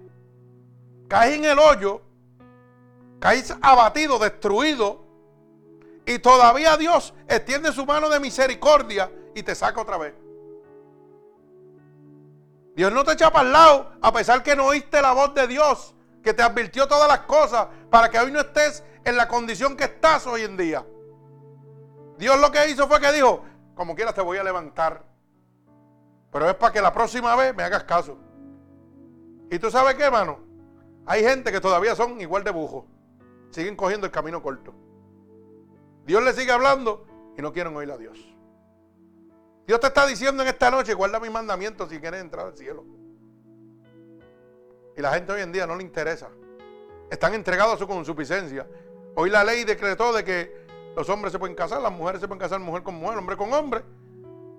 caes 1.07 1.34
en 1.34 1.45
el 1.45 1.57
hoyo, 1.57 2.03
caes 3.18 3.52
abatido, 3.60 4.19
destruido, 4.19 5.03
y 6.06 6.19
todavía 6.19 6.78
Dios 6.78 7.15
extiende 7.28 7.72
su 7.72 7.88
mano 7.88 8.07
de 8.07 8.19
misericordia 8.19 9.11
y 9.34 9.41
te 9.41 9.56
saca 9.56 9.82
otra 9.82 9.98
vez. 9.98 10.14
Dios 12.76 12.94
no 12.94 13.03
te 13.03 13.14
echa 13.14 13.32
para 13.32 13.48
el 13.48 13.52
lado, 13.52 13.91
a 13.99 14.14
pesar 14.14 14.44
que 14.44 14.56
no 14.56 14.68
oíste 14.68 15.02
la 15.02 15.14
voz 15.14 15.34
de 15.34 15.48
Dios, 15.48 15.95
que 16.24 16.36
te 16.36 16.44
advirtió 16.44 16.88
todas 16.88 17.07
las 17.07 17.22
cosas, 17.22 17.65
para 17.90 18.11
que 18.11 18.19
hoy 18.19 18.32
no 18.32 18.41
estés 18.41 18.84
en 19.06 19.18
la 19.18 19.28
condición 19.28 19.76
que 19.76 19.86
estás 19.86 20.28
hoy 20.28 20.44
en 20.44 20.56
día. 20.56 20.86
Dios 22.19 22.40
lo 22.40 22.52
que 22.52 22.69
hizo 22.69 22.88
fue 22.88 23.02
que 23.02 23.11
dijo, 23.11 23.44
como 23.74 23.95
quieras 23.95 24.14
te 24.14 24.22
voy 24.22 24.38
a 24.38 24.44
levantar. 24.44 25.06
Pero 26.32 26.49
es 26.49 26.56
para 26.56 26.74
que 26.74 26.82
la 26.82 26.94
próxima 26.94 27.36
vez 27.36 27.56
me 27.56 27.64
hagas 27.64 27.84
caso. 27.84 28.18
Y 29.49 29.60
tú 29.60 29.72
sabes 29.72 29.95
qué, 29.95 30.04
hermano. 30.04 30.40
Hay 31.06 31.24
gente 31.24 31.52
que 31.52 31.62
todavía 31.62 31.95
son 31.95 32.20
igual 32.20 32.44
de. 32.44 32.54
Siguen 33.52 33.76
cogiendo 33.76 34.06
el 34.06 34.12
camino 34.12 34.41
corto. 34.41 34.74
Dios 36.06 36.24
le 36.24 36.34
sigue 36.34 36.52
hablando 36.52 37.06
y 37.38 37.41
no 37.41 37.54
quieren 37.54 37.76
oír 37.76 37.91
a 37.91 37.98
Dios. 37.98 38.18
Dios 39.66 39.80
te 39.80 39.88
está 39.88 40.06
diciendo 40.06 40.44
en 40.44 40.49
esta 40.49 40.72
noche, 40.72 40.94
guarda 40.94 41.20
mis 41.20 41.32
mandamientos 41.32 41.90
si 41.90 41.99
quieres 41.99 42.22
entrar 42.22 42.48
al 42.48 42.58
cielo. 42.58 42.86
Y 44.95 45.02
la 45.02 45.14
gente 45.14 45.32
hoy 45.32 45.41
en 45.41 45.52
día 45.52 45.68
no 45.68 45.76
le 45.76 45.84
interesa. 45.84 46.30
Están 47.10 47.34
entregados 47.34 47.76
a 47.76 47.78
su 47.78 47.88
consuficiencia. 47.88 48.68
Hoy 49.16 49.30
la 49.30 49.44
ley 49.44 49.64
decretó 49.64 50.14
de 50.14 50.24
que 50.24 50.68
los 50.95 51.08
hombres 51.10 51.32
se 51.32 51.40
pueden 51.40 51.56
casar, 51.56 51.82
las 51.82 51.91
mujeres 51.91 52.22
se 52.22 52.28
pueden 52.28 52.40
casar 52.40 52.60
mujer 52.60 52.84
con 52.84 52.95
mujer, 52.95 53.18
hombre 53.18 53.38
con 53.38 53.54
hombre. 53.54 53.84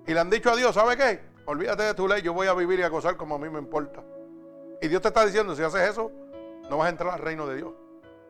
Y 0.07 0.13
le 0.13 0.19
han 0.19 0.29
dicho 0.29 0.49
a 0.51 0.55
Dios, 0.55 0.73
¿sabe 0.73 0.95
qué? 0.95 1.28
Olvídate 1.49 1.81
de 1.81 1.95
tu 1.95 2.07
ley, 2.07 2.21
yo 2.21 2.31
voy 2.31 2.45
a 2.45 2.53
vivir 2.53 2.79
y 2.79 2.83
a 2.83 2.89
gozar 2.89 3.17
como 3.17 3.33
a 3.33 3.39
mí 3.39 3.49
me 3.49 3.57
importa. 3.57 4.03
Y 4.83 4.87
Dios 4.87 5.01
te 5.01 5.07
está 5.07 5.25
diciendo, 5.25 5.55
si 5.55 5.63
haces 5.63 5.89
eso, 5.89 6.11
no 6.69 6.77
vas 6.77 6.85
a 6.85 6.89
entrar 6.89 7.11
al 7.11 7.19
reino 7.19 7.47
de 7.47 7.55
Dios. 7.55 7.71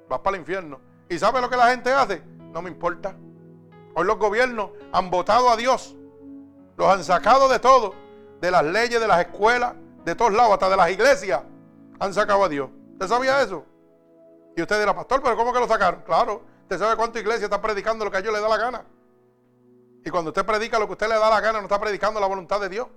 Vas 0.07 0.19
para 0.19 0.37
el 0.37 0.39
infierno. 0.39 0.79
¿Y 1.09 1.19
sabes 1.19 1.41
lo 1.41 1.49
que 1.49 1.57
la 1.57 1.69
gente 1.69 1.91
hace? 1.91 2.23
No 2.53 2.61
me 2.61 2.69
importa. 2.69 3.13
Hoy 3.93 4.05
los 4.05 4.17
gobiernos 4.17 4.69
han 4.93 5.09
votado 5.09 5.49
a 5.49 5.57
Dios. 5.57 5.97
Los 6.77 6.87
han 6.87 7.03
sacado 7.03 7.49
de 7.49 7.59
todo. 7.59 7.93
De 8.39 8.51
las 8.51 8.63
leyes, 8.63 9.01
de 9.01 9.07
las 9.07 9.19
escuelas, 9.19 9.73
de 10.05 10.15
todos 10.15 10.31
lados, 10.31 10.53
hasta 10.53 10.69
de 10.69 10.77
las 10.77 10.89
iglesias. 10.89 11.41
Han 11.99 12.13
sacado 12.13 12.45
a 12.45 12.47
Dios. 12.47 12.69
¿Usted 12.93 13.07
sabía 13.07 13.41
eso? 13.41 13.65
Y 14.55 14.61
usted 14.61 14.79
dirá, 14.79 14.95
pastor, 14.95 15.21
pero 15.21 15.35
¿cómo 15.35 15.51
que 15.51 15.59
lo 15.59 15.67
sacaron? 15.67 16.03
Claro, 16.05 16.41
¿Usted 16.69 16.77
sabe 16.77 16.95
cuánta 16.95 17.19
iglesia 17.19 17.45
está 17.45 17.59
predicando 17.59 18.05
lo 18.05 18.11
que 18.11 18.17
a 18.17 18.19
ellos 18.19 18.31
le 18.31 18.39
da 18.39 18.47
la 18.47 18.57
gana? 18.57 18.85
Y 20.05 20.09
cuando 20.11 20.29
usted 20.29 20.45
predica 20.45 20.77
lo 20.77 20.85
que 20.85 20.93
usted 20.93 21.09
le 21.09 21.15
da 21.15 21.27
la 21.27 21.41
gana, 21.41 21.57
no 21.57 21.65
está 21.65 21.81
predicando 21.81 22.19
la 22.19 22.27
voluntad 22.27 22.61
de 22.61 22.69
Dios. 22.69 22.87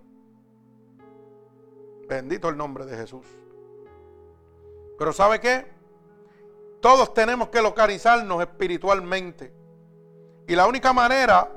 Bendito 2.08 2.48
el 2.48 2.56
nombre 2.56 2.84
de 2.84 2.96
Jesús. 2.96 3.26
Pero 4.98 5.12
¿sabe 5.12 5.40
qué? 5.40 5.66
Todos 6.80 7.14
tenemos 7.14 7.48
que 7.48 7.62
localizarnos 7.62 8.40
espiritualmente. 8.40 9.52
Y 10.46 10.54
la 10.56 10.66
única 10.66 10.92
manera 10.92 11.50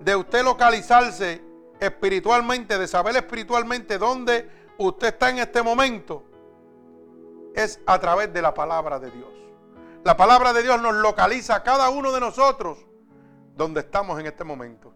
de 0.00 0.16
usted 0.16 0.44
localizarse 0.44 1.42
espiritualmente, 1.80 2.78
de 2.78 2.86
saber 2.86 3.16
espiritualmente 3.16 3.98
dónde 3.98 4.48
usted 4.78 5.08
está 5.08 5.30
en 5.30 5.38
este 5.38 5.62
momento, 5.62 6.24
es 7.54 7.80
a 7.86 7.98
través 7.98 8.32
de 8.32 8.42
la 8.42 8.54
palabra 8.54 8.98
de 8.98 9.10
Dios. 9.10 9.30
La 10.04 10.16
palabra 10.16 10.52
de 10.52 10.62
Dios 10.62 10.80
nos 10.80 10.94
localiza 10.94 11.56
a 11.56 11.62
cada 11.62 11.90
uno 11.90 12.12
de 12.12 12.20
nosotros 12.20 12.78
donde 13.56 13.80
estamos 13.80 14.18
en 14.18 14.26
este 14.26 14.44
momento. 14.44 14.92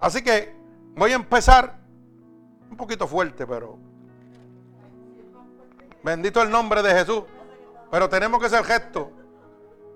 Así 0.00 0.22
que 0.22 0.54
voy 0.94 1.12
a 1.12 1.16
empezar 1.16 1.77
poquito 2.78 3.06
fuerte, 3.06 3.46
pero 3.46 3.76
bendito 6.02 6.40
el 6.40 6.50
nombre 6.50 6.82
de 6.82 6.92
Jesús. 6.92 7.24
Pero 7.90 8.08
tenemos 8.08 8.40
que 8.40 8.48
ser 8.48 8.64
rectos. 8.64 9.08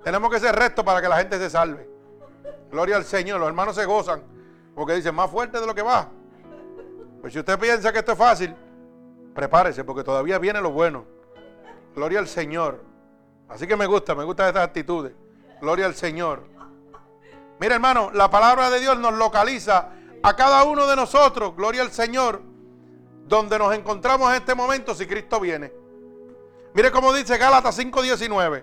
Tenemos 0.04 0.30
que 0.30 0.40
ser 0.40 0.54
rectos 0.54 0.84
para 0.84 1.00
que 1.00 1.08
la 1.08 1.16
gente 1.16 1.38
se 1.38 1.48
salve. 1.48 1.88
Gloria 2.70 2.96
al 2.96 3.04
Señor. 3.04 3.40
Los 3.40 3.48
hermanos 3.48 3.74
se 3.74 3.86
gozan 3.86 4.22
porque 4.74 4.94
dicen 4.94 5.14
más 5.14 5.30
fuerte 5.30 5.60
de 5.60 5.66
lo 5.66 5.74
que 5.74 5.82
va. 5.82 6.08
Pues 7.22 7.32
si 7.32 7.38
usted 7.38 7.58
piensa 7.58 7.92
que 7.92 8.00
esto 8.00 8.12
es 8.12 8.18
fácil, 8.18 8.54
prepárese 9.34 9.84
porque 9.84 10.04
todavía 10.04 10.38
viene 10.38 10.60
lo 10.60 10.72
bueno. 10.72 11.06
Gloria 11.94 12.18
al 12.18 12.28
Señor. 12.28 12.82
Así 13.48 13.66
que 13.66 13.76
me 13.76 13.86
gusta, 13.86 14.14
me 14.14 14.24
gustan 14.24 14.48
estas 14.48 14.64
actitudes. 14.64 15.12
Gloria 15.60 15.86
al 15.86 15.94
Señor. 15.94 16.42
Mira, 17.60 17.76
hermano, 17.76 18.10
la 18.12 18.28
palabra 18.28 18.70
de 18.70 18.80
Dios 18.80 18.98
nos 18.98 19.14
localiza 19.14 19.90
a 20.22 20.36
cada 20.36 20.64
uno 20.64 20.86
de 20.86 20.96
nosotros, 20.96 21.54
gloria 21.56 21.82
al 21.82 21.90
Señor, 21.90 22.42
donde 23.32 23.58
nos 23.58 23.74
encontramos 23.74 24.28
en 24.28 24.36
este 24.36 24.54
momento 24.54 24.94
si 24.94 25.06
Cristo 25.06 25.40
viene. 25.40 25.72
Mire 26.74 26.90
cómo 26.90 27.14
dice 27.14 27.38
Gálatas 27.38 27.78
5:19. 27.78 28.62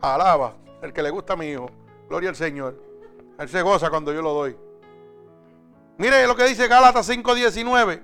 Alaba, 0.00 0.54
el 0.82 0.92
que 0.92 1.02
le 1.02 1.10
gusta 1.10 1.32
a 1.32 1.36
mi 1.36 1.46
hijo. 1.46 1.68
Gloria 2.08 2.28
al 2.30 2.36
Señor. 2.36 2.80
Él 3.40 3.48
se 3.48 3.60
goza 3.62 3.90
cuando 3.90 4.12
yo 4.12 4.22
lo 4.22 4.32
doy. 4.32 4.56
Mire 5.98 6.28
lo 6.28 6.36
que 6.36 6.44
dice 6.44 6.68
Gálatas 6.68 7.08
5:19. 7.08 8.02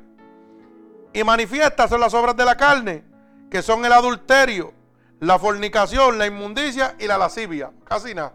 Y 1.13 1.23
manifiestas 1.23 1.89
son 1.89 2.01
las 2.01 2.13
obras 2.13 2.37
de 2.37 2.45
la 2.45 2.57
carne, 2.57 3.05
que 3.49 3.63
son 3.63 3.85
el 3.85 3.93
adulterio, 3.93 4.73
la 5.21 5.39
fornicación, 5.39 6.19
la 6.19 6.27
inmundicia 6.27 6.97
y 6.99 7.07
la 7.07 7.19
lascivia. 7.19 7.71
Casi 7.85 8.17
nada. 8.17 8.35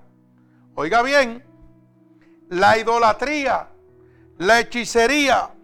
Oiga 0.75 1.01
bien, 1.01 1.43
la 2.47 2.77
idolatría, 2.77 3.67
la 4.37 4.61
hechicería, 4.61 5.54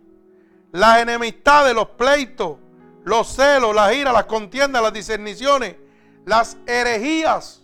las 0.71 0.99
enemistades, 0.99 1.73
los 1.73 1.89
pleitos, 1.89 2.57
los 3.03 3.27
celos, 3.27 3.75
las 3.75 3.93
iras, 3.93 4.13
las 4.13 4.25
contiendas, 4.25 4.81
las 4.81 4.93
discerniciones, 4.93 5.75
las 6.25 6.57
herejías. 6.65 7.61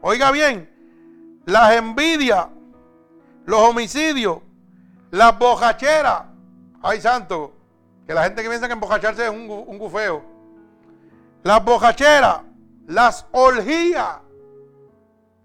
Oiga 0.00 0.30
bien, 0.30 0.70
las 1.46 1.76
envidias, 1.76 2.46
los 3.44 3.60
homicidios, 3.60 4.38
las 5.10 5.38
bojacheras. 5.38 6.22
Ay, 6.82 7.00
santo, 7.00 7.52
que 8.06 8.14
la 8.14 8.24
gente 8.24 8.42
que 8.42 8.48
piensa 8.48 8.66
que 8.66 8.72
embojacharse 8.72 9.24
es 9.24 9.30
un, 9.30 9.48
un 9.50 9.78
gufeo. 9.78 10.24
Las 11.42 11.64
bojacheras, 11.64 12.40
las 12.86 13.26
orgías. 13.32 14.18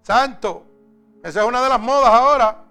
Santo. 0.01 0.65
Esa 1.23 1.41
es 1.41 1.47
una 1.47 1.61
de 1.63 1.69
las 1.69 1.79
modas 1.79 2.09
ahora. 2.09 2.63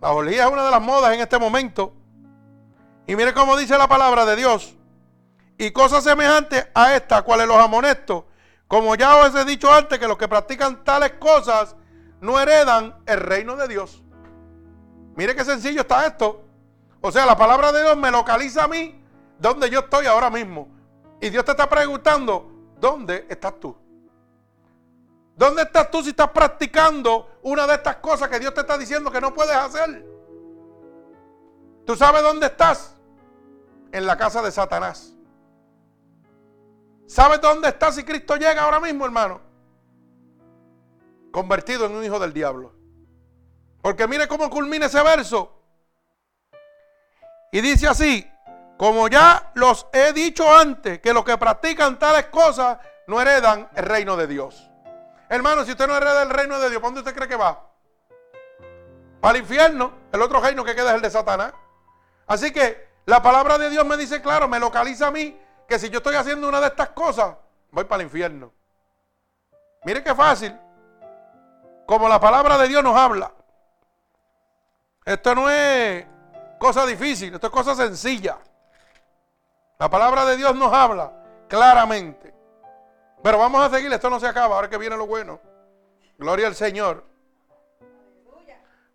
La 0.00 0.12
orgía 0.12 0.46
es 0.46 0.50
una 0.50 0.64
de 0.64 0.70
las 0.70 0.80
modas 0.80 1.12
en 1.14 1.20
este 1.20 1.38
momento. 1.38 1.92
Y 3.06 3.16
mire 3.16 3.34
cómo 3.34 3.56
dice 3.56 3.76
la 3.76 3.88
palabra 3.88 4.24
de 4.24 4.36
Dios. 4.36 4.76
Y 5.58 5.70
cosas 5.72 6.04
semejantes 6.04 6.68
a 6.74 6.94
esta, 6.94 7.22
cuales 7.22 7.46
los 7.46 7.56
amonestos. 7.56 8.24
Como 8.66 8.94
ya 8.94 9.16
os 9.16 9.34
he 9.34 9.44
dicho 9.44 9.72
antes, 9.72 9.98
que 9.98 10.06
los 10.06 10.16
que 10.16 10.28
practican 10.28 10.84
tales 10.84 11.12
cosas 11.12 11.76
no 12.20 12.38
heredan 12.38 12.96
el 13.06 13.20
reino 13.20 13.56
de 13.56 13.68
Dios. 13.68 14.02
Mire 15.16 15.34
qué 15.34 15.44
sencillo 15.44 15.82
está 15.82 16.06
esto. 16.06 16.44
O 17.00 17.10
sea, 17.10 17.26
la 17.26 17.36
palabra 17.36 17.72
de 17.72 17.82
Dios 17.82 17.96
me 17.96 18.10
localiza 18.10 18.64
a 18.64 18.68
mí 18.68 19.02
donde 19.38 19.70
yo 19.70 19.80
estoy 19.80 20.06
ahora 20.06 20.30
mismo. 20.30 20.68
Y 21.20 21.30
Dios 21.30 21.44
te 21.44 21.50
está 21.50 21.68
preguntando, 21.68 22.50
¿Dónde 22.80 23.26
estás 23.28 23.60
tú? 23.60 23.76
¿Dónde 25.36 25.62
estás 25.62 25.90
tú 25.90 26.02
si 26.02 26.10
estás 26.10 26.30
practicando 26.30 27.38
una 27.42 27.66
de 27.66 27.74
estas 27.74 27.96
cosas 27.96 28.28
que 28.28 28.40
Dios 28.40 28.54
te 28.54 28.60
está 28.60 28.78
diciendo 28.78 29.10
que 29.10 29.20
no 29.20 29.34
puedes 29.34 29.54
hacer? 29.54 30.04
¿Tú 31.86 31.96
sabes 31.96 32.22
dónde 32.22 32.46
estás? 32.46 32.96
En 33.92 34.06
la 34.06 34.16
casa 34.16 34.42
de 34.42 34.52
Satanás. 34.52 35.14
¿Sabes 37.06 37.40
dónde 37.40 37.68
estás 37.68 37.96
si 37.96 38.04
Cristo 38.04 38.36
llega 38.36 38.62
ahora 38.62 38.78
mismo, 38.78 39.04
hermano? 39.04 39.40
Convertido 41.32 41.86
en 41.86 41.96
un 41.96 42.04
hijo 42.04 42.20
del 42.20 42.32
diablo. 42.32 42.72
Porque 43.82 44.06
mire 44.06 44.28
cómo 44.28 44.48
culmina 44.48 44.86
ese 44.86 45.02
verso. 45.02 45.60
Y 47.50 47.60
dice 47.60 47.88
así, 47.88 48.30
como 48.76 49.08
ya 49.08 49.50
los 49.54 49.88
he 49.92 50.12
dicho 50.12 50.54
antes, 50.54 51.00
que 51.00 51.12
los 51.12 51.24
que 51.24 51.36
practican 51.36 51.98
tales 51.98 52.26
cosas 52.26 52.78
no 53.08 53.20
heredan 53.20 53.68
el 53.74 53.84
reino 53.84 54.16
de 54.16 54.28
Dios. 54.28 54.70
Hermano, 55.28 55.64
si 55.64 55.72
usted 55.72 55.86
no 55.86 55.96
hereda 55.96 56.22
el 56.22 56.30
reino 56.30 56.58
de 56.60 56.70
Dios, 56.70 56.80
¿para 56.80 56.88
dónde 56.94 57.00
usted 57.00 57.14
cree 57.14 57.28
que 57.28 57.36
va? 57.36 57.68
Para 59.20 59.36
el 59.36 59.42
infierno. 59.42 59.92
El 60.12 60.22
otro 60.22 60.40
reino 60.40 60.64
que 60.64 60.74
queda 60.74 60.90
es 60.90 60.96
el 60.96 61.02
de 61.02 61.10
Satanás. 61.10 61.52
Así 62.30 62.52
que 62.52 62.86
la 63.06 63.20
palabra 63.20 63.58
de 63.58 63.68
Dios 63.70 63.84
me 63.84 63.96
dice 63.96 64.22
claro, 64.22 64.46
me 64.46 64.60
localiza 64.60 65.08
a 65.08 65.10
mí, 65.10 65.36
que 65.66 65.80
si 65.80 65.90
yo 65.90 65.96
estoy 65.96 66.14
haciendo 66.14 66.48
una 66.48 66.60
de 66.60 66.68
estas 66.68 66.90
cosas, 66.90 67.34
voy 67.72 67.82
para 67.82 68.02
el 68.02 68.06
infierno. 68.06 68.52
Mire 69.84 70.04
qué 70.04 70.14
fácil. 70.14 70.56
Como 71.88 72.08
la 72.08 72.20
palabra 72.20 72.56
de 72.56 72.68
Dios 72.68 72.84
nos 72.84 72.96
habla. 72.96 73.32
Esto 75.04 75.34
no 75.34 75.50
es 75.50 76.06
cosa 76.60 76.86
difícil, 76.86 77.34
esto 77.34 77.48
es 77.48 77.52
cosa 77.52 77.74
sencilla. 77.74 78.38
La 79.80 79.90
palabra 79.90 80.24
de 80.24 80.36
Dios 80.36 80.54
nos 80.54 80.72
habla 80.72 81.12
claramente. 81.48 82.32
Pero 83.24 83.38
vamos 83.38 83.60
a 83.60 83.76
seguir, 83.76 83.92
esto 83.92 84.08
no 84.08 84.20
se 84.20 84.28
acaba, 84.28 84.54
ahora 84.54 84.70
que 84.70 84.78
viene 84.78 84.96
lo 84.96 85.08
bueno. 85.08 85.40
Gloria 86.16 86.46
al 86.46 86.54
Señor. 86.54 87.04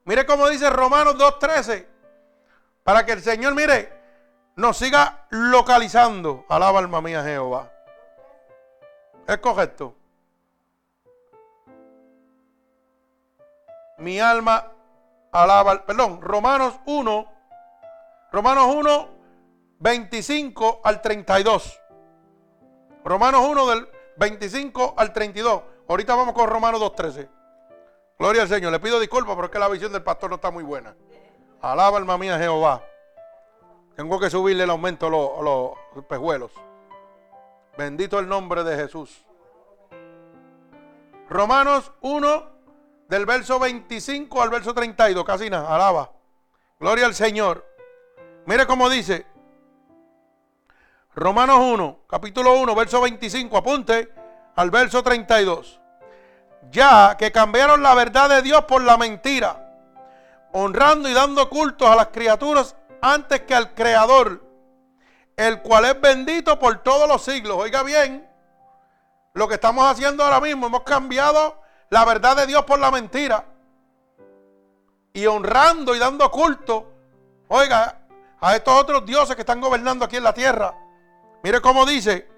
Mire 0.06 0.26
cómo 0.26 0.48
dice 0.48 0.70
Romanos 0.70 1.18
2.13. 1.18 1.95
Para 2.86 3.04
que 3.04 3.14
el 3.14 3.22
Señor, 3.24 3.56
mire, 3.56 3.92
nos 4.58 4.78
siga 4.78 5.26
localizando. 5.32 6.46
Alaba 6.48 6.78
alma 6.78 7.02
mía 7.02 7.24
Jehová. 7.24 7.72
¿Es 9.28 9.40
correcto? 9.40 9.96
Mi 13.98 14.20
alma 14.20 14.72
alaba, 15.32 15.84
perdón, 15.84 16.22
Romanos 16.22 16.76
1, 16.86 17.34
Romanos 18.32 18.76
1, 18.76 19.10
25 19.80 20.82
al 20.84 21.02
32. 21.02 21.82
Romanos 23.04 23.42
1 23.50 23.66
del 23.66 23.90
25 24.18 24.94
al 24.96 25.12
32. 25.12 25.64
Ahorita 25.90 26.14
vamos 26.14 26.36
con 26.36 26.48
Romanos 26.48 26.80
2, 26.80 26.94
13. 26.94 27.30
Gloria 28.20 28.44
al 28.44 28.48
Señor. 28.48 28.72
Le 28.72 28.80
pido 28.80 29.00
disculpas, 29.00 29.34
pero 29.34 29.46
es 29.46 29.52
que 29.52 29.58
la 29.58 29.70
visión 29.70 29.92
del 29.92 30.04
pastor 30.04 30.30
no 30.30 30.36
está 30.36 30.52
muy 30.52 30.64
buena. 30.64 30.96
Alaba 31.66 31.98
alma 31.98 32.16
mía 32.20 32.38
Jehová. 32.38 32.84
Tengo 33.96 34.20
que 34.20 34.30
subirle 34.30 34.66
el 34.66 34.70
aumento 34.70 35.08
a 35.08 35.10
los, 35.10 36.06
pejuelos. 36.06 36.52
Bendito 37.76 38.20
el 38.20 38.28
nombre 38.28 38.64
de 38.64 38.76
Jesús. 38.76 39.26
Romanos 41.28 41.92
1, 42.02 42.50
del 43.08 43.26
verso 43.26 43.58
25 43.58 44.44
al 44.44 44.52
verso 44.52 44.76
32, 44.76 45.26
casi 45.26 45.50
nada, 45.50 45.74
alaba. 45.74 46.12
Gloria 46.80 47.08
al 47.08 47.16
Señor. 47.16 47.66
Mire 48.46 48.68
cómo 48.68 48.88
dice. 48.88 49.26
Romanos 51.16 51.58
1, 51.62 52.02
capítulo 52.08 52.60
1, 52.60 52.76
verso 52.76 53.02
25, 53.02 53.58
apunte 53.58 54.14
al 54.56 54.70
verso 54.70 55.02
32. 55.02 55.82
Ya 56.70 57.18
que 57.18 57.32
cambiaron 57.32 57.82
la 57.82 57.96
verdad 57.96 58.30
de 58.30 58.44
Dios 58.44 58.66
por 58.66 58.84
la 58.84 58.98
mentira, 58.98 59.65
honrando 60.58 61.10
y 61.10 61.14
dando 61.14 61.50
cultos 61.50 61.86
a 61.90 61.98
las 61.98 62.08
criaturas 62.08 62.78
antes 63.02 63.42
que 63.42 63.54
al 63.54 63.76
Creador, 63.76 64.42
el 65.36 65.62
cual 65.62 65.84
es 65.84 66.00
bendito 66.00 66.58
por 66.58 66.82
todos 66.82 67.10
los 67.10 67.24
siglos. 67.24 67.58
Oiga 67.60 67.84
bien, 67.84 68.26
lo 69.34 69.50
que 69.50 69.56
estamos 69.56 69.86
haciendo 69.86 70.24
ahora 70.24 70.40
mismo, 70.40 70.68
hemos 70.68 70.84
cambiado 70.84 71.62
la 71.90 72.06
verdad 72.06 72.38
de 72.38 72.48
Dios 72.48 72.64
por 72.64 72.80
la 72.80 72.90
mentira. 72.90 73.44
Y 75.12 75.26
honrando 75.26 75.94
y 75.94 76.00
dando 76.00 76.32
culto, 76.32 76.90
oiga, 77.50 78.00
a 78.40 78.56
estos 78.56 78.82
otros 78.82 79.06
dioses 79.06 79.36
que 79.36 79.42
están 79.42 79.60
gobernando 79.60 80.06
aquí 80.06 80.16
en 80.16 80.24
la 80.24 80.34
tierra. 80.34 80.74
Mire 81.44 81.60
cómo 81.60 81.86
dice, 81.86 82.30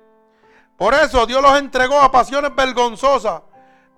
por 0.75 0.95
eso 0.95 1.27
Dios 1.27 1.43
los 1.43 1.55
entregó 1.59 2.01
a 2.01 2.11
pasiones 2.11 2.55
vergonzosas, 2.55 3.43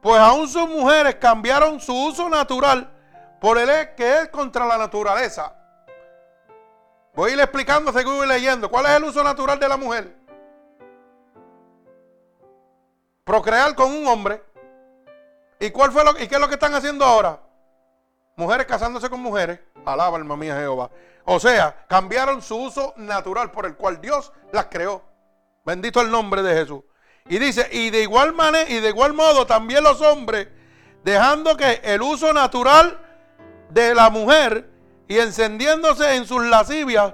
pues 0.02 0.20
aún 0.20 0.50
sus 0.50 0.68
mujeres 0.68 1.16
cambiaron 1.16 1.80
su 1.80 1.94
uso 1.94 2.28
natural 2.28 2.99
por 3.40 3.58
el 3.58 3.96
que 3.96 4.22
es 4.22 4.30
contra 4.30 4.66
la 4.66 4.78
naturaleza. 4.78 5.56
Voy 7.14 7.32
a 7.32 7.34
ir 7.34 7.40
explicando 7.40 7.92
según 7.92 8.18
voy 8.18 8.28
leyendo. 8.28 8.70
¿Cuál 8.70 8.86
es 8.86 8.92
el 8.92 9.04
uso 9.04 9.24
natural 9.24 9.60
de 9.60 9.68
la 9.68 9.78
mujer? 9.78 10.16
Procrear 13.24 13.76
con 13.76 13.92
un 13.92 14.08
hombre. 14.08 14.44
¿Y 15.60 15.72
cuál 15.72 15.92
fue 15.92 16.04
lo, 16.04 16.12
y 16.12 16.28
qué 16.28 16.36
es 16.36 16.42
lo 16.42 16.48
que 16.48 16.54
están 16.54 16.74
haciendo 16.74 17.04
ahora? 17.04 17.40
Mujeres 18.36 18.66
casándose 18.66 19.10
con 19.10 19.20
mujeres. 19.20 19.60
Alaba 19.86 20.18
alma 20.18 20.38
mía 20.38 20.56
Jehová. 20.56 20.90
O 21.26 21.40
sea, 21.40 21.86
cambiaron 21.88 22.42
su 22.42 22.56
uso 22.56 22.94
natural 22.98 23.52
por 23.52 23.66
el 23.66 23.76
cual 23.76 24.00
Dios 24.00 24.32
las 24.52 24.66
creó. 24.66 25.04
Bendito 25.66 26.02
el 26.02 26.10
nombre 26.10 26.42
de 26.42 26.56
Jesús. 26.56 26.82
Y 27.28 27.38
dice, 27.38 27.68
y 27.72 27.90
de 27.90 28.02
igual 28.02 28.34
manera 28.34 28.70
y 28.70 28.80
de 28.80 28.90
igual 28.90 29.14
modo 29.14 29.46
también 29.46 29.84
los 29.84 30.02
hombres, 30.02 30.48
dejando 31.04 31.56
que 31.56 31.82
el 31.84 32.02
uso 32.02 32.34
natural 32.34 32.98
de 33.70 33.96
la 33.96 34.10
mujer 34.10 34.70
y 35.08 35.18
encendiéndose 35.18 36.16
en 36.16 36.26
sus 36.26 36.46
lascivias 36.46 37.14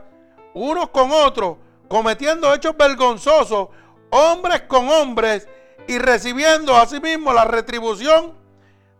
unos 0.53 0.89
con 0.89 1.11
otros, 1.11 1.57
cometiendo 1.89 2.53
hechos 2.53 2.75
vergonzosos, 2.77 3.69
hombres 4.09 4.63
con 4.63 4.89
hombres, 4.89 5.47
y 5.87 5.99
recibiendo 5.99 6.75
a 6.75 6.85
sí 6.85 6.99
la 6.99 7.45
retribución 7.45 8.33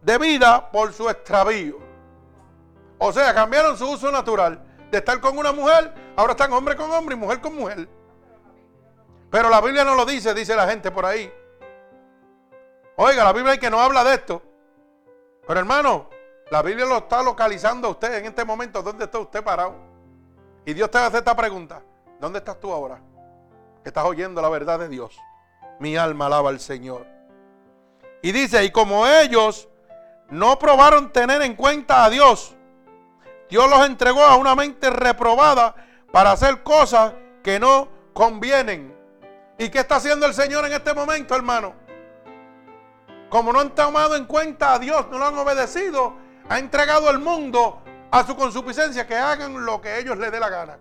de 0.02 0.18
vida 0.18 0.70
por 0.72 0.94
su 0.94 1.10
extravío. 1.10 1.80
O 2.98 3.12
sea, 3.12 3.34
cambiaron 3.34 3.78
su 3.78 3.90
uso 3.90 4.12
natural 4.12 4.62
de 4.92 4.98
estar 5.00 5.20
con 5.20 5.38
una 5.38 5.52
mujer, 5.52 5.94
ahora 6.16 6.32
están 6.32 6.54
hombre 6.54 6.76
con 6.76 6.92
hombre 6.92 7.16
y 7.16 7.20
mujer 7.20 7.42
con 7.42 7.56
mujer. 7.56 7.88
Pero 9.32 9.50
la 9.50 9.62
Biblia 9.62 9.84
no 9.84 9.96
lo 9.96 10.06
dice, 10.06 10.34
dice 10.34 10.56
la 10.56 10.68
gente 10.68 10.92
por 10.92 11.06
ahí. 11.06 11.32
Oiga, 12.98 13.24
la 13.24 13.34
Biblia 13.34 13.54
hay 13.54 13.60
que 13.60 13.70
no 13.70 13.82
habla 13.82 14.04
de 14.04 14.14
esto. 14.14 14.42
Pero 15.48 15.60
hermano, 15.60 16.10
la 16.52 16.62
Biblia 16.62 16.86
lo 16.86 16.98
está 16.98 17.24
localizando 17.24 17.88
a 17.88 17.92
usted 17.92 18.14
en 18.16 18.26
este 18.26 18.46
momento. 18.46 18.82
¿Dónde 18.82 19.06
está 19.06 19.20
usted 19.20 19.44
parado? 19.44 19.76
Y 20.66 20.74
Dios 20.74 20.90
te 20.92 20.98
hace 20.98 21.18
esta 21.18 21.36
pregunta. 21.36 21.82
¿Dónde 22.20 22.40
estás 22.40 22.60
tú 22.60 22.72
ahora? 22.72 23.00
Que 23.84 23.90
estás 23.90 24.06
oyendo 24.06 24.42
la 24.42 24.50
verdad 24.50 24.80
de 24.80 24.88
Dios. 24.88 25.18
Mi 25.80 25.98
alma 25.98 26.28
alaba 26.28 26.50
al 26.50 26.60
Señor. 26.60 27.06
Y 28.22 28.32
dice, 28.32 28.64
y 28.64 28.72
como 28.72 29.06
ellos 29.06 29.68
no 30.30 30.58
probaron 30.58 31.12
tener 31.12 31.42
en 31.42 31.56
cuenta 31.56 32.06
a 32.06 32.10
Dios, 32.10 32.56
Dios 33.50 33.70
los 33.70 33.86
entregó 33.86 34.24
a 34.24 34.36
una 34.38 34.56
mente 34.56 34.90
reprobada 34.90 35.76
para 36.12 36.32
hacer 36.32 36.64
cosas 36.64 37.14
que 37.44 37.60
no 37.60 37.88
convienen. 38.14 38.96
¿Y 39.58 39.70
qué 39.70 39.80
está 39.80 39.98
haciendo 39.98 40.26
el 40.26 40.34
Señor 40.34 40.66
en 40.66 40.74
este 40.74 40.94
momento, 40.94 41.36
hermano? 41.36 41.76
Como 43.30 43.52
no 43.52 43.60
han 43.60 43.76
tomado 43.76 44.16
en 44.16 44.26
cuenta 44.26 44.74
a 44.74 44.80
Dios, 44.80 45.08
no 45.12 45.18
lo 45.18 45.26
han 45.28 45.38
obedecido, 45.38 46.25
ha 46.50 46.60
entregado 46.60 47.10
al 47.10 47.20
mundo 47.20 47.82
a 48.12 48.26
su 48.26 48.36
consuficiencia 48.36 49.06
que 49.08 49.16
hagan 49.16 49.66
lo 49.66 49.82
que 49.82 50.00
ellos 50.00 50.18
les 50.18 50.32
dé 50.32 50.40
la 50.40 50.50
gana. 50.50 50.78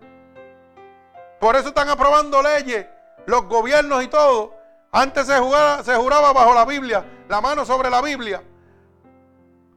Por 1.40 1.56
eso 1.56 1.68
están 1.68 1.88
aprobando 1.88 2.42
leyes, 2.42 2.86
los 3.26 3.44
gobiernos 3.46 4.02
y 4.02 4.08
todo. 4.08 4.54
Antes 4.92 5.26
se, 5.26 5.36
juraba 5.38 6.32
bajo 6.32 6.54
la 6.54 6.64
Biblia, 6.64 7.04
la 7.28 7.40
mano 7.40 7.64
sobre 7.64 7.90
la 7.90 8.00
Biblia. 8.00 8.42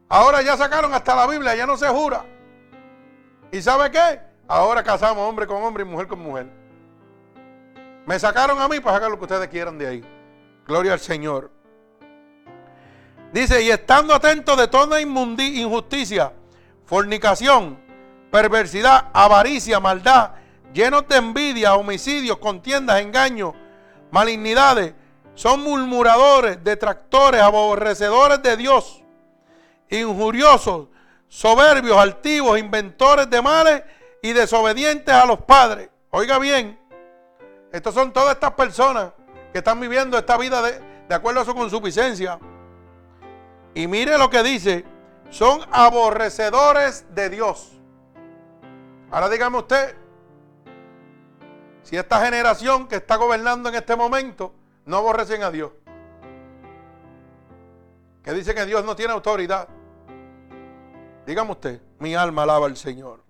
Ahora 0.10 0.42
ya 0.42 0.56
sacaron 0.56 0.94
hasta 0.94 1.16
la 1.16 1.28
Biblia, 1.28 1.56
ya 1.56 1.66
no 1.66 1.76
se 1.76 1.88
jura. 1.88 2.24
¿Y 3.52 3.62
sabe 3.62 3.90
qué? 3.90 4.22
Ahora 4.48 4.84
casamos 4.84 5.28
hombre 5.28 5.48
con 5.48 5.62
hombre 5.64 5.84
y 5.84 5.88
mujer 5.88 6.08
con 6.08 6.20
mujer. 6.20 6.48
Me 8.06 8.18
sacaron 8.20 8.62
a 8.62 8.68
mí 8.68 8.80
para 8.80 8.98
sacar 8.98 9.12
lo 9.12 9.18
que 9.18 9.24
ustedes 9.24 9.48
quieran 9.50 9.78
de 9.78 9.88
ahí. 9.88 10.06
Gloria 10.66 10.94
al 10.94 11.00
Señor. 11.00 11.52
Dice, 13.32 13.62
y 13.62 13.70
estando 13.70 14.14
atentos 14.14 14.58
de 14.58 14.68
toda 14.68 15.02
injusticia, 15.02 16.32
fornicación, 16.86 17.78
perversidad, 18.32 19.10
avaricia, 19.14 19.80
maldad, 19.80 20.32
llenos 20.74 21.08
de 21.08 21.18
envidia, 21.18 21.76
homicidios, 21.76 22.38
contiendas, 22.38 23.02
engaños, 23.02 23.54
malignidades, 24.12 24.94
son 25.36 25.62
murmuradores, 25.62 26.64
detractores, 26.64 27.42
aborrecedores 27.42 28.42
de 28.42 28.58
Dios, 28.58 29.04
injuriosos, 29.90 30.88
soberbios, 31.28 31.98
altivos, 31.98 32.58
inventores 32.58 33.30
de 33.30 33.42
males 33.42 33.84
y 34.22 34.34
desobedientes 34.34 35.14
a 35.14 35.26
los 35.26 35.40
padres. 35.42 35.90
Oiga 36.10 36.40
bien, 36.40 36.80
estos 37.72 37.94
son 37.94 38.14
todas 38.14 38.34
estas 38.34 38.54
personas 38.54 39.12
que 39.52 39.60
están 39.60 39.80
viviendo 39.80 40.18
esta 40.18 40.38
vida 40.38 40.62
de, 40.62 40.82
de 41.08 41.16
acuerdo 41.16 41.42
a 41.42 41.46
su 41.46 41.54
consuficiencia. 41.54 42.40
Y 43.78 43.86
mire 43.86 44.18
lo 44.18 44.32
que 44.32 44.42
dice, 44.42 44.86
son 45.30 45.62
aborrecedores 45.72 47.06
de 47.14 47.30
Dios. 47.30 47.80
Ahora 49.12 49.30
dígame 49.30 49.60
usted, 49.60 49.96
si 51.84 51.96
esta 51.96 52.26
generación 52.26 52.88
que 52.88 52.96
está 52.96 53.18
gobernando 53.18 53.70
en 53.70 53.76
este 53.76 53.96
momento 53.96 54.52
no 54.86 54.98
aborrecen 54.98 55.44
a 55.44 55.52
Dios, 55.52 55.74
que 58.24 58.34
dice 58.34 58.56
que 58.56 58.66
Dios 58.66 58.84
no 58.84 58.96
tiene 58.96 59.14
autoridad, 59.14 59.68
dígame 61.28 61.52
usted, 61.52 61.80
mi 62.00 62.16
alma 62.16 62.44
alaba 62.44 62.66
al 62.66 62.78
Señor. 62.78 63.24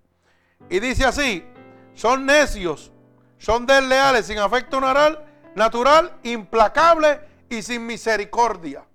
Y 0.70 0.80
dice 0.80 1.04
así, 1.04 1.46
son 1.92 2.24
necios, 2.24 2.90
son 3.36 3.66
desleales, 3.66 4.24
sin 4.24 4.38
afecto 4.38 4.80
natural, 4.80 5.26
natural, 5.54 6.18
implacables 6.22 7.18
y 7.50 7.60
sin 7.60 7.84
misericordia. 7.84 8.87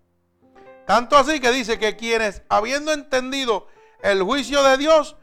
Tanto 0.85 1.17
así 1.17 1.39
que 1.39 1.51
dice 1.51 1.79
que 1.79 1.95
quienes, 1.95 2.41
habiendo 2.49 2.91
entendido 2.91 3.67
el 4.01 4.21
juicio 4.21 4.63
de 4.63 4.77
Dios, 4.77 5.15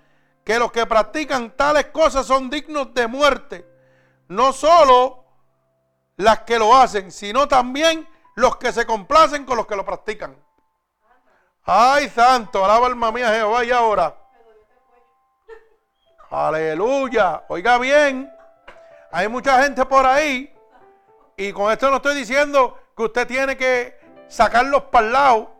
que 0.44 0.58
los 0.58 0.72
que 0.72 0.86
practican 0.86 1.56
tales 1.56 1.86
cosas 1.86 2.26
son 2.26 2.48
dignos 2.48 2.94
de 2.94 3.06
muerte, 3.06 3.66
no 4.28 4.52
solo 4.52 5.24
las 6.16 6.40
que 6.40 6.58
lo 6.58 6.74
hacen, 6.76 7.12
sino 7.12 7.46
también 7.46 8.08
los 8.36 8.56
que 8.56 8.72
se 8.72 8.86
complacen 8.86 9.44
con 9.44 9.56
los 9.56 9.66
que 9.66 9.76
lo 9.76 9.84
practican. 9.84 10.36
Ay, 11.64 12.08
santo, 12.08 12.64
alaba 12.64 12.86
alma 12.86 13.12
mía 13.12 13.28
Jehová 13.28 13.64
y 13.64 13.70
ahora. 13.70 14.16
Aleluya. 16.30 17.44
Oiga 17.48 17.76
bien, 17.78 18.32
hay 19.12 19.28
mucha 19.28 19.62
gente 19.62 19.84
por 19.84 20.06
ahí 20.06 20.54
y 21.36 21.52
con 21.52 21.70
esto 21.70 21.90
no 21.90 21.96
estoy 21.96 22.16
diciendo 22.16 22.78
que 22.96 23.02
usted 23.02 23.26
tiene 23.26 23.56
que 23.56 23.99
sacarlos 24.30 24.84
para 24.84 25.06
el 25.06 25.12
lado 25.12 25.52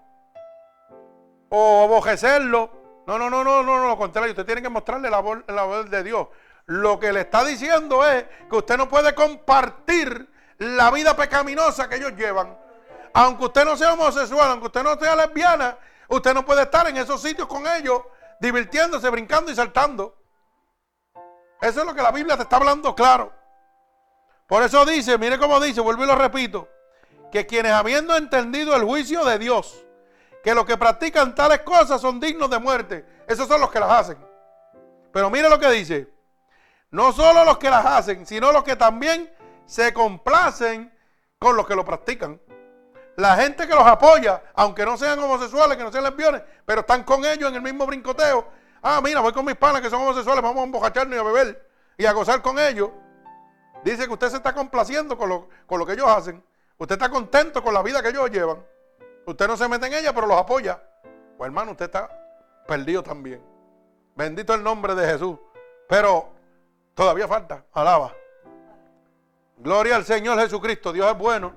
o 1.51 1.84
abojecerlos. 1.84 2.70
No, 3.06 3.18
no, 3.18 3.28
no, 3.28 3.44
no, 3.44 3.62
no, 3.62 3.78
no, 3.78 3.88
lo 3.88 3.98
contrario. 3.98 4.30
Usted 4.30 4.47
tiene 4.47 4.62
que 4.62 4.68
mostrarle 4.68 5.10
la 5.10 5.20
voz, 5.20 5.40
la 5.48 5.64
voz 5.64 5.90
de 5.90 6.02
Dios. 6.02 6.28
lo 6.66 7.01
que 7.01 7.12
le 7.12 7.22
está 7.22 7.44
diciendo 7.44 8.06
es 8.06 8.24
que 8.48 8.56
usted 8.56 8.76
no 8.76 8.88
puede 8.88 9.14
compartir 9.14 10.30
la 10.59 10.90
vida 10.92 11.16
pecaminosa 11.16 11.88
que 11.88 11.97
ellos 11.97 12.14
llevan. 12.14 12.56
Aunque 13.12 13.47
usted 13.47 13.64
no 13.64 13.76
sea 13.76 13.94
homosexual, 13.94 14.51
aunque 14.52 14.66
usted 14.66 14.84
no 14.84 14.97
sea 14.97 15.16
lesbiana, 15.16 15.76
usted 16.09 16.32
no 16.32 16.44
puede 16.44 16.62
estar 16.62 16.86
en 16.86 16.97
esos 16.97 17.20
sitios 17.20 17.48
con 17.48 17.66
ellos, 17.66 18.02
divirtiéndose, 18.38 19.10
brincando 19.10 19.51
y 19.51 19.56
saltando. 19.56 20.16
Eso 21.60 21.80
es 21.80 21.86
lo 21.86 21.92
que 21.92 22.02
la 22.02 22.12
Biblia 22.12 22.36
te 22.36 22.44
está 22.44 22.56
hablando 22.56 22.94
claro. 22.94 23.32
Por 24.47 24.62
eso 24.62 24.84
dice, 24.84 25.18
mire 25.18 25.38
cómo 25.38 25.59
dice, 25.59 25.80
vuelvo 25.80 26.05
y 26.05 26.06
lo 26.06 26.14
repito, 26.14 26.68
que 27.31 27.47
quienes 27.47 27.73
habiendo 27.73 28.16
entendido 28.16 28.74
el 28.74 28.85
juicio 28.85 29.24
de 29.24 29.39
Dios, 29.39 29.85
que 30.43 30.55
los 30.55 30.65
que 30.65 30.77
practican 30.77 31.35
tales 31.35 31.61
cosas 31.61 32.01
son 32.01 32.20
dignos 32.20 32.51
de 32.51 32.59
muerte, 32.59 33.05
esos 33.28 33.47
son 33.47 33.61
los 33.61 33.70
que 33.70 33.81
las 33.81 33.90
hacen. 33.90 34.19
Pero 35.12 35.31
mire 35.31 35.48
lo 35.48 35.59
que 35.59 35.70
dice, 35.70 36.09
no 36.90 37.12
solo 37.12 37.44
los 37.44 37.59
que 37.59 37.70
las 37.70 37.85
hacen, 37.85 38.27
sino 38.27 38.52
los 38.52 38.65
que 38.65 38.77
también 38.77 39.32
se 39.66 39.93
complacen 39.93 40.93
con 41.39 41.57
los 41.57 41.66
que 41.66 41.74
lo 41.74 41.85
practican. 41.85 42.40
La 43.16 43.36
gente 43.36 43.66
que 43.69 43.74
los 43.74 43.86
apoya, 43.86 44.43
aunque 44.55 44.85
no 44.85 44.97
sean 44.97 45.19
homosexuales, 45.19 45.77
que 45.77 45.85
no 45.85 45.93
sean 45.93 46.05
lesbianes, 46.05 46.43
pero 46.65 46.81
están 46.81 47.05
con 47.05 47.24
ellos 47.24 47.51
en 47.51 47.57
el 47.57 47.62
mismo 47.62 47.86
brincoteo. 47.86 48.48
Ah, 48.82 49.01
mira, 49.02 49.20
voy 49.20 49.32
con 49.32 49.44
mis 49.44 49.57
panas 49.57 49.82
que 49.82 49.90
son 49.90 50.01
homosexuales, 50.01 50.43
vamos 50.43 50.62
a 50.62 50.65
embocacharnos 50.65 51.15
y 51.15 51.19
a 51.19 51.23
beber 51.23 51.70
y 51.98 52.07
a 52.07 52.12
gozar 52.12 52.40
con 52.40 52.59
ellos. 52.59 52.90
Dice 53.85 54.07
que 54.07 54.12
usted 54.12 54.31
se 54.31 54.36
está 54.36 54.55
complaciendo 54.55 55.16
con 55.19 55.28
lo, 55.28 55.48
con 55.66 55.78
lo 55.78 55.86
que 55.86 55.93
ellos 55.93 56.09
hacen. 56.09 56.43
Usted 56.81 56.94
está 56.94 57.11
contento 57.11 57.62
con 57.62 57.74
la 57.74 57.82
vida 57.82 58.02
que 58.02 58.09
ellos 58.09 58.31
llevan. 58.31 58.65
Usted 59.27 59.47
no 59.47 59.55
se 59.55 59.69
mete 59.69 59.86
en 59.86 59.93
ella, 59.93 60.15
pero 60.15 60.27
los 60.27 60.39
apoya. 60.39 60.82
Pues 61.36 61.47
hermano, 61.47 61.73
usted 61.73 61.85
está 61.85 62.09
perdido 62.66 63.02
también. 63.02 63.44
Bendito 64.16 64.55
el 64.55 64.62
nombre 64.62 64.94
de 64.94 65.07
Jesús. 65.07 65.39
Pero 65.86 66.32
todavía 66.94 67.28
falta. 67.28 67.66
Alaba. 67.74 68.15
Gloria 69.59 69.97
al 69.97 70.07
Señor 70.07 70.40
Jesucristo. 70.40 70.90
Dios 70.90 71.11
es 71.12 71.19
bueno. 71.19 71.52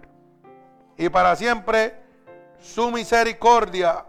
Y 0.98 1.08
para 1.08 1.38
siempre 1.38 1.96
su 2.60 2.92
misericordia. 2.92 4.06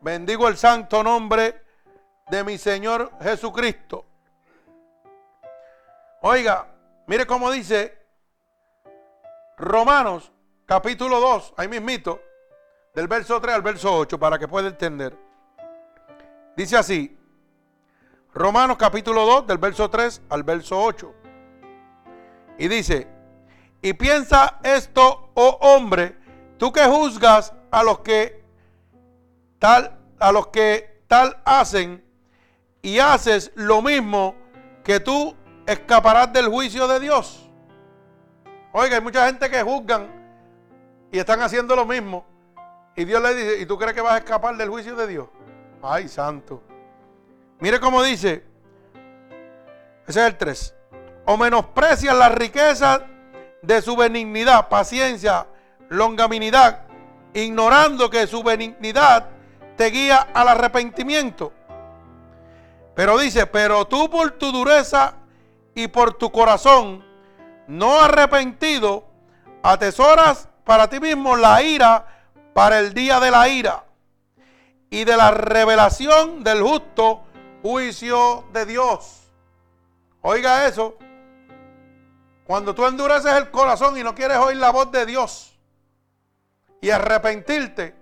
Bendigo 0.00 0.48
el 0.48 0.56
santo 0.56 1.02
nombre 1.02 1.62
de 2.30 2.42
mi 2.42 2.56
Señor 2.56 3.12
Jesucristo. 3.20 4.06
Oiga, 6.22 6.68
mire 7.06 7.26
cómo 7.26 7.50
dice 7.50 7.99
Romanos 9.60 10.32
capítulo 10.64 11.20
2, 11.20 11.54
ahí 11.58 11.68
mismito, 11.68 12.22
del 12.94 13.06
verso 13.06 13.38
3 13.38 13.56
al 13.56 13.62
verso 13.62 13.94
8, 13.94 14.18
para 14.18 14.38
que 14.38 14.48
pueda 14.48 14.68
entender. 14.68 15.14
Dice 16.56 16.78
así, 16.78 17.14
Romanos 18.32 18.78
capítulo 18.78 19.26
2, 19.26 19.46
del 19.46 19.58
verso 19.58 19.90
3 19.90 20.22
al 20.30 20.44
verso 20.44 20.82
8. 20.82 21.14
Y 22.58 22.68
dice, 22.68 23.06
y 23.82 23.92
piensa 23.92 24.60
esto, 24.62 25.30
oh 25.34 25.58
hombre, 25.60 26.16
tú 26.56 26.72
que 26.72 26.84
juzgas 26.86 27.52
a 27.70 27.82
los 27.82 27.98
que 28.00 28.42
tal, 29.58 29.98
a 30.18 30.32
los 30.32 30.46
que 30.46 31.02
tal 31.06 31.38
hacen, 31.44 32.02
y 32.80 32.98
haces 32.98 33.52
lo 33.56 33.82
mismo 33.82 34.34
que 34.84 35.00
tú 35.00 35.36
escaparás 35.66 36.32
del 36.32 36.48
juicio 36.48 36.88
de 36.88 36.98
Dios. 36.98 37.49
Oiga, 38.72 38.96
hay 38.96 39.02
mucha 39.02 39.26
gente 39.26 39.50
que 39.50 39.62
juzgan 39.62 40.08
y 41.10 41.18
están 41.18 41.40
haciendo 41.40 41.74
lo 41.74 41.84
mismo. 41.84 42.24
Y 42.94 43.04
Dios 43.04 43.20
le 43.22 43.34
dice, 43.34 43.60
¿y 43.60 43.66
tú 43.66 43.76
crees 43.76 43.94
que 43.94 44.00
vas 44.00 44.14
a 44.14 44.18
escapar 44.18 44.56
del 44.56 44.68
juicio 44.68 44.94
de 44.94 45.06
Dios? 45.06 45.28
Ay, 45.82 46.08
santo. 46.08 46.62
Mire 47.58 47.80
cómo 47.80 48.02
dice. 48.02 48.44
Ese 50.06 50.20
es 50.20 50.26
el 50.26 50.36
3. 50.36 50.74
O 51.26 51.36
menosprecias 51.36 52.16
la 52.16 52.28
riqueza 52.28 53.06
de 53.62 53.82
su 53.82 53.96
benignidad, 53.96 54.68
paciencia, 54.68 55.46
longaminidad, 55.88 56.82
ignorando 57.34 58.08
que 58.08 58.26
su 58.26 58.42
benignidad 58.42 59.28
te 59.76 59.86
guía 59.86 60.28
al 60.32 60.48
arrepentimiento. 60.48 61.52
Pero 62.94 63.18
dice, 63.18 63.46
pero 63.46 63.86
tú 63.86 64.08
por 64.10 64.32
tu 64.32 64.52
dureza 64.52 65.14
y 65.74 65.88
por 65.88 66.14
tu 66.14 66.30
corazón 66.30 67.04
no 67.70 68.00
arrepentido, 68.00 69.06
atesoras 69.62 70.48
para 70.64 70.88
ti 70.88 71.00
mismo 71.00 71.36
la 71.36 71.62
ira 71.62 72.06
para 72.52 72.78
el 72.78 72.92
día 72.92 73.20
de 73.20 73.30
la 73.30 73.48
ira 73.48 73.84
y 74.90 75.04
de 75.04 75.16
la 75.16 75.30
revelación 75.30 76.42
del 76.42 76.62
justo 76.62 77.22
juicio 77.62 78.44
de 78.52 78.66
Dios. 78.66 79.30
Oiga 80.22 80.66
eso. 80.66 80.96
Cuando 82.44 82.74
tú 82.74 82.84
endureces 82.86 83.32
el 83.34 83.50
corazón 83.50 83.96
y 83.96 84.02
no 84.02 84.14
quieres 84.14 84.38
oír 84.38 84.56
la 84.56 84.70
voz 84.70 84.90
de 84.90 85.06
Dios 85.06 85.56
y 86.80 86.90
arrepentirte, 86.90 87.94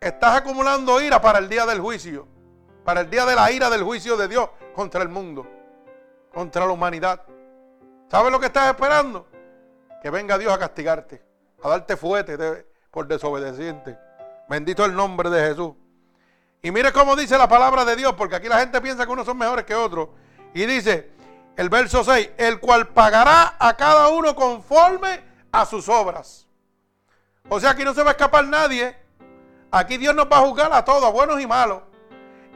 estás 0.00 0.36
acumulando 0.36 1.00
ira 1.00 1.20
para 1.20 1.38
el 1.38 1.48
día 1.48 1.64
del 1.64 1.80
juicio 1.80 2.34
para 2.84 3.00
el 3.00 3.10
día 3.10 3.24
de 3.24 3.34
la 3.34 3.50
ira 3.50 3.70
del 3.70 3.82
juicio 3.82 4.16
de 4.16 4.28
Dios 4.28 4.48
contra 4.74 5.02
el 5.02 5.08
mundo, 5.08 5.46
contra 6.32 6.66
la 6.66 6.72
humanidad. 6.72 7.22
¿Sabes 8.14 8.30
lo 8.30 8.38
que 8.38 8.46
estás 8.46 8.68
esperando? 8.68 9.26
Que 10.00 10.08
venga 10.08 10.38
Dios 10.38 10.52
a 10.52 10.56
castigarte, 10.56 11.20
a 11.60 11.68
darte 11.68 11.96
fuerte 11.96 12.64
por 12.92 13.08
desobediente. 13.08 13.98
Bendito 14.48 14.84
el 14.84 14.94
nombre 14.94 15.28
de 15.30 15.48
Jesús. 15.48 15.72
Y 16.62 16.70
mire 16.70 16.92
cómo 16.92 17.16
dice 17.16 17.36
la 17.36 17.48
palabra 17.48 17.84
de 17.84 17.96
Dios, 17.96 18.12
porque 18.12 18.36
aquí 18.36 18.46
la 18.46 18.60
gente 18.60 18.80
piensa 18.80 19.04
que 19.04 19.10
unos 19.10 19.26
son 19.26 19.36
mejores 19.36 19.64
que 19.64 19.74
otros. 19.74 20.10
Y 20.54 20.64
dice 20.64 21.10
el 21.56 21.68
verso 21.68 22.04
6, 22.04 22.30
el 22.36 22.60
cual 22.60 22.86
pagará 22.86 23.56
a 23.58 23.76
cada 23.76 24.06
uno 24.06 24.36
conforme 24.36 25.20
a 25.50 25.66
sus 25.66 25.88
obras. 25.88 26.46
O 27.48 27.58
sea, 27.58 27.70
aquí 27.70 27.82
no 27.82 27.94
se 27.94 28.04
va 28.04 28.10
a 28.10 28.12
escapar 28.12 28.46
nadie. 28.46 28.96
Aquí 29.72 29.96
Dios 29.96 30.14
nos 30.14 30.26
va 30.26 30.38
a 30.38 30.42
juzgar 30.42 30.72
a 30.72 30.84
todos, 30.84 31.12
buenos 31.12 31.40
y 31.40 31.48
malos. 31.48 31.82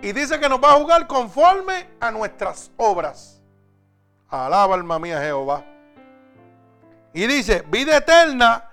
Y 0.02 0.12
dice 0.12 0.38
que 0.38 0.48
nos 0.48 0.62
va 0.62 0.74
a 0.74 0.76
jugar 0.76 1.08
conforme 1.08 1.90
a 1.98 2.12
nuestras 2.12 2.70
obras. 2.76 3.37
Alaba 4.30 4.74
alma 4.74 4.98
mía 4.98 5.20
Jehová. 5.20 5.64
Y 7.14 7.26
dice, 7.26 7.64
vida 7.68 7.96
eterna 7.96 8.70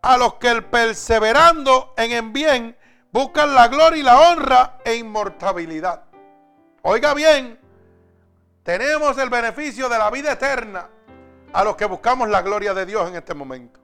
a 0.00 0.16
los 0.16 0.34
que 0.34 0.62
perseverando 0.62 1.94
en 1.96 2.12
el 2.12 2.30
bien 2.30 2.76
buscan 3.10 3.54
la 3.54 3.68
gloria 3.68 4.00
y 4.00 4.02
la 4.02 4.18
honra 4.20 4.78
e 4.84 4.96
inmortabilidad. 4.96 6.02
Oiga 6.82 7.14
bien, 7.14 7.58
tenemos 8.62 9.16
el 9.18 9.30
beneficio 9.30 9.88
de 9.88 9.98
la 9.98 10.10
vida 10.10 10.32
eterna 10.32 10.88
a 11.52 11.64
los 11.64 11.76
que 11.76 11.84
buscamos 11.84 12.28
la 12.28 12.42
gloria 12.42 12.74
de 12.74 12.84
Dios 12.84 13.08
en 13.08 13.16
este 13.16 13.34
momento. 13.34 13.80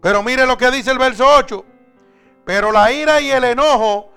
Pero 0.00 0.22
mire 0.22 0.46
lo 0.46 0.58
que 0.58 0.70
dice 0.70 0.90
el 0.90 0.98
verso 0.98 1.24
8. 1.26 1.64
Pero 2.44 2.72
la 2.72 2.90
ira 2.90 3.20
y 3.20 3.30
el 3.30 3.44
enojo 3.44 4.10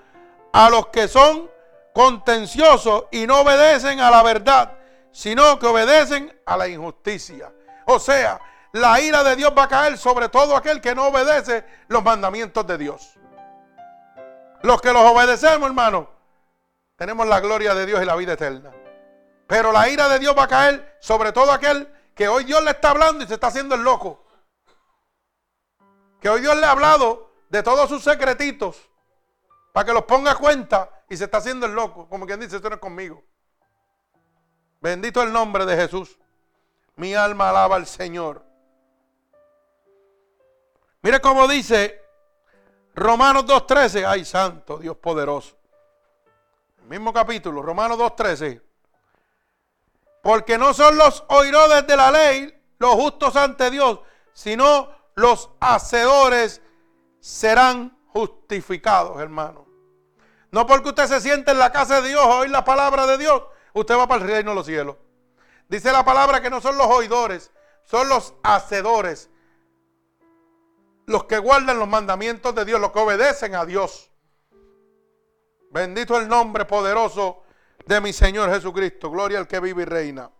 a 0.52 0.68
los 0.68 0.88
que 0.88 1.06
son 1.06 1.48
contenciosos 1.94 3.04
y 3.12 3.26
no 3.26 3.40
obedecen 3.40 4.00
a 4.00 4.10
la 4.10 4.22
verdad, 4.22 4.72
sino 5.16 5.58
que 5.58 5.66
obedecen 5.66 6.42
a 6.44 6.58
la 6.58 6.68
injusticia. 6.68 7.50
O 7.86 7.98
sea, 7.98 8.38
la 8.72 9.00
ira 9.00 9.24
de 9.24 9.34
Dios 9.34 9.50
va 9.56 9.62
a 9.62 9.68
caer 9.68 9.96
sobre 9.96 10.28
todo 10.28 10.54
aquel 10.54 10.82
que 10.82 10.94
no 10.94 11.06
obedece 11.06 11.64
los 11.88 12.04
mandamientos 12.04 12.66
de 12.66 12.76
Dios. 12.76 13.14
Los 14.60 14.82
que 14.82 14.92
los 14.92 15.02
obedecemos, 15.10 15.68
hermano, 15.68 16.10
tenemos 16.96 17.26
la 17.26 17.40
gloria 17.40 17.74
de 17.74 17.86
Dios 17.86 18.02
y 18.02 18.04
la 18.04 18.14
vida 18.14 18.34
eterna. 18.34 18.70
Pero 19.46 19.72
la 19.72 19.88
ira 19.88 20.06
de 20.10 20.18
Dios 20.18 20.36
va 20.36 20.42
a 20.42 20.48
caer 20.48 20.98
sobre 21.00 21.32
todo 21.32 21.50
aquel 21.50 21.90
que 22.14 22.28
hoy 22.28 22.44
Dios 22.44 22.62
le 22.62 22.72
está 22.72 22.90
hablando 22.90 23.24
y 23.24 23.26
se 23.26 23.34
está 23.34 23.46
haciendo 23.46 23.74
el 23.74 23.84
loco. 23.84 24.22
Que 26.20 26.28
hoy 26.28 26.42
Dios 26.42 26.56
le 26.58 26.66
ha 26.66 26.72
hablado 26.72 27.32
de 27.48 27.62
todos 27.62 27.88
sus 27.88 28.04
secretitos 28.04 28.90
para 29.72 29.86
que 29.86 29.94
los 29.94 30.04
ponga 30.04 30.32
a 30.32 30.36
cuenta 30.36 30.90
y 31.08 31.16
se 31.16 31.24
está 31.24 31.38
haciendo 31.38 31.64
el 31.64 31.72
loco, 31.72 32.06
como 32.06 32.26
quien 32.26 32.38
dice, 32.38 32.56
esto 32.56 32.68
no 32.68 32.74
es 32.74 32.82
conmigo. 32.82 33.24
Bendito 34.80 35.22
el 35.22 35.32
nombre 35.32 35.66
de 35.66 35.76
Jesús. 35.76 36.18
Mi 36.96 37.14
alma 37.14 37.50
alaba 37.50 37.76
al 37.76 37.86
Señor. 37.86 38.44
Mire 41.02 41.20
cómo 41.20 41.46
dice 41.46 42.00
Romanos 42.94 43.44
2.13. 43.46 44.06
Ay, 44.06 44.24
santo, 44.24 44.78
Dios 44.78 44.96
poderoso. 44.96 45.56
El 46.78 46.88
mismo 46.88 47.12
capítulo, 47.12 47.62
Romanos 47.62 47.98
2.13. 47.98 48.62
Porque 50.22 50.58
no 50.58 50.74
son 50.74 50.96
los 50.96 51.24
oidores 51.28 51.86
de 51.86 51.96
la 51.96 52.10
ley 52.10 52.52
los 52.78 52.94
justos 52.94 53.36
ante 53.36 53.70
Dios, 53.70 54.00
sino 54.32 54.90
los 55.14 55.50
hacedores 55.60 56.60
serán 57.20 57.96
justificados, 58.08 59.20
hermano. 59.20 59.66
No 60.50 60.66
porque 60.66 60.88
usted 60.90 61.06
se 61.06 61.20
siente 61.20 61.50
en 61.50 61.58
la 61.58 61.72
casa 61.72 62.00
de 62.00 62.08
Dios 62.08 62.24
a 62.24 62.38
oír 62.38 62.50
la 62.50 62.64
palabra 62.64 63.06
de 63.06 63.18
Dios, 63.18 63.42
usted 63.80 63.96
va 63.96 64.06
para 64.06 64.24
el 64.24 64.30
reino 64.30 64.50
de 64.50 64.54
los 64.54 64.66
cielos. 64.66 64.96
Dice 65.68 65.92
la 65.92 66.04
palabra 66.04 66.40
que 66.40 66.50
no 66.50 66.60
son 66.60 66.78
los 66.78 66.86
oidores, 66.86 67.50
son 67.84 68.08
los 68.08 68.34
hacedores. 68.42 69.30
Los 71.06 71.24
que 71.24 71.38
guardan 71.38 71.78
los 71.78 71.88
mandamientos 71.88 72.54
de 72.54 72.64
Dios, 72.64 72.80
los 72.80 72.90
que 72.90 72.98
obedecen 72.98 73.54
a 73.54 73.64
Dios. 73.64 74.10
Bendito 75.70 76.16
el 76.18 76.26
nombre 76.26 76.64
poderoso 76.64 77.44
de 77.84 78.00
mi 78.00 78.12
Señor 78.12 78.50
Jesucristo. 78.50 79.10
Gloria 79.10 79.38
al 79.38 79.46
que 79.46 79.60
vive 79.60 79.82
y 79.82 79.84
reina. 79.84 80.30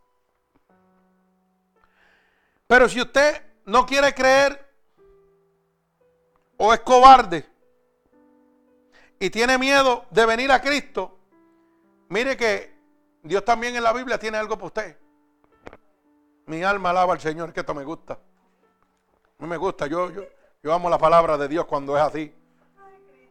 Pero 2.67 2.89
si 2.89 3.01
usted 3.01 3.43
no 3.67 3.87
quiere 3.87 4.15
creer 4.15 4.67
o 6.57 6.73
es 6.73 6.81
cobarde 6.81 7.47
y 9.21 9.31
tiene 9.31 9.59
miedo 9.59 10.07
de 10.11 10.27
venir 10.27 10.51
a 10.51 10.61
Cristo, 10.61 11.19
mire 12.09 12.37
que 12.37 12.76
Dios 13.27 13.45
también 13.45 13.77
en 13.77 13.83
la 13.83 13.93
Biblia 13.93 14.19
tiene 14.19 14.39
algo 14.39 14.57
para 14.57 14.67
usted. 14.67 14.99
Mi 16.47 16.63
alma 16.63 16.91
alaba 16.91 17.13
al 17.13 17.21
Señor, 17.21 17.53
que 17.53 17.61
esto 17.61 17.75
me 17.75 17.85
gusta. 17.85 18.19
Mí 19.39 19.47
me 19.47 19.57
gusta, 19.57 19.87
yo, 19.87 20.11
yo, 20.11 20.23
yo 20.63 20.73
amo 20.73 20.89
la 20.89 20.99
palabra 20.99 21.37
de 21.37 21.49
Dios 21.49 21.67
cuando 21.67 21.97
es 21.97 22.03
así. 22.03 22.35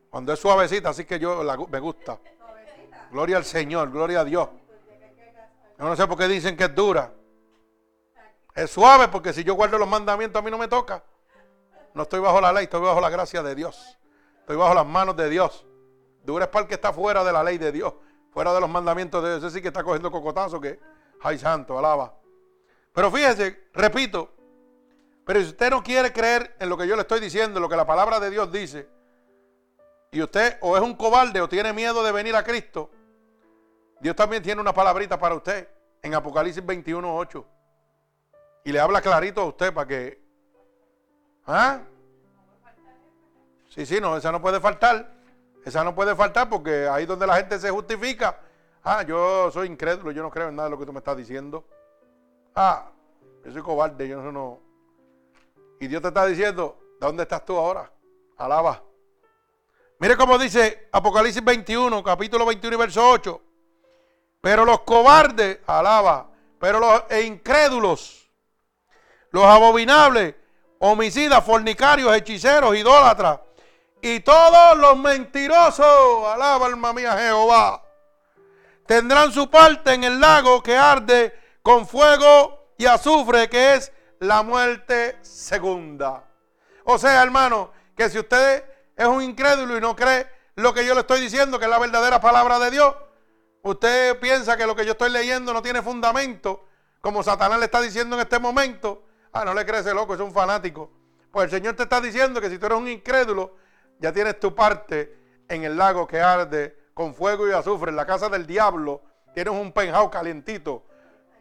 Cuando 0.09 0.34
es 0.34 0.39
suavecita, 0.39 0.89
así 0.89 1.05
que 1.05 1.19
yo 1.19 1.43
me 1.69 1.80
gusta. 1.80 2.19
Gloria 3.11 3.38
al 3.38 3.45
Señor, 3.45 3.91
gloria 3.91 4.22
a 4.22 4.23
Dios. 4.23 4.49
Yo 5.77 5.85
no 5.85 5.95
sé 5.95 6.07
por 6.07 6.17
qué 6.17 6.27
dicen 6.27 6.55
que 6.55 6.65
es 6.65 6.76
dura. 6.76 7.11
Es 8.53 8.72
suave 8.72 9.09
porque 9.09 9.34
si 9.34 9.43
yo 9.43 9.55
guardo 9.55 9.77
los 9.77 9.88
mandamientos 9.88 10.39
a 10.39 10.43
mí 10.43 10.49
no 10.49 10.57
me 10.57 10.67
toca. 10.67 11.03
No 11.93 12.03
estoy 12.03 12.19
bajo 12.19 12.39
la 12.39 12.53
ley, 12.53 12.65
estoy 12.65 12.81
bajo 12.81 13.01
la 13.01 13.09
gracia 13.09 13.43
de 13.43 13.55
Dios. 13.55 13.97
Estoy 14.39 14.55
bajo 14.55 14.73
las 14.73 14.85
manos 14.85 15.15
de 15.15 15.30
Dios. 15.30 15.65
Dura 16.23 16.45
es 16.45 16.51
para 16.51 16.63
el 16.63 16.69
que 16.69 16.76
está 16.76 16.93
fuera 16.93 17.23
de 17.23 17.31
la 17.31 17.43
ley 17.43 17.57
de 17.57 17.72
Dios, 17.72 17.93
fuera 18.35 18.53
de 18.53 18.59
los 18.59 18.69
mandamientos 18.69 19.23
de 19.23 19.29
Dios. 19.29 19.45
Ese 19.45 19.55
sí 19.55 19.61
que 19.61 19.69
está 19.69 19.81
cogiendo 19.81 20.11
cocotazo 20.11 20.59
que, 20.59 20.77
ay 21.21 21.39
santo, 21.39 21.79
alaba. 21.79 22.13
Pero 22.91 23.09
fíjese, 23.09 23.69
repito, 23.73 24.29
pero 25.25 25.39
si 25.39 25.47
usted 25.47 25.69
no 25.69 25.81
quiere 25.81 26.11
creer 26.11 26.53
en 26.59 26.67
lo 26.67 26.75
que 26.77 26.85
yo 26.85 26.97
le 26.97 27.03
estoy 27.03 27.21
diciendo, 27.21 27.61
lo 27.61 27.69
que 27.69 27.77
la 27.77 27.87
palabra 27.87 28.19
de 28.19 28.29
Dios 28.29 28.51
dice, 28.51 28.89
y 30.11 30.21
usted 30.21 30.57
o 30.59 30.75
es 30.75 30.83
un 30.83 30.95
cobarde 30.95 31.39
o 31.39 31.47
tiene 31.47 31.71
miedo 31.71 32.03
de 32.03 32.11
venir 32.11 32.35
a 32.35 32.43
Cristo, 32.43 32.91
Dios 34.01 34.17
también 34.17 34.43
tiene 34.43 34.59
una 34.59 34.73
palabrita 34.73 35.17
para 35.17 35.35
usted 35.35 35.69
en 36.01 36.13
Apocalipsis 36.13 36.61
21.8. 36.61 37.45
Y 38.65 38.73
le 38.73 38.81
habla 38.81 38.99
clarito 38.99 39.39
a 39.39 39.45
usted 39.45 39.73
para 39.73 39.87
que... 39.87 40.21
¿Ah? 41.47 41.79
Sí, 43.69 43.85
sí, 43.85 44.01
no, 44.01 44.17
esa 44.17 44.29
no 44.33 44.41
puede 44.41 44.59
faltar. 44.59 45.14
Esa 45.65 45.83
no 45.83 45.95
puede 45.95 46.15
faltar 46.15 46.47
porque 46.47 46.87
ahí 46.87 47.07
donde 47.07 47.25
la 47.25 47.37
gente 47.37 47.59
se 47.59 47.71
justifica. 47.71 48.39
Ah, 48.83 49.01
yo 49.01 49.49
soy 49.51 49.67
incrédulo, 49.67 50.11
yo 50.11 50.21
no 50.21 50.29
creo 50.29 50.49
en 50.49 50.55
nada 50.55 50.69
de 50.69 50.71
lo 50.75 50.79
que 50.79 50.85
tú 50.85 50.93
me 50.93 50.99
estás 50.99 51.17
diciendo. 51.17 51.65
Ah, 52.53 52.85
yo 53.43 53.51
soy 53.51 53.63
cobarde, 53.63 54.07
yo 54.07 54.21
no. 54.31 54.59
Y 55.79 55.87
Dios 55.87 56.03
te 56.03 56.09
está 56.09 56.23
diciendo, 56.27 56.77
¿dónde 56.99 57.23
estás 57.23 57.43
tú 57.43 57.57
ahora? 57.57 57.91
Alaba. 58.37 58.83
Mire 59.97 60.15
cómo 60.15 60.37
dice 60.37 60.87
Apocalipsis 60.91 61.43
21, 61.43 62.03
capítulo 62.03 62.45
21 62.45 62.75
y 62.75 62.79
verso 62.79 63.09
8. 63.09 63.41
Pero 64.41 64.65
los 64.65 64.81
cobardes, 64.81 65.61
alaba, 65.65 66.29
pero 66.59 66.79
los 66.79 67.05
e 67.09 67.21
incrédulos, 67.21 68.29
los 69.31 69.43
abominables, 69.43 70.35
homicidas, 70.77 71.43
fornicarios, 71.43 72.15
hechiceros, 72.15 72.75
idólatras 72.75 73.39
y 74.07 74.19
todos 74.19 74.77
los 74.77 74.99
mentirosos, 74.99 76.27
alaba 76.27 76.68
alma 76.68 76.94
mía 76.94 77.18
Jehová, 77.18 77.82
tendrán 78.86 79.32
su 79.32 79.49
parte 79.49 79.95
en 79.95 80.03
el 80.03 80.19
lago 80.19 80.61
que 80.61 80.77
arde 80.77 81.34
con 81.64 81.88
fuego 81.88 82.76
y 82.77 82.86
azufre, 82.86 83.49
que 83.49 83.73
es 83.73 83.91
la 84.19 84.44
muerte 84.44 85.18
segunda. 85.23 86.23
O 86.84 86.99
sea, 86.99 87.23
hermano, 87.23 87.72
que 87.98 88.07
si 88.11 88.19
usted 88.19 88.64
es 88.95 89.07
un 89.07 89.23
incrédulo 89.23 89.76
y 89.76 89.82
no 89.82 89.95
cree 89.95 90.30
lo 90.53 90.72
que 90.72 90.86
yo 90.86 90.94
le 90.94 90.99
estoy 90.99 91.19
diciendo, 91.19 91.57
que 91.57 91.65
es 91.65 91.72
la 91.72 91.80
verdadera 91.80 92.22
palabra 92.22 92.60
de 92.60 92.69
Dios, 92.69 92.94
usted 93.64 94.19
piensa 94.19 94.56
que 94.56 94.68
lo 94.68 94.76
que 94.76 94.86
yo 94.86 94.91
estoy 94.91 95.10
leyendo 95.10 95.52
no 95.52 95.64
tiene 95.64 95.82
fundamento, 95.82 96.68
como 97.02 97.23
Satanás 97.23 97.57
le 97.57 97.65
está 97.65 97.82
diciendo 97.82 98.18
en 98.18 98.22
este 98.22 98.38
momento, 98.38 99.02
ah, 99.34 99.44
no 99.44 99.56
le 99.56 99.65
crees 99.65 99.88
loco, 99.88 100.14
es 100.14 100.19
un 100.19 100.32
fanático. 100.32 100.91
Pues 101.32 101.45
el 101.45 101.49
Señor 101.60 101.76
te 101.76 101.82
está 101.82 101.99
diciendo 101.99 102.40
que 102.40 102.52
si 102.52 102.60
tú 102.60 102.68
eres 102.68 102.77
un 102.77 102.88
incrédulo, 102.88 103.64
ya 103.99 104.11
tienes 104.11 104.39
tu 104.39 104.53
parte 104.53 105.15
en 105.47 105.63
el 105.63 105.77
lago 105.77 106.07
que 106.07 106.19
arde 106.19 106.76
con 106.93 107.13
fuego 107.13 107.47
y 107.47 107.51
azufre, 107.51 107.89
en 107.89 107.95
la 107.95 108.05
casa 108.05 108.30
del 108.30 108.47
diablo, 108.47 109.01
tienes 109.34 109.53
un 109.53 109.72
penjao 109.72 110.09
calientito, 110.09 110.84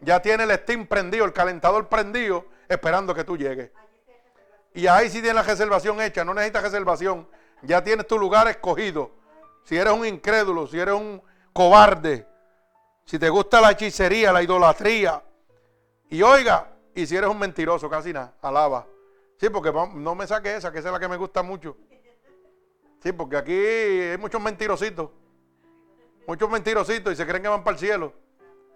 ya 0.01 0.21
tienes 0.21 0.49
el 0.49 0.57
steam 0.57 0.85
prendido, 0.85 1.25
el 1.25 1.33
calentador 1.33 1.87
prendido, 1.87 2.45
esperando 2.67 3.15
que 3.15 3.23
tú 3.23 3.37
llegues. 3.37 3.71
Y 4.73 4.87
ahí 4.87 5.09
sí 5.09 5.21
tienes 5.21 5.35
la 5.35 5.43
reservación 5.43 6.01
hecha, 6.01 6.25
no 6.25 6.33
necesitas 6.33 6.63
reservación, 6.63 7.27
ya 7.61 7.81
tienes 7.83 8.05
tu 8.05 8.19
lugar 8.19 8.47
escogido. 8.49 9.11
Si 9.63 9.77
eres 9.77 9.93
un 9.93 10.05
incrédulo, 10.05 10.67
si 10.67 10.77
eres 10.77 10.93
un 10.93 11.21
cobarde, 11.53 12.27
si 13.05 13.17
te 13.17 13.29
gusta 13.29 13.61
la 13.61 13.71
hechicería, 13.71 14.33
la 14.33 14.43
idolatría, 14.43 15.23
y 16.09 16.21
oiga, 16.21 16.67
y 16.93 17.07
si 17.07 17.15
eres 17.15 17.29
un 17.29 17.39
mentiroso, 17.39 17.89
casi 17.89 18.11
nada, 18.11 18.33
alaba. 18.41 18.85
Sí, 19.39 19.49
porque 19.49 19.71
no 19.71 20.15
me 20.15 20.27
saque 20.27 20.55
esa, 20.55 20.71
que 20.71 20.79
esa 20.79 20.89
es 20.89 20.93
la 20.93 20.99
que 20.99 21.07
me 21.07 21.17
gusta 21.17 21.43
mucho. 21.43 21.77
Sí, 23.05 23.11
porque 23.11 23.37
aquí 23.37 23.53
hay 23.53 24.17
muchos 24.17 24.41
mentirositos. 24.41 25.11
Muchos 26.25 26.49
mentirositos 26.49 27.13
y 27.13 27.15
se 27.15 27.27
creen 27.27 27.43
que 27.43 27.49
van 27.49 27.63
para 27.63 27.75
el 27.75 27.79
cielo. 27.79 28.11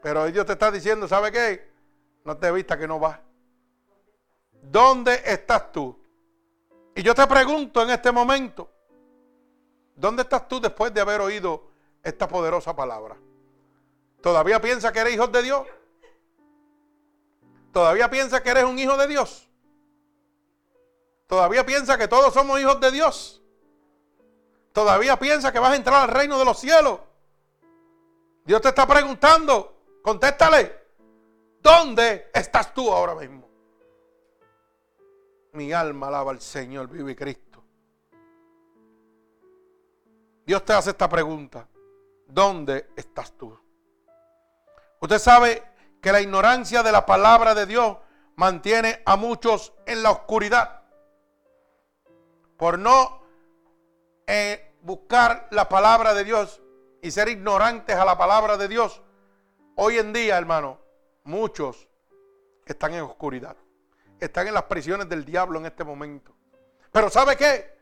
Pero 0.04 0.24
Dios 0.28 0.46
te 0.46 0.52
está 0.52 0.70
diciendo, 0.70 1.08
¿sabe 1.08 1.32
qué? 1.32 1.68
No 2.24 2.38
te 2.38 2.52
vista 2.52 2.78
que 2.78 2.88
no 2.88 3.00
vas. 3.00 3.20
¿Dónde 4.62 5.20
estás 5.26 5.72
tú? 5.72 6.00
Y 6.94 7.02
yo 7.02 7.16
te 7.16 7.26
pregunto 7.26 7.82
en 7.82 7.90
este 7.90 8.12
momento, 8.12 8.70
¿dónde 9.96 10.22
estás 10.22 10.48
tú 10.48 10.62
después 10.62 10.94
de 10.94 11.02
haber 11.02 11.22
oído 11.22 11.64
esta 12.04 12.28
poderosa 12.28 12.76
palabra? 12.76 13.18
¿Todavía 14.22 14.62
piensas 14.62 14.92
que 14.92 15.00
eres 15.00 15.16
hijo 15.16 15.26
de 15.26 15.42
Dios? 15.42 15.66
¿Todavía 17.74 18.12
piensas 18.12 18.42
que 18.42 18.52
eres 18.52 18.66
un 18.66 18.78
hijo 18.78 18.96
de 18.96 19.08
Dios? 19.08 19.50
¿Todavía 21.26 21.66
piensas 21.66 21.98
que 21.98 22.08
todos 22.08 22.32
somos 22.32 22.60
hijos 22.60 22.80
de 22.80 22.92
Dios? 22.92 23.39
¿Todavía 24.74 25.18
piensas 25.18 25.52
que 25.52 25.60
vas 25.60 25.72
a 25.72 25.76
entrar 25.76 26.04
al 26.04 26.10
reino 26.10 26.38
de 26.38 26.46
los 26.46 26.60
cielos? 26.60 27.00
Dios 28.46 28.62
te 28.62 28.70
está 28.70 28.88
preguntando, 28.88 30.00
contéstale, 30.02 30.80
¿dónde 31.62 32.30
estás 32.34 32.74
tú 32.74 32.92
ahora 32.92 33.16
mismo? 33.16 33.48
Mi 35.54 35.74
alma 35.74 36.08
alaba 36.08 36.32
al 36.32 36.42
Señor, 36.42 36.88
vive 36.90 37.16
Cristo. 37.16 37.64
Dios 40.46 40.66
te 40.66 40.74
hace 40.74 40.92
esta 40.92 41.08
pregunta. 41.08 41.68
¿Dónde 42.28 42.90
estás 42.96 43.32
tú? 43.34 43.56
Usted 45.00 45.20
sabe 45.20 45.64
que 46.02 46.12
la 46.12 46.22
ignorancia 46.22 46.84
de 46.84 46.92
la 46.92 47.06
palabra 47.06 47.54
de 47.56 47.66
Dios 47.66 47.98
mantiene 48.36 49.02
a 49.06 49.16
muchos 49.16 49.74
en 49.86 50.02
la 50.02 50.12
oscuridad. 50.12 50.82
Por 52.58 52.80
no 52.80 53.19
buscar 54.82 55.48
la 55.52 55.68
palabra 55.68 56.14
de 56.14 56.24
Dios 56.24 56.62
y 57.02 57.12
ser 57.12 57.30
ignorantes 57.30 57.96
a 57.96 58.06
la 58.06 58.18
palabra 58.18 58.58
de 58.58 58.68
Dios. 58.68 59.02
Hoy 59.76 59.98
en 59.98 60.14
día, 60.14 60.38
hermano, 60.38 60.80
muchos 61.24 61.88
están 62.66 62.94
en 62.94 63.02
oscuridad 63.02 63.56
están 64.20 64.48
en 64.48 64.54
las 64.54 64.64
prisiones 64.64 65.08
del 65.08 65.26
diablo 65.26 65.60
en 65.60 65.66
este 65.66 65.84
momento. 65.84 66.36
Pero 66.92 67.10
¿sabe 67.10 67.36
qué? 67.38 67.78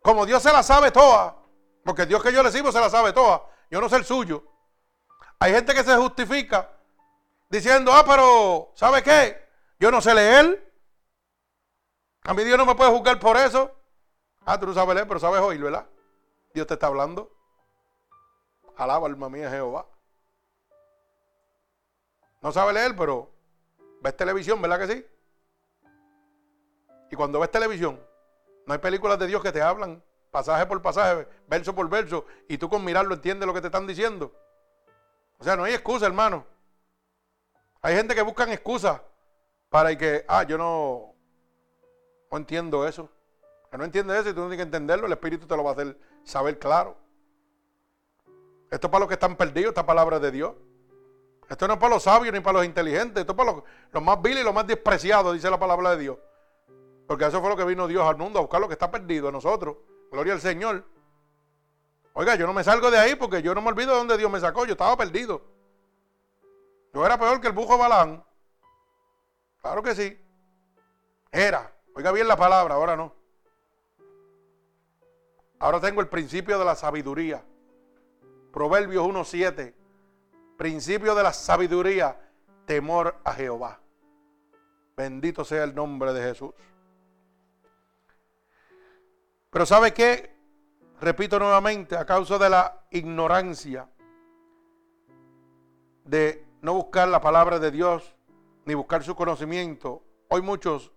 Como 0.00 0.26
Dios 0.26 0.42
se 0.42 0.52
la 0.52 0.62
sabe 0.62 0.90
toda, 0.90 1.36
porque 1.84 2.06
Dios 2.06 2.22
que 2.22 2.32
yo 2.32 2.42
le 2.42 2.52
sirvo 2.52 2.70
se 2.70 2.80
la 2.80 2.90
sabe 2.90 3.12
toda, 3.12 3.42
yo 3.70 3.80
no 3.80 3.88
sé 3.88 3.96
el 3.96 4.04
suyo. 4.04 4.44
Hay 5.38 5.52
gente 5.52 5.74
que 5.74 5.82
se 5.82 5.96
justifica 5.96 6.70
diciendo, 7.48 7.92
ah, 7.92 8.04
pero 8.06 8.72
¿sabe 8.74 9.02
qué? 9.02 9.44
Yo 9.78 9.90
no 9.90 10.00
sé 10.00 10.14
leer. 10.14 10.62
A 12.24 12.34
mí 12.34 12.44
Dios 12.44 12.58
no 12.58 12.66
me 12.66 12.74
puede 12.74 12.90
juzgar 12.90 13.18
por 13.18 13.36
eso. 13.36 13.70
Ah, 14.46 14.58
tú 14.58 14.66
no 14.66 14.72
sabes 14.72 14.94
leer, 14.94 15.08
pero 15.08 15.18
sabes 15.18 15.40
oír, 15.40 15.60
¿verdad? 15.60 15.86
Dios 16.54 16.66
te 16.66 16.74
está 16.74 16.86
hablando. 16.86 17.30
Alaba, 18.76 19.08
alma 19.08 19.28
mía, 19.28 19.50
Jehová. 19.50 19.86
No 22.40 22.52
sabe 22.52 22.72
leer, 22.72 22.94
pero 22.96 23.28
ves 24.00 24.16
televisión, 24.16 24.62
¿verdad 24.62 24.78
que 24.78 24.94
sí? 24.94 25.06
Y 27.10 27.16
cuando 27.16 27.40
ves 27.40 27.50
televisión, 27.50 28.00
no 28.66 28.72
hay 28.72 28.78
películas 28.78 29.18
de 29.18 29.26
Dios 29.26 29.42
que 29.42 29.50
te 29.50 29.60
hablan 29.60 30.02
pasaje 30.30 30.66
por 30.66 30.82
pasaje, 30.82 31.26
verso 31.48 31.74
por 31.74 31.88
verso, 31.88 32.26
y 32.46 32.58
tú 32.58 32.68
con 32.68 32.84
mirarlo 32.84 33.14
entiendes 33.14 33.46
lo 33.46 33.54
que 33.54 33.62
te 33.62 33.68
están 33.68 33.86
diciendo. 33.86 34.32
O 35.38 35.44
sea, 35.44 35.56
no 35.56 35.64
hay 35.64 35.72
excusa, 35.72 36.06
hermano. 36.06 36.44
Hay 37.80 37.96
gente 37.96 38.14
que 38.14 38.20
buscan 38.22 38.50
excusas 38.50 39.00
para 39.70 39.96
que, 39.96 40.24
ah, 40.28 40.42
yo 40.42 40.58
no, 40.58 41.14
no 42.30 42.36
entiendo 42.36 42.86
eso. 42.86 43.08
No 43.76 43.84
entiende 43.84 44.18
eso 44.18 44.30
y 44.30 44.32
tú 44.32 44.40
no 44.40 44.48
tienes 44.48 44.58
que 44.58 44.62
entenderlo, 44.62 45.06
el 45.06 45.12
Espíritu 45.12 45.46
te 45.46 45.56
lo 45.56 45.64
va 45.64 45.70
a 45.70 45.72
hacer 45.74 45.98
saber 46.24 46.58
claro. 46.58 46.96
Esto 48.70 48.86
es 48.86 48.90
para 48.90 49.00
los 49.00 49.08
que 49.08 49.14
están 49.14 49.36
perdidos, 49.36 49.70
esta 49.70 49.86
palabra 49.86 50.18
de 50.18 50.30
Dios. 50.30 50.54
Esto 51.48 51.68
no 51.68 51.74
es 51.74 51.80
para 51.80 51.94
los 51.94 52.02
sabios 52.02 52.34
ni 52.34 52.40
para 52.40 52.58
los 52.58 52.66
inteligentes, 52.66 53.20
esto 53.20 53.32
es 53.32 53.36
para 53.36 53.52
los, 53.52 53.62
los 53.92 54.02
más 54.02 54.20
viles 54.20 54.40
y 54.40 54.44
los 54.44 54.54
más 54.54 54.66
despreciados, 54.66 55.32
dice 55.32 55.48
la 55.48 55.58
palabra 55.58 55.90
de 55.90 55.98
Dios. 55.98 56.18
Porque 57.06 57.24
eso 57.24 57.40
fue 57.40 57.48
lo 57.48 57.56
que 57.56 57.64
vino 57.64 57.86
Dios 57.86 58.04
al 58.04 58.16
mundo, 58.16 58.38
a 58.38 58.42
buscar 58.42 58.60
lo 58.60 58.66
que 58.66 58.74
está 58.74 58.90
perdido 58.90 59.28
a 59.28 59.32
nosotros. 59.32 59.76
Gloria 60.10 60.32
al 60.32 60.40
Señor. 60.40 60.84
Oiga, 62.14 62.34
yo 62.34 62.46
no 62.46 62.52
me 62.52 62.64
salgo 62.64 62.90
de 62.90 62.98
ahí 62.98 63.14
porque 63.14 63.42
yo 63.42 63.54
no 63.54 63.60
me 63.60 63.68
olvido 63.68 63.92
de 63.92 63.98
dónde 63.98 64.16
Dios 64.16 64.30
me 64.30 64.40
sacó. 64.40 64.64
Yo 64.64 64.72
estaba 64.72 64.96
perdido. 64.96 65.42
Yo 66.92 67.04
era 67.04 67.18
peor 67.18 67.40
que 67.40 67.48
el 67.48 67.52
bujo 67.52 67.76
Balán. 67.76 68.24
Claro 69.60 69.82
que 69.82 69.94
sí. 69.94 70.18
Era. 71.30 71.72
Oiga 71.94 72.10
bien 72.12 72.26
la 72.26 72.36
palabra, 72.36 72.74
ahora 72.74 72.96
no. 72.96 73.14
Ahora 75.58 75.80
tengo 75.80 76.00
el 76.00 76.08
principio 76.08 76.58
de 76.58 76.64
la 76.64 76.74
sabiduría. 76.74 77.42
Proverbios 78.52 79.06
1.7. 79.06 79.74
Principio 80.56 81.14
de 81.14 81.22
la 81.22 81.32
sabiduría. 81.32 82.20
Temor 82.66 83.16
a 83.24 83.32
Jehová. 83.32 83.80
Bendito 84.96 85.44
sea 85.44 85.64
el 85.64 85.74
nombre 85.74 86.12
de 86.12 86.22
Jesús. 86.22 86.52
Pero 89.50 89.66
¿sabe 89.66 89.92
qué? 89.94 90.34
Repito 91.00 91.38
nuevamente, 91.38 91.96
a 91.96 92.04
causa 92.04 92.38
de 92.38 92.50
la 92.50 92.82
ignorancia 92.90 93.88
de 96.04 96.46
no 96.62 96.74
buscar 96.74 97.08
la 97.08 97.20
palabra 97.20 97.58
de 97.58 97.70
Dios 97.70 98.16
ni 98.64 98.74
buscar 98.74 99.02
su 99.02 99.14
conocimiento, 99.14 100.02
hoy 100.28 100.42
muchos 100.42 100.92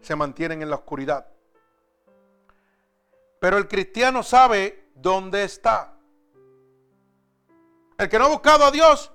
se 0.00 0.16
mantienen 0.16 0.62
en 0.62 0.70
la 0.70 0.76
oscuridad. 0.76 1.35
Pero 3.40 3.58
el 3.58 3.68
cristiano 3.68 4.22
sabe 4.22 4.90
dónde 4.94 5.44
está. 5.44 5.94
El 7.98 8.08
que 8.08 8.18
no 8.18 8.26
ha 8.26 8.28
buscado 8.28 8.64
a 8.64 8.70
Dios, 8.70 9.12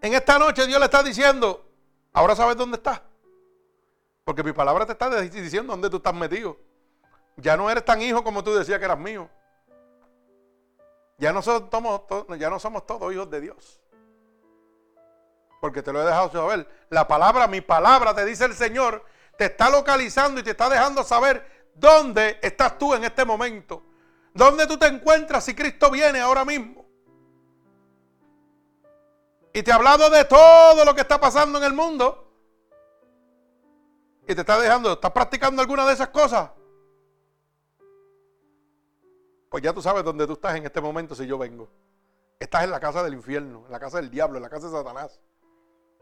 en 0.00 0.14
esta 0.14 0.38
noche 0.38 0.66
Dios 0.66 0.78
le 0.78 0.86
está 0.86 1.02
diciendo, 1.02 1.64
ahora 2.12 2.36
sabes 2.36 2.56
dónde 2.56 2.76
está. 2.76 3.02
Porque 4.24 4.42
mi 4.42 4.52
palabra 4.52 4.86
te 4.86 4.92
está 4.92 5.10
diciendo 5.20 5.72
dónde 5.72 5.90
tú 5.90 5.98
estás 5.98 6.14
metido. 6.14 6.56
Ya 7.36 7.56
no 7.56 7.70
eres 7.70 7.84
tan 7.84 8.00
hijo 8.00 8.24
como 8.24 8.42
tú 8.42 8.54
decías 8.54 8.78
que 8.78 8.84
eras 8.84 8.98
mío. 8.98 9.28
Ya 11.18 11.32
no 11.32 11.42
somos, 11.42 12.02
ya 12.38 12.50
no 12.50 12.58
somos 12.58 12.86
todos 12.86 13.12
hijos 13.12 13.30
de 13.30 13.40
Dios. 13.40 13.80
Porque 15.60 15.82
te 15.82 15.92
lo 15.92 16.02
he 16.02 16.04
dejado 16.04 16.30
saber. 16.30 16.68
La 16.90 17.06
palabra, 17.06 17.46
mi 17.46 17.60
palabra, 17.60 18.14
te 18.14 18.24
dice 18.24 18.44
el 18.44 18.54
Señor, 18.54 19.04
te 19.36 19.46
está 19.46 19.70
localizando 19.70 20.40
y 20.40 20.44
te 20.44 20.50
está 20.50 20.68
dejando 20.68 21.04
saber 21.04 21.53
dónde 21.74 22.38
estás 22.42 22.78
tú 22.78 22.94
en 22.94 23.04
este 23.04 23.24
momento. 23.24 23.82
¿Dónde 24.32 24.66
tú 24.66 24.76
te 24.76 24.86
encuentras 24.86 25.44
si 25.44 25.54
Cristo 25.54 25.90
viene 25.90 26.20
ahora 26.20 26.44
mismo? 26.44 26.84
Y 29.52 29.62
te 29.62 29.70
ha 29.70 29.76
hablado 29.76 30.10
de 30.10 30.24
todo 30.24 30.84
lo 30.84 30.94
que 30.94 31.02
está 31.02 31.20
pasando 31.20 31.58
en 31.58 31.64
el 31.64 31.72
mundo. 31.72 32.32
Y 34.26 34.34
te 34.34 34.40
está 34.40 34.58
dejando, 34.58 34.94
¿estás 34.94 35.12
practicando 35.12 35.62
alguna 35.62 35.86
de 35.86 35.92
esas 35.92 36.08
cosas? 36.08 36.50
Pues 39.48 39.62
ya 39.62 39.72
tú 39.72 39.80
sabes 39.80 40.02
dónde 40.02 40.26
tú 40.26 40.32
estás 40.32 40.56
en 40.56 40.64
este 40.64 40.80
momento 40.80 41.14
si 41.14 41.26
yo 41.26 41.38
vengo. 41.38 41.68
Estás 42.40 42.64
en 42.64 42.72
la 42.72 42.80
casa 42.80 43.04
del 43.04 43.14
infierno, 43.14 43.62
en 43.66 43.70
la 43.70 43.78
casa 43.78 43.98
del 43.98 44.10
diablo, 44.10 44.38
en 44.38 44.42
la 44.42 44.50
casa 44.50 44.66
de 44.66 44.72
Satanás. 44.72 45.20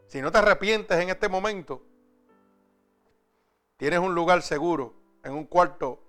Si 0.07 0.21
no 0.21 0.31
te 0.31 0.39
arrepientes 0.39 0.99
en 0.99 1.09
este 1.09 1.29
momento, 1.29 1.83
tienes 3.77 3.99
un 3.99 4.15
lugar 4.15 4.41
seguro, 4.41 4.95
en 5.23 5.33
un 5.33 5.45
cuarto, 5.45 6.03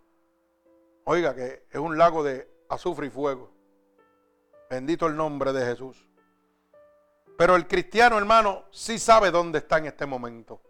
oiga, 1.05 1.35
que 1.35 1.67
es 1.71 1.79
un 1.79 1.97
lago 1.97 2.23
de 2.23 2.49
azufre 2.69 3.07
y 3.07 3.11
fuego. 3.11 3.51
Bendito 4.69 5.07
el 5.07 5.17
nombre 5.17 5.53
de 5.53 5.65
Jesús. 5.65 6.09
Pero 7.37 7.57
el 7.57 7.67
cristiano, 7.67 8.19
hermano, 8.19 8.65
sí 8.71 8.99
sabe 8.99 9.31
dónde 9.31 9.59
está 9.59 9.79
en 9.79 9.87
este 9.87 10.07
momento. 10.07 10.61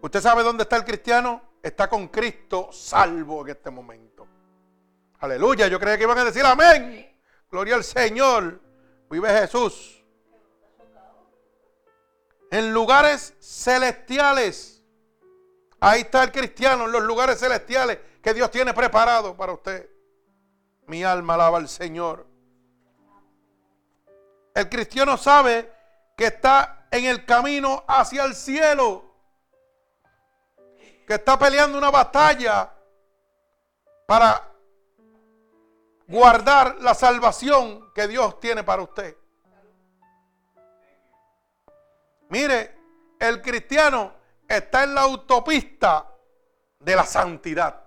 ¿Usted 0.00 0.20
sabe 0.20 0.42
dónde 0.42 0.64
está 0.64 0.76
el 0.76 0.84
cristiano? 0.84 1.42
Está 1.62 1.88
con 1.88 2.08
Cristo 2.08 2.70
salvo 2.72 3.42
en 3.42 3.50
este 3.50 3.70
momento. 3.70 4.26
Aleluya, 5.20 5.68
yo 5.68 5.78
creía 5.78 5.96
que 5.96 6.02
iban 6.04 6.18
a 6.18 6.24
decir 6.24 6.44
amén. 6.44 7.16
Gloria 7.48 7.76
al 7.76 7.84
Señor. 7.84 8.60
Vive 9.08 9.28
Jesús. 9.28 10.04
En 12.50 12.72
lugares 12.72 13.34
celestiales. 13.40 14.81
Ahí 15.84 16.02
está 16.02 16.22
el 16.22 16.30
cristiano, 16.30 16.84
en 16.84 16.92
los 16.92 17.02
lugares 17.02 17.40
celestiales 17.40 17.98
que 18.22 18.32
Dios 18.32 18.52
tiene 18.52 18.72
preparado 18.72 19.36
para 19.36 19.52
usted. 19.52 19.90
Mi 20.86 21.02
alma 21.02 21.34
alaba 21.34 21.58
al 21.58 21.68
Señor. 21.68 22.24
El 24.54 24.68
cristiano 24.68 25.16
sabe 25.16 25.72
que 26.16 26.26
está 26.26 26.86
en 26.88 27.06
el 27.06 27.24
camino 27.26 27.82
hacia 27.88 28.22
el 28.22 28.36
cielo. 28.36 29.12
Que 31.04 31.14
está 31.14 31.36
peleando 31.36 31.78
una 31.78 31.90
batalla 31.90 32.72
para 34.06 34.52
guardar 36.06 36.76
la 36.76 36.94
salvación 36.94 37.92
que 37.92 38.06
Dios 38.06 38.38
tiene 38.38 38.62
para 38.62 38.82
usted. 38.82 39.16
Mire, 42.28 42.72
el 43.18 43.42
cristiano 43.42 44.21
está 44.56 44.84
en 44.84 44.94
la 44.94 45.02
autopista 45.02 46.06
de 46.78 46.96
la 46.96 47.04
santidad. 47.04 47.84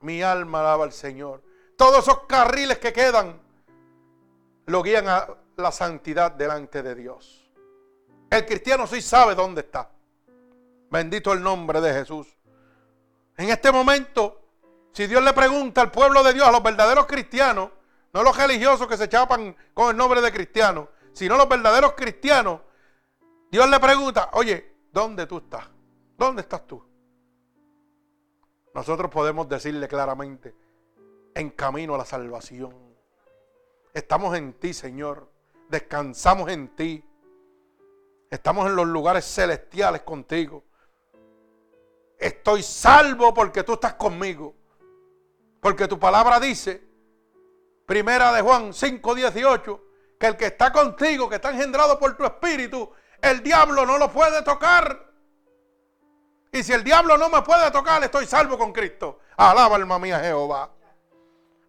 Mi 0.00 0.22
alma 0.22 0.60
alaba 0.60 0.84
al 0.84 0.92
Señor. 0.92 1.42
Todos 1.76 2.00
esos 2.00 2.20
carriles 2.26 2.78
que 2.78 2.92
quedan 2.92 3.40
lo 4.66 4.82
guían 4.82 5.08
a 5.08 5.26
la 5.56 5.72
santidad 5.72 6.32
delante 6.32 6.82
de 6.82 6.94
Dios. 6.94 7.50
El 8.30 8.46
cristiano 8.46 8.86
sí 8.86 9.02
sabe 9.02 9.34
dónde 9.34 9.62
está. 9.62 9.90
Bendito 10.90 11.32
el 11.32 11.42
nombre 11.42 11.80
de 11.80 11.92
Jesús. 11.92 12.28
En 13.36 13.48
este 13.50 13.72
momento 13.72 14.40
si 14.92 15.06
Dios 15.06 15.22
le 15.22 15.32
pregunta 15.32 15.82
al 15.82 15.90
pueblo 15.90 16.22
de 16.22 16.32
Dios, 16.32 16.46
a 16.46 16.50
los 16.50 16.62
verdaderos 16.62 17.06
cristianos, 17.06 17.70
no 18.12 18.22
los 18.22 18.36
religiosos 18.36 18.86
que 18.88 18.96
se 18.96 19.08
chapan 19.08 19.56
con 19.72 19.90
el 19.90 19.96
nombre 19.96 20.20
de 20.20 20.32
cristiano, 20.32 20.88
sino 21.12 21.36
los 21.36 21.48
verdaderos 21.48 21.92
cristianos, 21.92 22.60
Dios 23.50 23.68
le 23.68 23.78
pregunta, 23.78 24.30
oye, 24.32 24.69
¿dónde 24.92 25.26
tú 25.26 25.38
estás? 25.38 25.66
¿Dónde 26.16 26.42
estás 26.42 26.66
tú? 26.66 26.82
Nosotros 28.74 29.10
podemos 29.10 29.48
decirle 29.48 29.88
claramente, 29.88 30.54
en 31.34 31.50
camino 31.50 31.94
a 31.94 31.98
la 31.98 32.04
salvación. 32.04 32.74
Estamos 33.92 34.36
en 34.36 34.52
ti, 34.54 34.72
Señor. 34.72 35.28
Descansamos 35.68 36.48
en 36.50 36.68
ti. 36.76 37.04
Estamos 38.30 38.66
en 38.66 38.76
los 38.76 38.86
lugares 38.86 39.24
celestiales 39.24 40.02
contigo. 40.02 40.62
Estoy 42.18 42.62
salvo 42.62 43.34
porque 43.34 43.64
tú 43.64 43.74
estás 43.74 43.94
conmigo. 43.94 44.54
Porque 45.60 45.88
tu 45.88 45.98
palabra 45.98 46.38
dice, 46.38 46.82
primera 47.86 48.32
de 48.32 48.42
Juan 48.42 48.72
5:18, 48.72 49.80
que 50.18 50.26
el 50.26 50.36
que 50.36 50.46
está 50.46 50.72
contigo, 50.72 51.28
que 51.28 51.36
está 51.36 51.50
engendrado 51.50 51.98
por 51.98 52.16
tu 52.16 52.24
espíritu, 52.24 52.90
el 53.22 53.42
diablo 53.42 53.86
no 53.86 53.98
lo 53.98 54.10
puede 54.10 54.42
tocar. 54.42 55.06
Y 56.52 56.62
si 56.62 56.72
el 56.72 56.82
diablo 56.82 57.16
no 57.16 57.28
me 57.28 57.42
puede 57.42 57.70
tocar, 57.70 58.02
estoy 58.02 58.26
salvo 58.26 58.58
con 58.58 58.72
Cristo. 58.72 59.20
Alaba 59.36 59.76
alma 59.76 59.98
mía 59.98 60.20
Jehová. 60.20 60.70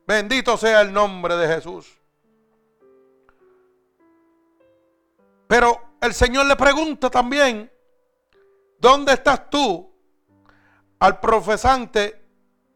Bendito 0.08 0.58
sea 0.58 0.82
el 0.82 0.92
nombre 0.92 1.36
de 1.38 1.48
Jesús. 1.48 1.98
Pero 5.48 5.82
el 6.02 6.14
Señor 6.14 6.46
le 6.46 6.56
pregunta 6.56 7.10
también, 7.10 7.72
¿dónde 8.80 9.14
estás 9.14 9.50
tú 9.50 9.94
al 11.00 11.20
profesante 11.20 12.26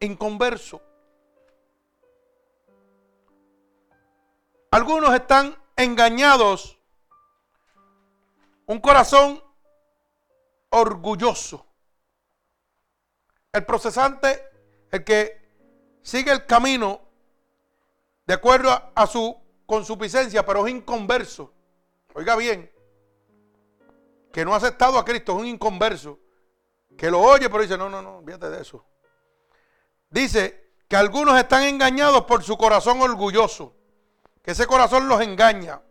inconverso? 0.00 0.80
Algunos 4.70 5.14
están 5.14 5.56
engañados. 5.74 6.75
Un 8.66 8.80
corazón 8.80 9.42
orgulloso. 10.70 11.66
El 13.52 13.64
procesante, 13.64 14.42
el 14.90 15.04
que 15.04 15.48
sigue 16.02 16.30
el 16.30 16.44
camino 16.44 17.00
de 18.26 18.34
acuerdo 18.34 18.70
a, 18.94 19.06
su 19.06 19.36
consuficiencia, 19.66 20.44
pero 20.44 20.66
es 20.66 20.72
inconverso. 20.74 21.52
Oiga 22.14 22.36
bien, 22.36 22.70
que 24.32 24.44
no 24.44 24.52
ha 24.52 24.56
aceptado 24.56 24.98
a 24.98 25.04
Cristo, 25.04 25.32
es 25.32 25.38
un 25.38 25.46
inconverso. 25.46 26.18
Que 26.98 27.10
lo 27.10 27.20
oye, 27.20 27.48
pero 27.48 27.62
dice, 27.62 27.78
no, 27.78 27.88
no, 27.88 28.02
no, 28.02 28.22
fíjate 28.24 28.50
de 28.50 28.62
eso. 28.62 28.84
Dice 30.10 30.74
que 30.88 30.96
algunos 30.96 31.38
están 31.38 31.62
engañados 31.62 32.24
por 32.24 32.42
su 32.42 32.56
corazón 32.56 33.00
orgulloso 33.00 33.76
que 34.46 34.52
ese 34.52 34.68
corazón 34.68 35.08
los 35.08 35.20
engaña. 35.20 35.82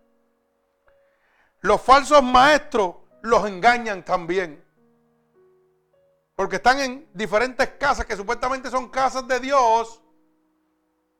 Los 1.66 1.82
falsos 1.82 2.22
maestros 2.22 2.94
los 3.24 3.48
engañan 3.48 4.06
también. 4.06 4.64
Porque 6.36 6.58
están 6.58 6.80
en 6.80 7.10
diferentes 7.12 7.68
casas 7.80 8.06
que 8.06 8.16
supuestamente 8.16 8.70
son 8.70 8.88
casas 8.90 9.28
de 9.28 9.40
Dios, 9.40 10.00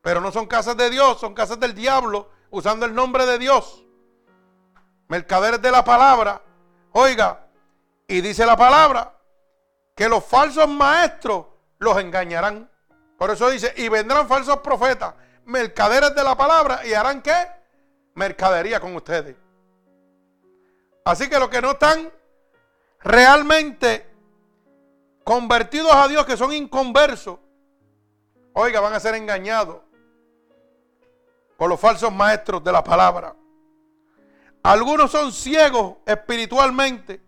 pero 0.02 0.20
no 0.20 0.30
son 0.30 0.46
casas 0.46 0.76
de 0.76 0.88
Dios, 0.88 1.18
son 1.18 1.34
casas 1.34 1.58
del 1.58 1.74
diablo, 1.74 2.30
usando 2.50 2.86
el 2.86 2.94
nombre 2.94 3.26
de 3.26 3.38
Dios. 3.38 3.84
Mercaderes 5.08 5.60
de 5.60 5.72
la 5.72 5.82
palabra. 5.82 6.40
Oiga, 6.92 7.48
y 8.06 8.20
dice 8.20 8.46
la 8.46 8.56
palabra 8.56 9.18
que 9.96 10.08
los 10.08 10.24
falsos 10.24 10.68
maestros 10.68 11.46
los 11.78 11.98
engañarán. 11.98 12.70
Por 13.18 13.30
eso 13.30 13.50
dice, 13.50 13.74
y 13.78 13.88
vendrán 13.88 14.28
falsos 14.28 14.58
profetas 14.58 15.12
mercaderes 15.44 16.14
de 16.14 16.22
la 16.22 16.36
palabra 16.36 16.86
y 16.86 16.94
harán 16.94 17.20
qué? 17.20 17.48
Mercadería 18.14 18.78
con 18.78 18.94
ustedes. 18.94 19.45
Así 21.06 21.28
que 21.28 21.38
los 21.38 21.48
que 21.48 21.62
no 21.62 21.70
están 21.70 22.12
realmente 22.98 24.12
convertidos 25.22 25.94
a 25.94 26.08
Dios, 26.08 26.26
que 26.26 26.36
son 26.36 26.52
inconversos, 26.52 27.38
oiga, 28.54 28.80
van 28.80 28.92
a 28.92 28.98
ser 28.98 29.14
engañados 29.14 29.82
por 31.56 31.68
los 31.68 31.78
falsos 31.78 32.12
maestros 32.12 32.64
de 32.64 32.72
la 32.72 32.82
palabra. 32.82 33.36
Algunos 34.64 35.12
son 35.12 35.30
ciegos 35.30 35.98
espiritualmente, 36.04 37.22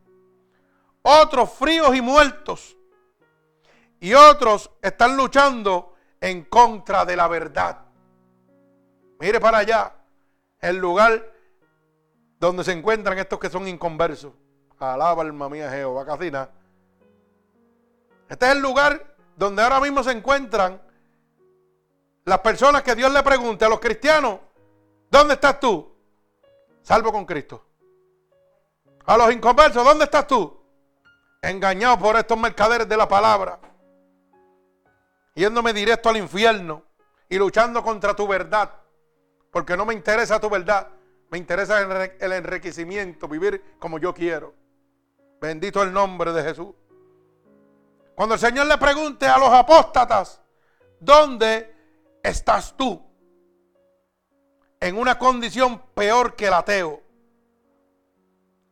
otros 1.03 1.53
fríos 1.53 1.95
y 1.95 2.01
muertos, 2.01 2.77
y 4.01 4.13
otros 4.13 4.73
están 4.83 5.17
luchando 5.17 5.95
en 6.21 6.47
contra 6.47 7.05
de 7.05 7.15
la 7.15 7.29
verdad. 7.29 7.79
Mire 9.21 9.39
para 9.39 9.59
allá, 9.59 9.95
el 10.59 10.79
lugar 10.79 11.38
donde 12.39 12.65
se 12.65 12.73
encuentran 12.73 13.19
estos 13.19 13.39
que 13.39 13.51
son 13.51 13.67
inconversos. 13.67 14.33
Alaba 14.79 15.23
alma 15.23 15.49
mía 15.49 15.71
Jehová, 15.71 16.07
Casina. 16.07 16.49
Este 18.29 18.47
es 18.47 18.53
el 18.53 18.61
lugar 18.61 19.17
donde 19.37 19.63
ahora 19.63 19.81
mismo 19.81 20.03
se 20.03 20.13
encuentran 20.13 20.81
las 22.25 22.39
personas 22.41 22.83
que 22.83 22.95
Dios 22.95 23.13
le 23.13 23.23
pregunte 23.23 23.65
a 23.65 23.69
los 23.69 23.81
cristianos, 23.81 24.39
¿dónde 25.11 25.35
estás 25.35 25.59
tú? 25.59 25.91
Salvo 26.83 27.11
con 27.11 27.25
Cristo. 27.25 27.65
A 29.07 29.17
los 29.17 29.33
inconversos, 29.33 29.83
¿dónde 29.83 30.05
estás 30.05 30.27
tú? 30.27 30.61
Engañado 31.41 31.99
por 31.99 32.17
estos 32.17 32.39
mercaderes 32.39 32.89
de 32.89 32.97
la 32.97 33.09
palabra. 33.09 33.59
Yéndome 35.35 35.73
directo 35.73 36.11
al 36.11 36.19
infierno 36.19 36.83
y 37.29 37.39
luchando 37.39 37.83
contra 37.83 38.15
tu 38.15 38.27
verdad. 38.29 38.71
Porque 39.51 39.77
no 39.77 39.87
me 39.87 39.95
interesa 39.95 40.39
tu 40.39 40.51
verdad. 40.51 40.89
Me 41.31 41.39
interesa 41.39 41.81
el 41.81 42.33
enriquecimiento, 42.33 43.29
vivir 43.29 43.77
como 43.79 43.99
yo 43.99 44.15
quiero. 44.15 44.55
Bendito 45.41 45.83
el 45.83 45.93
nombre 45.93 46.33
de 46.33 46.43
Jesús. 46.43 46.75
Cuando 48.15 48.35
el 48.35 48.41
Señor 48.41 48.67
le 48.67 48.79
pregunte 48.79 49.27
a 49.27 49.39
los 49.39 49.51
apóstatas, 49.51 50.43
¿dónde 50.99 51.73
estás 52.23 52.77
tú? 52.77 53.01
En 54.81 54.97
una 54.97 55.19
condición 55.19 55.81
peor 55.95 56.35
que 56.35 56.47
el 56.47 56.55
ateo. 56.55 57.03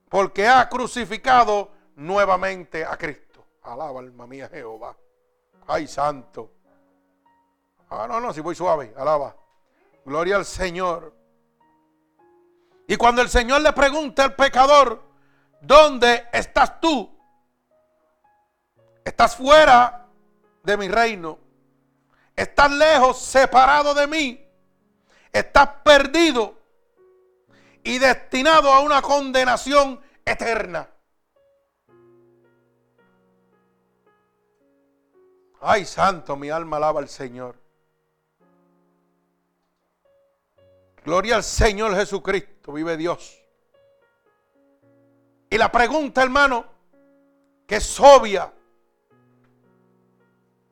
Porque 0.08 0.48
ha 0.48 0.68
crucificado 0.68 1.70
nuevamente 1.96 2.84
a 2.84 2.96
Cristo. 2.96 3.44
Alaba 3.62 4.00
alma 4.00 4.26
mía 4.26 4.48
Jehová. 4.48 4.96
Ay, 5.66 5.86
santo. 5.86 6.52
Ah, 7.90 8.06
no, 8.08 8.20
no, 8.20 8.32
si 8.32 8.40
voy 8.40 8.54
suave, 8.54 8.92
alaba. 8.96 9.36
Gloria 10.04 10.36
al 10.36 10.44
Señor. 10.44 11.14
Y 12.88 12.96
cuando 12.96 13.22
el 13.22 13.28
Señor 13.28 13.62
le 13.62 13.72
pregunta 13.72 14.24
al 14.24 14.34
pecador, 14.36 15.02
¿dónde 15.60 16.28
estás 16.32 16.80
tú? 16.80 17.12
Estás 19.04 19.36
fuera 19.36 20.06
de 20.62 20.76
mi 20.76 20.88
reino. 20.88 21.38
Estás 22.34 22.70
lejos, 22.70 23.18
separado 23.18 23.94
de 23.94 24.06
mí. 24.06 24.46
Estás 25.32 25.68
perdido 25.84 26.54
y 27.82 27.98
destinado 27.98 28.72
a 28.72 28.80
una 28.80 29.00
condenación 29.02 30.00
eterna. 30.24 30.88
Ay, 35.60 35.84
santo, 35.84 36.36
mi 36.36 36.50
alma 36.50 36.76
alaba 36.76 37.00
al 37.00 37.08
Señor. 37.08 37.56
Gloria 41.04 41.36
al 41.36 41.44
Señor 41.44 41.94
Jesucristo, 41.94 42.55
vive 42.72 42.96
Dios. 42.96 43.42
Y 45.50 45.58
la 45.58 45.70
pregunta, 45.70 46.22
hermano, 46.22 46.66
que 47.66 47.76
es 47.76 48.00
obvia 48.00 48.52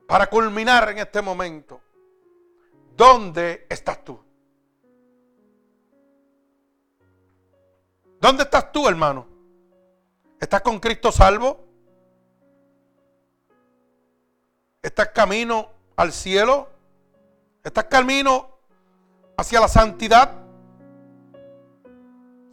para 0.07 0.29
culminar 0.29 0.91
en 0.91 0.99
este 0.99 1.23
momento, 1.23 1.81
¿dónde 2.97 3.67
estás 3.69 4.05
tú? 4.05 4.21
¿Dónde 8.21 8.45
estás 8.45 8.73
tú, 8.73 8.89
hermano? 8.89 9.27
¿Estás 10.41 10.63
con 10.63 10.81
Cristo 10.81 11.13
salvo? 11.13 11.65
¿Estás 14.83 15.09
camino 15.11 15.71
al 15.97 16.13
cielo? 16.13 16.69
¿Estás 17.63 17.85
camino 17.85 18.59
hacia 19.37 19.61
la 19.61 19.69
santidad, 19.69 20.44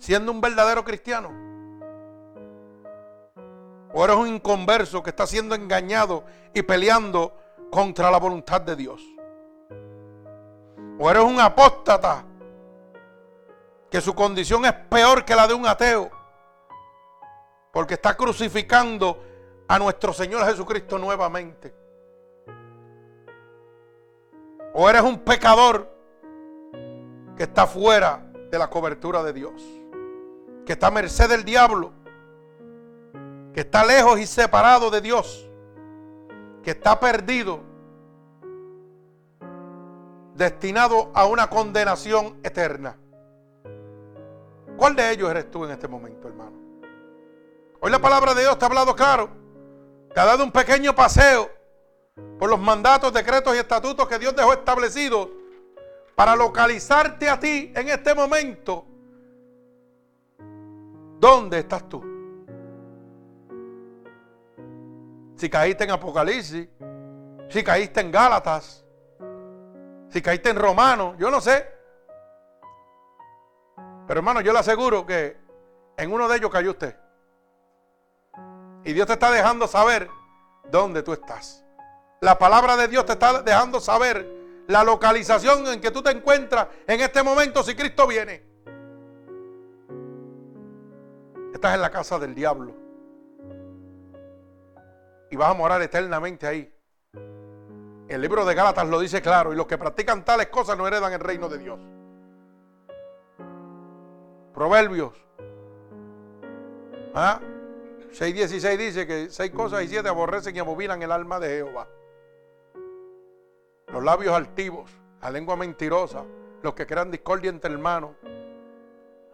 siendo 0.02 0.32
un 0.32 0.42
verdadero 0.42 0.84
cristiano. 0.84 1.30
O 3.94 4.04
eres 4.04 4.16
un 4.16 4.28
inconverso 4.28 5.04
que 5.04 5.12
está 5.12 5.28
siendo 5.28 5.54
engañado 5.54 6.24
y 6.54 6.64
peleando 6.64 7.38
contra 7.70 8.10
la 8.10 8.18
voluntad 8.18 8.62
de 8.62 8.76
Dios. 8.76 9.02
O 11.00 11.10
eres 11.10 11.24
un 11.24 11.40
apóstata 11.40 12.26
que 13.92 14.02
su 14.02 14.16
condición 14.16 14.66
es 14.66 14.74
peor 14.74 15.24
que 15.24 15.36
la 15.36 15.48
de 15.48 15.54
un 15.54 15.68
ateo. 15.68 16.10
Porque 17.72 17.94
está 17.94 18.18
crucificando 18.18 19.24
a 19.68 19.78
nuestro 19.78 20.14
Señor 20.14 20.46
Jesucristo 20.46 20.98
nuevamente. 20.98 21.76
O 24.74 24.90
eres 24.90 25.04
un 25.04 25.20
pecador 25.20 25.94
que 27.38 27.44
está 27.44 27.68
fuera 27.68 28.26
de 28.50 28.58
la 28.58 28.70
cobertura 28.70 29.22
de 29.22 29.34
Dios, 29.34 29.81
que 30.66 30.74
está 30.74 30.88
a 30.88 30.92
merced 30.92 31.30
del 31.30 31.44
diablo, 31.44 31.92
que 33.54 33.62
está 33.62 33.86
lejos 33.86 34.20
y 34.20 34.28
separado 34.28 34.90
de 34.90 35.02
Dios, 35.02 35.50
que 36.64 36.72
está 36.72 37.00
perdido, 37.00 37.62
destinado 40.36 41.12
a 41.14 41.26
una 41.26 41.50
condenación 41.50 42.40
eterna. 42.44 42.98
¿Cuál 44.78 44.96
de 44.96 45.12
ellos 45.12 45.30
eres 45.30 45.52
tú 45.52 45.66
en 45.66 45.72
este 45.72 45.88
momento, 45.88 46.28
hermano? 46.28 46.58
Hoy 47.80 47.92
la 47.92 48.00
palabra 48.00 48.34
de 48.34 48.42
Dios 48.42 48.58
te 48.58 48.66
ha 48.66 48.68
hablado 48.68 48.96
claro, 48.96 49.30
te 50.14 50.20
ha 50.20 50.26
dado 50.26 50.44
un 50.44 50.52
pequeño 50.52 50.96
paseo 50.96 51.50
por 52.38 52.50
los 52.50 52.60
mandatos, 52.60 53.14
decretos 53.14 53.56
y 53.56 53.60
estatutos 53.60 54.08
que 54.08 54.20
Dios 54.20 54.36
dejó 54.36 54.54
establecidos 54.54 55.30
para 56.16 56.36
localizarte 56.36 57.30
a 57.30 57.40
ti 57.40 57.72
en 57.76 57.90
este 57.90 58.14
momento. 58.14 58.86
¿Dónde 61.22 61.60
estás 61.60 61.88
tú? 61.88 62.04
Si 65.36 65.48
caíste 65.52 65.84
en 65.84 65.92
Apocalipsis, 65.92 66.68
si 67.48 67.64
caíste 67.64 68.02
en 68.02 68.12
Gálatas, 68.12 68.84
si 70.10 70.20
caíste 70.20 70.50
en 70.50 70.56
Romanos, 70.56 71.16
yo 71.20 71.30
no 71.30 71.40
sé. 71.40 71.68
Pero 74.08 74.20
hermano, 74.20 74.42
yo 74.42 74.52
le 74.52 74.58
aseguro 74.58 75.06
que 75.06 75.38
en 75.96 76.12
uno 76.12 76.28
de 76.28 76.38
ellos 76.38 76.50
cayó 76.50 76.72
usted. 76.72 76.98
Y 78.84 78.94
Dios 78.94 79.06
te 79.06 79.14
está 79.14 79.30
dejando 79.30 79.68
saber 79.68 80.10
dónde 80.72 81.04
tú 81.04 81.14
estás. 81.14 81.64
La 82.22 82.40
palabra 82.40 82.76
de 82.78 82.88
Dios 82.88 83.06
te 83.06 83.12
está 83.12 83.44
dejando 83.44 83.80
saber 83.80 84.28
la 84.66 84.84
localización 84.84 85.68
en 85.68 85.82
que 85.82 85.92
tú 85.92 86.02
te 86.02 86.10
encuentras 86.10 86.68
en 86.88 87.00
este 87.00 87.22
momento 87.22 87.62
si 87.62 87.76
Cristo 87.76 88.08
viene. 88.08 88.51
Estás 91.62 91.76
en 91.76 91.82
la 91.82 91.92
casa 91.92 92.18
del 92.18 92.34
diablo. 92.34 92.74
Y 95.30 95.36
vas 95.36 95.52
a 95.52 95.54
morar 95.54 95.80
eternamente 95.84 96.48
ahí. 96.48 96.74
El 98.08 98.20
libro 98.20 98.46
de 98.46 98.56
Gálatas 98.56 98.88
lo 98.88 99.00
dice 99.00 99.22
claro. 99.22 99.54
Y 99.54 99.56
los 99.56 99.68
que 99.68 99.78
practican 99.78 100.26
tales 100.26 100.48
cosas 100.48 100.76
no 100.76 100.88
heredan 100.88 101.14
el 101.14 101.20
reino 101.20 101.48
de 101.50 101.60
Dios. 101.60 101.80
Proverbios. 104.56 105.14
¿Ah? 107.14 107.40
6.16 108.12 108.78
dice 108.78 109.06
que 109.06 109.30
seis 109.30 109.52
cosas 109.52 109.84
y 109.84 109.88
siete 109.88 110.10
aborrecen 110.10 110.56
y 110.56 110.60
abominan 110.60 111.00
el 111.04 111.12
alma 111.12 111.40
de 111.40 111.48
Jehová 111.48 111.88
los 113.94 114.04
labios 114.04 114.34
altivos, 114.34 114.90
la 115.22 115.30
lengua 115.30 115.56
mentirosa, 115.56 116.24
los 116.64 116.74
que 116.74 116.88
crean 116.88 117.12
discordia 117.12 117.52
entre 117.52 117.72
hermanos. 117.72 118.16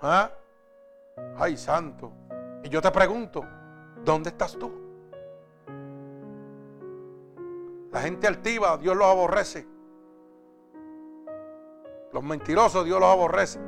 ¿Ah? 0.02 0.30
Ay, 1.38 1.58
santo. 1.58 2.12
Y 2.64 2.70
yo 2.70 2.82
te 2.82 2.92
pregunto, 2.92 3.46
¿dónde 4.04 4.30
estás 4.30 4.58
tú? 4.58 4.72
La 7.92 8.02
gente 8.02 8.28
altiva, 8.28 8.78
Dios 8.78 8.96
los 8.96 9.08
aborrece. 9.08 9.68
Los 12.12 12.24
mentirosos, 12.24 12.86
Dios 12.86 13.00
los 13.00 13.10
aborrece. 13.10 13.60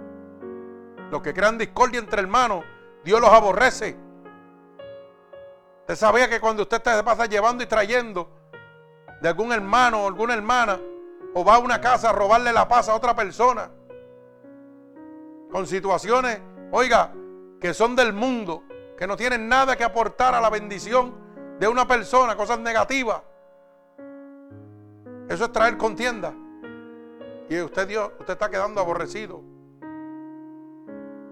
Los 1.12 1.22
que 1.22 1.34
crean 1.34 1.58
discordia 1.58 2.00
entre 2.00 2.22
hermanos, 2.22 2.64
Dios 3.04 3.20
los 3.22 3.30
aborrece. 3.30 3.98
Usted 5.82 5.96
sabía 5.96 6.30
que 6.30 6.40
cuando 6.40 6.64
usted 6.64 6.82
se 6.84 7.04
pasa 7.04 7.26
llevando 7.26 7.64
y 7.64 7.68
trayendo 7.68 8.30
de 9.22 9.28
algún 9.28 9.52
hermano 9.52 10.04
o 10.04 10.08
alguna 10.08 10.34
hermana 10.34 10.80
o 11.34 11.44
va 11.44 11.56
a 11.56 11.60
una 11.60 11.82
casa 11.82 12.10
a 12.10 12.14
robarle 12.14 12.54
la 12.54 12.68
paz 12.68 12.90
a 12.90 12.96
otra 12.96 13.16
persona. 13.16 13.70
Con 15.52 15.66
situaciones, 15.66 16.40
oiga, 16.72 17.12
que 17.60 17.74
son 17.74 17.96
del 17.96 18.14
mundo, 18.14 18.64
que 18.98 19.08
no 19.08 19.18
tienen 19.18 19.48
nada 19.48 19.76
que 19.76 19.84
aportar 19.84 20.34
a 20.34 20.42
la 20.42 20.50
bendición 20.50 21.14
de 21.60 21.68
una 21.68 21.88
persona, 21.88 22.36
cosas 22.36 22.60
negativas. 22.60 23.22
Eso 25.28 25.46
es 25.46 25.52
traer 25.52 25.78
contienda. 25.78 26.34
Y 27.50 27.60
usted, 27.62 27.88
Dios, 27.88 28.12
usted 28.20 28.34
está 28.34 28.50
quedando 28.50 28.80
aborrecido. 28.80 29.42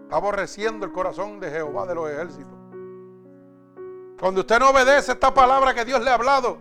Está 0.03 0.17
aborreciendo 0.17 0.85
el 0.85 0.91
corazón 0.91 1.39
de 1.39 1.49
Jehová 1.49 1.85
de 1.85 1.95
los 1.95 2.09
ejércitos. 2.09 2.53
Cuando 4.19 4.41
usted 4.41 4.59
no 4.59 4.69
obedece 4.69 5.11
esta 5.11 5.33
palabra 5.33 5.73
que 5.73 5.85
Dios 5.85 6.01
le 6.03 6.09
ha 6.09 6.15
hablado 6.15 6.57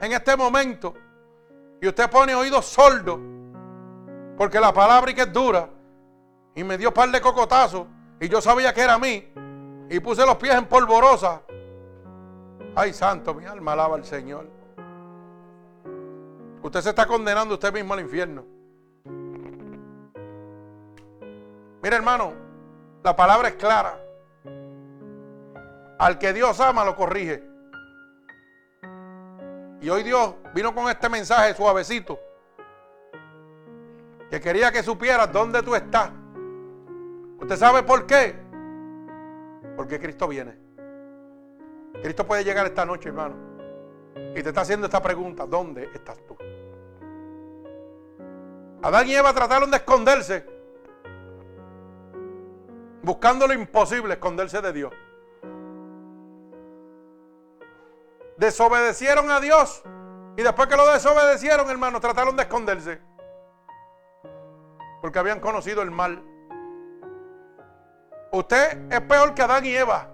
en 0.00 0.12
este 0.12 0.36
momento, 0.36 0.94
y 1.80 1.88
usted 1.88 2.08
pone 2.08 2.34
oídos 2.34 2.66
sordos, 2.66 3.18
porque 4.36 4.60
la 4.60 4.72
palabra 4.72 5.10
y 5.10 5.14
que 5.14 5.22
es 5.22 5.32
dura, 5.32 5.68
y 6.54 6.62
me 6.62 6.78
dio 6.78 6.92
par 6.92 7.10
de 7.10 7.20
cocotazos, 7.20 7.86
y 8.20 8.28
yo 8.28 8.40
sabía 8.40 8.74
que 8.74 8.82
era 8.82 8.94
a 8.94 8.98
mí, 8.98 9.32
y 9.88 9.98
puse 9.98 10.24
los 10.26 10.36
pies 10.36 10.54
en 10.54 10.66
polvorosa. 10.66 11.42
Ay, 12.76 12.92
santo, 12.92 13.34
mi 13.34 13.46
alma 13.46 13.72
alaba 13.72 13.96
al 13.96 14.04
Señor. 14.04 14.46
Usted 16.62 16.80
se 16.82 16.90
está 16.90 17.06
condenando 17.06 17.54
usted 17.54 17.72
mismo 17.72 17.94
al 17.94 18.00
infierno. 18.00 18.44
Mira, 21.82 21.96
hermano, 21.96 22.34
la 23.02 23.16
palabra 23.16 23.48
es 23.48 23.54
clara. 23.54 23.98
Al 25.98 26.18
que 26.18 26.32
Dios 26.34 26.60
ama 26.60 26.84
lo 26.84 26.94
corrige. 26.94 27.42
Y 29.80 29.88
hoy 29.88 30.02
Dios 30.02 30.34
vino 30.54 30.74
con 30.74 30.90
este 30.90 31.08
mensaje 31.08 31.54
suavecito. 31.54 32.20
Que 34.30 34.40
quería 34.40 34.70
que 34.70 34.82
supieras 34.82 35.32
dónde 35.32 35.62
tú 35.62 35.74
estás. 35.74 36.10
¿Usted 37.40 37.56
sabe 37.56 37.82
por 37.82 38.06
qué? 38.06 38.36
Porque 39.76 39.98
Cristo 39.98 40.28
viene. 40.28 40.56
Cristo 42.02 42.26
puede 42.26 42.44
llegar 42.44 42.66
esta 42.66 42.84
noche, 42.84 43.08
hermano. 43.08 43.34
Y 44.34 44.42
te 44.42 44.50
está 44.50 44.60
haciendo 44.60 44.86
esta 44.86 45.02
pregunta. 45.02 45.46
¿Dónde 45.46 45.90
estás 45.94 46.18
tú? 46.26 46.36
Adán 48.82 49.08
y 49.08 49.14
Eva 49.14 49.32
trataron 49.32 49.70
de 49.70 49.78
esconderse. 49.78 50.46
Buscando 53.02 53.46
lo 53.46 53.54
imposible, 53.54 54.14
esconderse 54.14 54.60
de 54.60 54.72
Dios. 54.72 54.92
Desobedecieron 58.36 59.30
a 59.30 59.40
Dios. 59.40 59.82
Y 60.36 60.42
después 60.42 60.68
que 60.68 60.76
lo 60.76 60.90
desobedecieron, 60.90 61.68
hermano, 61.68 62.00
trataron 62.00 62.36
de 62.36 62.42
esconderse. 62.42 63.00
Porque 65.00 65.18
habían 65.18 65.40
conocido 65.40 65.82
el 65.82 65.90
mal. 65.90 66.22
Usted 68.32 68.92
es 68.92 69.00
peor 69.02 69.34
que 69.34 69.42
Adán 69.42 69.64
y 69.66 69.74
Eva. 69.74 70.08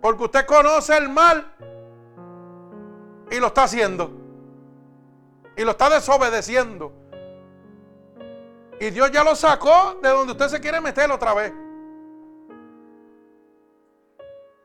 Porque 0.00 0.24
usted 0.24 0.46
conoce 0.46 0.96
el 0.96 1.08
mal 1.08 1.46
y 3.30 3.38
lo 3.38 3.46
está 3.46 3.64
haciendo. 3.64 4.10
Y 5.56 5.64
lo 5.64 5.70
está 5.72 5.90
desobedeciendo. 5.90 6.92
Y 8.80 8.90
Dios 8.90 9.12
ya 9.12 9.22
lo 9.22 9.36
sacó 9.36 9.98
de 10.02 10.08
donde 10.08 10.32
usted 10.32 10.48
se 10.48 10.60
quiere 10.60 10.80
meter 10.80 11.10
otra 11.10 11.34
vez. 11.34 11.52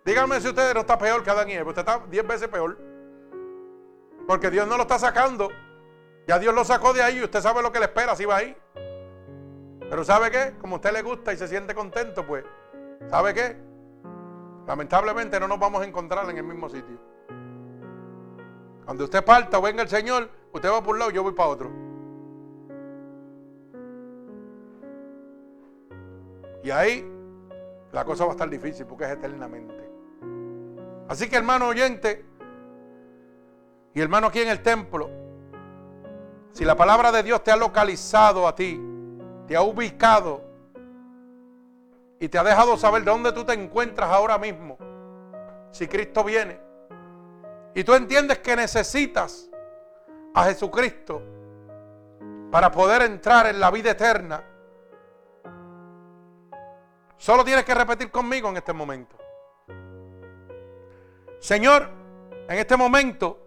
Dígame 0.04 0.42
si 0.42 0.48
usted 0.48 0.74
no 0.74 0.80
está 0.80 0.98
peor 0.98 1.24
que 1.24 1.30
Adán 1.30 1.50
y 1.50 1.54
Eva. 1.54 1.70
Usted 1.70 1.82
está 1.82 2.02
diez 2.10 2.26
veces 2.26 2.48
peor. 2.48 2.78
Porque 4.26 4.50
Dios 4.50 4.68
no 4.68 4.76
lo 4.76 4.84
está 4.84 4.98
sacando. 4.98 5.50
Ya 6.28 6.40
Dios 6.40 6.56
lo 6.56 6.66
sacó 6.66 6.94
de 6.94 7.04
ahí 7.04 7.20
y 7.20 7.24
usted 7.24 7.42
sabe 7.42 7.62
lo 7.62 7.72
que 7.72 7.80
le 7.80 7.86
espera 7.86 8.16
si 8.16 8.26
va 8.26 8.38
ahí. 8.38 8.58
Pero 9.90 10.04
¿sabe 10.04 10.30
qué? 10.32 10.54
Como 10.60 10.76
a 10.76 10.78
usted 10.78 10.92
le 10.92 11.02
gusta 11.02 11.34
y 11.34 11.38
se 11.38 11.48
siente 11.48 11.74
contento, 11.74 12.26
pues, 12.26 12.44
¿sabe 13.10 13.34
qué? 13.34 13.56
Lamentablemente 14.66 15.40
no 15.40 15.48
nos 15.48 15.60
vamos 15.60 15.82
a 15.82 15.86
encontrar 15.86 16.30
en 16.30 16.38
el 16.38 16.44
mismo 16.44 16.68
sitio. 16.68 17.00
Cuando 18.84 19.06
usted 19.06 19.24
parta 19.24 19.60
o 19.60 19.62
venga 19.62 19.82
el 19.82 19.90
Señor, 19.90 20.30
usted 20.52 20.70
va 20.70 20.84
por 20.84 20.96
un 20.96 21.00
lado 21.00 21.12
yo 21.12 21.24
voy 21.24 21.34
para 21.34 21.50
otro. 21.50 21.72
Y 26.64 26.70
ahí 26.70 27.10
la 27.94 28.04
cosa 28.04 28.26
va 28.26 28.32
a 28.32 28.34
estar 28.34 28.50
difícil 28.50 28.86
porque 28.86 29.06
es 29.06 29.12
eternamente. 29.12 29.90
Así 31.08 31.30
que 31.30 31.38
hermano 31.38 31.68
oyente 31.70 32.26
y 33.94 34.02
hermano 34.02 34.28
aquí 34.28 34.42
en 34.42 34.50
el 34.50 34.62
templo, 34.62 35.10
si 36.52 36.66
la 36.66 36.76
palabra 36.76 37.12
de 37.14 37.24
Dios 37.24 37.42
te 37.44 37.52
ha 37.52 37.56
localizado 37.56 38.48
a 38.48 38.56
ti, 38.56 38.82
te 39.48 39.56
ha 39.56 39.62
ubicado 39.62 40.42
y 42.20 42.28
te 42.30 42.38
ha 42.38 42.44
dejado 42.44 42.78
saber 42.78 43.04
dónde 43.04 43.32
tú 43.32 43.44
te 43.44 43.54
encuentras 43.54 44.10
ahora 44.10 44.38
mismo, 44.38 44.78
si 45.72 45.88
Cristo 45.88 46.24
viene, 46.24 46.60
y 47.74 47.84
tú 47.84 47.94
entiendes 47.94 48.40
que 48.40 48.56
necesitas 48.56 49.50
a 50.34 50.46
Jesucristo 50.46 51.22
para 52.52 52.72
poder 52.72 53.04
entrar 53.04 53.48
en 53.48 53.60
la 53.60 53.72
vida 53.72 53.92
eterna, 53.92 54.44
Solo 57.18 57.44
tienes 57.44 57.66
que 57.66 57.74
repetir 57.74 58.12
conmigo 58.12 58.50
en 58.50 58.58
este 58.58 58.74
momento. 58.74 59.18
Señor, 61.40 61.90
en 62.48 62.58
este 62.58 62.78
momento 62.78 63.40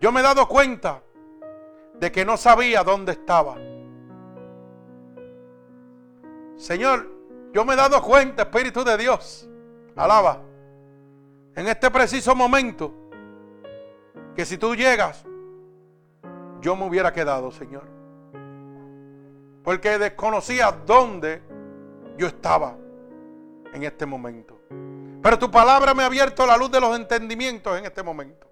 yo 0.00 0.10
me 0.10 0.20
he 0.20 0.22
dado 0.22 0.48
cuenta 0.48 1.02
de 1.94 2.10
que 2.10 2.24
no 2.24 2.36
sabía 2.36 2.82
dónde 2.82 3.12
estaba. 3.12 3.56
Señor, 6.56 7.08
yo 7.52 7.64
me 7.64 7.74
he 7.74 7.76
dado 7.76 8.02
cuenta, 8.02 8.42
Espíritu 8.42 8.82
de 8.82 8.96
Dios, 8.96 9.48
alaba, 9.94 10.42
en 11.54 11.66
este 11.68 11.90
preciso 11.90 12.34
momento, 12.34 12.92
que 14.34 14.44
si 14.44 14.58
tú 14.58 14.74
llegas, 14.74 15.24
yo 16.60 16.76
me 16.76 16.86
hubiera 16.86 17.12
quedado, 17.12 17.50
Señor. 17.50 17.84
Porque 19.62 19.98
desconocía 19.98 20.70
dónde 20.70 21.42
yo 22.16 22.26
estaba 22.26 22.76
en 23.72 23.82
este 23.82 24.06
momento. 24.06 24.58
Pero 25.22 25.38
tu 25.38 25.50
palabra 25.50 25.92
me 25.92 26.02
ha 26.02 26.06
abierto 26.06 26.46
la 26.46 26.56
luz 26.56 26.70
de 26.70 26.80
los 26.80 26.96
entendimientos 26.96 27.78
en 27.78 27.84
este 27.84 28.02
momento. 28.02 28.46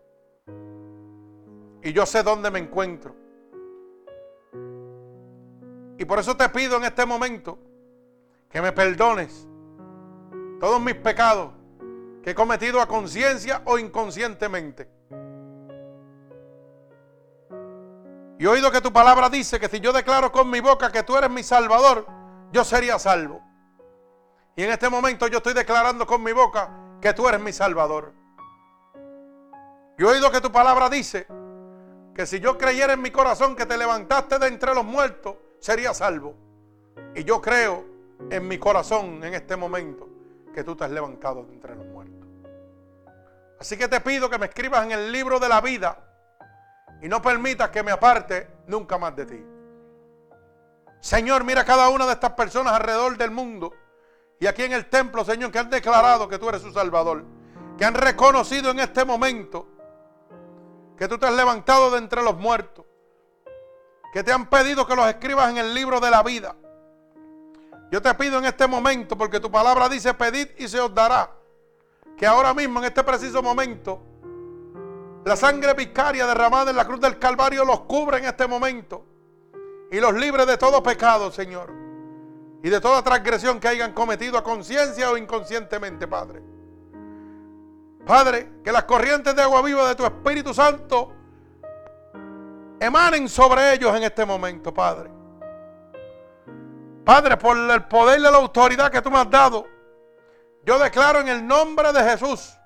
Y 1.82 1.92
yo 1.92 2.04
sé 2.06 2.22
dónde 2.22 2.50
me 2.50 2.58
encuentro. 2.58 3.14
Y 5.98 6.04
por 6.04 6.18
eso 6.18 6.36
te 6.36 6.48
pido 6.48 6.76
en 6.78 6.84
este 6.84 7.06
momento 7.06 7.58
que 8.54 8.62
me 8.62 8.70
perdones 8.70 9.48
todos 10.60 10.80
mis 10.80 10.94
pecados 10.94 11.50
que 12.22 12.30
he 12.30 12.34
cometido 12.36 12.80
a 12.80 12.86
conciencia 12.86 13.62
o 13.64 13.78
inconscientemente. 13.78 14.88
Y 18.38 18.44
he 18.44 18.48
oído 18.48 18.70
que 18.70 18.80
tu 18.80 18.92
palabra 18.92 19.28
dice 19.28 19.58
que 19.58 19.68
si 19.68 19.80
yo 19.80 19.92
declaro 19.92 20.30
con 20.30 20.48
mi 20.48 20.60
boca 20.60 20.92
que 20.92 21.02
tú 21.02 21.16
eres 21.16 21.30
mi 21.30 21.42
salvador, 21.42 22.06
yo 22.52 22.62
sería 22.62 22.96
salvo. 23.00 23.42
Y 24.54 24.62
en 24.62 24.70
este 24.70 24.88
momento 24.88 25.26
yo 25.26 25.38
estoy 25.38 25.54
declarando 25.54 26.06
con 26.06 26.22
mi 26.22 26.30
boca 26.30 26.70
que 27.00 27.12
tú 27.12 27.28
eres 27.28 27.40
mi 27.40 27.52
Salvador. 27.52 28.12
Y 29.98 30.02
he 30.04 30.06
oído 30.06 30.30
que 30.30 30.40
tu 30.40 30.52
palabra 30.52 30.88
dice 30.88 31.26
que 32.14 32.24
si 32.24 32.38
yo 32.38 32.56
creyera 32.56 32.92
en 32.92 33.02
mi 33.02 33.10
corazón 33.10 33.56
que 33.56 33.66
te 33.66 33.76
levantaste 33.76 34.38
de 34.38 34.46
entre 34.46 34.76
los 34.76 34.84
muertos, 34.84 35.34
sería 35.58 35.92
salvo. 35.92 36.36
Y 37.16 37.24
yo 37.24 37.40
creo 37.40 37.93
en 38.30 38.48
mi 38.48 38.58
corazón 38.58 39.22
en 39.24 39.34
este 39.34 39.56
momento 39.56 40.08
que 40.54 40.64
tú 40.64 40.76
te 40.76 40.84
has 40.84 40.90
levantado 40.90 41.44
de 41.44 41.52
entre 41.52 41.74
los 41.74 41.86
muertos. 41.86 42.28
Así 43.60 43.76
que 43.76 43.88
te 43.88 44.00
pido 44.00 44.28
que 44.28 44.38
me 44.38 44.46
escribas 44.46 44.84
en 44.84 44.92
el 44.92 45.12
libro 45.12 45.38
de 45.40 45.48
la 45.48 45.60
vida 45.60 45.98
y 47.02 47.08
no 47.08 47.20
permitas 47.22 47.70
que 47.70 47.82
me 47.82 47.90
aparte 47.90 48.48
nunca 48.66 48.98
más 48.98 49.14
de 49.16 49.26
ti. 49.26 49.46
Señor, 51.00 51.44
mira 51.44 51.64
cada 51.64 51.88
una 51.90 52.06
de 52.06 52.12
estas 52.12 52.32
personas 52.32 52.72
alrededor 52.74 53.16
del 53.18 53.30
mundo 53.30 53.72
y 54.40 54.46
aquí 54.46 54.62
en 54.62 54.72
el 54.72 54.86
templo, 54.90 55.24
Señor, 55.24 55.50
que 55.50 55.58
han 55.58 55.70
declarado 55.70 56.28
que 56.28 56.38
tú 56.38 56.48
eres 56.48 56.62
su 56.62 56.72
Salvador. 56.72 57.24
Que 57.78 57.84
han 57.84 57.94
reconocido 57.94 58.70
en 58.70 58.80
este 58.80 59.04
momento 59.04 59.66
que 60.96 61.08
tú 61.08 61.18
te 61.18 61.26
has 61.26 61.34
levantado 61.34 61.90
de 61.90 61.98
entre 61.98 62.22
los 62.22 62.36
muertos. 62.36 62.84
Que 64.12 64.22
te 64.22 64.32
han 64.32 64.48
pedido 64.48 64.86
que 64.86 64.94
los 64.94 65.06
escribas 65.08 65.50
en 65.50 65.58
el 65.58 65.74
libro 65.74 66.00
de 66.00 66.10
la 66.10 66.22
vida. 66.22 66.56
Yo 67.94 68.02
te 68.02 68.12
pido 68.14 68.38
en 68.38 68.44
este 68.44 68.66
momento, 68.66 69.16
porque 69.16 69.38
tu 69.38 69.48
palabra 69.52 69.88
dice, 69.88 70.12
pedid 70.14 70.48
y 70.58 70.66
se 70.66 70.80
os 70.80 70.92
dará. 70.92 71.30
Que 72.16 72.26
ahora 72.26 72.52
mismo, 72.52 72.80
en 72.80 72.86
este 72.86 73.04
preciso 73.04 73.40
momento, 73.40 74.02
la 75.24 75.36
sangre 75.36 75.74
vicaria 75.74 76.26
derramada 76.26 76.72
en 76.72 76.76
la 76.76 76.84
cruz 76.84 76.98
del 76.98 77.20
Calvario 77.20 77.64
los 77.64 77.82
cubre 77.82 78.18
en 78.18 78.24
este 78.24 78.48
momento. 78.48 79.04
Y 79.92 80.00
los 80.00 80.12
libre 80.12 80.44
de 80.44 80.58
todo 80.58 80.82
pecado, 80.82 81.30
Señor 81.30 81.72
y 82.64 82.68
de 82.68 82.80
toda 82.80 83.00
transgresión 83.04 83.60
que 83.60 83.68
hayan 83.68 83.92
cometido 83.92 84.38
a 84.38 84.42
conciencia 84.42 85.08
o 85.12 85.16
inconscientemente, 85.16 86.08
Padre. 86.08 86.42
Padre, 88.04 88.54
que 88.64 88.72
las 88.72 88.82
corrientes 88.82 89.36
de 89.36 89.42
agua 89.42 89.62
viva 89.62 89.86
de 89.86 89.94
tu 89.94 90.04
Espíritu 90.04 90.52
Santo 90.52 91.12
emanen 92.80 93.28
sobre 93.28 93.72
ellos 93.72 93.94
en 93.94 94.02
este 94.02 94.24
momento, 94.24 94.74
Padre. 94.74 95.23
Padre, 97.04 97.36
por 97.36 97.56
el 97.56 97.84
poder 97.84 98.20
de 98.20 98.30
la 98.30 98.38
autoridad 98.38 98.90
que 98.90 99.02
tú 99.02 99.10
me 99.10 99.18
has 99.18 99.30
dado, 99.30 99.66
yo 100.64 100.78
declaro 100.78 101.20
en 101.20 101.28
el 101.28 101.46
nombre 101.46 101.92
de 101.92 102.02
Jesús 102.02 102.56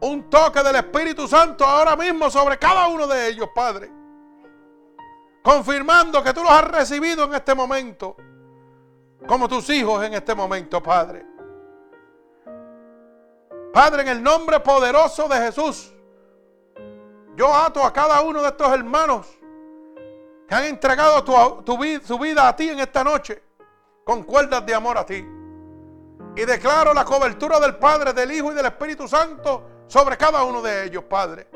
un 0.00 0.30
toque 0.30 0.62
del 0.62 0.76
Espíritu 0.76 1.28
Santo 1.28 1.64
ahora 1.64 1.94
mismo 1.94 2.30
sobre 2.30 2.58
cada 2.58 2.88
uno 2.88 3.06
de 3.06 3.28
ellos, 3.28 3.48
Padre. 3.54 3.90
Confirmando 5.42 6.22
que 6.22 6.32
tú 6.32 6.42
los 6.42 6.50
has 6.50 6.64
recibido 6.64 7.24
en 7.24 7.34
este 7.34 7.54
momento 7.54 8.16
como 9.26 9.48
tus 9.48 9.68
hijos 9.70 10.02
en 10.04 10.14
este 10.14 10.34
momento, 10.34 10.82
Padre. 10.82 11.26
Padre, 13.72 14.02
en 14.02 14.08
el 14.08 14.22
nombre 14.22 14.58
poderoso 14.60 15.28
de 15.28 15.36
Jesús, 15.36 15.92
yo 17.36 17.54
ato 17.54 17.84
a 17.84 17.92
cada 17.92 18.22
uno 18.22 18.40
de 18.40 18.48
estos 18.48 18.72
hermanos 18.72 19.26
que 20.48 20.54
han 20.54 20.64
entregado 20.64 21.22
su 22.02 22.18
vida 22.18 22.48
a 22.48 22.56
ti 22.56 22.70
en 22.70 22.80
esta 22.80 23.04
noche 23.04 23.45
con 24.06 24.22
cuerdas 24.22 24.64
de 24.64 24.72
amor 24.72 24.96
a 24.96 25.04
ti. 25.04 25.26
Y 26.36 26.44
declaro 26.44 26.94
la 26.94 27.04
cobertura 27.04 27.58
del 27.58 27.74
Padre, 27.74 28.12
del 28.12 28.30
Hijo 28.30 28.52
y 28.52 28.54
del 28.54 28.66
Espíritu 28.66 29.08
Santo 29.08 29.64
sobre 29.88 30.16
cada 30.16 30.44
uno 30.44 30.62
de 30.62 30.84
ellos, 30.84 31.02
Padre. 31.04 31.48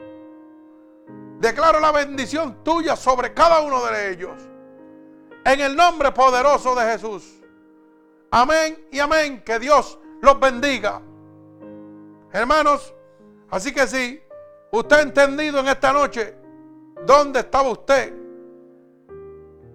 Declaro 1.38 1.78
la 1.78 1.92
bendición 1.92 2.64
tuya 2.64 2.96
sobre 2.96 3.32
cada 3.32 3.60
uno 3.60 3.86
de 3.86 4.10
ellos. 4.10 4.32
En 5.44 5.60
el 5.60 5.76
nombre 5.76 6.10
poderoso 6.10 6.74
de 6.74 6.90
Jesús. 6.90 7.40
Amén 8.32 8.84
y 8.90 8.98
amén. 8.98 9.44
Que 9.44 9.60
Dios 9.60 9.96
los 10.20 10.40
bendiga. 10.40 11.00
Hermanos, 12.32 12.92
así 13.48 13.72
que 13.72 13.86
sí, 13.86 14.20
usted 14.72 14.96
ha 14.96 15.02
entendido 15.02 15.60
en 15.60 15.68
esta 15.68 15.92
noche 15.92 16.34
dónde 17.06 17.40
estaba 17.40 17.68
usted 17.70 18.12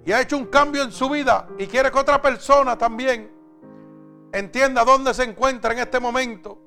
y 0.06 0.12
ha 0.12 0.22
hecho 0.22 0.38
un 0.38 0.46
cambio 0.46 0.84
en 0.84 0.92
su 0.92 1.10
vida 1.10 1.48
y 1.58 1.66
quiere 1.66 1.90
que 1.92 1.98
otra 1.98 2.22
persona 2.22 2.78
también 2.78 3.32
entienda 4.32 4.86
dónde 4.86 5.16
se 5.16 5.24
encuentra 5.24 5.74
en 5.74 5.80
este 5.80 6.00
momento 6.00 6.60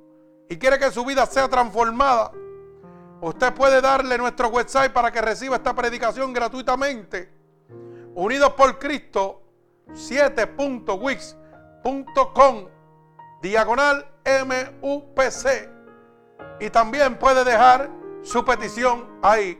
y 0.48 0.56
quiere 0.56 0.76
que 0.78 0.90
su 0.90 1.04
vida 1.04 1.26
sea 1.26 1.46
transformada, 1.48 2.32
usted 3.20 3.52
puede 3.54 3.80
darle 3.80 4.18
nuestro 4.18 4.48
website 4.48 4.92
para 4.92 5.12
que 5.12 5.20
reciba 5.20 5.56
esta 5.56 5.74
predicación 5.74 6.32
gratuitamente. 6.32 7.36
Unidos 8.14 8.54
por 8.54 8.78
Cristo 8.78 9.42
7.wix.com 9.88 12.68
diagonal 13.42 14.06
MUPC. 14.24 15.68
Y 16.60 16.70
también 16.70 17.18
puede 17.18 17.44
dejar 17.44 17.90
su 18.22 18.44
petición 18.44 19.06
ahí. 19.22 19.56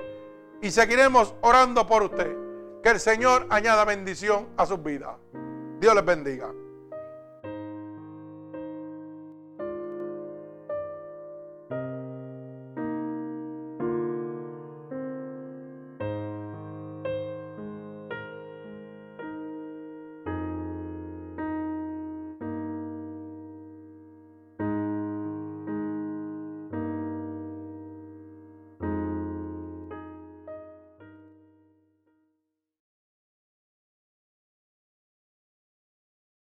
Y 0.62 0.72
seguiremos 0.72 1.34
orando 1.42 1.86
por 1.86 2.02
usted. 2.02 2.48
Que 2.82 2.90
el 2.90 3.00
Señor 3.00 3.46
añada 3.50 3.84
bendición 3.84 4.48
a 4.56 4.64
sus 4.66 4.82
vidas. 4.82 5.16
Dios 5.80 5.94
les 5.94 6.05
bendiga. 6.05 6.52